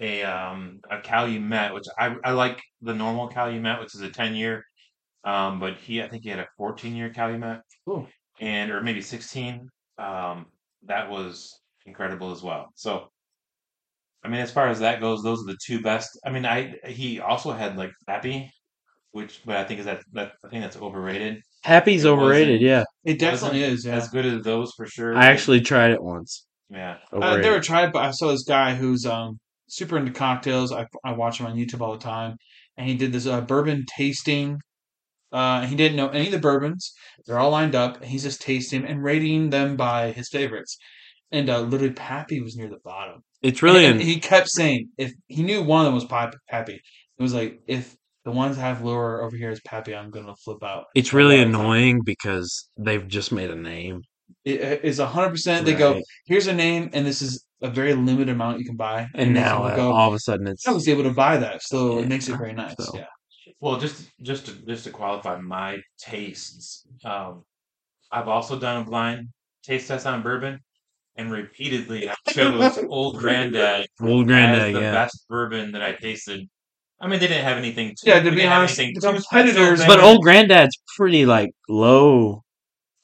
a 0.01 0.23
um 0.23 0.79
a 0.89 0.99
Calumet, 1.01 1.73
which 1.73 1.85
I 1.97 2.15
I 2.23 2.31
like 2.31 2.61
the 2.81 2.93
normal 2.93 3.27
Calumet, 3.29 3.79
which 3.79 3.95
is 3.95 4.01
a 4.01 4.09
ten 4.09 4.35
year. 4.35 4.63
Um, 5.29 5.59
but 5.59 5.73
he 5.85 6.01
I 6.01 6.07
think 6.09 6.23
he 6.23 6.29
had 6.29 6.39
a 6.39 6.47
fourteen 6.57 6.95
year 6.95 7.09
Calumet, 7.17 7.59
Cool. 7.85 8.07
and 8.39 8.71
or 8.71 8.81
maybe 8.81 9.01
sixteen. 9.01 9.69
Um, 9.97 10.37
that 10.91 11.09
was 11.09 11.31
incredible 11.85 12.31
as 12.31 12.41
well. 12.41 12.63
So 12.75 12.91
I 14.23 14.27
mean, 14.29 14.41
as 14.41 14.51
far 14.51 14.67
as 14.67 14.79
that 14.79 14.99
goes, 15.01 15.21
those 15.23 15.39
are 15.43 15.51
the 15.53 15.57
two 15.65 15.81
best. 15.81 16.09
I 16.25 16.29
mean, 16.31 16.45
I 16.45 16.75
he 16.85 17.19
also 17.19 17.51
had 17.51 17.77
like 17.77 17.91
Pappy, 18.07 18.49
which 19.11 19.41
but 19.45 19.57
I 19.57 19.63
think 19.65 19.79
is 19.81 19.85
that 19.85 20.01
that 20.13 20.33
I 20.45 20.49
think 20.49 20.61
that's 20.63 20.77
overrated. 20.77 21.41
Pappy's 21.63 22.05
It 22.05 22.09
overrated. 22.09 22.61
Yeah, 22.61 22.83
It 23.03 23.19
definitely 23.19 23.63
is. 23.63 23.85
Yeah. 23.85 23.95
as 23.97 24.07
good 24.09 24.25
as 24.25 24.43
those 24.43 24.71
for 24.77 24.85
sure. 24.87 25.15
I 25.17 25.25
actually 25.25 25.61
tried 25.61 25.91
it 25.91 26.01
once. 26.01 26.45
yeah. 26.69 26.97
I 27.11 27.15
Overrated. 27.17 27.43
never 27.43 27.59
tried, 27.59 27.91
but 27.91 28.03
I 28.05 28.11
saw 28.11 28.27
this 28.31 28.45
guy 28.47 28.75
who's 28.75 29.05
um 29.05 29.39
super 29.67 29.97
into 29.97 30.11
cocktails. 30.11 30.71
I 30.71 30.85
I 31.03 31.11
watch 31.13 31.39
him 31.39 31.45
on 31.47 31.57
YouTube 31.57 31.81
all 31.81 31.91
the 31.97 31.99
time, 32.15 32.31
and 32.77 32.87
he 32.89 32.95
did 32.95 33.11
this 33.11 33.27
uh, 33.27 33.41
bourbon 33.41 33.85
tasting. 33.97 34.57
Uh, 35.31 35.65
he 35.65 35.75
didn't 35.75 35.97
know 35.97 36.09
any 36.09 36.25
of 36.27 36.31
the 36.31 36.39
bourbons. 36.39 36.91
They're 37.25 37.39
all 37.39 37.51
lined 37.51 37.75
up, 37.75 37.97
and 37.97 38.05
he's 38.05 38.23
just 38.23 38.41
tasting 38.41 38.85
and 38.85 39.03
rating 39.03 39.49
them 39.51 39.75
by 39.75 40.11
his 40.11 40.29
favorites. 40.29 40.77
And 41.31 41.49
uh, 41.49 41.61
literally, 41.61 41.93
Pappy 41.93 42.41
was 42.41 42.55
near 42.55 42.69
the 42.69 42.79
bottom. 42.83 43.21
It's 43.41 43.61
really 43.61 43.85
and, 43.85 43.99
an, 43.99 44.05
he 44.05 44.19
kept 44.19 44.49
saying 44.49 44.89
if 44.97 45.11
he 45.27 45.43
knew 45.43 45.61
one 45.61 45.81
of 45.81 45.85
them 45.85 45.95
was 45.95 46.05
Pappy, 46.05 46.73
it 46.73 47.21
was 47.21 47.33
like 47.33 47.61
if 47.67 47.95
the 48.25 48.31
ones 48.31 48.57
I 48.57 48.61
have 48.61 48.81
lower 48.83 49.21
over 49.23 49.35
here 49.35 49.51
is 49.51 49.61
Pappy, 49.61 49.95
I'm 49.95 50.09
gonna 50.09 50.35
flip 50.43 50.63
out. 50.63 50.85
it's 50.95 51.13
really 51.13 51.39
annoying 51.39 52.01
because 52.03 52.67
they've 52.77 53.07
just 53.07 53.31
made 53.31 53.49
a 53.49 53.55
name. 53.55 54.01
It 54.43 54.83
is 54.83 54.99
hundred 54.99 55.29
percent. 55.29 55.65
They 55.65 55.73
go, 55.73 56.01
here's 56.25 56.47
a 56.47 56.53
name, 56.53 56.89
and 56.93 57.05
this 57.05 57.21
is 57.21 57.45
a 57.61 57.69
very 57.69 57.93
limited 57.93 58.29
amount 58.29 58.59
you 58.59 58.65
can 58.65 58.75
buy. 58.75 59.07
And 59.13 59.35
then 59.35 59.43
now 59.43 59.63
uh, 59.63 59.75
go, 59.75 59.91
all 59.91 60.09
of 60.09 60.13
a 60.15 60.19
sudden 60.19 60.47
it's 60.47 60.67
I 60.67 60.71
was 60.71 60.87
able 60.87 61.03
to 61.03 61.11
buy 61.13 61.37
that, 61.37 61.61
so 61.61 61.97
Yeah, 61.97 62.03
it 62.03 62.07
makes 62.07 62.27
it 62.27 62.37
very 62.37 62.53
nice. 62.53 62.75
so- 62.79 62.91
Yeah. 62.95 63.05
Well, 63.61 63.77
just 63.79 64.09
just 64.21 64.45
to 64.45 64.53
just 64.65 64.85
to 64.85 64.91
qualify 64.91 65.39
my 65.39 65.77
tastes, 65.99 66.85
um, 67.03 67.43
I've 68.11 68.27
also 68.27 68.57
done 68.57 68.81
a 68.81 68.85
blind 68.85 69.29
taste 69.63 69.87
test 69.89 70.05
on 70.07 70.21
bourbon, 70.23 70.59
and 71.17 71.31
repeatedly 71.31 72.09
I 72.09 72.15
chose 72.31 72.77
Old 72.89 73.17
Granddad 73.17 73.87
old 74.01 74.21
as 74.23 74.27
granddad. 74.27 74.75
the 74.75 74.79
Yeah, 74.81 74.91
best 74.93 75.25
bourbon 75.27 75.73
that 75.73 75.81
I 75.81 75.93
tasted. 75.93 76.47
I 77.01 77.07
mean, 77.07 77.19
they 77.19 77.27
didn't 77.27 77.43
have 77.45 77.57
anything. 77.57 77.89
Too, 77.89 78.09
Yeah, 78.09 78.21
to 78.21 78.31
be 78.31 78.45
honest, 78.45 78.77
the 78.77 78.93
competitors- 78.93 79.85
but 79.85 79.99
old 80.01 80.21
granddad's 80.21 80.77
pretty 80.97 81.25
like 81.25 81.51
low, 81.69 82.43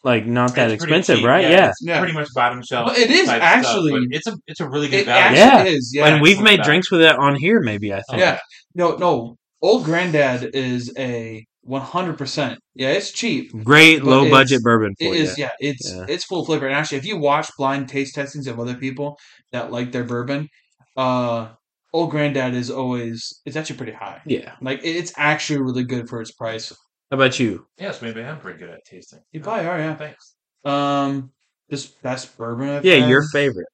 like 0.04 0.26
not 0.26 0.56
that 0.56 0.72
It's 0.72 0.84
expensive, 0.84 1.18
cheap, 1.18 1.26
right? 1.26 1.50
Yeah. 1.50 1.70
it's 1.70 1.80
Yeah. 1.82 2.00
pretty 2.00 2.14
much 2.14 2.28
bottom 2.36 2.62
shelf. 2.62 2.88
Well, 2.88 2.96
it 2.98 3.10
is 3.10 3.28
actually- 3.30 3.90
stuff, 3.92 4.02
but 4.10 4.16
it's 4.18 4.28
a 4.28 4.38
it's 4.48 4.60
a 4.62 4.70
really 4.70 4.88
good 4.88 5.02
It 5.02 5.06
value. 5.06 5.38
Yeah. 5.38 5.64
is. 5.66 5.92
Yeah. 5.94 6.08
and 6.08 6.22
we've 6.22 6.42
made 6.42 6.58
bad. 6.58 6.66
drinks 6.66 6.90
with 6.92 7.02
it 7.02 7.16
on 7.18 7.36
here. 7.36 7.60
Maybe 7.62 7.94
I 7.94 8.02
think. 8.10 8.20
yeah. 8.22 8.40
No, 8.74 8.96
no. 8.98 9.38
Old 9.62 9.86
Granddad 9.86 10.52
is 10.54 10.94
a 10.98 11.46
100%. 11.68 12.58
Yeah, 12.76 12.90
it's 12.92 13.12
cheap. 13.12 13.52
Great 13.64 14.04
low 14.04 14.30
budget 14.30 14.62
bourbon 14.62 14.94
It 15.00 15.10
for 15.10 15.16
is, 15.16 15.38
you. 15.38 15.46
yeah. 15.46 15.52
It's 15.60 15.92
Yeah. 15.94 16.06
it's 16.08 16.26
full 16.26 16.46
flavor. 16.46 16.68
And 16.68 16.76
actually, 16.76 17.00
if 17.00 17.06
you 17.06 17.18
watch 17.18 17.50
blind 17.58 17.90
taste 17.90 18.14
testings 18.16 18.48
of 18.48 18.60
other 18.60 18.76
people 18.76 19.18
that 19.52 19.72
like 19.72 19.92
their 19.92 20.04
bourbon, 20.04 20.50
uh, 20.98 21.50
Old 21.94 22.12
Granddad 22.12 22.54
is 22.54 22.70
always 22.70 23.42
it's 23.46 23.56
actually 23.56 23.78
pretty 23.78 23.94
high. 23.94 24.22
Yeah. 24.26 24.54
Like 24.62 24.82
it's 24.84 25.14
actually 25.18 25.60
really 25.62 25.84
good 25.86 26.08
for 26.10 26.22
its 26.22 26.32
price. 26.32 26.70
How 27.10 27.16
about 27.18 27.40
you? 27.40 27.66
Yes, 27.80 28.02
maybe 28.02 28.22
I'm 28.22 28.40
pretty 28.40 28.60
good 28.60 28.70
at 28.70 28.84
tasting. 28.86 29.20
You 29.32 29.40
probably 29.40 29.66
are, 29.68 29.80
yeah. 29.80 29.96
Thanks. 29.96 30.36
Um, 30.66 31.32
this 31.70 31.86
best 31.88 32.38
bourbon. 32.38 32.70
I've 32.70 32.86
Yeah, 32.86 32.96
had? 32.96 33.10
your 33.10 33.24
favorite. 33.32 33.68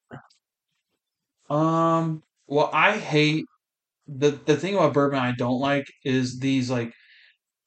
Um, 1.50 2.22
well, 2.46 2.70
I 2.72 2.96
hate 2.98 3.44
the 4.06 4.30
the 4.32 4.56
thing 4.56 4.74
about 4.74 4.94
bourbon 4.94 5.18
I 5.18 5.32
don't 5.32 5.60
like 5.60 5.86
is 6.04 6.38
these 6.40 6.70
like 6.70 6.92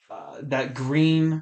uh, 0.09 0.39
that 0.43 0.73
green 0.75 1.41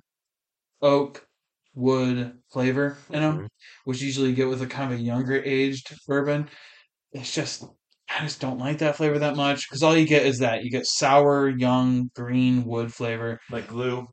oak 0.81 1.27
wood 1.75 2.39
flavor, 2.51 2.97
you 3.11 3.19
know, 3.19 3.43
Mhm. 3.43 3.47
which 3.85 4.01
you 4.01 4.07
usually 4.07 4.33
get 4.33 4.49
with 4.49 4.61
a 4.61 4.67
kind 4.67 4.93
of 4.93 4.99
a 4.99 5.01
younger 5.03 5.41
aged 5.43 5.93
bourbon. 6.07 6.49
It's 7.13 7.33
just 7.33 7.65
I 8.09 8.21
just 8.23 8.41
don't 8.41 8.59
like 8.59 8.79
that 8.79 8.97
flavor 8.97 9.19
that 9.19 9.35
much 9.37 9.69
because 9.69 9.83
all 9.83 9.97
you 9.97 10.07
get 10.07 10.25
is 10.25 10.39
that 10.39 10.63
you 10.63 10.71
get 10.71 10.85
sour, 10.87 11.49
young, 11.49 12.09
green 12.15 12.65
wood 12.65 12.93
flavor. 12.93 13.39
Like 13.49 13.67
glue. 13.67 14.07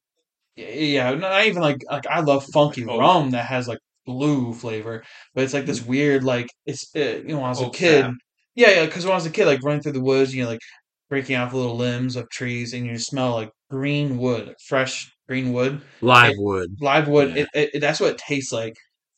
Yeah, 0.56 1.14
not 1.14 1.46
even 1.46 1.62
like 1.62 1.78
like 1.90 2.06
I 2.06 2.20
love 2.20 2.44
funky 2.52 2.84
Like 2.84 2.98
rum 3.00 3.30
that 3.30 3.46
has 3.46 3.68
like 3.68 3.78
blue 4.06 4.52
flavor, 4.54 5.04
but 5.34 5.44
it's 5.44 5.54
like 5.54 5.66
this 5.66 5.82
weird 5.82 6.24
like 6.24 6.48
it's 6.66 6.84
uh, 6.96 7.00
you 7.00 7.24
know 7.28 7.36
when 7.36 7.46
I 7.46 7.48
was 7.50 7.62
a 7.62 7.70
kid. 7.70 8.06
sap. 8.06 8.14
Yeah, 8.54 8.70
yeah, 8.70 8.86
because 8.86 9.04
when 9.04 9.12
I 9.12 9.16
was 9.16 9.26
a 9.26 9.30
kid, 9.30 9.46
like 9.46 9.62
running 9.62 9.82
through 9.82 9.92
the 9.92 10.00
woods, 10.00 10.34
you 10.34 10.42
know, 10.42 10.48
like 10.50 10.60
breaking 11.08 11.36
off 11.36 11.52
little 11.52 11.76
limbs 11.76 12.16
of 12.16 12.28
trees, 12.30 12.72
and 12.74 12.86
you 12.86 12.98
smell 12.98 13.32
like 13.34 13.50
green 13.70 14.18
wood, 14.18 14.54
fresh 14.66 15.12
green 15.28 15.52
wood, 15.52 15.82
Live 16.00 16.32
It- 16.32 16.38
wood. 16.40 16.76
live 16.80 17.08
wood. 17.08 17.30
Yeah. 17.36 17.42
It, 17.42 17.48
it, 17.54 17.70
it- 17.74 17.80
that's 17.80 18.00
what 18.00 18.10
it 18.12 18.18
tastes 18.18 18.52
like, 18.52 18.74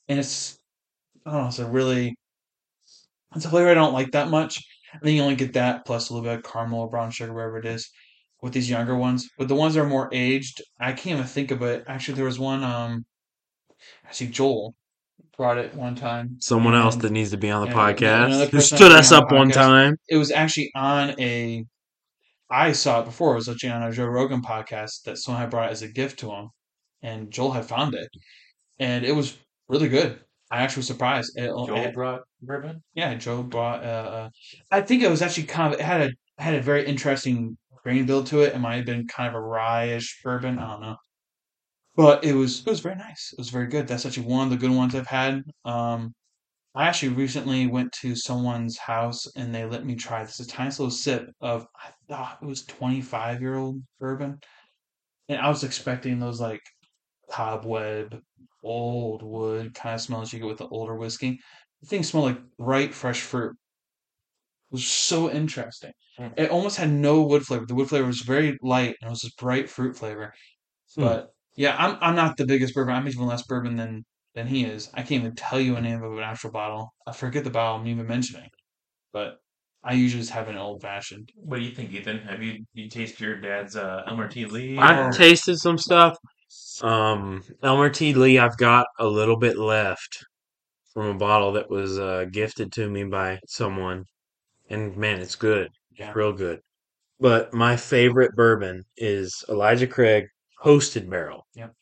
and 0.09 0.19
it's 0.19 0.59
I 1.27 1.33
don't 1.33 1.43
know, 1.43 1.49
it's 1.49 1.59
a 1.61 1.67
really 1.71 2.17
it's 3.35 3.45
a 3.45 3.51
flavor 3.51 3.69
I 3.71 3.75
don't 3.75 3.93
like 3.95 4.13
that 4.13 4.29
much. 4.29 4.63
And 4.93 5.01
then 5.03 5.15
you 5.15 5.23
only 5.23 5.37
get 5.37 5.55
that 5.55 5.85
plus 5.87 6.11
a 6.11 6.15
little 6.15 6.29
bit 6.29 6.39
of 6.45 6.53
caramel 6.53 6.81
or 6.81 6.91
brown 6.91 7.11
sugar, 7.11 7.33
wherever 7.33 7.59
it 7.59 7.65
is, 7.67 7.91
with 8.43 8.53
these 8.53 8.69
younger 8.69 8.97
ones. 8.97 9.29
But 9.39 9.49
the 9.49 9.55
ones 9.55 9.75
that 9.75 9.81
are 9.81 9.87
more 9.89 10.09
aged, 10.13 10.63
I 10.81 10.93
can't 10.93 11.19
even 11.19 11.25
think 11.25 11.51
of 11.51 11.63
it. 11.63 11.85
Actually, 11.87 12.17
there 12.17 12.27
was 12.27 12.39
one. 12.39 12.63
Um, 12.63 13.05
actually, 14.05 14.29
Joel 14.29 14.75
brought 15.37 15.59
it 15.59 15.75
one 15.75 15.95
time. 15.95 16.37
Someone 16.41 16.75
else 16.75 16.97
that 16.97 17.11
needs 17.13 17.31
to 17.31 17.37
be 17.37 17.51
on 17.51 17.63
the 17.63 17.69
and 17.69 17.77
podcast 17.99 18.49
who 18.51 18.61
stood 18.61 18.93
us 18.93 19.13
on 19.13 19.23
up 19.25 19.33
one 19.33 19.51
time. 19.51 19.97
it 20.09 20.17
was 20.17 20.31
actually 20.31 20.71
on 20.75 21.19
a 21.21 21.65
I 22.51 22.73
saw 22.73 23.01
it 23.01 23.07
before. 23.07 23.33
It 23.33 23.37
was 23.37 23.49
actually 23.49 23.71
on 23.71 23.83
a 23.83 23.93
Joe 23.93 24.05
Rogan 24.07 24.43
podcast 24.43 25.05
that 25.05 25.17
someone 25.17 25.41
had 25.41 25.51
brought 25.51 25.69
it 25.71 25.73
as 25.73 25.81
a 25.83 25.89
gift 25.89 26.19
to 26.21 26.31
him, 26.31 26.51
and 27.01 27.31
Joel 27.31 27.53
had 27.53 27.65
found 27.65 27.95
it, 27.95 28.09
and 28.79 29.05
it 29.07 29.13
was 29.13 29.39
really 29.69 29.89
good. 29.89 30.21
I 30.51 30.59
actually 30.63 30.81
was 30.81 30.87
surprised. 30.89 31.33
It, 31.37 31.47
Joel 31.47 31.77
it- 31.77 31.95
brought 31.95 32.21
bourbon. 32.43 32.83
yeah, 32.93 33.15
Joe 33.15 33.43
brought. 33.43 33.83
Uh, 33.83 33.87
uh, 33.87 34.29
I 34.71 34.83
think 34.83 35.03
it 35.03 35.09
was 35.11 35.23
actually 35.23 35.45
kind 35.45 35.73
of 35.73 35.81
it 35.81 35.83
had 35.83 36.01
a 36.03 36.11
had 36.43 36.55
a 36.55 36.61
very 36.61 36.85
interesting 36.85 37.57
grain 37.83 38.05
bill 38.05 38.23
to 38.25 38.43
it. 38.43 38.55
It 38.55 38.59
might 38.59 38.77
have 38.77 38.87
been 38.87 39.07
kind 39.09 39.29
of 39.31 39.35
a 39.35 39.41
rye-ish 39.41 40.21
bourbon. 40.23 40.59
I 40.59 40.73
don't 40.73 40.83
know, 40.83 40.97
but 41.97 42.25
it 42.25 42.35
was 42.35 42.61
it 42.61 42.71
was 42.71 42.81
very 42.81 42.97
nice. 42.97 43.31
It 43.33 43.39
was 43.39 43.51
very 43.51 43.67
good. 43.67 43.87
That's 43.87 44.07
actually 44.07 44.27
one 44.27 44.45
of 44.45 44.51
the 44.51 44.57
good 44.57 44.75
ones 44.77 44.95
I've 44.95 45.07
had. 45.07 45.43
Um, 45.65 46.15
I 46.75 46.87
actually 46.89 47.11
recently 47.11 47.67
went 47.67 47.93
to 48.01 48.17
someone's 48.17 48.79
house 48.79 49.27
and 49.37 49.55
they 49.55 49.65
let 49.67 49.85
me 49.85 49.95
try 49.95 50.25
this 50.25 50.41
a 50.41 50.47
tiny 50.47 50.71
little 50.71 50.91
sip 50.91 51.29
of 51.41 51.67
I 51.77 51.91
thought 52.09 52.39
it 52.43 52.47
was 52.47 52.65
25 52.65 53.41
year 53.43 53.57
old 53.57 53.83
bourbon. 54.01 54.41
And 55.29 55.41
I 55.41 55.49
was 55.49 55.65
expecting 55.65 56.19
those 56.19 56.41
like 56.41 56.63
cobweb, 57.31 58.21
old 58.63 59.23
wood 59.23 59.75
kind 59.75 59.95
of 59.95 60.01
smells 60.01 60.33
you 60.33 60.39
get 60.39 60.49
with 60.49 60.59
the 60.59 60.69
older 60.69 60.97
whiskey. 60.97 61.39
The 61.83 61.89
thing 61.89 62.03
smelled 62.05 62.27
like 62.27 62.41
bright, 62.59 62.95
fresh 62.95 63.21
fruit. 63.21 63.53
It 63.53 64.75
was 64.75 64.87
so 64.87 65.31
interesting. 65.31 65.93
Hmm. 66.17 66.29
It 66.37 66.51
almost 66.51 66.79
had 66.79 66.91
no 66.91 67.23
wood 67.23 67.45
flavor. 67.45 67.67
The 67.67 67.75
wood 67.75 67.89
flavor 67.89 68.07
was 68.07 68.23
very 68.23 68.59
light 68.63 68.97
and 69.01 69.09
it 69.09 69.11
was 69.11 69.23
this 69.23 69.35
bright 69.35 69.69
fruit 69.69 69.97
flavor. 69.97 70.33
Hmm. 70.97 71.03
But 71.03 71.31
yeah, 71.57 71.77
I'm 71.79 71.99
I'm 72.01 72.17
not 72.17 72.37
the 72.37 72.47
biggest 72.47 72.75
bourbon. 72.75 72.95
I'm 72.95 73.09
even 73.09 73.27
less 73.27 73.43
bourbon 73.43 73.77
than 73.77 74.05
than 74.35 74.47
he 74.47 74.65
is. 74.65 74.91
I 74.95 75.03
can't 75.03 75.25
even 75.25 75.35
tell 75.37 75.61
you 75.61 75.77
a 75.77 75.81
name 75.81 76.03
of 76.03 76.13
an 76.13 76.21
actual 76.21 76.51
bottle. 76.51 76.93
I 77.07 77.13
forget 77.13 77.45
the 77.45 77.51
bottle 77.51 77.81
I'm 77.81 77.87
even 77.87 78.07
mentioning. 78.07 78.49
But 79.13 79.39
I 79.85 79.95
usually 79.95 80.23
just 80.23 80.33
have 80.33 80.49
an 80.49 80.57
old 80.57 80.83
fashioned. 80.83 81.31
What 81.37 81.57
do 81.59 81.63
you 81.63 81.73
think, 81.75 81.93
Ethan? 81.93 82.21
Have 82.21 82.43
you 82.43 82.65
you 82.75 82.89
tasted 82.89 83.21
your 83.21 83.37
dad's 83.41 83.77
uh, 83.77 84.03
Elmer 84.07 84.29
T. 84.29 84.47
Lee? 84.47 84.79
I've 84.79 84.99
Oh. 84.99 85.11
tasted 85.11 85.59
some 85.59 85.79
stuff. 85.79 86.17
Um, 86.83 87.43
Elmer 87.63 87.91
T. 87.91 88.15
Lee, 88.15 88.39
I've 88.39 88.57
got 88.57 88.87
a 88.99 89.07
little 89.07 89.37
bit 89.37 89.59
left 89.59 90.25
from 90.93 91.07
a 91.07 91.15
bottle 91.15 91.53
that 91.53 91.71
was 91.71 91.99
uh, 91.99 92.27
gifted 92.31 92.73
to 92.73 92.89
me 92.91 93.05
by 93.05 93.41
someone, 93.47 94.05
and 94.71 94.97
man, 94.97 95.21
it's 95.21 95.37
good. 95.37 95.71
Yeah. 95.99 96.13
real 96.15 96.33
good. 96.33 96.61
But 97.21 97.55
my 97.55 97.77
favorite 97.77 98.35
bourbon 98.37 98.85
is 98.97 99.45
Elijah 99.49 99.87
Craig 99.87 100.27
Toasted 100.63 101.09
Barrel. 101.11 101.47
Yep. 101.55 101.75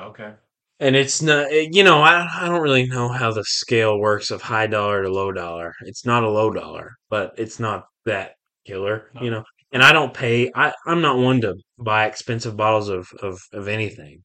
Okay. 0.00 0.32
And 0.80 0.96
it's 0.96 1.22
not, 1.22 1.52
you 1.52 1.84
know, 1.84 2.00
I, 2.02 2.26
I 2.40 2.48
don't 2.48 2.60
really 2.60 2.86
know 2.86 3.08
how 3.08 3.32
the 3.32 3.44
scale 3.44 3.98
works 3.98 4.30
of 4.30 4.42
high 4.42 4.66
dollar 4.66 5.02
to 5.02 5.08
low 5.08 5.30
dollar. 5.32 5.72
It's 5.82 6.04
not 6.04 6.24
a 6.24 6.30
low 6.30 6.50
dollar, 6.50 6.92
but 7.10 7.34
it's 7.38 7.60
not 7.60 7.84
that 8.06 8.32
killer, 8.66 9.10
you 9.20 9.30
know. 9.30 9.44
And 9.72 9.82
I 9.82 9.92
don't 9.92 10.12
pay, 10.12 10.50
I, 10.54 10.72
I'm 10.86 11.00
not 11.00 11.18
one 11.18 11.40
to 11.42 11.54
buy 11.78 12.06
expensive 12.06 12.56
bottles 12.56 12.88
of, 12.88 13.08
of, 13.22 13.38
of 13.52 13.68
anything, 13.68 14.22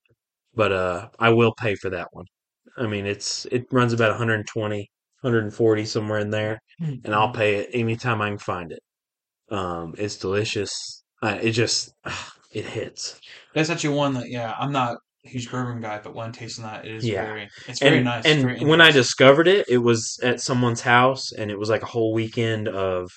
but 0.55 0.71
uh, 0.71 1.09
I 1.19 1.29
will 1.29 1.53
pay 1.55 1.75
for 1.75 1.89
that 1.91 2.07
one. 2.11 2.25
I 2.77 2.87
mean, 2.87 3.05
it's 3.05 3.45
it 3.51 3.65
runs 3.71 3.93
about 3.93 4.09
120, 4.11 4.77
140 5.21 5.85
somewhere 5.85 6.19
in 6.19 6.29
there, 6.29 6.59
and 7.03 7.13
I'll 7.13 7.31
pay 7.33 7.57
it 7.57 7.69
anytime 7.73 8.21
I 8.21 8.29
can 8.29 8.37
find 8.37 8.71
it. 8.71 8.79
Um, 9.51 9.95
it's 9.97 10.17
delicious. 10.17 11.03
Uh, 11.21 11.37
it 11.41 11.51
just, 11.51 11.93
it 12.51 12.65
hits. 12.65 13.19
That's 13.53 13.69
actually 13.69 13.95
one 13.95 14.13
that 14.15 14.29
yeah, 14.29 14.53
I'm 14.59 14.71
not 14.71 14.97
a 15.25 15.29
huge 15.29 15.51
bourbon 15.51 15.81
guy, 15.81 15.99
but 16.03 16.15
when 16.15 16.31
tasting 16.31 16.63
that 16.63 16.85
it 16.85 16.95
is 16.95 17.05
Yeah. 17.07 17.25
very 17.25 17.49
it's 17.67 17.79
very 17.79 18.01
nice. 18.01 18.25
And 18.25 18.41
very 18.41 18.59
when 18.65 18.81
I 18.81 18.91
discovered 18.91 19.47
it, 19.47 19.65
it 19.69 19.79
was 19.79 20.17
at 20.23 20.41
someone's 20.41 20.81
house, 20.81 21.31
and 21.31 21.51
it 21.51 21.59
was 21.59 21.69
like 21.69 21.83
a 21.83 21.87
whole 21.87 22.13
weekend 22.13 22.67
of 22.67 23.09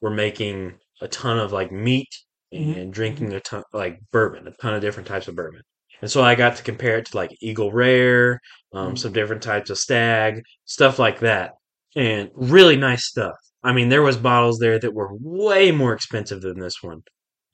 we're 0.00 0.10
making 0.10 0.78
a 1.00 1.08
ton 1.08 1.38
of 1.38 1.52
like 1.52 1.72
meat 1.72 2.08
Mhm. 2.54 2.76
and 2.80 2.92
drinking 2.92 3.32
a 3.32 3.40
ton 3.40 3.62
like 3.72 3.98
bourbon, 4.12 4.46
a 4.48 4.52
ton 4.62 4.74
of 4.74 4.80
different 4.80 5.06
types 5.08 5.28
of 5.28 5.34
bourbon. 5.36 5.62
And 6.00 6.10
so 6.10 6.22
I 6.22 6.34
got 6.36 6.56
to 6.56 6.62
compare 6.62 6.98
it 6.98 7.06
to 7.06 7.16
like 7.16 7.30
Eagle 7.42 7.72
Rare, 7.72 8.40
um, 8.72 8.94
Mm. 8.94 8.98
some 8.98 9.12
different 9.12 9.42
types 9.42 9.68
of 9.70 9.78
Stagg, 9.78 10.42
stuff 10.64 10.98
like 10.98 11.18
that, 11.20 11.52
and 11.96 12.30
really 12.34 12.76
nice 12.76 13.04
stuff. 13.06 13.34
I 13.64 13.72
mean, 13.72 13.88
there 13.88 14.02
was 14.02 14.16
bottles 14.16 14.58
there 14.60 14.78
that 14.78 14.94
were 14.94 15.10
way 15.20 15.72
more 15.72 15.92
expensive 15.92 16.40
than 16.42 16.60
this 16.60 16.82
one, 16.82 17.02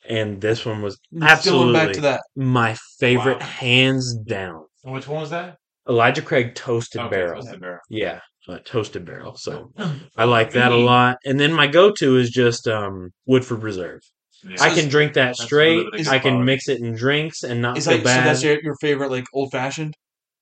and 0.09 0.41
this 0.41 0.65
one 0.65 0.83
was 0.83 0.99
absolutely 1.21 1.73
back 1.73 1.93
to 1.93 2.01
that. 2.03 2.21
my 2.37 2.77
favorite, 2.99 3.41
Wow. 3.41 3.47
hands 3.47 4.15
down. 4.27 4.65
And 4.85 4.93
which 4.93 5.09
one 5.09 5.21
was 5.21 5.31
that? 5.31 5.57
Elijah 5.89 6.23
Craig 6.23 6.55
Toasted 6.55 7.01
okay, 7.03 7.11
Barrel. 7.11 7.43
Toasted 7.43 7.61
Barrel. 7.61 7.81
Yeah, 7.91 8.21
uh, 8.49 8.59
toasted 8.65 9.05
barrel. 9.05 9.37
So 9.37 9.71
I 10.17 10.25
like 10.25 10.53
that 10.53 10.73
a 10.73 10.77
lot. 10.77 11.19
And 11.25 11.39
then 11.39 11.53
my 11.53 11.67
go-to 11.67 12.17
is 12.17 12.31
just 12.31 12.67
um, 12.69 13.11
Woodford 13.27 13.63
Reserve. 13.63 14.01
Yeah. 14.43 14.57
I 14.61 14.75
can 14.75 14.89
drink 14.89 15.15
that 15.15 15.37
straight. 15.37 15.87
limited 15.87 16.09
I 16.09 16.19
can 16.19 16.45
mix 16.45 16.69
it 16.69 16.81
in 16.83 16.95
drinks 16.95 17.43
and 17.43 17.63
not 17.63 17.79
Is 17.79 17.87
feel 17.87 17.99
that 17.99 18.19
so 18.19 18.25
that's 18.25 18.43
your, 18.43 18.63
your 18.63 18.77
favorite 18.81 19.11
like 19.11 19.25
old 19.33 19.51
fashioned 19.53 19.95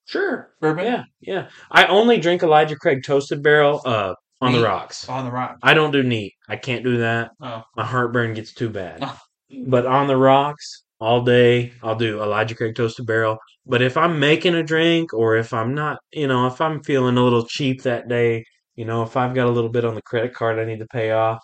sure. 0.06 0.51
bourbon? 0.60 0.84
Yeah, 0.86 1.05
yeah. 1.20 1.48
I 1.70 1.86
only 1.86 2.18
drink 2.18 2.43
Elijah 2.43 2.76
Craig 2.76 3.05
Toasted 3.05 3.43
Barrel 3.43 3.80
uh, 3.84 4.14
on 4.40 4.52
the 4.52 4.62
rocks. 4.62 5.09
On 5.09 5.24
the 5.24 5.30
rock. 5.30 5.59
I 5.62 5.74
don't 5.74 5.93
do 5.93 6.02
neat. 6.02 6.32
I 6.48 6.56
can't 6.56 6.84
do 6.84 6.98
that. 6.98 7.30
Oh. 7.40 7.62
My 7.76 7.84
heartburn 7.84 8.34
gets 8.34 8.52
too 8.52 8.68
bad. 8.68 9.09
But 9.66 9.87
on 9.87 10.07
the 10.07 10.16
rocks 10.16 10.85
all 11.01 11.23
day, 11.23 11.73
I'll 11.83 11.97
do 11.97 12.23
Elijah 12.23 12.55
Craig 12.55 12.74
Toasted 12.74 13.07
Barrel. 13.07 13.39
But 13.66 13.83
if 13.83 13.97
I'm 13.97 14.19
making 14.19 14.55
a 14.55 14.62
drink 14.62 15.12
or 15.12 15.37
if 15.37 15.53
I'm 15.53 15.74
not, 15.74 15.99
you 16.12 16.27
know, 16.27 16.47
if 16.47 16.61
I'm 16.61 16.83
feeling 16.83 17.16
a 17.16 17.23
little 17.23 17.47
cheap 17.47 17.83
that 17.83 18.09
day, 18.09 18.45
you 18.77 18.85
know, 18.85 19.03
if 19.03 19.16
I've 19.16 19.35
got 19.35 19.47
a 19.47 19.51
little 19.51 19.70
bit 19.70 19.85
on 19.85 19.95
the 19.95 20.03
credit 20.03 20.35
card 20.35 20.59
I 20.59 20.65
need 20.65 20.81
to 20.81 20.87
pay 20.87 21.11
off, 21.12 21.43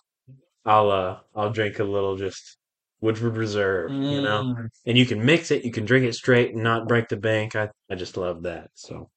I'll 0.65 0.91
uh 0.91 1.19
I'll 1.35 1.51
drink 1.51 1.79
a 1.79 1.85
little 1.85 2.17
just 2.17 2.57
Woodford 3.01 3.37
Reserve, 3.37 3.91
you 3.91 4.23
know. 4.23 4.55
Mm. 4.57 4.69
And 4.87 4.99
you 4.99 5.07
can 5.07 5.25
mix 5.25 5.51
it, 5.51 5.65
you 5.65 5.71
can 5.71 5.85
drink 5.85 6.05
it 6.05 6.15
straight 6.15 6.55
and 6.55 6.63
not 6.63 6.89
break 6.89 7.09
the 7.09 7.17
bank. 7.17 7.55
I 7.57 7.69
I 7.91 7.95
just 7.95 8.17
love 8.17 8.43
that. 8.43 8.71
So 8.75 9.11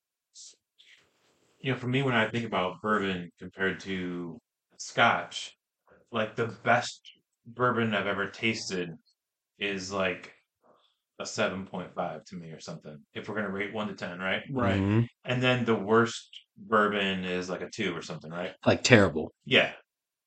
you 1.60 1.72
know, 1.72 1.78
for 1.78 1.88
me, 1.88 2.02
when 2.02 2.16
I 2.16 2.28
think 2.28 2.46
about 2.46 2.82
bourbon 2.82 3.32
compared 3.40 3.80
to 3.82 4.40
scotch, 4.78 5.56
like 6.12 6.36
the 6.36 6.48
best 6.64 7.02
bourbon 7.54 7.94
I've 7.94 8.08
ever 8.08 8.28
tasted 8.30 8.90
is 9.60 9.92
like 9.92 10.34
a 11.20 11.26
7.5 11.26 12.26
to 12.26 12.36
me 12.36 12.50
or 12.52 12.60
something. 12.60 12.98
If 13.14 13.30
we're 13.30 13.36
going 13.36 13.48
to 13.48 13.54
rate 13.54 13.74
1 13.74 13.88
to 13.90 13.94
10, 13.94 14.20
right? 14.20 14.44
Right. 14.52 14.82
mhm. 14.82 15.08
And 15.26 15.42
then 15.42 15.66
the 15.66 15.76
worst 15.76 16.30
bourbon 16.58 17.26
is 17.26 17.50
like 17.50 17.62
a 17.62 17.70
2 17.70 17.96
or 17.96 18.02
something, 18.02 18.32
right? 18.32 18.54
like 18.66 18.84
terrible. 18.84 19.34
Yeah. 19.46 19.74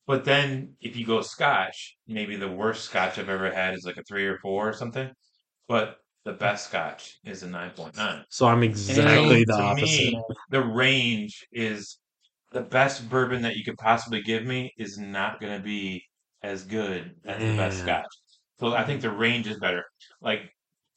But 0.07 0.25
then 0.25 0.77
if 0.81 0.97
you 0.97 1.07
go 1.07 1.23
scotch, 1.23 1.97
maybe 2.07 2.37
the 2.37 2.51
worst 2.51 2.85
scotch 2.85 3.19
I've 3.19 3.29
ever 3.29 3.51
had 3.53 3.75
is 3.75 3.85
like 3.85 3.97
a 3.97 4.03
3 4.05 4.27
or 4.27 4.39
4 4.39 4.69
or 4.69 4.73
something. 4.73 5.11
But 5.69 5.97
the 6.25 6.33
best 6.35 6.69
scotch 6.69 7.19
is 7.25 7.43
a 7.43 7.49
9.9. 7.49 8.25
So 8.31 8.47
I'm 8.47 8.63
exactly 8.63 9.45
the 9.45 9.57
to 9.57 9.63
opposite. 9.63 10.13
me, 10.13 10.23
the 10.51 10.63
range 10.65 11.47
is 11.53 11.99
the 12.53 12.63
best 12.63 13.09
bourbon 13.11 13.43
that 13.43 13.57
you 13.57 13.65
could 13.65 13.77
possibly 13.79 14.23
give 14.23 14.45
me 14.45 14.73
is 14.79 14.99
not 14.99 15.41
going 15.41 15.57
to 15.59 15.63
be 15.63 16.05
as 16.45 16.65
good 16.65 17.15
as 17.25 17.39
the 17.41 17.57
best 17.57 17.79
mm. 17.79 17.83
scotch. 17.83 18.07
So 18.61 18.75
I 18.75 18.85
think 18.85 19.01
the 19.01 19.11
range 19.11 19.49
is 19.49 19.59
better. 19.59 19.85
Like 20.21 20.51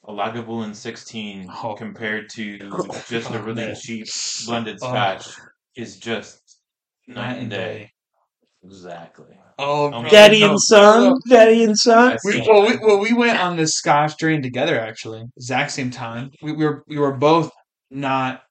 a 0.07 0.11
Lagavulin 0.11 0.75
16 0.75 1.49
Oh. 1.63 1.73
compared 1.73 2.29
to 2.31 2.57
just 3.09 3.31
a 3.31 3.39
Oh, 3.39 3.43
really 3.43 3.65
man. 3.65 3.75
cheap 3.75 4.07
blended 4.45 4.77
Oh. 4.81 4.89
scotch 4.89 5.27
is 5.75 5.97
just 5.97 6.59
night 7.07 7.37
and 7.39 7.49
day. 7.49 7.91
Exactly. 8.63 9.37
Oh, 9.57 9.85
Oh, 9.91 10.01
bro. 10.01 10.09
Daddy 10.09 10.41
no, 10.41 10.51
and 10.51 10.59
son, 10.59 11.15
daddy 11.29 11.63
and 11.63 11.77
son. 11.77 12.17
We, 12.23 12.41
well, 12.41 12.67
we, 12.67 12.77
well, 12.77 12.99
we 12.99 13.13
went 13.13 13.39
on 13.39 13.55
this 13.55 13.71
Scotch 13.71 14.17
train 14.17 14.41
together 14.41 14.79
actually, 14.79 15.23
exact 15.35 15.71
same 15.71 15.89
time. 15.89 16.29
We, 16.43 16.51
we 16.51 16.65
were 16.65 16.83
we 16.87 16.99
were 16.99 17.13
both 17.13 17.49
not 17.89 18.43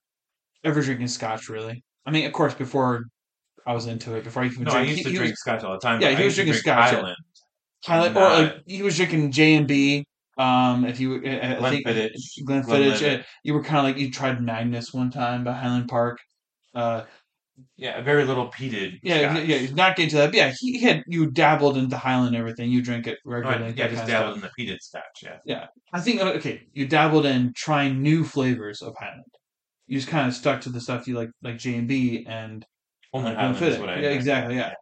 ever 0.65 0.81
drinking 0.81 1.07
Scotch 1.07 1.47
really. 1.47 1.83
I 2.05 2.11
mean, 2.11 2.25
of 2.25 2.33
course, 2.33 2.53
before 2.53 3.03
I 3.67 3.73
was 3.73 3.85
into 3.85 4.15
it, 4.15 4.23
before 4.23 4.43
I 4.43 4.47
even 4.47 4.63
No, 4.63 4.71
I 4.71 4.81
used 4.81 4.97
he, 4.99 5.03
to 5.03 5.09
he 5.09 5.15
drink 5.17 5.31
was 5.33 5.39
scotch 5.41 5.63
all 5.63 5.73
the 5.73 5.79
time. 5.79 6.01
Yeah, 6.01 6.11
he 6.15 6.23
I 6.23 6.25
was 6.25 6.35
drinking 6.35 6.53
drink 6.53 6.63
scotch. 6.63 6.93
Highland. 6.95 7.17
Highlight, 7.85 8.15
or 8.17 8.29
like 8.29 8.63
he 8.65 8.81
was 8.81 8.95
drinking 8.97 9.31
J 9.31 9.55
and 9.55 9.67
B. 9.67 10.05
Um, 10.37 10.85
if 10.85 10.99
you, 10.99 11.15
uh, 11.15 11.57
I 11.63 11.69
think 11.69 11.85
Glenfiddich, 11.85 12.11
Glenfiddich. 12.47 13.19
Uh, 13.19 13.23
you 13.43 13.53
were 13.53 13.63
kind 13.63 13.77
of 13.79 13.83
like 13.85 13.97
you 13.97 14.11
tried 14.11 14.41
Magnus 14.41 14.93
one 14.93 15.11
time 15.11 15.43
by 15.43 15.53
Highland 15.53 15.87
Park. 15.87 16.17
Uh, 16.75 17.03
Yeah, 17.75 18.01
very 18.01 18.23
little 18.23 18.49
peated. 18.51 18.99
yeah, 19.03 19.33
scotch. 19.33 19.47
yeah, 19.47 19.67
not 19.73 19.95
getting 19.95 20.09
to 20.11 20.15
that. 20.17 20.27
But 20.27 20.35
yeah, 20.35 20.53
he 20.59 20.79
had 20.81 21.03
you 21.07 21.31
dabbled 21.31 21.75
into 21.77 21.89
the 21.89 21.97
Highland 21.97 22.29
and 22.29 22.35
everything. 22.37 22.69
You 22.71 22.81
drink 22.83 23.07
it 23.07 23.17
regularly. 23.25 23.73
yeah, 23.75 23.87
just 23.87 23.89
kind 23.89 23.91
of 23.91 23.97
stuff. 23.97 24.07
dabbled 24.09 24.35
in 24.35 24.41
the 24.41 24.51
peated 24.57 24.77
scotch. 24.81 25.03
Yeah. 25.23 25.37
Yeah. 25.45 25.65
I 25.93 25.99
think 26.01 26.21
uh, 26.21 26.33
okay, 26.37 26.61
you 26.73 26.87
dabbled 26.87 27.25
in 27.25 27.53
trying 27.55 28.01
new 28.01 28.23
flavors 28.23 28.81
of 28.81 28.93
Highland. 28.99 29.23
You 29.87 29.97
just 29.97 30.09
kind 30.09 30.27
of 30.27 30.33
stuck 30.35 30.61
to 30.61 30.69
the 30.69 30.81
stuff 30.81 31.07
you 31.07 31.15
like, 31.15 31.29
like 31.41 31.57
J 31.57 31.75
and 31.75 31.87
B 31.87 32.25
and 32.29 32.63
Only 33.13 33.31
uh, 33.31 33.35
Highland 33.35 33.65
is 33.65 33.79
what 33.79 33.89
I 33.89 33.99
yeah, 33.99 34.09
exactly, 34.09 34.55
yeah. 34.55 34.73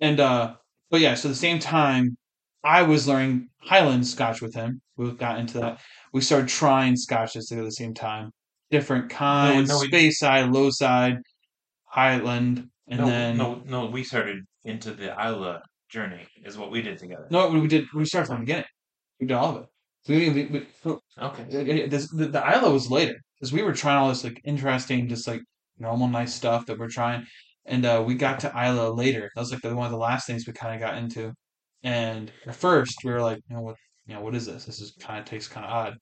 And 0.00 0.20
uh, 0.20 0.54
but 0.90 1.00
yeah, 1.00 1.14
so 1.14 1.28
the 1.28 1.34
same 1.34 1.58
time 1.58 2.16
I 2.64 2.82
was 2.82 3.06
learning 3.08 3.48
Highland 3.58 4.06
Scotch 4.06 4.40
with 4.40 4.54
him. 4.54 4.80
We 4.96 5.10
got 5.12 5.38
into 5.38 5.58
that. 5.60 5.80
We 6.12 6.20
started 6.20 6.48
trying 6.48 6.96
scotches 6.96 7.50
at 7.52 7.62
the 7.62 7.70
same 7.70 7.94
time, 7.94 8.30
different 8.70 9.10
kinds, 9.10 9.68
no, 9.68 9.80
we- 9.80 9.90
Speyside, 9.90 10.52
low 10.52 10.70
side, 10.70 11.18
Highland, 11.84 12.68
and 12.88 13.00
no, 13.00 13.06
then 13.06 13.36
no, 13.36 13.62
no, 13.66 13.86
we 13.86 14.04
started 14.04 14.38
into 14.64 14.92
the 14.92 15.12
Islay 15.18 15.58
journey 15.88 16.26
is 16.44 16.56
what 16.58 16.70
we 16.70 16.82
did 16.82 16.98
together. 16.98 17.26
no, 17.30 17.48
we 17.48 17.66
did. 17.68 17.84
We 17.94 18.04
started 18.04 18.26
from 18.26 18.36
the 18.36 18.40
beginning. 18.40 18.64
We 19.20 19.26
did 19.26 19.34
all 19.34 19.56
of 19.56 19.62
it. 19.62 19.68
We, 20.08 20.30
we, 20.30 20.44
we, 20.46 20.66
we, 20.84 20.96
Okay. 21.20 21.86
this, 21.88 22.08
the, 22.10 22.26
the 22.26 22.38
Islay 22.44 22.72
was 22.72 22.90
later 22.90 23.16
because 23.34 23.52
we 23.52 23.62
were 23.62 23.72
trying 23.72 23.96
all 23.98 24.08
this 24.08 24.24
like 24.24 24.40
interesting, 24.44 25.08
just 25.08 25.26
like 25.26 25.40
normal, 25.78 26.08
nice 26.08 26.34
stuff 26.34 26.66
that 26.66 26.78
we're 26.78 26.88
trying, 26.88 27.26
and 27.66 27.84
uh, 27.84 28.02
we 28.06 28.14
got 28.14 28.40
to 28.40 28.48
Islay 28.48 28.88
later. 28.88 29.30
That 29.34 29.40
was 29.40 29.52
like 29.52 29.62
the, 29.62 29.74
one 29.74 29.86
of 29.86 29.92
the 29.92 29.98
last 29.98 30.26
things 30.26 30.46
we 30.46 30.52
kind 30.52 30.74
of 30.74 30.80
got 30.80 30.98
into. 30.98 31.32
And 31.82 32.30
at 32.46 32.56
first, 32.56 32.98
we 33.04 33.12
were 33.12 33.20
like, 33.20 33.40
you 33.48 33.56
know 33.56 33.62
what, 33.62 33.76
you 34.06 34.14
know 34.14 34.20
what 34.20 34.34
is 34.34 34.46
this? 34.46 34.64
This 34.64 34.80
is 34.80 34.92
kind 35.00 35.18
of 35.18 35.24
tastes 35.24 35.48
kind 35.48 35.66
of 35.66 35.72
odd, 35.72 35.96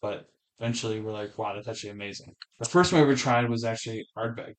but 0.00 0.26
eventually 0.58 1.00
we're 1.00 1.12
like, 1.12 1.36
wow, 1.38 1.54
that's 1.54 1.68
actually 1.68 1.90
amazing. 1.90 2.32
The 2.58 2.68
first 2.68 2.92
one 2.92 3.00
we 3.00 3.08
ever 3.08 3.16
tried 3.16 3.48
was 3.48 3.64
actually 3.64 4.06
Ardbeg. 4.16 4.54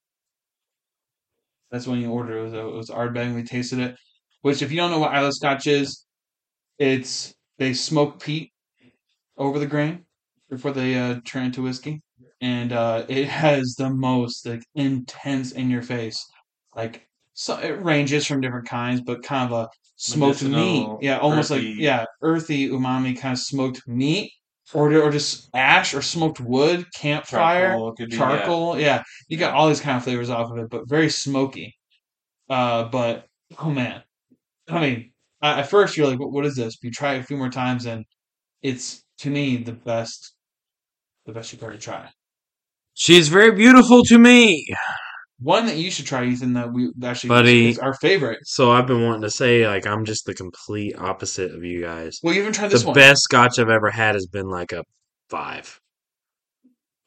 That's 1.72 1.88
when 1.88 2.02
you 2.02 2.11
order 2.11 2.38
it. 2.38 2.44
Was, 2.44 2.53
it 2.53 2.64
was 2.64 2.90
Ardbeg. 2.90 3.36
We 3.36 3.44
tasted 3.44 3.80
it. 3.80 3.95
Which, 4.41 4.61
if 4.61 4.72
you 4.72 4.77
don't 4.77 4.91
know 4.91 4.99
what 4.99 5.14
Islay 5.14 5.31
Scotch 5.31 5.68
is, 5.68 6.06
it's 6.77 7.34
they 7.57 7.73
smoke 7.73 8.22
peat 8.23 8.52
over 9.38 9.60
the 9.60 9.68
grain 9.68 10.06
before 10.49 10.72
they 10.72 10.98
uh, 10.98 11.19
turn 11.26 11.45
into 11.45 11.61
whiskey, 11.61 12.02
and 12.41 12.72
uh, 12.72 13.06
it 13.10 13.27
has 13.27 13.76
the 13.77 13.90
most 13.90 14.45
like 14.45 14.64
intense 14.76 15.52
in 15.52 15.69
your 15.69 15.81
face. 15.81 16.26
Like 16.80 17.06
so, 17.34 17.57
it 17.57 17.84
ranges 17.84 18.26
from 18.26 18.39
different 18.39 18.69
kinds, 18.69 19.01
but 19.01 19.22
kind 19.22 19.51
of 19.51 19.65
a 19.65 19.69
smoked 19.97 20.43
meat. 20.43 20.88
Yeah, 21.01 21.18
almost 21.19 21.51
like 21.51 21.61
yeah, 21.61 22.06
earthy 22.22 22.69
umami 22.69 23.19
kind 23.19 23.34
of 23.34 23.39
smoked 23.39 23.81
meat, 23.85 24.31
or 24.73 24.93
or 24.93 25.11
just 25.11 25.49
ash 25.53 25.93
or 25.93 26.01
smoked 26.01 26.39
wood, 26.39 26.85
campfire 26.95 27.72
Charcoal 27.72 27.95
could 27.95 28.10
be, 28.10 28.15
yeah. 28.15 28.18
charcoal. 28.18 28.80
Yeah. 28.80 29.03
you 29.27 29.35
got 29.35 29.56
all 29.56 29.68
these 29.68 29.81
kind 29.81 29.97
of 29.97 30.06
flavors 30.06 30.30
off 30.30 30.51
of 30.51 30.57
it, 30.57 30.69
but 30.69 30.88
very 30.88 31.10
smoky. 31.10 31.76
Uh, 32.49 32.85
but 32.85 33.26
oh 33.60 33.69
man, 33.69 34.01
I 34.69 34.80
mean, 34.80 35.11
at 35.43 35.60
at 35.60 35.69
first 35.69 35.97
you're 35.97 36.07
like, 36.07 36.19
what, 36.19 36.31
what 36.31 36.45
is 36.45 36.56
this? 36.56 36.77
But 36.77 36.85
you 36.85 36.91
try 36.91 37.15
it 37.15 37.19
a 37.19 37.23
few 37.23 37.35
more 37.35 37.49
times, 37.49 37.88
and 37.88 38.06
it's 38.61 39.03
to 39.18 39.30
me 39.30 39.57
the 39.57 39.73
best, 39.73 40.34
the 41.26 41.34
best 41.34 41.51
you've 41.51 41.61
ever 41.61 41.76
tried. 41.76 42.10
She's 42.93 43.27
very 43.27 43.51
beautiful 43.51 44.03
to 44.06 44.18
me. 44.18 44.65
One 45.41 45.66
that 45.68 45.78
you 45.78 45.90
should 45.90 46.06
try, 46.06 46.26
Ethan, 46.26 46.53
that 46.53 46.74
we 46.74 46.90
actually 47.03 47.30
Buddy. 47.30 47.70
is 47.70 47.80
our 47.80 47.94
favorite. 47.94 48.40
So 48.44 48.72
I've 48.72 48.88
been 48.88 49.03
wanting 49.06 49.22
to 49.22 49.32
say 49.32 49.66
like 49.68 49.88
I'm 49.88 50.03
just 50.06 50.26
the 50.26 50.34
complete 50.34 50.95
opposite 50.98 51.53
of 51.56 51.64
you 51.64 51.82
guys. 51.82 52.20
Well, 52.22 52.34
you 52.34 52.41
haven't 52.41 52.53
tried 52.56 52.72
this 52.72 52.84
one. 52.84 52.94
the 52.94 52.99
one. 52.99 53.07
best 53.10 53.22
scotch 53.24 53.57
I've 53.60 53.70
ever 53.70 53.90
had 53.90 54.16
has 54.16 54.28
been 54.28 54.49
like 54.49 54.72
a 54.74 54.84
five. 55.30 55.80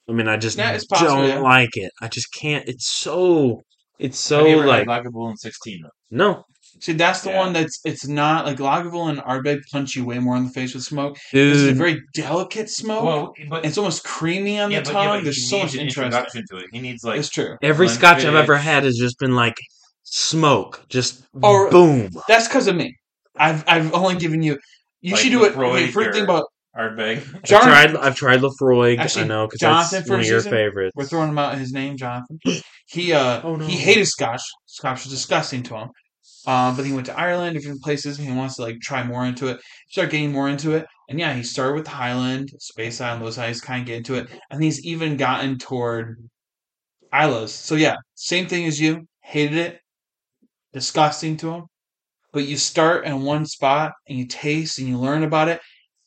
I 0.09 0.13
mean, 0.13 0.29
I 0.29 0.37
just 0.37 0.57
Yeah, 0.59 0.79
possible, 0.89 1.09
don't 1.17 1.29
yeah. 1.29 1.39
like 1.41 1.77
it. 1.77 1.93
I 2.01 2.09
just 2.09 2.33
can't. 2.33 2.67
It's 2.69 2.89
so. 2.89 3.61
It's 3.99 4.19
so 4.19 4.39
Have 4.39 4.47
you 4.49 4.59
ever 4.59 4.67
like 4.67 4.89
had 4.89 5.05
Lagavulin 5.05 5.37
16? 5.37 5.81
though? 5.83 5.89
no, 6.11 6.45
See, 6.81 6.93
that's 6.95 7.21
the 7.23 7.31
Yeah. 7.31 7.39
one 7.39 7.53
that's 7.53 7.81
it's 7.85 8.07
not 8.09 8.45
like 8.47 8.57
Lagavulin 8.59 9.11
and 9.11 9.19
Ardbeg 9.21 9.61
punch 9.71 9.95
you 9.95 10.05
way 10.05 10.19
more 10.19 10.37
in 10.37 10.45
the 10.45 10.51
face 10.51 10.75
with 10.75 10.83
smoke. 10.83 11.17
This 11.33 11.59
is 11.59 11.69
a 11.69 11.73
very 11.75 12.01
delicate 12.15 12.69
smoke. 12.71 13.05
Well, 13.05 13.33
but 13.49 13.65
it's 13.65 13.79
almost 13.79 14.05
creamy 14.05 14.59
on 14.61 14.71
yeah, 14.71 14.81
the 14.81 14.85
but, 14.87 14.93
tongue. 14.93 15.17
yeah, 15.19 15.21
There's 15.25 15.37
he 15.37 15.43
so 15.43 15.59
much 15.59 15.75
interest. 15.75 15.99
introduction 15.99 16.45
to 16.51 16.57
it. 16.59 16.67
He 16.73 16.81
needs 16.81 17.05
like 17.05 17.19
It's 17.21 17.29
true. 17.29 17.57
Every 17.63 17.89
scotch 17.89 18.25
I've 18.25 18.35
ever 18.35 18.57
had 18.57 18.85
has 18.85 18.97
just 18.97 19.19
been 19.19 19.35
like 19.37 19.57
smoke, 20.05 20.85
just 20.89 21.23
Or- 21.43 21.71
boom. 21.71 22.11
That's 22.29 22.49
because 22.49 22.67
of 22.67 22.77
me. 22.77 22.97
I've 23.37 23.65
I've 23.67 23.93
only 23.95 24.17
given 24.17 24.43
you. 24.43 24.59
You 25.01 25.13
Like 25.15 25.23
should 25.23 25.31
do 25.33 25.45
it. 25.45 25.55
Laphroaig 25.55 25.73
Okay, 25.83 25.91
first 25.91 26.13
thing 26.13 26.23
or- 26.23 26.25
about 26.25 26.45
Ardbeg. 26.79 27.23
I've 27.35 27.43
tried. 27.45 27.97
I've 27.97 28.17
tried 28.17 28.41
Laphroaig. 28.41 28.99
I 29.19 29.25
know 29.25 29.47
because 29.47 29.91
that's 29.91 30.09
one 30.09 30.19
a 30.21 30.23
of 30.23 30.29
your 30.29 30.41
season, 30.41 30.53
favorites. 30.53 30.93
We're 30.95 31.05
throwing 31.05 31.29
him 31.31 31.39
out 31.39 31.57
his 31.59 31.73
name, 31.73 31.97
Jonathan. 31.97 32.39
He 32.87 33.13
uh 33.13 33.41
Oh, 33.43 33.57
no. 33.57 33.67
he 33.67 33.77
hated 33.77 34.07
Scotch. 34.07 34.43
Scotch 34.67 35.05
was 35.05 35.13
disgusting 35.13 35.63
to 35.65 35.77
him. 35.77 35.89
Uh, 36.47 36.75
but 36.75 36.85
he 36.85 36.93
went 36.93 37.07
to 37.07 37.19
Ireland, 37.19 37.57
different 37.57 37.83
places, 37.83 38.19
and 38.19 38.29
he 38.29 38.35
wants 38.35 38.57
to 38.57 38.63
like 38.63 38.81
try 38.81 39.03
more 39.05 39.25
into 39.25 39.49
it. 39.49 39.61
Start 39.91 40.11
getting 40.11 40.33
more 40.33 40.49
into 40.49 40.73
it, 40.73 40.87
and 41.09 41.19
yeah, 41.21 41.35
he 41.35 41.43
started 41.43 41.75
with 41.77 41.87
Highland, 41.87 42.51
Space 42.59 43.01
Island, 43.01 43.25
those 43.25 43.37
guys 43.37 43.61
kind 43.61 43.81
of 43.83 43.87
get 43.87 43.99
into 43.99 44.15
it, 44.15 44.29
and 44.51 44.63
he's 44.63 44.85
even 44.85 45.17
gotten 45.17 45.59
toward 45.59 46.19
Islay's. 47.13 47.53
So 47.53 47.75
yeah, 47.75 47.97
same 48.15 48.47
thing 48.49 48.67
as 48.67 48.81
you. 48.81 49.07
Hated 49.21 49.57
it, 49.59 49.81
disgusting 50.73 51.37
to 51.39 51.53
him. 51.53 51.65
But 52.33 52.47
you 52.47 52.57
start 52.59 53.07
in 53.07 53.23
one 53.23 53.47
spot 53.47 53.93
and 54.09 54.19
you 54.19 54.27
taste 54.27 54.79
and 54.79 54.89
you 54.89 54.99
learn 54.99 55.23
about 55.25 55.49
it. 55.49 55.61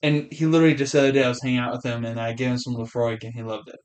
And 0.03 0.31
he 0.33 0.45
literally 0.45 0.75
just 0.75 0.93
the 0.93 0.99
other 0.99 1.11
day 1.11 1.23
I 1.23 1.29
was 1.29 1.41
hanging 1.41 1.59
out 1.59 1.73
with 1.73 1.85
him 1.85 2.05
and 2.05 2.19
I 2.19 2.33
gave 2.33 2.49
him 2.51 2.57
some 2.59 2.75
Laphroaig 2.75 3.23
and 3.23 3.33
he 3.33 3.43
loved 3.43 3.69
it. 3.69 3.79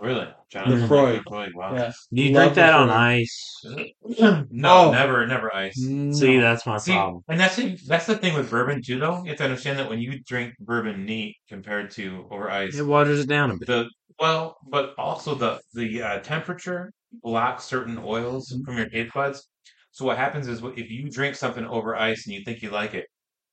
Really? 0.00 0.26
Jonathan 0.50 0.88
Laphroaig. 0.88 1.22
Laphroaig. 1.24 1.54
Wow. 1.54 1.74
Yeah. 1.74 1.92
Do 2.12 2.22
you 2.22 2.32
Love 2.32 2.42
drink 2.42 2.54
that 2.56 2.74
on 2.74 2.88
Laphroaig. 2.88 3.20
ice? 3.20 3.64
No, 4.50 4.88
Oh. 4.88 4.90
never, 4.92 5.26
never 5.26 5.54
ice. 5.54 5.74
See, 5.74 6.38
that's 6.38 6.66
my 6.66 6.76
See, 6.78 6.92
problem. 6.92 7.22
and 7.28 7.38
that's 7.40 7.56
the, 7.56 7.78
that's 7.86 8.06
the 8.06 8.16
thing 8.16 8.34
with 8.34 8.50
bourbon 8.50 8.82
too, 8.82 8.98
though. 8.98 9.22
You 9.22 9.28
have 9.30 9.38
to 9.38 9.44
understand 9.44 9.78
that 9.78 9.88
when 9.88 10.00
you 10.00 10.20
drink 10.26 10.54
bourbon 10.60 11.04
neat 11.04 11.36
compared 11.48 11.90
to 11.92 12.26
over 12.30 12.50
ice, 12.50 12.76
It 12.76 12.82
waters 12.82 13.20
it 13.20 13.28
down 13.28 13.52
a 13.52 13.56
bit. 13.56 13.66
the 13.68 13.88
well, 14.20 14.56
but 14.68 14.94
also 14.98 15.34
the 15.34 15.60
the 15.74 16.02
uh, 16.02 16.18
temperature 16.20 16.92
blocks 17.22 17.64
certain 17.64 17.98
oils 17.98 18.52
Mhm. 18.52 18.64
from 18.64 18.76
your 18.78 18.88
taste 18.88 19.12
buds. 19.14 19.48
So 19.92 20.04
what 20.04 20.18
happens 20.18 20.48
is 20.48 20.60
if 20.76 20.90
you 20.90 21.10
drink 21.10 21.34
something 21.36 21.64
over 21.64 21.96
ice 21.96 22.26
and 22.26 22.34
you 22.34 22.42
think 22.44 22.62
you 22.62 22.70
like 22.70 22.94
it, 22.94 23.06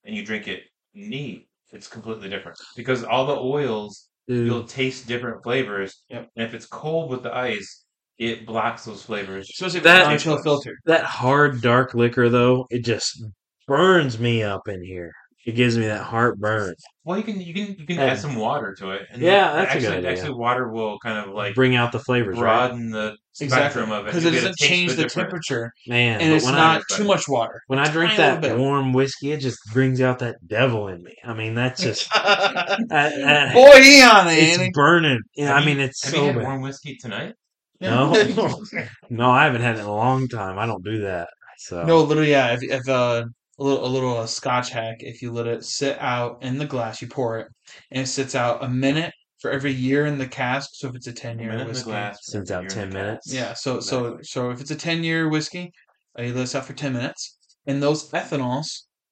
and 0.03 0.15
you 0.15 0.25
drink 0.25 0.47
it 0.47 0.63
neat, 0.93 1.47
it's 1.71 1.87
completely 1.87 2.29
different 2.29 2.57
because 2.75 3.03
all 3.03 3.25
the 3.25 3.35
oils 3.37 4.09
you'll 4.27 4.63
taste 4.65 5.07
different 5.07 5.43
flavors. 5.43 6.03
Yep. 6.09 6.29
And 6.35 6.47
if 6.47 6.53
it's 6.53 6.65
cold 6.65 7.09
with 7.09 7.23
the 7.23 7.35
ice, 7.35 7.85
it 8.17 8.45
blocks 8.45 8.85
those 8.85 9.03
flavors. 9.03 9.49
Especially 9.49 9.79
That- 9.81 10.07
non-chill 10.07 10.41
filter. 10.43 10.77
that 10.85 11.03
hard 11.03 11.61
dark 11.61 11.93
liquor 11.93 12.29
though, 12.29 12.65
it 12.69 12.85
just 12.85 13.23
burns 13.67 14.19
me 14.19 14.43
up 14.43 14.67
in 14.67 14.83
here. 14.83 15.11
It 15.45 15.53
gives 15.53 15.75
me 15.75 15.87
that 15.87 16.03
heartburn. 16.03 16.75
Well, 17.03 17.17
you 17.17 17.23
can 17.23 17.41
you 17.41 17.51
can 17.53 17.75
you 17.79 17.85
can 17.87 17.95
Yeah. 17.95 18.05
add 18.11 18.19
some 18.19 18.35
water 18.35 18.75
to 18.77 18.91
it. 18.91 19.07
And 19.11 19.21
Yeah, 19.23 19.53
that's 19.53 19.55
a 19.55 19.75
actually, 19.75 19.81
good 19.87 19.97
idea. 20.05 20.11
Actually, 20.11 20.33
water 20.35 20.71
will 20.71 20.99
kind 20.99 21.17
of 21.17 21.33
like 21.33 21.55
Bring 21.55 21.75
out 21.75 21.91
the 21.91 21.99
flavors, 21.99 22.37
right? 22.37 22.67
broaden 22.69 22.91
the 23.39 23.45
Exactly. 23.45 23.81
of 23.83 23.89
it. 23.91 24.05
Because 24.05 24.25
it 24.25 24.31
doesn't 24.31 24.57
change 24.57 24.91
the 24.91 25.03
different- 25.03 25.29
temperature 25.29 25.71
Man, 25.87 26.19
and 26.21 26.33
it's 26.33 26.45
not 26.45 26.81
I 26.89 26.95
too 26.95 27.05
much 27.05 27.27
water. 27.29 27.61
when 27.67 27.79
I 27.79 27.89
drink 27.89 28.15
that 28.17 28.57
warm 28.57 28.93
whiskey, 28.93 29.31
it 29.31 29.37
just 29.39 29.57
brings 29.73 30.01
out 30.01 30.19
that 30.19 30.35
devil 30.47 30.87
in 30.89 31.01
me. 31.03 31.15
I 31.23 31.33
mean, 31.33 31.55
that's 31.55 31.81
just 31.81 32.09
that, 32.13 32.87
that- 32.89 33.53
Boy, 33.53 33.81
he 33.81 34.01
on 34.03 34.27
it, 34.27 34.33
it's 34.33 34.61
he? 34.61 34.69
burning. 34.73 35.21
Yeah, 35.35 35.47
Have 35.47 35.63
I 35.63 35.65
mean, 35.65 35.79
it's 35.79 36.03
Have 36.03 36.13
so 36.13 36.21
you 36.25 36.33
had 36.33 36.41
warm 36.41 36.61
whiskey 36.61 36.97
tonight? 36.99 37.35
No, 37.79 38.11
no, 39.09 39.31
I 39.31 39.45
haven't 39.45 39.61
had 39.61 39.77
it 39.77 39.79
in 39.79 39.85
a 39.85 39.95
long 39.95 40.27
time. 40.27 40.59
I 40.59 40.65
don't 40.65 40.83
do 40.83 40.99
that. 41.01 41.29
So 41.57 41.83
No, 41.83 42.01
literally, 42.01 42.31
yeah. 42.31 42.53
If, 42.53 42.63
if 42.63 42.87
uh, 42.89 43.23
a 43.59 43.63
little, 43.63 43.85
a 43.85 43.87
little 43.87 44.17
uh, 44.17 44.25
Scotch 44.27 44.69
hack, 44.71 44.97
if 44.99 45.21
you 45.21 45.31
let 45.31 45.47
it 45.47 45.63
sit 45.63 45.97
out 45.99 46.43
in 46.43 46.57
the 46.57 46.65
glass, 46.65 47.01
you 47.01 47.07
pour 47.07 47.39
it, 47.39 47.47
and 47.91 48.03
it 48.03 48.07
sits 48.07 48.35
out 48.35 48.63
a 48.63 48.67
minute 48.69 49.13
for 49.41 49.51
every 49.51 49.71
year 49.73 50.05
in 50.05 50.17
the 50.17 50.27
cask. 50.27 50.69
So 50.73 50.87
if 50.89 50.95
it's 50.95 51.07
a 51.07 51.13
ten 51.13 51.39
A 51.39 51.43
year 51.43 51.51
minute 51.51 51.61
in 51.63 51.67
the 51.67 51.71
whiskey, 51.73 51.91
glass. 51.91 52.19
Sits 52.21 52.51
out 52.51 52.69
10 52.69 52.89
minutes. 52.93 53.33
yeah. 53.33 53.53
So 53.53 53.79
so 53.79 53.97
Exactly. 54.05 54.23
so 54.25 54.49
if 54.51 54.61
it's 54.61 54.71
a 54.71 54.75
ten 54.75 55.03
year 55.03 55.27
whiskey, 55.29 55.71
uh, 56.17 56.23
you 56.23 56.33
let 56.33 56.43
it 56.43 56.47
sit 56.47 56.59
out 56.59 56.65
for 56.65 56.73
ten 56.73 56.93
minutes, 56.93 57.37
and 57.67 57.81
those 57.83 58.09
ethanols, 58.11 58.67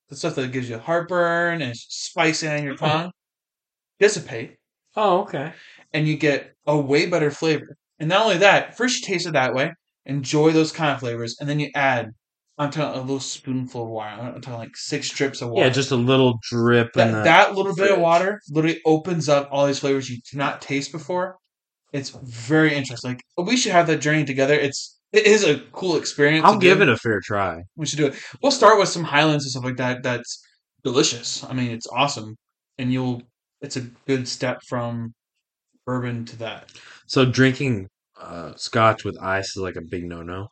the 0.10 0.16
stuff 0.16 0.36
that 0.36 0.52
gives 0.52 0.70
you 0.70 0.78
heartburn 0.80 1.62
and 1.62 1.72
is 1.72 1.86
spicy 1.90 2.48
on 2.48 2.64
your 2.64 2.76
tongue, 2.76 3.12
dissipate, 4.00 4.56
Oh, 4.96 5.22
okay. 5.22 5.54
and 5.94 6.08
you 6.08 6.18
get 6.18 6.54
a 6.66 6.78
way 6.80 7.06
better 7.08 7.32
flavor. 7.32 7.78
And 8.00 8.10
not 8.10 8.24
only 8.24 8.38
that, 8.38 8.78
first 8.78 9.02
you 9.02 9.08
taste 9.08 9.28
it 9.28 9.34
that 9.34 9.54
way, 9.54 9.74
enjoy 10.06 10.52
those 10.52 10.72
kind 10.72 10.92
of 10.92 11.00
flavors, 11.00 11.36
and 11.40 11.50
then 11.50 11.60
you 11.60 11.70
add. 11.76 12.12
I'm 12.60 12.72
talking 12.72 13.00
a 13.00 13.02
little 13.02 13.22
spoonful 13.22 13.84
of 13.84 13.88
water. 13.88 14.22
I'm 14.22 14.42
talking 14.42 14.60
like 14.60 14.76
six 14.76 15.08
strips 15.08 15.42
of 15.42 15.50
water. 15.50 15.66
Yeah, 15.66 15.72
just 15.72 15.92
a 15.92 15.96
little 15.96 16.40
drip 16.44 16.90
in 16.98 17.14
that, 17.14 17.24
that 17.24 17.56
little 17.56 17.74
bit 17.74 17.90
of 17.90 18.00
water 18.00 18.42
literally 18.50 18.82
opens 18.86 19.30
up 19.30 19.48
all 19.50 19.66
these 19.66 19.80
flavors 19.80 20.10
you 20.10 20.18
did 20.30 20.38
not 20.38 20.62
taste 20.62 20.92
before. 20.92 21.38
It's 21.94 22.10
very 22.10 22.76
interesting. 22.76 23.12
Like 23.12 23.48
we 23.48 23.56
should 23.56 23.72
have 23.72 23.88
that 23.88 24.02
journey 24.02 24.26
together. 24.26 24.54
It's 24.54 25.00
it 25.14 25.26
is 25.26 25.46
a 25.46 25.60
cool 25.72 25.96
experience. 25.96 26.46
I'll 26.46 26.60
give 26.60 26.80
do. 26.80 26.84
it 26.84 26.90
a 26.90 26.98
fair 26.98 27.22
try. 27.24 27.62
We 27.78 27.86
should 27.86 27.98
do 27.98 28.08
it. 28.08 28.16
We'll 28.44 28.52
start 28.52 28.78
with 28.78 28.90
some 28.90 29.06
Highlands 29.06 29.46
and 29.46 29.52
stuff 29.52 29.64
like 29.64 29.78
that. 29.78 30.04
That's 30.04 30.46
delicious. 30.84 31.46
I 31.46 31.54
mean, 31.54 31.72
it's 31.72 31.88
awesome, 31.88 32.36
and 32.78 32.92
you'll. 32.92 33.22
It's 33.62 33.78
a 33.78 33.82
good 34.06 34.28
step 34.28 34.60
from 34.68 35.14
bourbon 35.86 36.26
to 36.26 36.38
that. 36.38 36.72
So 37.08 37.26
drinking 37.26 37.88
uh, 38.20 38.54
scotch 38.56 39.04
with 39.04 39.18
ice 39.22 39.56
is 39.56 39.58
like 39.58 39.76
a 39.76 39.82
big 39.82 40.06
no-no. 40.06 40.48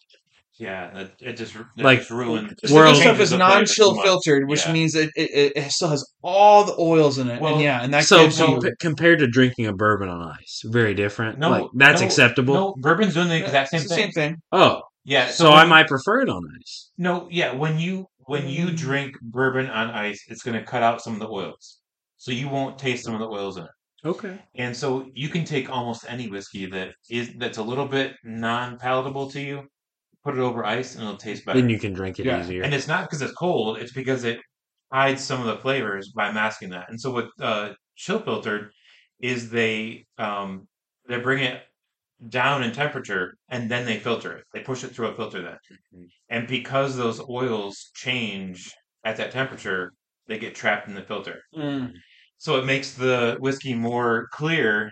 Yeah, 0.59 0.97
it, 1.01 1.11
it 1.19 1.33
just 1.33 1.55
it 1.55 1.65
Like, 1.77 1.99
just 1.99 2.09
ruined. 2.11 2.55
Just 2.61 2.73
World- 2.73 2.95
this 2.95 3.01
stuff 3.03 3.19
is 3.19 3.31
non-chill 3.31 4.01
filtered, 4.01 4.47
which 4.49 4.65
Yeah. 4.65 4.73
means 4.73 4.95
it, 4.95 5.11
it, 5.15 5.51
it 5.55 5.71
still 5.71 5.89
has 5.89 6.03
all 6.23 6.63
the 6.63 6.75
oils 6.79 7.19
in 7.19 7.29
it. 7.29 7.39
Well, 7.39 7.53
and 7.53 7.61
yeah, 7.61 7.83
and 7.83 7.93
that 7.93 8.05
So 8.05 8.23
gives 8.23 8.39
you. 8.39 8.45
compa- 8.47 8.71
compared 8.79 9.19
to 9.19 9.27
drinking 9.27 9.67
a 9.67 9.73
bourbon 9.73 10.09
on 10.09 10.21
ice, 10.21 10.61
very 10.65 10.95
different. 10.95 11.37
No, 11.37 11.49
like 11.51 11.65
that's 11.75 12.01
no, 12.01 12.07
acceptable. 12.07 12.53
No, 12.55 12.75
bourbon's 12.79 13.13
doing 13.13 13.27
the 13.29 13.37
exact 13.43 13.69
same 13.69 13.81
it's 13.81 13.89
the 13.89 13.95
thing. 13.95 14.03
same 14.05 14.11
thing. 14.13 14.35
Oh, 14.51 14.81
Yeah, 15.05 15.27
so, 15.29 15.51
when 15.51 15.59
I 15.59 15.65
might 15.65 15.87
prefer 15.87 16.21
it 16.21 16.29
on 16.29 16.41
ice. 16.59 16.89
No, 16.97 17.27
yeah, 17.31 17.53
when 17.53 17.77
you 17.79 18.07
when 18.25 18.49
you 18.49 18.65
Mm. 18.67 18.77
drink 18.77 19.15
bourbon 19.21 19.69
on 19.69 19.91
ice, 19.91 20.21
it's 20.27 20.41
going 20.43 20.57
to 20.59 20.65
cut 20.65 20.83
out 20.83 21.01
some 21.01 21.13
of 21.13 21.19
the 21.19 21.29
oils, 21.29 21.77
so 22.17 22.31
you 22.31 22.49
won't 22.49 22.77
taste 22.77 23.05
some 23.05 23.13
of 23.13 23.19
the 23.21 23.27
oils 23.27 23.55
in 23.57 23.63
it. 23.63 23.69
Okay. 24.05 24.37
And 24.55 24.75
so 24.75 25.05
you 25.13 25.29
can 25.29 25.45
take 25.45 25.69
almost 25.69 26.03
any 26.09 26.27
whiskey 26.29 26.65
that 26.67 26.89
is 27.09 27.31
that's 27.37 27.57
a 27.57 27.63
little 27.63 27.85
bit 27.87 28.15
non-palatable 28.25 29.29
to 29.31 29.39
you, 29.41 29.63
put 30.27 30.37
it 30.37 30.41
over 30.41 30.65
ice, 30.65 30.95
and 30.95 31.03
it'll 31.03 31.15
taste 31.15 31.45
better. 31.45 31.59
Then 31.59 31.69
you 31.69 31.79
can 31.79 31.93
drink 31.93 32.19
it 32.19 32.25
Yeah. 32.25 32.41
easier. 32.41 32.63
And 32.63 32.73
it's 32.73 32.87
not 32.87 33.05
because 33.05 33.21
it's 33.21 33.33
cold; 33.33 33.77
it's 33.77 33.93
because 33.93 34.25
it 34.25 34.39
hides 34.91 35.23
some 35.23 35.39
of 35.39 35.47
the 35.47 35.57
flavors 35.57 36.11
by 36.13 36.31
masking 36.31 36.69
that. 36.71 36.89
And 36.89 36.99
so 36.99 37.11
what 37.11 37.29
uh, 37.39 37.73
chill 37.95 38.19
filtered 38.19 38.71
is 39.19 39.49
they 39.49 40.05
um, 40.17 40.67
they 41.07 41.17
bring 41.19 41.43
it 41.43 41.63
down 42.29 42.63
in 42.63 42.71
temperature 42.73 43.35
and 43.49 43.71
then 43.71 43.85
they 43.85 43.99
filter 43.99 44.35
it. 44.35 44.43
They 44.53 44.61
push 44.61 44.83
it 44.83 44.89
through 44.89 45.07
a 45.07 45.15
filter 45.15 45.41
then. 45.41 46.09
And 46.29 46.47
because 46.47 46.97
those 46.97 47.21
oils 47.29 47.91
change 47.93 48.73
at 49.05 49.17
that 49.17 49.31
temperature, 49.31 49.93
they 50.27 50.39
get 50.39 50.55
trapped 50.55 50.87
in 50.87 50.95
the 50.95 51.03
filter. 51.03 51.41
Mm. 51.55 51.93
So 52.37 52.59
it 52.59 52.65
makes 52.65 52.93
the 52.93 53.37
whiskey 53.39 53.75
more 53.75 54.27
clear, 54.31 54.91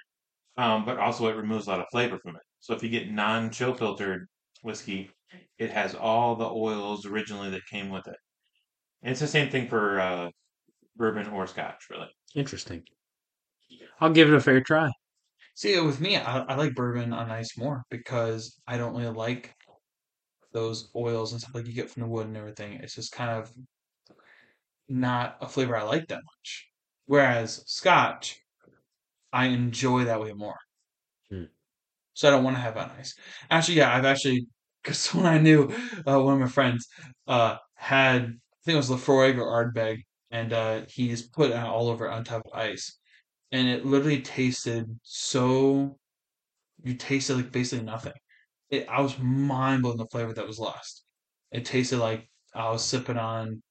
um, 0.58 0.86
but 0.86 0.98
also 0.98 1.28
it 1.28 1.36
removes 1.36 1.68
a 1.68 1.72
lot 1.72 1.80
of 1.80 1.88
flavor 1.92 2.20
from 2.20 2.36
it. 2.36 2.44
So 2.60 2.74
if 2.74 2.84
you 2.84 2.90
get 2.90 3.12
non-chill 3.12 3.74
filtered 3.74 4.28
whiskey, 4.62 5.10
it 5.58 5.72
has 5.72 5.96
all 5.96 6.36
the 6.36 6.50
oils 6.50 7.06
originally 7.06 7.50
that 7.52 7.66
came 7.70 7.90
with 7.90 8.08
it. 8.08 8.18
And 9.02 9.12
it's 9.12 9.22
the 9.22 9.28
same 9.28 9.50
thing 9.50 9.68
for 9.68 10.00
uh, 10.00 10.30
bourbon 10.96 11.28
or 11.28 11.48
scotch, 11.48 11.86
really. 11.90 12.10
Interesting. 12.36 12.84
I'll 14.00 14.12
give 14.12 14.30
it 14.30 14.36
a 14.36 14.40
fair 14.40 14.62
try. 14.62 14.90
See, 15.56 15.80
with 15.80 16.02
me, 16.02 16.18
I, 16.18 16.40
I 16.40 16.56
like 16.56 16.76
bourbon 16.76 17.14
on 17.14 17.32
ice 17.32 17.58
more 17.58 17.84
because 17.90 18.60
I 18.68 18.78
don't 18.78 18.96
really 18.96 19.14
like 19.14 19.54
those 20.52 20.90
oils 20.96 21.32
and 21.32 21.42
stuff 21.42 21.56
like 21.56 21.68
you 21.68 21.74
get 21.74 21.90
from 21.90 22.04
the 22.04 22.10
wood 22.10 22.28
and 22.28 22.38
everything. 22.38 22.74
It's 22.74 22.96
just 22.96 23.12
kind 23.12 23.32
of 23.32 23.52
not 24.88 25.38
a 25.42 25.48
flavor 25.48 25.76
I 25.76 25.84
like 25.84 26.08
that 26.08 26.24
much. 26.24 26.68
Whereas 27.06 27.64
Scotch, 27.68 28.40
I 29.32 29.48
enjoy 29.48 30.06
that 30.06 30.22
way 30.22 30.34
more. 30.34 30.58
Hmm. 31.30 31.46
So 32.14 32.28
I 32.28 32.32
don't 32.32 32.44
want 32.44 32.58
to 32.58 32.62
have 32.62 32.78
on 32.78 32.92
ice. 32.98 33.14
Actually, 33.50 33.78
yeah, 33.78 33.96
I've 33.96 34.06
actually 34.06 34.48
because 34.86 35.00
someone 35.00 35.34
I 35.34 35.40
knew, 35.40 35.74
uh, 36.08 36.22
one 36.22 36.36
of 36.36 36.40
my 36.40 36.48
friends, 36.48 36.88
uh, 37.28 37.58
had 37.74 38.22
I 38.24 38.26
think 38.66 38.76
it 38.76 38.76
was 38.76 38.90
Laphroaig 38.90 39.38
or 39.38 39.46
Ardbeg, 39.74 40.04
and 40.32 40.54
uh, 40.54 40.82
he 40.88 41.10
just 41.10 41.34
put 41.34 41.52
it 41.52 41.58
all 41.58 41.90
over 41.90 42.10
on 42.10 42.24
top 42.24 42.44
of 42.46 42.54
ice, 42.54 42.98
and 43.52 43.68
it 43.68 43.86
literally 43.86 44.22
tasted 44.22 44.86
so. 45.04 45.98
You 46.84 46.94
tasted 46.94 47.36
like 47.36 47.52
basically 47.52 47.86
nothing. 47.86 48.14
It, 48.70 48.88
I 48.90 49.02
was 49.02 49.18
mind 49.18 49.82
blown 49.82 49.98
the 49.98 50.06
flavor 50.12 50.34
that 50.34 50.46
was 50.46 50.60
lost. 50.60 51.04
It 51.52 51.66
tasted 51.66 51.98
like 51.98 52.30
I 52.54 52.70
was 52.70 52.84
sipping 52.84 53.18
on. 53.18 53.62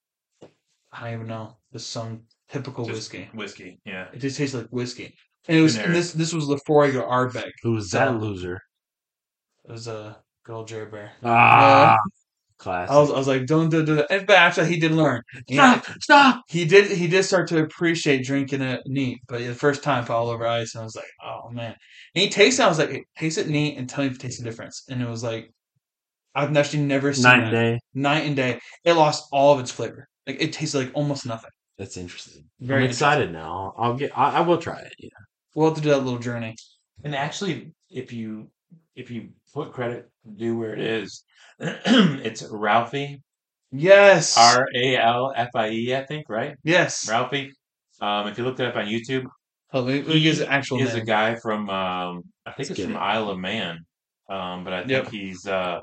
I 0.91 1.11
don't 1.11 1.13
even 1.13 1.27
know. 1.27 1.57
Just 1.71 1.91
some 1.91 2.23
typical 2.49 2.85
Just 2.85 2.97
whiskey. 2.97 3.29
Whiskey, 3.33 3.79
yeah. 3.85 4.07
It 4.13 4.19
just 4.19 4.37
tasted 4.37 4.57
like 4.59 4.67
whiskey. 4.69 5.13
And 5.47 5.57
it 5.57 5.61
was 5.61 5.77
and 5.77 5.93
this 5.95 6.13
this 6.13 6.33
was 6.33 6.45
Laphroaig 6.45 6.95
or 6.95 7.07
Ardbeg. 7.07 7.51
Who 7.63 7.73
was 7.73 7.91
So- 7.91 7.99
that 7.99 8.19
loser? 8.19 8.59
It 9.67 9.71
was 9.71 9.87
a 9.87 10.17
good 10.45 10.53
old 10.53 10.67
Jerry 10.67 10.85
Bear. 10.85 11.11
Ah, 11.23 11.97
classic. 12.57 12.91
I 12.93 12.99
was, 12.99 13.11
I 13.11 13.17
was 13.17 13.27
like, 13.27 13.45
don't 13.45 13.69
do 13.69 13.85
do 13.85 13.95
that. 13.95 14.07
And- 14.09 14.25
But 14.27 14.37
actually, 14.37 14.67
he 14.69 14.79
did 14.79 14.91
learn. 14.91 15.21
Yeah, 15.47 15.81
stop, 15.81 16.01
stop. 16.01 16.43
he 16.47 16.65
did. 16.65 16.89
He 16.91 17.07
did 17.07 17.23
start 17.23 17.47
to 17.49 17.61
appreciate 17.63 18.25
drinking 18.25 18.61
it 18.61 18.81
neat. 18.85 19.19
But 19.27 19.39
the 19.39 19.53
first 19.55 19.83
time, 19.83 20.05
all 20.09 20.29
over 20.29 20.45
ice, 20.47 20.73
and 20.75 20.81
I 20.81 20.85
was 20.85 20.95
like, 20.95 21.05
oh 21.23 21.49
man. 21.51 21.75
And 22.15 22.21
he 22.23 22.29
tasted. 22.29 22.61
it, 22.61 22.65
I 22.65 22.69
was 22.69 22.79
like, 22.79 22.91
hey, 22.91 23.03
taste 23.17 23.37
it 23.37 23.49
neat 23.49 23.77
and 23.77 23.89
tell 23.89 24.03
me 24.03 24.09
if 24.09 24.15
it 24.15 24.19
tastes 24.21 24.39
the 24.39 24.45
difference. 24.45 24.83
And 24.89 25.01
it 25.01 25.09
was 25.09 25.23
like, 25.23 25.51
I've 26.33 26.55
actually 26.55 26.83
never 26.83 27.13
seen 27.13 27.23
Night 27.23 27.37
that. 27.39 27.43
and 27.45 27.51
day. 27.51 27.79
Night 27.93 28.25
and 28.25 28.35
day. 28.35 28.59
It 28.83 28.93
lost 28.93 29.27
all 29.31 29.53
of 29.53 29.59
its 29.59 29.71
flavor. 29.71 30.07
Like 30.27 30.37
it 30.41 30.53
tasted 30.53 30.77
like 30.79 30.91
almost 30.93 31.25
nothing. 31.25 31.51
That's 31.77 31.97
interesting. 31.97 32.43
Very 32.61 32.83
I'm 32.83 32.89
excited 32.89 33.31
now. 33.33 33.73
I'll, 33.77 33.91
I'll 33.91 33.97
get. 33.97 34.17
I, 34.17 34.37
I 34.37 34.41
will 34.41 34.57
try 34.57 34.79
it. 34.79 34.93
Yeah. 34.99 35.09
We'll 35.55 35.67
have 35.67 35.75
to 35.77 35.81
do 35.81 35.89
that 35.89 35.99
little 36.03 36.19
journey. 36.19 36.55
And 37.03 37.13
actually, 37.15 37.73
if 37.89 38.11
you 38.13 38.49
if 38.95 39.11
you 39.11 39.29
put 39.53 39.71
credit 39.73 40.09
due 40.35 40.57
where 40.57 40.73
it 40.73 40.79
is, 40.79 41.23
it's 41.59 42.43
Ralfy, 42.43 43.17
Yes. 43.71 44.37
R 44.37 44.65
A 44.75 44.97
L 44.97 45.33
F 45.35 45.49
I 45.55 45.69
E, 45.69 45.95
I 45.95 46.05
think, 46.05 46.29
right? 46.29 46.55
yes. 46.63 47.05
Ralfy. 47.09 47.49
Um, 48.01 48.27
if 48.27 48.37
you 48.37 48.43
look 48.43 48.57
that 48.57 48.67
up 48.67 48.75
on 48.75 48.85
YouTube, 48.85 49.25
Oh, 49.73 49.81
let 49.81 49.93
me, 49.93 49.97
let 49.99 50.07
me 50.07 50.13
he 50.15 50.21
get 50.23 50.29
his 50.37 50.41
actual 50.41 50.79
is 50.81 50.93
a 50.95 51.01
guy 51.01 51.35
from 51.35 51.69
um, 51.69 52.23
I 52.45 52.51
think 52.51 52.69
Let's 52.69 52.79
it's 52.79 52.81
from 52.81 52.95
it. 52.95 52.99
Isle 52.99 53.29
of 53.29 53.39
Man, 53.39 53.79
um, 54.29 54.63
but 54.63 54.73
I 54.73 54.79
think 54.85 54.91
Yep. 54.91 55.07
he's 55.11 55.45
uh, 55.47 55.79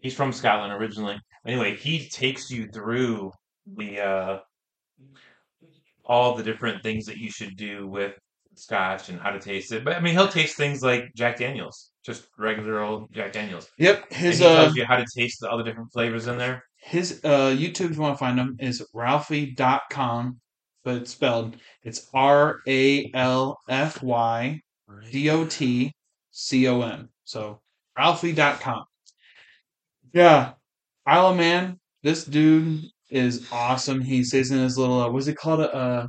he's 0.00 0.14
from 0.14 0.32
Scotland 0.32 0.72
originally. 0.72 1.18
Anyway, 1.46 1.76
he 1.76 2.08
takes 2.08 2.50
you 2.50 2.68
through 2.68 3.32
the 3.66 4.00
uh, 4.00 4.38
all 6.04 6.34
the 6.34 6.42
different 6.42 6.82
things 6.82 7.06
that 7.06 7.18
you 7.18 7.30
should 7.30 7.56
do 7.56 7.86
with 7.86 8.14
Scotch 8.54 9.08
and 9.08 9.20
how 9.20 9.30
to 9.30 9.38
taste 9.40 9.72
it. 9.72 9.84
But 9.84 9.96
I 9.96 10.00
mean, 10.00 10.14
he'll 10.14 10.28
taste 10.28 10.56
things 10.56 10.82
like 10.82 11.04
Jack 11.16 11.38
Daniels, 11.38 11.91
just 12.04 12.26
regular 12.38 12.80
old 12.80 13.12
Jack 13.12 13.32
Daniels. 13.32 13.68
Yep. 13.78 14.06
And 14.10 14.34
he 14.34 14.44
uh 14.44 14.54
tells 14.62 14.76
you 14.76 14.84
how 14.84 14.96
to 14.96 15.06
taste 15.16 15.38
the 15.40 15.50
other 15.50 15.62
different 15.62 15.92
flavors 15.92 16.26
in 16.26 16.38
there. 16.38 16.64
his 16.76 17.20
uh 17.24 17.50
YouTube 17.50 17.90
if 17.90 17.96
you 17.96 18.02
want 18.02 18.14
to 18.14 18.18
find 18.18 18.38
him 18.38 18.56
is 18.58 18.84
ralfy.com 18.94 20.38
but 20.84 20.96
it's 20.96 21.12
spelled 21.12 21.56
it's 21.82 22.08
R 22.12 22.58
A 22.66 23.10
L 23.14 23.58
F 23.68 24.02
Y 24.02 24.60
D 25.10 25.30
O 25.30 25.44
T 25.46 25.92
C 26.32 26.66
O 26.68 26.82
M. 26.82 27.08
So 27.24 27.60
ralfy.com. 27.98 28.84
Yeah. 30.12 30.52
Isle 31.06 31.28
of 31.28 31.36
Man, 31.36 31.78
this 32.02 32.24
dude 32.24 32.82
is 33.10 33.46
awesome. 33.52 34.00
He 34.00 34.24
says 34.24 34.50
in 34.50 34.58
his 34.58 34.76
little 34.78 35.00
uh, 35.02 35.10
what's 35.10 35.26
it 35.28 35.36
called? 35.36 35.60
Uh 35.60 36.06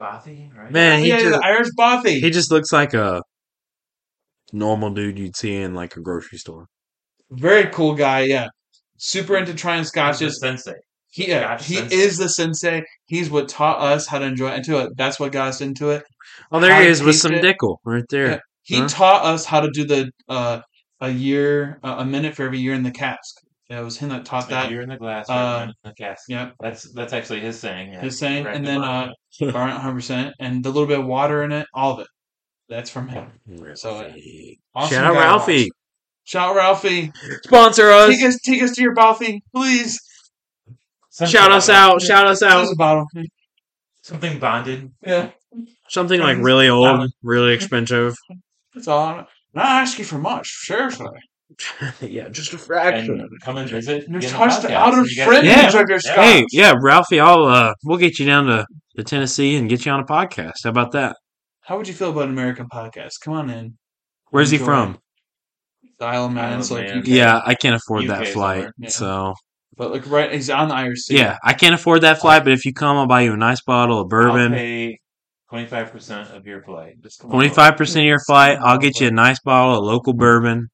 Bothy, 0.00 0.50
right? 0.54 0.70
Man, 0.70 1.00
he 1.00 1.08
yeah, 1.08 1.20
just 1.20 1.42
Irish 1.42 1.68
Bothy. 1.78 2.20
he 2.20 2.30
just 2.30 2.50
looks 2.50 2.70
like 2.72 2.92
a 2.92 3.22
normal 4.56 4.90
dude 4.90 5.18
you'd 5.18 5.36
see 5.36 5.54
in 5.56 5.74
like 5.74 5.96
a 5.96 6.00
grocery 6.00 6.38
store. 6.38 6.66
Very 7.30 7.66
cool 7.70 7.94
guy, 7.94 8.20
yeah. 8.22 8.46
Super 8.98 9.36
into 9.36 9.54
trying 9.54 9.78
He's 9.78 9.86
the 9.88 9.90
scotches. 9.90 10.40
sensei. 10.40 10.74
He 11.10 11.28
yeah, 11.28 11.56
Scotch 11.56 11.66
he 11.66 11.74
sensei. 11.76 11.96
is 11.96 12.16
the 12.18 12.28
sensei. 12.28 12.82
He's 13.06 13.30
what 13.30 13.48
taught 13.48 13.80
us 13.80 14.06
how 14.06 14.18
to 14.18 14.24
enjoy 14.26 14.52
into 14.54 14.78
it. 14.78 14.90
That's 14.96 15.18
what 15.20 15.32
got 15.32 15.48
us 15.48 15.60
into 15.60 15.90
it. 15.90 16.02
Oh, 16.52 16.60
there 16.60 16.72
How 16.74 16.80
he 16.82 16.88
is 16.88 17.02
with 17.02 17.16
some 17.16 17.34
it. 17.34 17.42
Dickel 17.44 17.76
right 17.84 18.04
there. 18.10 18.26
Yeah. 18.30 18.38
He 18.62 18.78
Huh? 18.78 18.88
taught 18.88 19.24
us 19.24 19.44
how 19.44 19.60
to 19.60 19.70
do 19.70 19.84
the 19.86 20.10
uh, 20.28 20.60
a 21.00 21.10
year, 21.10 21.78
uh, 21.84 21.96
a 21.98 22.04
minute 22.04 22.34
for 22.34 22.42
every 22.44 22.58
year 22.58 22.74
in 22.74 22.82
the 22.82 22.90
cask. 22.90 23.34
Yeah, 23.70 23.80
it 23.80 23.84
was 23.84 23.96
him 23.98 24.08
that 24.10 24.24
taught 24.24 24.46
A 24.46 24.50
that. 24.50 24.70
year 24.70 24.80
in 24.82 24.88
the 24.88 24.96
glass, 24.96 25.28
uh, 25.28 25.32
right 25.32 25.62
in 25.64 25.72
the 25.90 25.94
cask. 25.94 26.22
Yep, 26.28 26.54
That's 26.60 26.92
that's 26.94 27.12
actually 27.12 27.40
his 27.40 27.58
saying. 27.58 27.92
Yeah. 27.92 28.00
his 28.00 28.18
saying, 28.18 28.44
Correct 28.44 28.56
and 28.58 28.66
then 28.66 28.82
on 28.82 29.08
uh, 29.08 29.12
100 29.52 29.92
percent, 29.94 30.34
and 30.40 30.64
the 30.64 30.70
little 30.70 30.86
bit 30.86 31.00
of 31.00 31.06
water 31.06 31.42
in 31.42 31.52
it, 31.52 31.66
all 31.74 31.92
of 31.94 32.00
it. 32.00 32.06
That's 32.68 32.90
from 32.90 33.08
him. 33.08 33.28
So, 33.74 33.96
uh, 33.96 34.12
Awesome 34.74 34.94
Shout 34.94 35.04
out 35.04 35.14
guy 35.14 35.26
Ralfy. 35.54 35.62
watch. 35.64 35.68
Shout 36.24 36.56
out 36.56 36.76
Ralfy. 36.82 37.12
Sponsor 37.44 37.90
us. 37.90 38.10
Take 38.16 38.24
us, 38.24 38.38
take 38.44 38.62
us 38.62 38.72
to 38.72 38.82
your 38.82 38.94
Balfi, 38.94 39.40
please. 39.54 40.00
Something 41.10 41.32
Shout 41.32 41.52
us 41.52 41.68
out. 41.68 42.02
Shout 42.02 42.26
us 42.26 42.42
out. 42.42 42.66
a 42.70 42.74
bottle. 42.76 43.06
Something 44.02 44.38
bonded. 44.38 44.90
Yeah, 45.04 45.30
Something 45.88 46.20
like 46.20 46.38
really 46.38 46.68
old, 46.68 47.10
really 47.22 47.54
expensive. 47.54 48.14
that's 48.74 48.88
all. 48.88 49.26
Not 49.54 49.64
asking 49.66 50.04
for 50.04 50.18
much, 50.18 50.48
seriously. 50.66 51.06
yeah, 52.00 52.28
just 52.28 52.52
a 52.52 52.56
And 52.56 52.60
fraction. 52.60 53.28
come 53.42 53.56
and 53.56 53.70
visit. 53.70 54.04
You're 54.08 54.20
get 54.20 54.30
in 54.32 54.36
touched 54.36 54.62
podcast, 54.66 54.70
out 54.72 54.92
of 54.92 54.98
and 54.98 55.08
fringe 55.08 55.44
Yeah. 55.46 55.80
of 55.80 55.88
your 55.88 56.00
scotch. 56.00 56.16
Hey, 56.16 56.44
yeah, 56.52 56.74
Ralfy, 56.74 57.20
I'll 57.22 57.44
uh, 57.46 57.72
we'll 57.84 57.98
get 57.98 58.18
you 58.18 58.26
down 58.26 58.46
to, 58.46 58.66
to 58.96 59.04
Tennessee 59.04 59.56
and 59.56 59.68
get 59.68 59.86
you 59.86 59.92
on 59.92 60.00
a 60.00 60.04
podcast. 60.04 60.54
How 60.64 60.70
about 60.70 60.92
that? 60.92 61.16
How 61.66 61.76
would 61.76 61.88
you 61.88 61.94
feel 61.94 62.10
about 62.10 62.24
an 62.24 62.30
American 62.30 62.68
podcast? 62.72 63.14
Come 63.22 63.34
on 63.34 63.50
in. 63.50 63.76
Where's 64.30 64.50
he 64.50 64.58
from? 64.58 64.98
The 65.98 66.04
Isle 66.06 66.26
of 66.26 66.32
Man, 66.32 66.52
Isle 66.52 66.58
of 66.60 66.64
so 66.64 66.74
like 66.76 66.88
Man. 66.88 66.98
UK. 66.98 67.06
Yeah, 67.08 67.40
I 67.44 67.54
can't 67.54 67.74
afford 67.74 68.06
that 68.08 68.28
flight. 68.28 68.68
Yeah. 68.78 68.88
So 68.88 69.34
But 69.76 69.90
like 69.92 70.08
right, 70.08 70.32
he's 70.32 70.48
on 70.50 70.68
the 70.68 70.74
Irish 70.74 71.00
Sea. 71.00 71.18
yeah, 71.18 71.38
I 71.42 71.54
can't 71.54 71.74
afford 71.74 72.02
that 72.02 72.20
flight. 72.20 72.44
But 72.44 72.52
if 72.52 72.64
you 72.64 72.72
come, 72.72 72.96
I'll 72.96 73.06
buy 73.08 73.22
you 73.22 73.32
a 73.32 73.36
nice 73.36 73.62
bottle 73.62 73.96
of 73.96 74.04
I'll 74.04 74.08
bourbon. 74.08 74.52
pay 74.52 75.00
twenty 75.50 75.66
five 75.66 75.90
percent 75.90 76.30
of 76.30 76.46
your 76.46 76.62
flight. 76.62 77.00
Just 77.02 77.20
come 77.20 77.30
on 77.30 77.34
Twenty 77.34 77.46
over. 77.48 77.54
five 77.54 77.76
percent 77.76 78.02
of 78.04 78.08
your 78.08 78.20
flight. 78.26 78.58
I'll 78.62 78.78
get 78.78 79.00
you 79.00 79.08
a 79.08 79.12
nice 79.12 79.40
bottle 79.40 79.78
of 79.78 79.84
local 79.84 80.12
bourbon, 80.12 80.68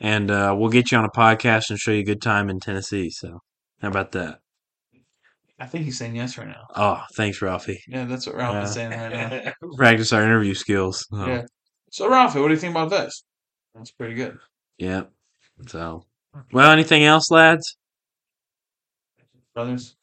and 0.00 0.30
uh, 0.30 0.54
we'll 0.58 0.70
get 0.70 0.90
you 0.90 0.98
on 0.98 1.04
a 1.04 1.10
podcast 1.10 1.70
and 1.70 1.78
show 1.78 1.92
you 1.92 2.00
a 2.00 2.04
good 2.04 2.22
time 2.22 2.48
in 2.50 2.58
Tennessee. 2.58 3.10
So 3.10 3.40
how 3.82 3.88
about 3.88 4.12
that? 4.12 4.38
I 5.58 5.66
think 5.66 5.84
he's 5.84 5.98
saying 5.98 6.16
yes 6.16 6.36
right 6.36 6.48
now. 6.48 6.66
Oh, 6.74 7.00
thanks, 7.16 7.38
Ralfy. 7.40 7.76
Yeah, 7.86 8.04
that's 8.06 8.26
what 8.26 8.36
Ralph 8.36 8.64
is 8.64 8.72
saying 8.72 8.90
right 8.90 9.12
now. 9.44 9.52
Practice 9.76 10.12
our 10.12 10.22
interview 10.22 10.54
skills. 10.54 11.06
So, 11.10 11.26
Yeah. 11.26 11.42
So 11.90 12.10
Ralfy, 12.10 12.40
what 12.40 12.48
do 12.48 12.54
you 12.54 12.60
think 12.60 12.72
about 12.72 12.90
this? 12.90 13.22
That's 13.74 13.92
pretty 13.92 14.14
good. 14.14 14.38
yeah. 14.78 15.02
So, 15.68 16.04
well, 16.52 16.72
anything 16.72 17.04
else, 17.04 17.30
lads? 17.30 17.76
Brothers, 19.54 19.94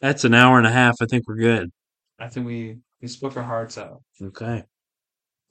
That's 0.00 0.24
an 0.24 0.32
hour 0.32 0.56
and 0.56 0.66
a 0.66 0.70
half. 0.72 0.96
I 1.02 1.06
think 1.06 1.28
we're 1.28 1.36
good. 1.36 1.70
I 2.18 2.28
think 2.28 2.46
we 2.46 2.78
we 3.02 3.08
spoke 3.08 3.36
our 3.36 3.42
hearts 3.42 3.76
out. 3.76 4.00
Okay. 4.22 4.64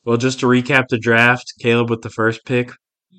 Well, 0.06 0.18
just 0.18 0.40
to 0.40 0.48
recap 0.48 0.88
the 0.90 0.98
draft, 0.98 1.54
Caleb 1.60 1.92
with 1.92 2.02
the 2.02 2.10
first 2.10 2.44
pick 2.46 2.72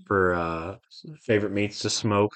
for 0.07 0.35
uh, 0.35 0.77
favorite 1.23 1.53
meats 1.53 1.79
to 1.81 1.91
smoke 1.91 2.33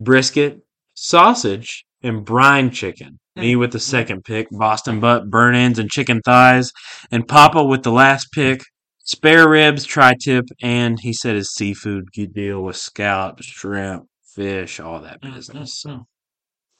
brisket, 0.00 0.60
sausage, 1.02 1.84
and 2.02 2.24
brine 2.24 2.70
chicken. 2.70 3.18
Me 3.36 3.54
mm. 3.54 3.58
with 3.58 3.72
the 3.72 3.78
mm. 3.78 3.82
second 3.82 4.24
pick, 4.24 4.48
Boston 4.50 5.00
butt, 5.00 5.30
burn 5.30 5.54
ends, 5.54 5.78
and 5.78 5.90
chicken 5.90 6.20
thighs. 6.24 6.72
And 7.10 7.26
Papa 7.26 7.64
with 7.64 7.82
the 7.82 7.92
last 7.92 8.28
pick, 8.32 8.62
spare 9.04 9.48
ribs, 9.48 9.84
tri 9.84 10.14
tip, 10.22 10.44
and 10.62 10.98
he 11.00 11.12
said 11.12 11.34
his 11.34 11.52
seafood 11.54 12.04
good 12.14 12.34
deal 12.34 12.62
with 12.62 12.76
scallops, 12.76 13.46
shrimp, 13.46 14.04
fish, 14.34 14.80
all 14.80 15.00
that 15.00 15.20
mm, 15.22 15.34
business. 15.34 15.80
So 15.80 16.06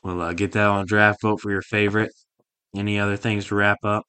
we'll 0.02 0.20
uh, 0.20 0.32
get 0.34 0.52
that 0.52 0.66
on 0.66 0.86
draft 0.86 1.22
vote 1.22 1.40
for 1.40 1.50
your 1.50 1.62
favorite. 1.62 2.12
Any 2.76 2.98
other 2.98 3.16
things 3.16 3.46
to 3.46 3.54
wrap 3.54 3.78
up? 3.84 4.04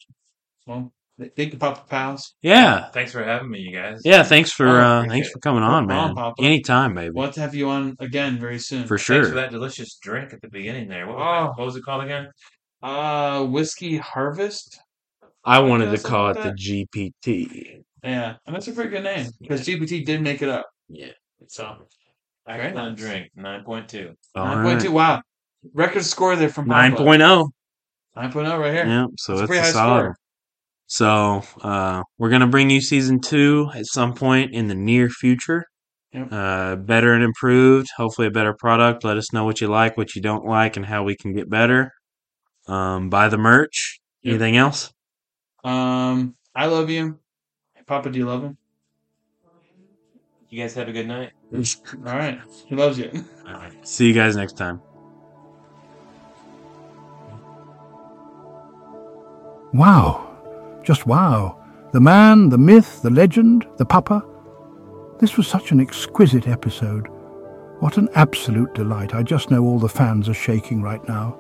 Well, 0.65 0.94
thank 1.19 1.53
you, 1.53 1.57
Papa 1.60 1.84
Pals. 1.90 2.35
Yeah. 2.41 2.90
Thanks 2.90 3.11
for 3.11 3.23
having 3.23 3.49
me, 3.49 3.60
you 3.60 3.72
guys. 3.72 4.02
Yeah, 4.03 4.23
thanks 4.23 4.52
for 4.52 4.68
Oh, 4.68 4.81
uh 4.81 5.06
thanks 5.07 5.30
for 5.30 5.40
coming 5.40 5.64
on, 5.64 5.85
man. 5.88 6.15
Papa. 6.15 6.41
Anytime, 6.41 6.95
baby. 6.95 7.11
We'll 7.14 7.26
have 7.26 7.35
to 7.35 7.41
have 7.41 7.56
you 7.56 7.69
on 7.69 7.95
again 7.99 8.40
very 8.40 8.60
soon. 8.60 8.84
For 8.88 8.98
Thanks 8.98 9.03
sure. 9.06 9.26
for 9.26 9.35
that 9.35 9.52
delicious 9.52 9.98
drink 10.02 10.34
at 10.34 10.41
the 10.41 10.49
beginning 10.49 10.88
there. 10.90 11.07
What 11.07 11.18
was, 11.18 11.26
Oh. 11.27 11.44
that? 11.48 11.57
What 11.57 11.65
was 11.65 11.76
it 11.76 11.84
called 11.84 12.03
again? 12.03 12.27
Uh, 12.81 13.45
whiskey 13.45 13.98
harvest. 13.98 14.80
I 15.45 15.60
wanted 15.60 15.91
to 15.95 16.02
call 16.03 16.27
like 16.34 16.38
it 16.38 16.56
the 16.57 16.85
GPT. 17.11 17.84
Yeah, 18.03 18.35
and 18.45 18.56
that's 18.56 18.68
a 18.68 18.73
pretty 18.73 18.90
good 18.90 19.03
name 19.03 19.27
because 19.41 19.65
GPT 19.65 20.06
did 20.06 20.22
make 20.22 20.41
it 20.41 20.49
up. 20.49 20.65
Yeah. 20.90 21.11
So 21.48 21.76
Very 22.48 22.61
Excellent 22.68 22.98
nice. 22.98 23.07
drink. 23.07 23.30
Nine 23.35 23.64
point 23.64 23.88
two. 23.88 24.14
All 24.35 24.45
Nine 24.45 24.57
right. 24.57 24.64
point 24.65 24.81
two. 24.81 24.91
Wow, 24.91 25.22
record 25.73 26.03
score 26.03 26.35
there 26.35 26.49
from 26.49 26.68
Nine 26.68 26.91
Papa. 26.91 27.03
point 27.03 27.22
oh. 27.22 27.52
Nine 28.15 28.31
point 28.31 28.48
oh 28.48 28.57
right 28.57 28.73
here. 28.73 28.85
Yeah, 28.85 29.06
so 29.18 29.34
That's 29.38 29.41
a 29.41 29.44
it's 29.44 29.48
pretty 29.49 29.60
a 29.60 29.64
high 29.64 29.72
solid. 29.72 29.99
score. 30.02 30.18
So 30.88 31.44
uh, 31.62 32.04
we're 32.18 32.30
gonna 32.30 32.48
bring 32.48 32.70
you 32.70 32.82
season 32.82 33.20
two 33.20 33.70
at 33.74 33.86
some 33.86 34.14
point 34.14 34.54
in 34.54 34.68
the 34.68 34.76
near 34.76 35.10
future. 35.10 35.66
Yep. 36.14 36.28
Uh, 36.32 36.76
better 36.76 37.14
and 37.14 37.24
improved. 37.24 37.88
Hopefully, 37.98 38.28
a 38.28 38.32
better 38.32 38.54
product. 38.54 39.04
Let 39.04 39.18
us 39.18 39.34
know 39.34 39.46
what 39.46 39.62
you 39.62 39.68
like, 39.68 39.98
what 39.98 40.16
you 40.16 40.22
don't 40.22 40.46
like, 40.46 40.78
and 40.78 40.86
how 40.86 41.04
we 41.04 41.16
can 41.16 41.34
get 41.34 41.50
better. 41.50 41.92
Um, 42.68 43.10
buy 43.10 43.30
the 43.30 43.38
merch. 43.38 44.00
Yep. 44.22 44.32
Anything 44.32 44.58
else? 44.58 44.94
Um, 45.64 46.36
I 46.56 46.68
love 46.68 46.90
you. 46.90 47.20
Papa, 47.86 48.10
do 48.10 48.20
you 48.20 48.26
love 48.26 48.44
him? 48.44 48.58
You 50.50 50.62
guys 50.62 50.76
have 50.76 50.88
a 50.88 50.92
good 50.92 51.08
night. 51.08 51.32
All 51.54 52.16
right, 52.16 52.40
he 52.68 52.76
loves 52.76 53.00
you. 53.00 53.10
All 53.48 53.54
right. 53.56 53.88
See 53.88 54.08
you 54.08 54.14
guys 54.14 54.36
next 54.36 54.56
time. 54.56 54.82
Wow. 59.74 60.33
Just 60.84 61.08
wow. 61.08 61.60
The 61.94 62.02
man, 62.02 62.50
the 62.50 62.58
myth, 62.58 63.02
the 63.02 63.10
legend, 63.10 63.66
the 63.78 63.86
papa. 63.86 64.24
This 65.20 65.38
was 65.38 65.48
such 65.48 65.72
an 65.72 65.80
exquisite 65.80 66.48
episode. 66.48 67.08
What 67.80 67.98
an 67.98 68.10
absolute 68.16 68.74
delight. 68.74 69.14
I 69.14 69.24
just 69.24 69.50
know 69.50 69.64
all 69.64 69.80
the 69.80 69.90
fans 69.90 70.28
are 70.28 70.34
shaking 70.34 70.82
right 70.82 71.06
now, 71.08 71.40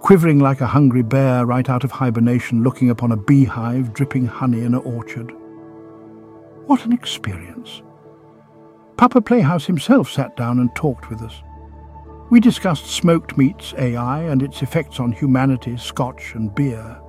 quivering 0.00 0.38
like 0.38 0.60
a 0.60 0.66
hungry 0.66 1.02
bear 1.02 1.46
right 1.46 1.68
out 1.68 1.84
of 1.84 1.90
hibernation 1.90 2.62
looking 2.62 2.90
upon 2.90 3.12
a 3.12 3.16
beehive 3.16 3.92
dripping 3.92 4.26
honey 4.26 4.60
in 4.60 4.74
an 4.74 4.82
orchard. 4.82 5.32
What 6.66 6.84
an 6.84 6.92
experience. 6.92 7.82
Papa 8.96 9.20
Playhouse 9.20 9.66
himself 9.66 10.10
sat 10.10 10.36
down 10.36 10.60
and 10.60 10.74
talked 10.76 11.10
with 11.10 11.22
us. 11.22 11.42
We 12.30 12.40
discussed 12.40 12.86
smoked 12.86 13.36
meats, 13.36 13.74
AI, 13.76 14.22
and 14.22 14.42
its 14.42 14.62
effects 14.62 15.00
on 15.00 15.12
humanity, 15.12 15.76
scotch 15.76 16.34
and 16.34 16.54
beer. 16.54 17.00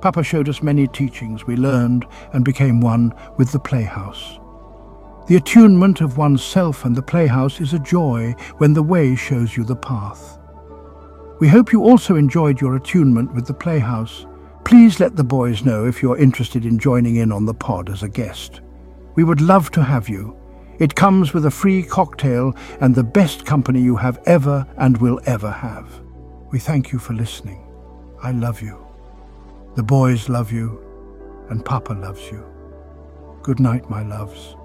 Papa 0.00 0.22
showed 0.22 0.48
us 0.48 0.62
many 0.62 0.86
teachings 0.86 1.46
we 1.46 1.56
learned 1.56 2.06
and 2.32 2.44
became 2.44 2.80
one 2.80 3.12
with 3.36 3.52
the 3.52 3.58
playhouse. 3.58 4.38
The 5.26 5.36
attunement 5.36 6.00
of 6.00 6.16
oneself 6.16 6.84
and 6.84 6.96
the 6.96 7.02
playhouse 7.02 7.60
is 7.60 7.74
a 7.74 7.78
joy 7.78 8.34
when 8.58 8.72
the 8.72 8.82
way 8.82 9.14
shows 9.14 9.56
you 9.56 9.64
the 9.64 9.76
path. 9.76 10.38
We 11.40 11.48
hope 11.48 11.72
you 11.72 11.82
also 11.82 12.16
enjoyed 12.16 12.60
your 12.60 12.76
attunement 12.76 13.34
with 13.34 13.46
the 13.46 13.54
playhouse. 13.54 14.26
Please 14.64 15.00
let 15.00 15.16
the 15.16 15.24
boys 15.24 15.64
know 15.64 15.86
if 15.86 16.02
you're 16.02 16.18
interested 16.18 16.64
in 16.64 16.78
joining 16.78 17.16
in 17.16 17.30
on 17.30 17.44
the 17.44 17.54
pod 17.54 17.90
as 17.90 18.02
a 18.02 18.08
guest. 18.08 18.60
We 19.16 19.24
would 19.24 19.40
love 19.40 19.70
to 19.72 19.82
have 19.82 20.08
you. 20.08 20.36
It 20.78 20.94
comes 20.94 21.34
with 21.34 21.44
a 21.44 21.50
free 21.50 21.82
cocktail 21.82 22.56
and 22.80 22.94
the 22.94 23.04
best 23.04 23.44
company 23.44 23.82
you 23.82 23.96
have 23.96 24.20
ever 24.26 24.66
and 24.78 24.96
will 24.98 25.20
ever 25.26 25.50
have. 25.50 26.00
We 26.50 26.58
thank 26.58 26.92
you 26.92 26.98
for 26.98 27.12
listening. 27.12 27.66
I 28.22 28.32
love 28.32 28.62
you. 28.62 28.87
The 29.78 29.84
boys 29.84 30.28
love 30.28 30.50
you, 30.50 30.82
and 31.50 31.64
Papa 31.64 31.92
loves 31.92 32.32
you. 32.32 32.44
Good 33.44 33.60
night, 33.60 33.88
my 33.88 34.02
loves. 34.02 34.56